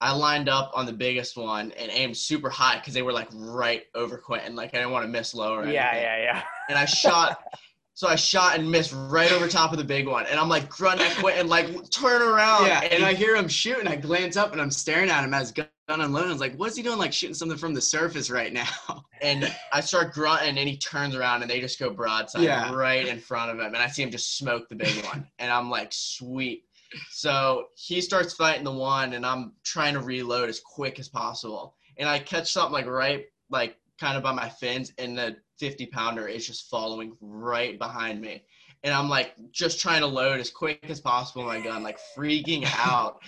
I 0.00 0.12
lined 0.12 0.48
up 0.48 0.72
on 0.74 0.86
the 0.86 0.94
biggest 0.94 1.36
one 1.36 1.72
and 1.72 1.90
aimed 1.92 2.16
super 2.16 2.48
high 2.50 2.78
because 2.78 2.94
they 2.94 3.02
were 3.02 3.12
like 3.12 3.28
right 3.34 3.82
over 3.94 4.16
Quentin. 4.16 4.56
Like 4.56 4.74
I 4.74 4.78
didn't 4.78 4.92
want 4.92 5.04
to 5.04 5.08
miss 5.10 5.34
low 5.34 5.54
or 5.54 5.66
Yeah, 5.68 5.90
anything. 5.90 6.02
yeah, 6.02 6.22
yeah. 6.22 6.42
and 6.68 6.78
I 6.78 6.84
shot. 6.86 7.38
So 7.94 8.08
I 8.08 8.16
shot 8.16 8.58
and 8.58 8.68
missed 8.70 8.94
right 8.96 9.30
over 9.32 9.46
top 9.46 9.70
of 9.72 9.76
the 9.78 9.84
big 9.84 10.08
one, 10.08 10.24
and 10.24 10.40
I'm 10.40 10.48
like 10.48 10.66
grunting 10.70 11.06
at 11.06 11.14
Quentin, 11.18 11.46
like 11.46 11.90
turn 11.90 12.22
around. 12.22 12.64
yeah, 12.66 12.80
and 12.80 13.00
he- 13.00 13.04
I 13.04 13.12
hear 13.12 13.36
him 13.36 13.48
shoot, 13.48 13.78
and 13.80 13.86
I 13.86 13.96
glance 13.96 14.38
up, 14.38 14.52
and 14.52 14.60
I'm 14.62 14.70
staring 14.70 15.10
at 15.10 15.22
him 15.22 15.34
as 15.34 15.52
gun 15.52 15.66
unloading. 16.00 16.30
I 16.30 16.32
was 16.32 16.40
like, 16.40 16.56
"What's 16.56 16.76
he 16.76 16.82
doing? 16.82 16.98
Like 16.98 17.12
shooting 17.12 17.34
something 17.34 17.58
from 17.58 17.74
the 17.74 17.80
surface 17.80 18.30
right 18.30 18.52
now?" 18.52 18.68
and 19.22 19.52
I 19.72 19.80
start 19.80 20.12
grunting, 20.12 20.58
and 20.58 20.68
he 20.68 20.76
turns 20.76 21.14
around, 21.14 21.42
and 21.42 21.50
they 21.50 21.60
just 21.60 21.78
go 21.78 21.90
broadside 21.90 22.42
Yeah. 22.42 22.72
right 22.74 23.06
in 23.06 23.18
front 23.18 23.50
of 23.50 23.58
him, 23.58 23.66
and 23.74 23.78
I 23.82 23.86
see 23.88 24.02
him 24.02 24.10
just 24.10 24.36
smoke 24.38 24.68
the 24.68 24.76
big 24.76 25.04
one, 25.04 25.26
and 25.38 25.50
I'm 25.50 25.70
like, 25.70 25.88
sweet. 25.92 26.64
So 27.10 27.66
he 27.74 28.00
starts 28.00 28.34
fighting 28.34 28.64
the 28.64 28.72
one, 28.72 29.14
and 29.14 29.24
I'm 29.24 29.52
trying 29.64 29.94
to 29.94 30.00
reload 30.00 30.48
as 30.48 30.60
quick 30.60 30.98
as 30.98 31.08
possible, 31.08 31.74
and 31.96 32.08
I 32.08 32.18
catch 32.18 32.52
something 32.52 32.72
like 32.72 32.86
right, 32.86 33.24
like 33.50 33.76
kind 34.00 34.16
of 34.16 34.22
by 34.22 34.32
my 34.32 34.48
fins, 34.48 34.92
and 34.98 35.16
the 35.16 35.36
50 35.58 35.86
pounder 35.86 36.26
is 36.26 36.46
just 36.46 36.68
following 36.68 37.16
right 37.20 37.78
behind 37.78 38.20
me. 38.20 38.42
And 38.84 38.92
I'm 38.92 39.08
like 39.08 39.34
just 39.52 39.78
trying 39.80 40.00
to 40.00 40.08
load 40.08 40.40
as 40.40 40.50
quick 40.50 40.80
as 40.88 41.00
possible 41.00 41.44
my 41.44 41.60
gun, 41.60 41.84
like 41.84 42.00
freaking 42.16 42.66
out. 42.84 43.20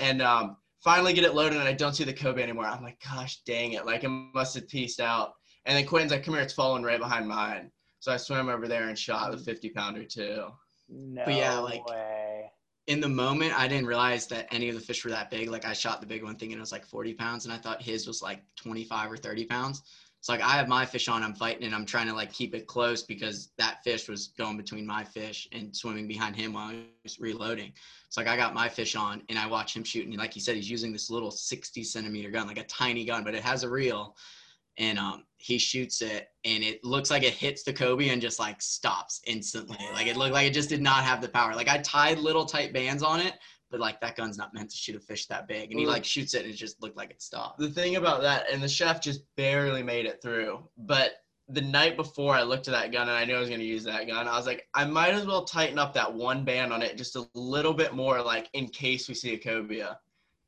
and 0.00 0.22
um, 0.22 0.56
finally 0.84 1.14
get 1.14 1.24
it 1.24 1.34
loaded 1.34 1.58
and 1.58 1.66
I 1.66 1.72
don't 1.72 1.94
see 1.94 2.04
the 2.04 2.12
cobia 2.12 2.42
anymore. 2.42 2.66
I'm 2.66 2.82
like, 2.82 3.02
gosh 3.02 3.40
dang 3.46 3.72
it. 3.72 3.86
Like 3.86 4.04
it 4.04 4.08
must 4.08 4.54
have 4.54 4.68
pieced 4.68 5.00
out. 5.00 5.32
And 5.64 5.76
then 5.76 5.86
Quentin's 5.86 6.12
like, 6.12 6.22
come 6.22 6.34
here, 6.34 6.42
it's 6.42 6.52
falling 6.52 6.82
right 6.82 7.00
behind 7.00 7.26
mine. 7.26 7.70
So 8.00 8.12
I 8.12 8.18
swam 8.18 8.50
over 8.50 8.68
there 8.68 8.88
and 8.88 8.98
shot 8.98 9.30
the 9.32 9.38
50 9.38 9.70
pounder 9.70 10.04
too. 10.04 10.44
No 10.90 11.22
But 11.24 11.34
yeah, 11.34 11.58
like- 11.58 11.88
way. 11.88 12.50
in 12.86 13.00
the 13.00 13.08
moment, 13.08 13.58
I 13.58 13.66
didn't 13.66 13.86
realize 13.86 14.26
that 14.26 14.46
any 14.52 14.68
of 14.68 14.74
the 14.74 14.80
fish 14.82 15.02
were 15.04 15.10
that 15.10 15.30
big. 15.30 15.48
Like 15.48 15.64
I 15.64 15.72
shot 15.72 16.02
the 16.02 16.06
big 16.06 16.22
one 16.22 16.34
thinking 16.36 16.52
and 16.52 16.58
it 16.58 16.60
was 16.60 16.72
like 16.72 16.84
40 16.84 17.14
pounds, 17.14 17.46
and 17.46 17.54
I 17.54 17.56
thought 17.56 17.80
his 17.80 18.06
was 18.06 18.20
like 18.20 18.42
25 18.56 19.10
or 19.12 19.16
30 19.16 19.46
pounds. 19.46 19.82
So 20.24 20.32
like 20.32 20.40
I 20.40 20.52
have 20.52 20.68
my 20.68 20.86
fish 20.86 21.06
on, 21.08 21.22
I'm 21.22 21.34
fighting, 21.34 21.64
and 21.64 21.74
I'm 21.74 21.84
trying 21.84 22.06
to 22.06 22.14
like 22.14 22.32
keep 22.32 22.54
it 22.54 22.66
close 22.66 23.02
because 23.02 23.50
that 23.58 23.84
fish 23.84 24.08
was 24.08 24.28
going 24.38 24.56
between 24.56 24.86
my 24.86 25.04
fish 25.04 25.46
and 25.52 25.76
swimming 25.76 26.08
behind 26.08 26.34
him 26.34 26.54
while 26.54 26.70
I 26.70 26.84
was 27.02 27.20
reloading. 27.20 27.74
So 28.08 28.22
like 28.22 28.30
I 28.30 28.34
got 28.34 28.54
my 28.54 28.66
fish 28.66 28.96
on, 28.96 29.20
and 29.28 29.38
I 29.38 29.46
watch 29.46 29.76
him 29.76 29.84
shooting. 29.84 30.16
Like 30.16 30.32
he 30.32 30.40
said, 30.40 30.56
he's 30.56 30.70
using 30.70 30.94
this 30.94 31.10
little 31.10 31.30
60 31.30 31.84
centimeter 31.84 32.30
gun, 32.30 32.46
like 32.46 32.58
a 32.58 32.64
tiny 32.64 33.04
gun, 33.04 33.22
but 33.22 33.34
it 33.34 33.42
has 33.42 33.64
a 33.64 33.68
reel. 33.68 34.16
And 34.78 34.98
um, 34.98 35.24
he 35.36 35.58
shoots 35.58 36.00
it, 36.00 36.28
and 36.46 36.64
it 36.64 36.82
looks 36.82 37.10
like 37.10 37.22
it 37.22 37.34
hits 37.34 37.62
the 37.62 37.74
cobia 37.74 38.10
and 38.10 38.22
just 38.22 38.40
like 38.40 38.62
stops 38.62 39.20
instantly. 39.26 39.76
Like 39.92 40.06
it 40.06 40.16
looked 40.16 40.32
like 40.32 40.46
it 40.46 40.54
just 40.54 40.70
did 40.70 40.80
not 40.80 41.04
have 41.04 41.20
the 41.20 41.28
power. 41.28 41.54
Like 41.54 41.68
I 41.68 41.76
tied 41.82 42.18
little 42.18 42.46
tight 42.46 42.72
bands 42.72 43.02
on 43.02 43.20
it, 43.20 43.34
but 43.70 43.80
like 43.80 44.00
that 44.00 44.16
gun's 44.16 44.38
not 44.38 44.54
meant 44.54 44.70
to 44.70 44.76
shoot 44.76 44.96
a 44.96 45.00
fish 45.00 45.26
that 45.26 45.48
big. 45.48 45.70
And 45.70 45.80
he 45.80 45.86
like 45.86 46.04
shoots 46.04 46.34
it, 46.34 46.44
and 46.44 46.52
it 46.52 46.56
just 46.56 46.80
looked 46.82 46.96
like 46.96 47.10
it 47.10 47.22
stopped. 47.22 47.58
The 47.58 47.70
thing 47.70 47.96
about 47.96 48.22
that, 48.22 48.44
and 48.52 48.62
the 48.62 48.68
shaft 48.68 49.02
just 49.02 49.22
barely 49.36 49.82
made 49.82 50.06
it 50.06 50.20
through. 50.22 50.68
But 50.78 51.12
the 51.48 51.60
night 51.60 51.96
before 51.96 52.34
I 52.34 52.42
looked 52.42 52.68
at 52.68 52.72
that 52.72 52.90
gun 52.90 53.08
and 53.08 53.16
I 53.18 53.24
knew 53.26 53.36
I 53.36 53.40
was 53.40 53.48
going 53.48 53.60
to 53.60 53.66
use 53.66 53.84
that 53.84 54.06
gun, 54.06 54.26
I 54.26 54.36
was 54.36 54.46
like, 54.46 54.66
I 54.72 54.84
might 54.86 55.12
as 55.12 55.26
well 55.26 55.44
tighten 55.44 55.78
up 55.78 55.92
that 55.92 56.12
one 56.12 56.42
band 56.42 56.72
on 56.72 56.80
it 56.80 56.96
just 56.96 57.16
a 57.16 57.26
little 57.34 57.74
bit 57.74 57.92
more, 57.92 58.22
like 58.22 58.48
in 58.54 58.66
case 58.68 59.08
we 59.08 59.14
see 59.14 59.34
a 59.34 59.38
cobia. 59.38 59.96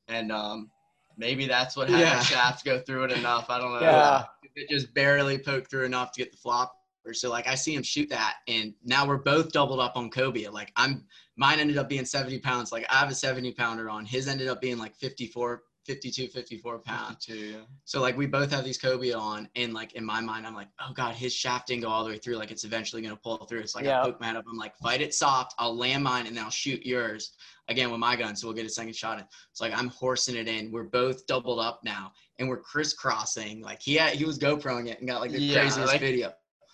And 0.08 0.32
um, 0.32 0.70
maybe 1.18 1.46
that's 1.46 1.76
what 1.76 1.90
had 1.90 2.00
Yeah. 2.00 2.14
my 2.14 2.22
shaft 2.22 2.64
go 2.64 2.80
through 2.80 3.04
it 3.04 3.12
enough. 3.12 3.50
I 3.50 3.58
don't 3.58 3.72
know. 3.72 3.80
Yeah. 3.80 4.24
It 4.54 4.70
just 4.70 4.94
barely 4.94 5.36
poked 5.36 5.70
through 5.70 5.84
enough 5.84 6.12
to 6.12 6.20
get 6.20 6.30
the 6.32 6.38
flopper. 6.38 6.72
So 7.12 7.28
like 7.28 7.46
I 7.46 7.54
see 7.56 7.74
him 7.74 7.82
shoot 7.82 8.08
that, 8.08 8.36
and 8.48 8.72
now 8.84 9.06
we're 9.06 9.18
both 9.18 9.52
doubled 9.52 9.80
up 9.80 9.96
on 9.96 10.10
cobia. 10.10 10.50
Like 10.50 10.72
I'm, 10.76 11.04
mine 11.36 11.60
ended 11.60 11.78
up 11.78 11.88
being 11.88 12.04
70 12.04 12.38
pounds. 12.40 12.72
Like 12.72 12.86
I 12.90 12.96
have 12.96 13.10
a 13.10 13.14
70 13.14 13.52
pounder 13.52 13.88
on. 13.90 14.04
His 14.04 14.26
ended 14.28 14.48
up 14.48 14.60
being 14.60 14.78
like 14.78 14.94
54, 14.96 15.62
52, 15.84 16.26
54 16.28 16.78
pounds. 16.80 17.24
Too, 17.24 17.34
yeah. 17.36 17.56
So 17.84 18.00
like 18.00 18.16
we 18.16 18.26
both 18.26 18.50
have 18.50 18.64
these 18.64 18.78
cobia 18.78 19.16
on, 19.16 19.48
and 19.54 19.72
like 19.72 19.92
in 19.92 20.04
my 20.04 20.20
mind, 20.20 20.46
I'm 20.46 20.54
like, 20.54 20.68
oh 20.80 20.92
god, 20.94 21.14
his 21.14 21.32
shaft 21.32 21.68
didn't 21.68 21.82
go 21.82 21.88
all 21.88 22.02
the 22.04 22.10
way 22.10 22.18
through. 22.18 22.36
Like 22.36 22.50
it's 22.50 22.64
eventually 22.64 23.02
gonna 23.02 23.14
pull 23.16 23.36
through. 23.46 23.60
It's 23.60 23.74
like 23.76 23.84
Yeah. 23.84 24.00
I 24.00 24.04
poke 24.04 24.20
my 24.20 24.26
head 24.26 24.36
up. 24.36 24.44
I'm 24.50 24.56
like, 24.58 24.76
fight 24.78 25.00
it 25.00 25.14
soft. 25.14 25.54
I'll 25.58 25.76
land 25.76 26.02
mine, 26.02 26.26
and 26.26 26.36
then 26.36 26.42
I'll 26.44 26.50
shoot 26.50 26.84
yours 26.84 27.32
again 27.68 27.90
with 27.90 28.00
my 28.00 28.16
gun. 28.16 28.34
So 28.34 28.46
we'll 28.48 28.56
get 28.56 28.66
a 28.66 28.70
second 28.70 28.96
shot. 28.96 29.18
in. 29.18 29.24
It's 29.52 29.60
like 29.60 29.76
I'm 29.78 29.88
horsing 29.88 30.34
it 30.36 30.48
in. 30.48 30.72
We're 30.72 30.84
both 30.84 31.26
doubled 31.28 31.60
up 31.60 31.80
now, 31.84 32.12
and 32.40 32.48
we're 32.48 32.60
crisscrossing. 32.62 33.60
Like 33.62 33.80
he 33.80 33.94
had, 33.94 34.14
he 34.14 34.24
was 34.24 34.38
GoProing 34.38 34.88
it 34.88 34.98
and 34.98 35.08
got 35.08 35.20
like 35.20 35.30
the 35.30 35.40
Yeah, 35.40 35.60
craziest 35.60 35.86
like- 35.92 36.00
video. 36.00 36.32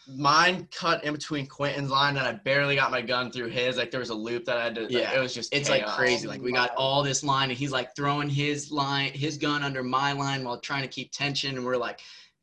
Mine 0.08 0.68
cut 0.72 1.04
in 1.04 1.12
between 1.12 1.46
Quentin's 1.46 1.90
line 1.90 2.16
and 2.16 2.26
I 2.26 2.32
barely 2.32 2.74
got 2.74 2.90
my 2.90 3.00
gun 3.00 3.30
through 3.30 3.48
his. 3.50 3.76
Like 3.76 3.90
there 3.90 4.00
was 4.00 4.10
a 4.10 4.14
loop 4.14 4.44
that 4.46 4.56
I 4.58 4.64
had 4.64 4.74
to, 4.74 4.82
like, 4.82 4.90
Yeah. 4.90 5.12
it 5.12 5.20
was 5.20 5.34
just 5.34 5.54
It's 5.54 5.68
like 5.70 5.86
crazy. 5.86 6.26
Like 6.26 6.42
we 6.42 6.52
got 6.52 6.74
all 6.76 7.02
this 7.02 7.22
line, 7.22 7.50
and 7.50 7.58
he's 7.58 7.70
like 7.72 7.94
throwing 7.94 8.28
his 8.28 8.70
line, 8.72 9.12
his 9.12 9.38
gun 9.38 9.62
under 9.62 9.82
my 9.82 10.12
line 10.12 10.44
while 10.44 10.58
trying 10.58 10.82
to 10.82 10.88
keep 10.88 11.12
tension, 11.12 11.56
and 11.56 11.64
we're 11.64 11.76
like 11.76 12.00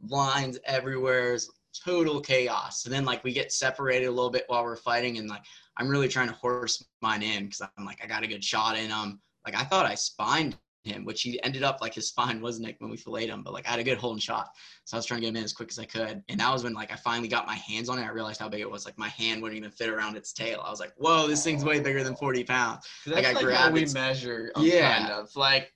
lines 0.07 0.57
everywhere. 0.63 1.33
It's 1.33 1.49
total 1.83 2.21
chaos. 2.21 2.85
And 2.85 2.93
then 2.93 3.05
like 3.05 3.23
we 3.23 3.33
get 3.33 3.51
separated 3.51 4.07
a 4.07 4.11
little 4.11 4.29
bit 4.31 4.45
while 4.47 4.63
we're 4.63 4.75
fighting, 4.75 5.17
and 5.17 5.27
like 5.29 5.43
I'm 5.77 5.89
really 5.89 6.07
trying 6.07 6.29
to 6.29 6.35
horse 6.35 6.83
mine 7.01 7.23
in 7.23 7.45
because 7.45 7.61
I'm 7.77 7.85
like 7.85 7.99
I 8.03 8.07
got 8.07 8.23
a 8.23 8.27
good 8.27 8.43
shot 8.43 8.77
in 8.77 8.89
him. 8.89 9.19
Like 9.45 9.55
I 9.55 9.63
thought 9.63 9.85
I 9.85 9.95
spined 9.95 10.57
him, 10.83 11.05
which 11.05 11.21
he 11.21 11.41
ended 11.43 11.63
up 11.63 11.79
like 11.81 11.93
his 11.93 12.07
spine 12.07 12.41
was 12.47 12.59
nicked 12.59 12.81
when 12.81 12.89
we 12.89 12.97
filleted 12.97 13.29
him, 13.29 13.43
but 13.43 13.53
like 13.53 13.67
I 13.67 13.71
had 13.71 13.79
a 13.79 13.83
good 13.83 13.97
holding 13.97 14.19
shot. 14.19 14.49
So 14.85 14.95
I 14.95 14.99
was 14.99 15.05
trying 15.05 15.19
to 15.21 15.25
get 15.25 15.29
him 15.29 15.35
in 15.37 15.43
as 15.43 15.53
quick 15.53 15.69
as 15.71 15.79
I 15.79 15.85
could. 15.85 16.23
And 16.29 16.39
that 16.39 16.51
was 16.51 16.63
when 16.63 16.73
like 16.73 16.91
I 16.91 16.95
finally 16.95 17.27
got 17.27 17.45
my 17.47 17.55
hands 17.55 17.89
on 17.89 17.99
it. 17.99 18.03
I 18.03 18.09
realized 18.09 18.39
how 18.39 18.49
big 18.49 18.61
it 18.61 18.69
was. 18.69 18.85
Like 18.85 18.97
my 18.97 19.09
hand 19.09 19.41
wouldn't 19.41 19.57
even 19.57 19.71
fit 19.71 19.89
around 19.89 20.15
its 20.17 20.33
tail. 20.33 20.63
I 20.65 20.69
was 20.69 20.79
like, 20.79 20.93
whoa, 20.97 21.27
this 21.27 21.43
thing's 21.43 21.63
way 21.63 21.79
bigger 21.79 22.03
than 22.03 22.15
40 22.15 22.43
pounds. 22.43 22.87
That's 23.05 23.17
Like, 23.17 23.25
I 23.25 23.33
like, 23.33 23.41
how 23.55 23.69
grabbed 23.69 23.73
we 23.73 23.85
measure, 23.85 24.51
um, 24.55 24.65
Yeah. 24.65 24.97
kind 24.97 25.11
of 25.11 25.35
like 25.35 25.73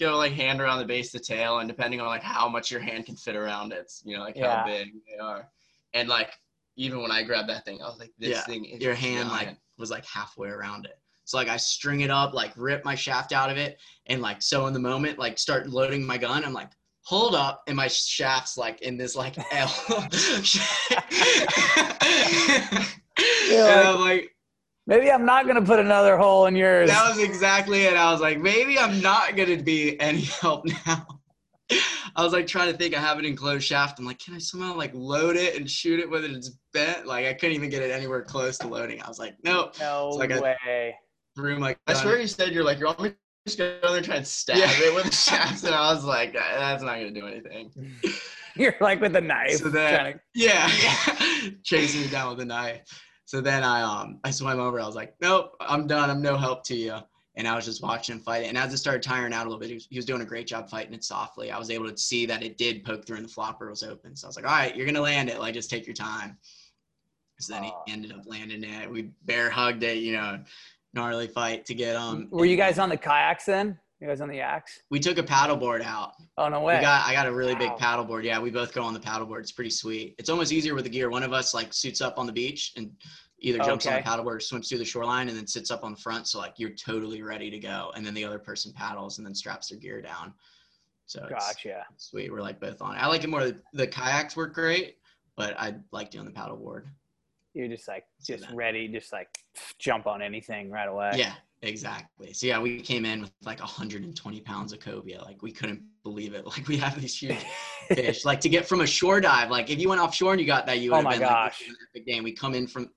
go 0.00 0.16
like 0.16 0.32
hand 0.32 0.60
around 0.60 0.78
the 0.78 0.84
base 0.84 1.14
of 1.14 1.20
the 1.20 1.26
tail, 1.26 1.58
and 1.58 1.68
depending 1.68 2.00
on 2.00 2.06
like 2.06 2.22
how 2.22 2.48
much 2.48 2.70
your 2.70 2.80
hand 2.80 3.06
can 3.06 3.16
fit 3.16 3.36
around 3.36 3.72
it, 3.72 3.80
it's, 3.80 4.02
you 4.04 4.16
know, 4.16 4.22
like 4.22 4.36
Yeah. 4.36 4.58
how 4.58 4.64
big 4.64 4.92
they 5.06 5.18
are. 5.18 5.48
And 5.94 6.08
like 6.08 6.32
even 6.76 7.02
when 7.02 7.10
I 7.10 7.22
grabbed 7.24 7.48
that 7.48 7.64
thing, 7.64 7.82
I 7.82 7.88
was 7.88 7.98
like, 7.98 8.12
this 8.18 8.30
Yeah, 8.30 8.42
thing 8.42 8.64
is 8.64 8.80
Your 8.80 8.94
hand 8.94 9.30
giant. 9.30 9.48
like 9.48 9.56
was 9.78 9.90
like 9.90 10.06
halfway 10.06 10.48
around 10.48 10.86
it. 10.86 10.98
So 11.28 11.36
like 11.36 11.48
I 11.48 11.58
string 11.58 12.00
it 12.00 12.10
up, 12.10 12.32
like 12.32 12.52
rip 12.56 12.86
my 12.86 12.94
shaft 12.94 13.34
out 13.34 13.50
of 13.50 13.58
it, 13.58 13.78
and 14.06 14.22
like 14.22 14.40
so 14.40 14.66
in 14.66 14.72
the 14.72 14.78
moment, 14.78 15.18
like 15.18 15.38
start 15.38 15.68
loading 15.68 16.06
my 16.06 16.16
gun. 16.16 16.42
I'm 16.42 16.54
like, 16.54 16.70
hold 17.02 17.34
up, 17.34 17.64
and 17.66 17.76
my 17.76 17.86
shaft's 17.86 18.56
like 18.56 18.80
in 18.80 18.96
this 18.96 19.14
like 19.14 19.36
L. 19.52 19.70
Yeah, 23.46 23.78
and 23.78 23.88
I'm 23.88 24.00
like, 24.00 24.34
Maybe 24.86 25.12
I'm 25.12 25.26
not 25.26 25.46
gonna 25.46 25.60
put 25.60 25.78
another 25.78 26.16
hole 26.16 26.46
in 26.46 26.56
yours. 26.56 26.88
That 26.88 27.10
was 27.10 27.18
exactly 27.22 27.82
it. 27.82 27.94
I 27.94 28.10
was 28.10 28.22
like, 28.22 28.40
maybe 28.40 28.78
I'm 28.78 29.02
not 29.02 29.36
gonna 29.36 29.62
be 29.62 30.00
any 30.00 30.22
help 30.22 30.64
now. 30.86 31.06
I 32.16 32.24
was 32.24 32.32
like 32.32 32.46
trying 32.46 32.72
to 32.72 32.78
think. 32.78 32.96
I 32.96 33.00
have 33.00 33.18
it 33.18 33.26
in 33.26 33.36
closed 33.36 33.66
shaft. 33.66 33.98
I'm 33.98 34.06
like, 34.06 34.18
can 34.18 34.32
I 34.32 34.38
somehow 34.38 34.74
like 34.74 34.92
load 34.94 35.36
it 35.36 35.56
and 35.56 35.70
shoot 35.70 36.00
it 36.00 36.08
when 36.08 36.24
it's 36.24 36.52
bent? 36.72 37.06
Like 37.06 37.26
I 37.26 37.34
couldn't 37.34 37.54
even 37.54 37.68
get 37.68 37.82
it 37.82 37.90
anywhere 37.90 38.22
close 38.22 38.56
to 38.58 38.68
loading. 38.68 39.02
I 39.02 39.08
was 39.08 39.18
like, 39.18 39.34
nope. 39.44 39.74
no 39.78 40.08
like 40.08 40.30
a- 40.30 40.40
way. 40.40 40.94
Threw 41.38 41.56
my. 41.60 41.76
I 41.86 41.94
swear 41.94 42.20
you 42.20 42.26
said 42.26 42.52
you're 42.52 42.64
like, 42.64 42.80
you 42.80 42.86
want 42.86 43.00
me 43.00 43.10
to 43.10 43.16
just 43.46 43.58
go 43.58 43.78
there 43.80 43.96
and 43.96 44.04
try 44.04 44.16
and 44.16 44.26
stab 44.26 44.56
Yeah. 44.56 44.68
it 44.72 44.92
with 44.92 45.04
the 45.10 45.12
shafts? 45.12 45.62
And 45.62 45.72
I 45.72 45.94
was 45.94 46.04
like, 46.04 46.32
that's 46.32 46.82
not 46.82 46.94
gonna 46.96 47.12
do 47.12 47.28
anything. 47.28 47.70
You're 48.56 48.74
like 48.80 49.00
with 49.00 49.14
a 49.14 49.20
knife. 49.20 49.58
So 49.58 49.68
then- 49.68 50.14
to- 50.14 50.20
Yeah, 50.34 50.68
chasing 51.62 52.02
it 52.02 52.10
down 52.10 52.30
with 52.30 52.40
a 52.40 52.44
knife. 52.44 52.80
So 53.24 53.40
then 53.40 53.62
I 53.62 53.82
um 53.82 54.18
I 54.24 54.32
swam 54.32 54.58
over. 54.58 54.80
I 54.80 54.86
was 54.86 54.96
like, 54.96 55.14
nope, 55.20 55.52
I'm 55.60 55.86
done. 55.86 56.10
I'm 56.10 56.20
no 56.20 56.36
help 56.36 56.64
to 56.64 56.74
you. 56.74 56.96
And 57.36 57.46
I 57.46 57.54
was 57.54 57.64
just 57.64 57.84
watching 57.84 58.16
him 58.16 58.20
fight 58.20 58.42
it. 58.42 58.48
And 58.48 58.58
as 58.58 58.74
it 58.74 58.78
started 58.78 59.00
tiring 59.00 59.32
out 59.32 59.46
a 59.46 59.48
little 59.48 59.60
bit, 59.60 59.68
he 59.68 59.74
was, 59.74 59.86
he 59.88 59.96
was 59.96 60.06
doing 60.06 60.22
a 60.22 60.24
great 60.24 60.48
job 60.48 60.68
fighting 60.68 60.92
it 60.92 61.04
softly. 61.04 61.52
I 61.52 61.58
was 61.58 61.70
able 61.70 61.88
to 61.88 61.96
see 61.96 62.26
that 62.26 62.42
it 62.42 62.58
did 62.58 62.82
poke 62.82 63.06
through 63.06 63.18
and 63.18 63.24
the 63.26 63.30
flopper 63.32 63.70
was 63.70 63.84
open. 63.84 64.16
So 64.16 64.26
I 64.26 64.28
was 64.28 64.34
like, 64.34 64.44
all 64.44 64.50
right, 64.50 64.74
you're 64.74 64.86
gonna 64.86 65.00
land 65.00 65.28
it. 65.30 65.38
Like 65.38 65.54
just 65.54 65.70
take 65.70 65.86
your 65.86 65.94
time. 65.94 66.36
So 67.38 67.52
then 67.54 67.62
he 67.62 67.72
ended 67.86 68.10
up 68.10 68.22
landing 68.26 68.64
it. 68.64 68.90
We 68.90 69.10
bear 69.24 69.48
hugged 69.50 69.84
it, 69.84 69.98
you 69.98 70.14
know, 70.14 70.40
gnarly 70.94 71.28
fight 71.28 71.64
to 71.66 71.74
get 71.74 71.96
um. 71.96 72.28
Were 72.30 72.46
you 72.46 72.56
guys 72.56 72.78
on 72.78 72.88
the 72.88 72.96
kayaks 72.96 73.44
then? 73.44 73.78
You 74.00 74.06
guys 74.06 74.20
on 74.20 74.28
the 74.28 74.36
yaks? 74.36 74.80
We 74.90 75.00
took 75.00 75.18
a 75.18 75.22
paddleboard 75.24 75.82
out. 75.82 76.12
Oh 76.36 76.48
no 76.48 76.60
way. 76.60 76.76
We 76.76 76.82
got 76.82 77.06
I 77.06 77.12
got 77.12 77.26
a 77.26 77.32
really 77.32 77.56
big 77.56 77.72
paddleboard. 77.72 78.22
Yeah, 78.22 78.38
we 78.38 78.50
both 78.50 78.72
go 78.72 78.82
on 78.82 78.94
the 78.94 79.00
paddleboard. 79.00 79.40
It's 79.40 79.50
pretty 79.50 79.70
sweet. 79.70 80.14
It's 80.18 80.28
almost 80.28 80.52
easier 80.52 80.74
with 80.74 80.84
the 80.84 80.90
gear. 80.90 81.10
One 81.10 81.24
of 81.24 81.32
us 81.32 81.52
like 81.52 81.72
suits 81.72 82.00
up 82.00 82.16
on 82.16 82.26
the 82.26 82.32
beach 82.32 82.74
and 82.76 82.92
either 83.40 83.58
jumps 83.58 83.86
on 83.86 83.94
the 83.94 84.00
paddleboard 84.00 84.36
or 84.36 84.40
swims 84.40 84.68
through 84.68 84.78
the 84.78 84.84
shoreline 84.84 85.28
and 85.28 85.36
then 85.36 85.46
sits 85.46 85.70
up 85.72 85.82
on 85.82 85.92
the 85.92 86.00
front. 86.00 86.28
So 86.28 86.38
like 86.38 86.54
you're 86.58 86.70
totally 86.70 87.22
ready 87.22 87.50
to 87.50 87.58
go. 87.58 87.92
And 87.96 88.06
then 88.06 88.14
the 88.14 88.24
other 88.24 88.38
person 88.38 88.72
paddles 88.72 89.18
and 89.18 89.26
then 89.26 89.34
straps 89.34 89.68
their 89.68 89.78
gear 89.78 90.00
down. 90.00 90.32
So 91.06 91.26
it's 91.28 91.46
gotcha. 91.46 91.84
sweet. 91.96 92.30
We're 92.30 92.40
like 92.40 92.60
both 92.60 92.80
on 92.80 92.94
it. 92.94 92.98
I 92.98 93.06
like 93.06 93.24
it 93.24 93.30
more. 93.30 93.50
The 93.72 93.86
kayaks 93.86 94.36
work 94.36 94.54
great, 94.54 94.98
but 95.36 95.58
I 95.58 95.74
like 95.90 96.10
doing 96.10 96.26
the 96.26 96.30
paddleboard. 96.30 96.84
You're 97.58 97.66
just 97.68 97.88
like 97.88 98.04
just 98.24 98.46
then- 98.46 98.54
ready, 98.56 98.86
just 98.86 99.12
like 99.12 99.28
jump 99.80 100.06
on 100.06 100.22
anything 100.22 100.70
right 100.70 100.88
away. 100.88 101.10
Yeah, 101.16 101.32
exactly. 101.62 102.32
So 102.32 102.46
yeah, 102.46 102.60
we 102.60 102.80
came 102.80 103.04
in 103.04 103.22
with 103.22 103.32
like 103.44 103.58
120 103.58 104.40
pounds 104.42 104.72
of 104.72 104.78
cobia. 104.78 105.20
Like 105.24 105.42
we 105.42 105.50
couldn't 105.50 105.82
believe 106.04 106.34
it. 106.34 106.44
Like 106.56 106.68
we 106.68 106.76
have 106.76 107.00
these 107.00 107.20
huge 107.20 107.44
fish. 107.88 108.24
Like 108.24 108.40
to 108.42 108.48
get 108.48 108.68
from 108.68 108.82
a 108.82 108.86
shore 108.86 109.20
dive, 109.20 109.50
like 109.50 109.70
if 109.70 109.80
you 109.80 109.88
went 109.88 110.00
offshore 110.00 110.32
and 110.32 110.40
you 110.40 110.46
got 110.46 110.66
that, 110.66 110.78
you 110.78 110.92
would 110.92 110.98
Oh 110.98 110.98
have 110.98 111.04
my 111.04 111.12
been 111.14 111.22
like, 111.22 111.30
gosh. 111.30 111.60
is 111.62 111.68
an 111.68 111.74
epic. 111.96 112.14
And 112.14 112.22
we 112.24 112.32
come 112.32 112.54
in 112.54 112.68
from, 112.68 112.90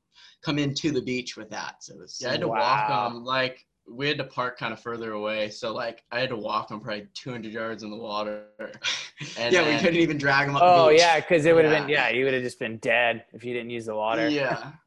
come 0.43 0.59
into 0.59 0.91
the 0.91 1.01
beach 1.01 1.36
with 1.38 1.49
that. 1.49 1.84
So 1.84 1.95
it 1.95 1.99
was, 1.99 2.20
Yeah, 2.22 2.28
I 2.28 2.32
had 2.34 2.41
to 2.41 2.47
walk 2.49 2.89
Wow. 2.89 3.07
um 3.07 3.26
like 3.26 3.66
we 3.91 4.07
had 4.07 4.17
to 4.17 4.23
park 4.23 4.57
kind 4.57 4.73
of 4.73 4.79
further 4.79 5.11
away, 5.13 5.49
so 5.49 5.73
like 5.73 6.03
I 6.11 6.19
had 6.19 6.29
to 6.29 6.37
walk 6.37 6.69
them 6.69 6.79
probably 6.79 7.07
200 7.13 7.51
yards 7.51 7.83
in 7.83 7.91
the 7.91 7.97
water. 7.97 8.43
And 9.37 9.53
yeah, 9.53 9.67
we 9.67 9.77
couldn't 9.79 9.97
even 9.99 10.17
drag 10.17 10.47
them 10.47 10.55
up. 10.55 10.63
Oh 10.65 10.87
the 10.87 10.95
yeah, 10.97 11.19
because 11.19 11.45
it 11.45 11.53
would 11.53 11.63
have 11.65 11.73
been 11.81 11.87
Yeah. 11.87 12.09
yeah, 12.09 12.15
you 12.17 12.25
would 12.25 12.33
have 12.33 12.41
just 12.41 12.57
been 12.57 12.77
dead 12.77 13.25
if 13.33 13.43
you 13.43 13.53
didn't 13.53 13.69
use 13.69 13.85
the 13.85 13.95
water. 13.95 14.27
Yeah. 14.27 14.71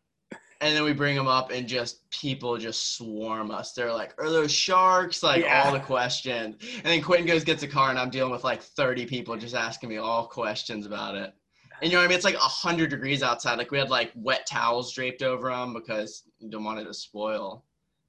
And 0.61 0.75
then 0.75 0.85
we 0.85 0.95
bring 0.95 1.15
them 1.15 1.27
up, 1.27 1.51
and 1.51 1.69
just 1.69 2.09
people 2.11 2.57
just 2.57 2.97
swarm 2.97 3.51
us. 3.51 3.73
They're 3.75 3.93
like, 3.93 4.15
"Are 4.19 4.31
those 4.31 4.51
sharks?" 4.51 5.23
Like 5.23 5.43
Yeah. 5.43 5.63
all 5.63 5.73
the 5.73 5.81
questions. 5.81 6.57
And 6.77 6.85
then 6.87 7.03
Quentin 7.03 7.27
goes 7.27 7.45
gets 7.45 7.63
a 7.65 7.69
car, 7.69 7.91
and 7.91 7.99
I'm 7.99 8.09
dealing 8.09 8.33
with 8.33 8.45
like 8.45 8.63
30 8.63 9.05
people 9.05 9.37
just 9.37 9.55
asking 9.55 9.91
me 9.91 9.99
all 9.99 10.27
questions 10.27 10.87
about 10.87 11.17
it. 11.17 11.35
And 11.83 11.91
you 11.91 11.99
know 11.99 12.03
what 12.03 12.07
I 12.07 12.09
mean? 12.09 12.17
It's 12.17 12.25
like 12.25 12.37
hundred 12.37 12.89
degrees 12.89 13.23
outside. 13.23 13.59
Like 13.59 13.71
we 13.73 13.79
had 13.79 13.91
like 13.91 14.13
wet 14.15 14.47
towels 14.47 14.93
draped 14.95 15.23
over 15.23 15.51
them 15.51 15.75
because 15.75 16.23
you 16.39 16.49
don't 16.49 16.65
want 16.65 16.79
it 16.79 16.85
to 16.85 16.95
spoil. 16.95 17.65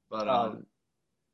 But 0.09 0.29
um, 0.29 0.45
Um, 0.51 0.65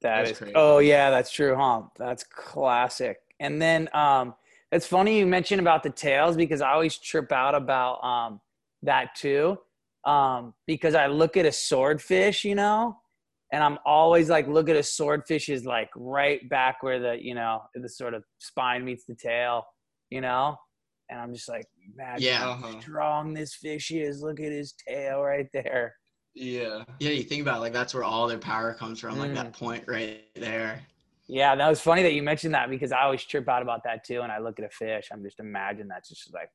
that 0.02 0.26
That's 0.26 0.32
is 0.32 0.42
oh 0.56 0.80
yeah, 0.80 1.10
that's 1.10 1.32
true, 1.32 1.56
huh? 1.56 1.84
That's 1.98 2.24
classic. 2.24 3.18
And 3.40 3.62
then 3.62 3.90
um 3.94 4.36
it's 4.72 4.88
funny 4.88 5.20
you 5.20 5.26
mentioned 5.28 5.60
about 5.62 5.84
the 5.84 5.90
tails 5.90 6.36
because 6.38 6.62
I 6.62 6.72
always 6.72 6.98
trip 6.98 7.32
out 7.32 7.56
about 7.56 8.04
um 8.04 8.42
that 8.84 9.16
too. 9.16 9.58
Um 10.06 10.54
because 10.68 10.96
I 10.96 11.08
look 11.08 11.38
at 11.38 11.46
a 11.46 11.52
swordfish, 11.52 12.44
you 12.46 12.56
know, 12.56 12.98
and 13.52 13.64
I'm 13.64 13.78
always 13.86 14.30
like 14.30 14.48
look 14.48 14.70
at 14.70 14.76
a 14.76 14.84
swordfish 14.84 15.50
is 15.50 15.66
like 15.66 15.90
right 15.96 16.48
back 16.50 16.84
where 16.84 17.00
the, 17.00 17.18
you 17.22 17.36
know, 17.36 17.62
the 17.76 17.90
sort 17.90 18.14
of 18.14 18.24
spine 18.40 18.86
meets 18.86 19.06
the 19.06 19.16
tail, 19.16 19.66
you 20.10 20.22
know? 20.22 20.58
And 21.10 21.20
I'm 21.20 21.34
just 21.34 21.50
like, 21.50 21.66
imagine 21.94 22.24
Yeah. 22.24 22.40
how 22.40 22.54
Uh-huh. 22.54 22.80
strong 22.82 23.34
this 23.34 23.54
fish 23.56 23.92
is. 23.92 24.22
Look 24.22 24.40
at 24.40 24.52
his 24.52 24.74
tail 24.88 25.22
right 25.22 25.48
there. 25.54 25.96
Yeah. 26.34 26.84
Yeah, 27.00 27.12
you 27.12 27.24
think 27.24 27.42
about 27.42 27.58
it, 27.58 27.62
like 27.62 27.74
that's 27.74 27.94
where 27.94 28.04
all 28.04 28.28
their 28.28 28.38
power 28.38 28.74
comes 28.74 29.00
from. 29.00 29.20
Like 29.20 29.32
Mm. 29.32 29.36
that 29.36 29.54
point 29.54 29.84
right 29.88 30.24
there. 30.36 30.82
Yeah, 31.28 31.56
that 31.56 31.70
was 31.70 31.80
funny 31.82 32.04
that 32.04 32.14
you 32.14 32.24
mentioned 32.24 32.54
that 32.54 32.70
because 32.70 32.92
I 32.92 33.02
always 33.04 33.24
trip 33.24 33.48
out 33.48 33.62
about 33.62 33.84
that 33.86 34.04
too. 34.04 34.22
And 34.22 34.32
I 34.32 34.40
look 34.40 34.60
at 34.60 34.66
a 34.66 34.70
fish, 34.70 35.10
I'm 35.12 35.24
just 35.24 35.40
imagine 35.40 35.88
that's 35.88 36.10
just 36.10 36.34
like 36.34 36.50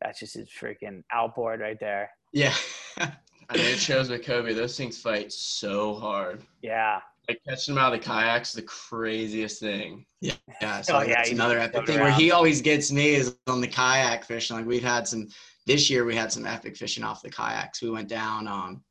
that's 0.00 0.20
just 0.20 0.34
his 0.34 0.48
freaking 0.48 1.02
outboard 1.12 1.60
right 1.60 1.78
there. 1.80 2.10
Yeah. 2.32 2.54
I 2.98 3.56
mean, 3.56 3.64
it 3.66 3.78
shows 3.78 4.10
with 4.10 4.22
cobia. 4.22 4.54
Those 4.54 4.76
things 4.76 5.00
fight 5.00 5.32
so 5.32 5.94
hard. 5.94 6.42
Yeah, 6.62 7.00
Like 7.28 7.40
catching 7.48 7.74
them 7.74 7.82
out 7.82 7.94
of 7.94 8.00
the 8.00 8.06
kayaks, 8.06 8.52
the 8.52 8.62
craziest 8.62 9.58
thing. 9.60 10.04
Yeah, 10.20 10.34
Oh, 10.62 10.82
so 10.82 11.00
yeah, 11.00 11.14
that's 11.14 11.30
another 11.30 11.58
epic 11.58 11.74
float 11.74 11.86
thing. 11.86 12.00
Where 12.00 12.12
he 12.12 12.30
always 12.30 12.60
gets 12.60 12.92
me 12.92 13.14
is 13.14 13.36
on 13.46 13.60
the 13.62 13.66
kayak 13.68 14.24
fishing. 14.24 14.56
Like 14.56 14.66
we've 14.66 14.82
had 14.82 15.08
some 15.08 15.28
this 15.66 15.88
year, 15.90 16.04
we 16.04 16.14
had 16.14 16.30
some 16.30 16.46
epic 16.46 16.76
fishing 16.76 17.02
off 17.04 17.22
the 17.22 17.30
kayaks. 17.30 17.80
We 17.82 17.90
went 17.90 18.08
down 18.08 18.46
um 18.46 18.82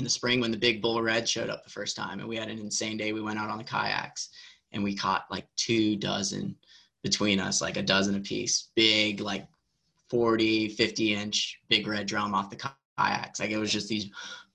in 0.00 0.04
the 0.04 0.10
spring 0.10 0.40
when 0.40 0.50
the 0.50 0.56
big 0.56 0.80
bull 0.80 1.02
red 1.02 1.28
showed 1.28 1.50
up 1.50 1.62
the 1.62 1.70
first 1.70 1.94
time, 1.94 2.20
and 2.20 2.28
we 2.28 2.36
had 2.36 2.48
an 2.48 2.58
insane 2.58 2.96
day. 2.96 3.12
We 3.12 3.20
went 3.20 3.38
out 3.38 3.50
on 3.50 3.58
the 3.58 3.64
kayaks 3.64 4.30
and 4.72 4.82
we 4.82 4.96
caught 4.96 5.26
like 5.30 5.46
two 5.56 5.94
dozen 5.94 6.56
between 7.02 7.38
us, 7.38 7.60
like 7.60 7.76
a 7.76 7.82
dozen 7.82 8.16
apiece, 8.16 8.70
big 8.74 9.20
like 9.20 9.46
40, 10.08 10.70
50 10.70 11.14
inch 11.14 11.60
big 11.68 11.86
red 11.86 12.06
drum 12.06 12.34
off 12.34 12.50
the 12.50 12.56
kayaks. 12.98 13.40
Like 13.40 13.50
it 13.50 13.58
was 13.58 13.70
just 13.70 13.88
these 13.88 14.10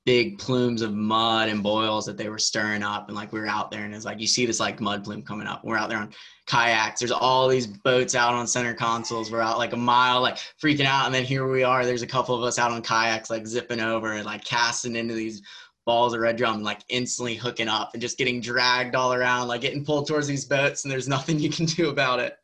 big 0.06 0.38
plumes 0.38 0.82
of 0.84 0.94
mud 0.94 1.50
and 1.50 1.64
boils 1.64 2.06
that 2.06 2.16
they 2.16 2.30
were 2.30 2.38
stirring 2.38 2.84
up. 2.84 3.08
And 3.08 3.16
like 3.16 3.34
we 3.34 3.40
were 3.40 3.48
out 3.48 3.72
there 3.72 3.86
and 3.86 3.94
it's 3.94 4.06
like 4.06 4.20
you 4.20 4.28
see 4.28 4.46
this 4.46 4.60
like 4.60 4.80
mud 4.80 5.04
plume 5.04 5.24
coming 5.24 5.48
up. 5.48 5.64
We're 5.64 5.78
out 5.78 5.90
there 5.90 5.98
on 5.98 6.14
kayaks. 6.46 7.00
There's 7.00 7.12
all 7.12 7.48
these 7.48 7.66
boats 7.66 8.14
out 8.14 8.36
on 8.36 8.46
center 8.46 8.76
consoles. 8.76 9.32
We're 9.32 9.42
out 9.42 9.58
like 9.58 9.74
a 9.74 9.78
mile, 9.78 10.22
like 10.22 10.38
freaking 10.62 10.86
out. 10.86 11.08
And 11.08 11.16
then 11.16 11.24
here 11.24 11.48
we 11.48 11.64
are. 11.64 11.86
There's 11.86 12.04
a 12.04 12.08
couple 12.08 12.36
of 12.36 12.44
us 12.44 12.60
out 12.60 12.72
on 12.72 12.84
kayaks, 12.84 13.32
like 13.32 13.48
zipping 13.48 13.80
over 13.80 14.14
and 14.14 14.26
like 14.26 14.44
casting 14.46 14.96
into 14.96 15.16
these 15.16 15.42
balls 15.86 16.14
of 16.14 16.20
red 16.20 16.36
drum, 16.38 16.62
like 16.62 16.82
instantly 16.90 17.36
hooking 17.36 17.68
up 17.68 17.92
and 17.94 18.02
just 18.02 18.18
getting 18.18 18.40
dragged 18.40 18.96
all 18.96 19.14
around, 19.14 19.48
like 19.48 19.62
getting 19.62 19.84
pulled 19.84 20.08
towards 20.08 20.28
these 20.28 20.46
boats. 20.46 20.84
And 20.84 20.92
there's 20.92 21.08
nothing 21.08 21.40
you 21.40 21.50
can 21.50 21.66
do 21.66 21.90
about 21.90 22.20
it. 22.20 22.38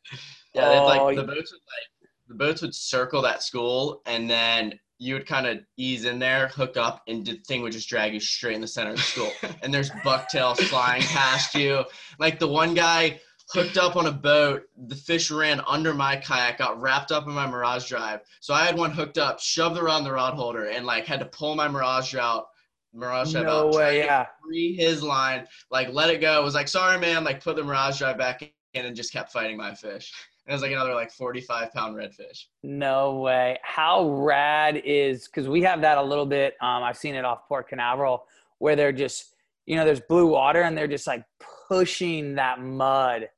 Yeah, 0.52 0.80
Oh, 0.80 0.84
like 0.86 1.16
the 1.16 1.22
boats 1.22 1.52
would 1.52 1.60
like 1.60 2.10
the 2.28 2.34
boats 2.34 2.62
would 2.62 2.74
circle 2.74 3.22
that 3.22 3.42
school, 3.42 4.02
and 4.06 4.28
then 4.28 4.78
you 5.02 5.14
would 5.14 5.26
kind 5.26 5.48
of 5.48 5.58
ease 5.76 6.04
in 6.04 6.20
there, 6.20 6.46
hook 6.48 6.76
up, 6.76 7.02
and 7.08 7.26
the 7.26 7.34
thing 7.48 7.60
would 7.62 7.72
just 7.72 7.88
drag 7.88 8.14
you 8.14 8.20
straight 8.20 8.54
in 8.54 8.60
the 8.60 8.68
center 8.68 8.90
of 8.90 8.96
the 8.96 9.02
school. 9.02 9.32
and 9.62 9.74
there's 9.74 9.90
bucktail 10.04 10.56
flying 10.56 11.02
past 11.02 11.56
you. 11.56 11.84
Like 12.20 12.38
the 12.38 12.46
one 12.46 12.72
guy 12.72 13.20
hooked 13.48 13.76
up 13.76 13.96
on 13.96 14.06
a 14.06 14.12
boat, 14.12 14.62
the 14.86 14.94
fish 14.94 15.28
ran 15.32 15.60
under 15.66 15.92
my 15.92 16.16
kayak, 16.16 16.58
got 16.58 16.80
wrapped 16.80 17.10
up 17.10 17.26
in 17.26 17.32
my 17.32 17.48
Mirage 17.48 17.88
Drive. 17.88 18.20
So 18.38 18.54
I 18.54 18.64
had 18.64 18.78
one 18.78 18.92
hooked 18.92 19.18
up, 19.18 19.40
shoved 19.40 19.76
around 19.76 20.04
the 20.04 20.12
rod 20.12 20.34
holder, 20.34 20.66
and 20.66 20.86
like 20.86 21.04
had 21.04 21.18
to 21.18 21.26
pull 21.26 21.56
my 21.56 21.66
Mirage 21.66 22.14
out. 22.14 22.46
Mirage 22.94 23.32
Drive 23.32 23.46
no 23.46 23.68
out, 23.68 23.74
way. 23.74 23.98
Yeah, 23.98 24.26
free 24.44 24.76
his 24.76 25.02
line, 25.02 25.48
like 25.70 25.88
let 25.92 26.10
it 26.10 26.20
go. 26.20 26.42
Was 26.44 26.54
like, 26.54 26.68
sorry, 26.68 27.00
man, 27.00 27.24
like 27.24 27.42
put 27.42 27.56
the 27.56 27.64
Mirage 27.64 27.98
Drive 27.98 28.18
back 28.18 28.42
in 28.74 28.86
and 28.86 28.94
just 28.94 29.12
kept 29.12 29.32
fighting 29.32 29.56
my 29.56 29.74
fish. 29.74 30.12
And 30.46 30.52
it 30.52 30.54
was 30.54 30.62
like 30.62 30.72
another 30.72 30.94
like 30.94 31.12
45 31.12 31.72
pound 31.72 31.94
redfish. 31.96 32.46
no 32.62 33.20
way. 33.20 33.58
How 33.62 34.08
rad 34.10 34.80
is 34.84 35.26
because 35.28 35.48
we 35.48 35.62
have 35.62 35.82
that 35.82 35.98
a 35.98 36.02
little 36.02 36.26
bit. 36.26 36.54
Um, 36.60 36.82
I've 36.82 36.96
seen 36.96 37.14
it 37.14 37.24
off 37.24 37.46
Port 37.48 37.68
Canaveral 37.68 38.24
where 38.58 38.74
they're 38.76 38.92
just 38.92 39.34
you 39.66 39.76
know 39.76 39.84
there's 39.84 40.00
blue 40.00 40.26
water 40.26 40.62
and 40.62 40.76
they're 40.76 40.88
just 40.88 41.06
like 41.06 41.24
pushing 41.68 42.34
that 42.34 42.60
mud, 42.60 43.28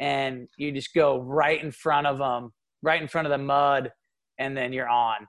and 0.00 0.48
you 0.56 0.72
just 0.72 0.92
go 0.94 1.20
right 1.20 1.62
in 1.62 1.70
front 1.70 2.06
of 2.06 2.18
them, 2.18 2.52
right 2.82 3.00
in 3.00 3.08
front 3.08 3.26
of 3.26 3.30
the 3.30 3.38
mud, 3.38 3.92
and 4.38 4.56
then 4.56 4.72
you're 4.72 4.88
on. 4.88 5.26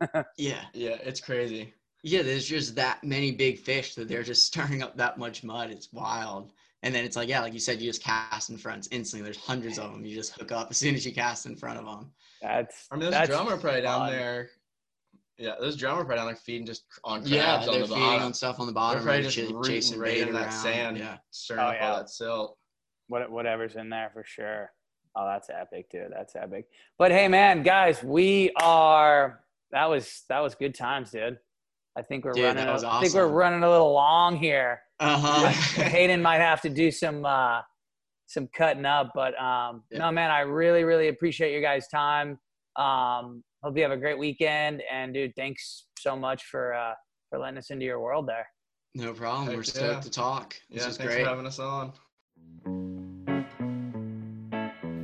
Yeah. 0.38 0.60
Yeah, 0.72 0.96
it's 1.02 1.20
crazy. 1.20 1.74
Yeah, 2.02 2.22
there's 2.22 2.46
just 2.46 2.74
that 2.76 3.04
many 3.04 3.32
big 3.32 3.58
fish 3.58 3.94
that 3.96 4.08
they're 4.08 4.22
just 4.22 4.44
stirring 4.44 4.82
up 4.82 4.96
that 4.96 5.18
much 5.18 5.44
mud. 5.44 5.70
It's 5.70 5.92
wild. 5.92 6.52
And 6.82 6.94
then 6.94 7.04
it's 7.04 7.16
like, 7.16 7.28
yeah, 7.28 7.40
like 7.42 7.52
you 7.52 7.58
said, 7.60 7.80
you 7.80 7.90
just 7.90 8.02
cast 8.02 8.48
in 8.50 8.56
front 8.56 8.88
instantly. 8.90 9.22
There's 9.24 9.36
hundreds 9.36 9.78
of 9.78 9.92
them. 9.92 10.04
You 10.04 10.14
just 10.14 10.32
hook 10.32 10.50
up 10.50 10.68
as 10.70 10.78
soon 10.78 10.94
as 10.94 11.04
you 11.04 11.12
cast 11.12 11.44
in 11.46 11.54
front 11.54 11.78
of 11.78 11.84
them. 11.84 12.10
That's 12.40 12.86
I 12.90 12.94
mean, 12.94 13.02
those 13.04 13.10
that's 13.12 13.28
drummer 13.28 13.58
probably 13.58 13.82
down 13.82 14.00
fun. 14.08 14.12
there. 14.12 14.48
Yeah, 15.36 15.54
those 15.60 15.76
drummer 15.76 16.04
probably 16.04 16.16
down 16.16 16.26
there 16.28 16.36
feeding 16.36 16.66
just 16.66 16.84
on 17.04 17.20
crabs 17.20 17.30
Yeah, 17.30 17.56
on 17.56 17.66
they're 17.66 17.80
the 17.80 17.86
feeding 17.88 18.02
bottom, 18.02 18.22
on 18.24 18.34
stuff 18.34 18.60
on 18.60 18.66
the 18.66 18.72
They're 18.72 18.74
bottom. 18.80 19.02
probably 19.04 19.22
just 19.22 19.36
ch- 19.36 19.66
chasing 19.66 19.98
right 19.98 20.14
bait 20.14 20.28
in 20.28 20.32
that 20.34 20.42
around. 20.44 20.52
sand, 20.52 20.98
Yeah. 20.98 21.18
stirring 21.30 21.60
Oh, 21.60 21.66
up 21.68 21.74
yeah. 21.78 21.90
all 21.90 21.96
that 21.98 22.08
silt. 22.10 22.58
what 23.08 23.30
whatever's 23.30 23.76
in 23.76 23.90
there 23.90 24.10
for 24.14 24.24
sure. 24.24 24.72
Oh, 25.16 25.26
that's 25.26 25.50
epic, 25.50 25.90
dude. 25.90 26.12
That's 26.12 26.34
epic. 26.36 26.68
But 26.96 27.10
hey, 27.10 27.26
man, 27.28 27.62
guys, 27.62 28.02
we 28.02 28.52
are. 28.56 29.42
That 29.72 29.86
was 29.90 30.22
that 30.28 30.40
was 30.40 30.54
good 30.54 30.74
times, 30.74 31.10
dude. 31.10 31.38
I 31.96 32.02
think 32.02 32.24
we're 32.24 32.32
Dude, 32.32 32.44
running. 32.44 32.64
that 32.64 32.72
was 32.72 32.84
I 32.84 33.00
think 33.00 33.14
we're 33.14 33.26
running 33.28 33.62
a 33.62 33.70
little 33.70 33.92
long 33.92 34.36
here. 34.36 34.80
Uh-huh. 35.00 35.48
Hayden 35.82 36.22
might 36.22 36.40
have 36.40 36.60
to 36.62 36.68
do 36.68 36.90
some 36.90 37.24
uh, 37.26 37.60
some 38.26 38.48
cutting 38.54 38.84
up, 38.86 39.10
but 39.14 39.38
um, 39.40 39.82
Yeah. 39.90 39.98
no, 39.98 40.12
man, 40.12 40.30
I 40.30 40.40
really, 40.40 40.84
really 40.84 41.08
appreciate 41.08 41.52
your 41.52 41.62
guys' 41.62 41.88
time. 41.88 42.38
Um, 42.76 43.42
hope 43.62 43.76
you 43.76 43.82
have 43.82 43.90
a 43.92 43.96
great 43.96 44.18
weekend, 44.18 44.82
and 44.90 45.12
dude, 45.12 45.32
thanks 45.36 45.86
so 45.98 46.14
much 46.16 46.44
for 46.44 46.74
uh, 46.74 46.94
for 47.28 47.38
letting 47.40 47.58
us 47.58 47.70
into 47.70 47.84
your 47.84 48.00
world 48.00 48.28
there. 48.28 48.46
no 48.94 49.12
problem. 49.12 49.46
Heck 49.48 49.56
We're 49.56 49.62
stoked 49.64 49.94
yeah. 49.94 50.00
to 50.00 50.10
talk. 50.10 50.54
This 50.70 50.82
yeah, 50.82 50.88
is 50.90 50.96
thanks 50.96 51.12
great. 51.14 51.24
for 51.24 51.28
having 51.30 51.46
us 51.46 51.58
on. 51.58 51.92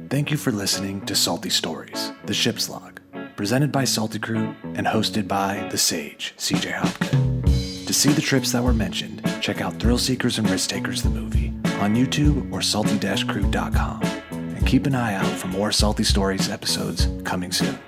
Thank 0.08 0.30
you 0.30 0.36
for 0.36 0.52
listening 0.52 1.04
to 1.06 1.14
Salty 1.16 1.50
Stories, 1.50 2.12
the 2.26 2.32
ship's 2.34 2.68
log, 2.70 3.00
presented 3.36 3.70
by 3.70 3.84
Salty 3.84 4.18
Crew 4.18 4.54
and 4.74 4.86
hosted 4.86 5.28
by 5.28 5.68
the 5.70 5.78
sage, 5.78 6.34
CJ 6.38 6.72
Hopgood. 6.72 7.86
To 7.86 7.92
see 7.92 8.10
the 8.10 8.22
trips 8.22 8.50
that 8.52 8.62
were 8.64 8.72
mentioned, 8.72 9.22
check 9.40 9.60
out 9.60 9.78
Thrill 9.78 9.98
Seekers 9.98 10.38
and 10.38 10.48
Risk 10.50 10.70
Takers 10.70 11.02
the 11.02 11.10
movie 11.10 11.48
on 11.80 11.94
YouTube 11.94 12.50
or 12.52 12.62
salty-crew.com. 12.62 14.02
And 14.30 14.66
keep 14.66 14.86
an 14.86 14.94
eye 14.94 15.14
out 15.14 15.26
for 15.26 15.48
more 15.48 15.70
Salty 15.70 16.04
Stories 16.04 16.48
episodes 16.48 17.08
coming 17.24 17.52
soon. 17.52 17.78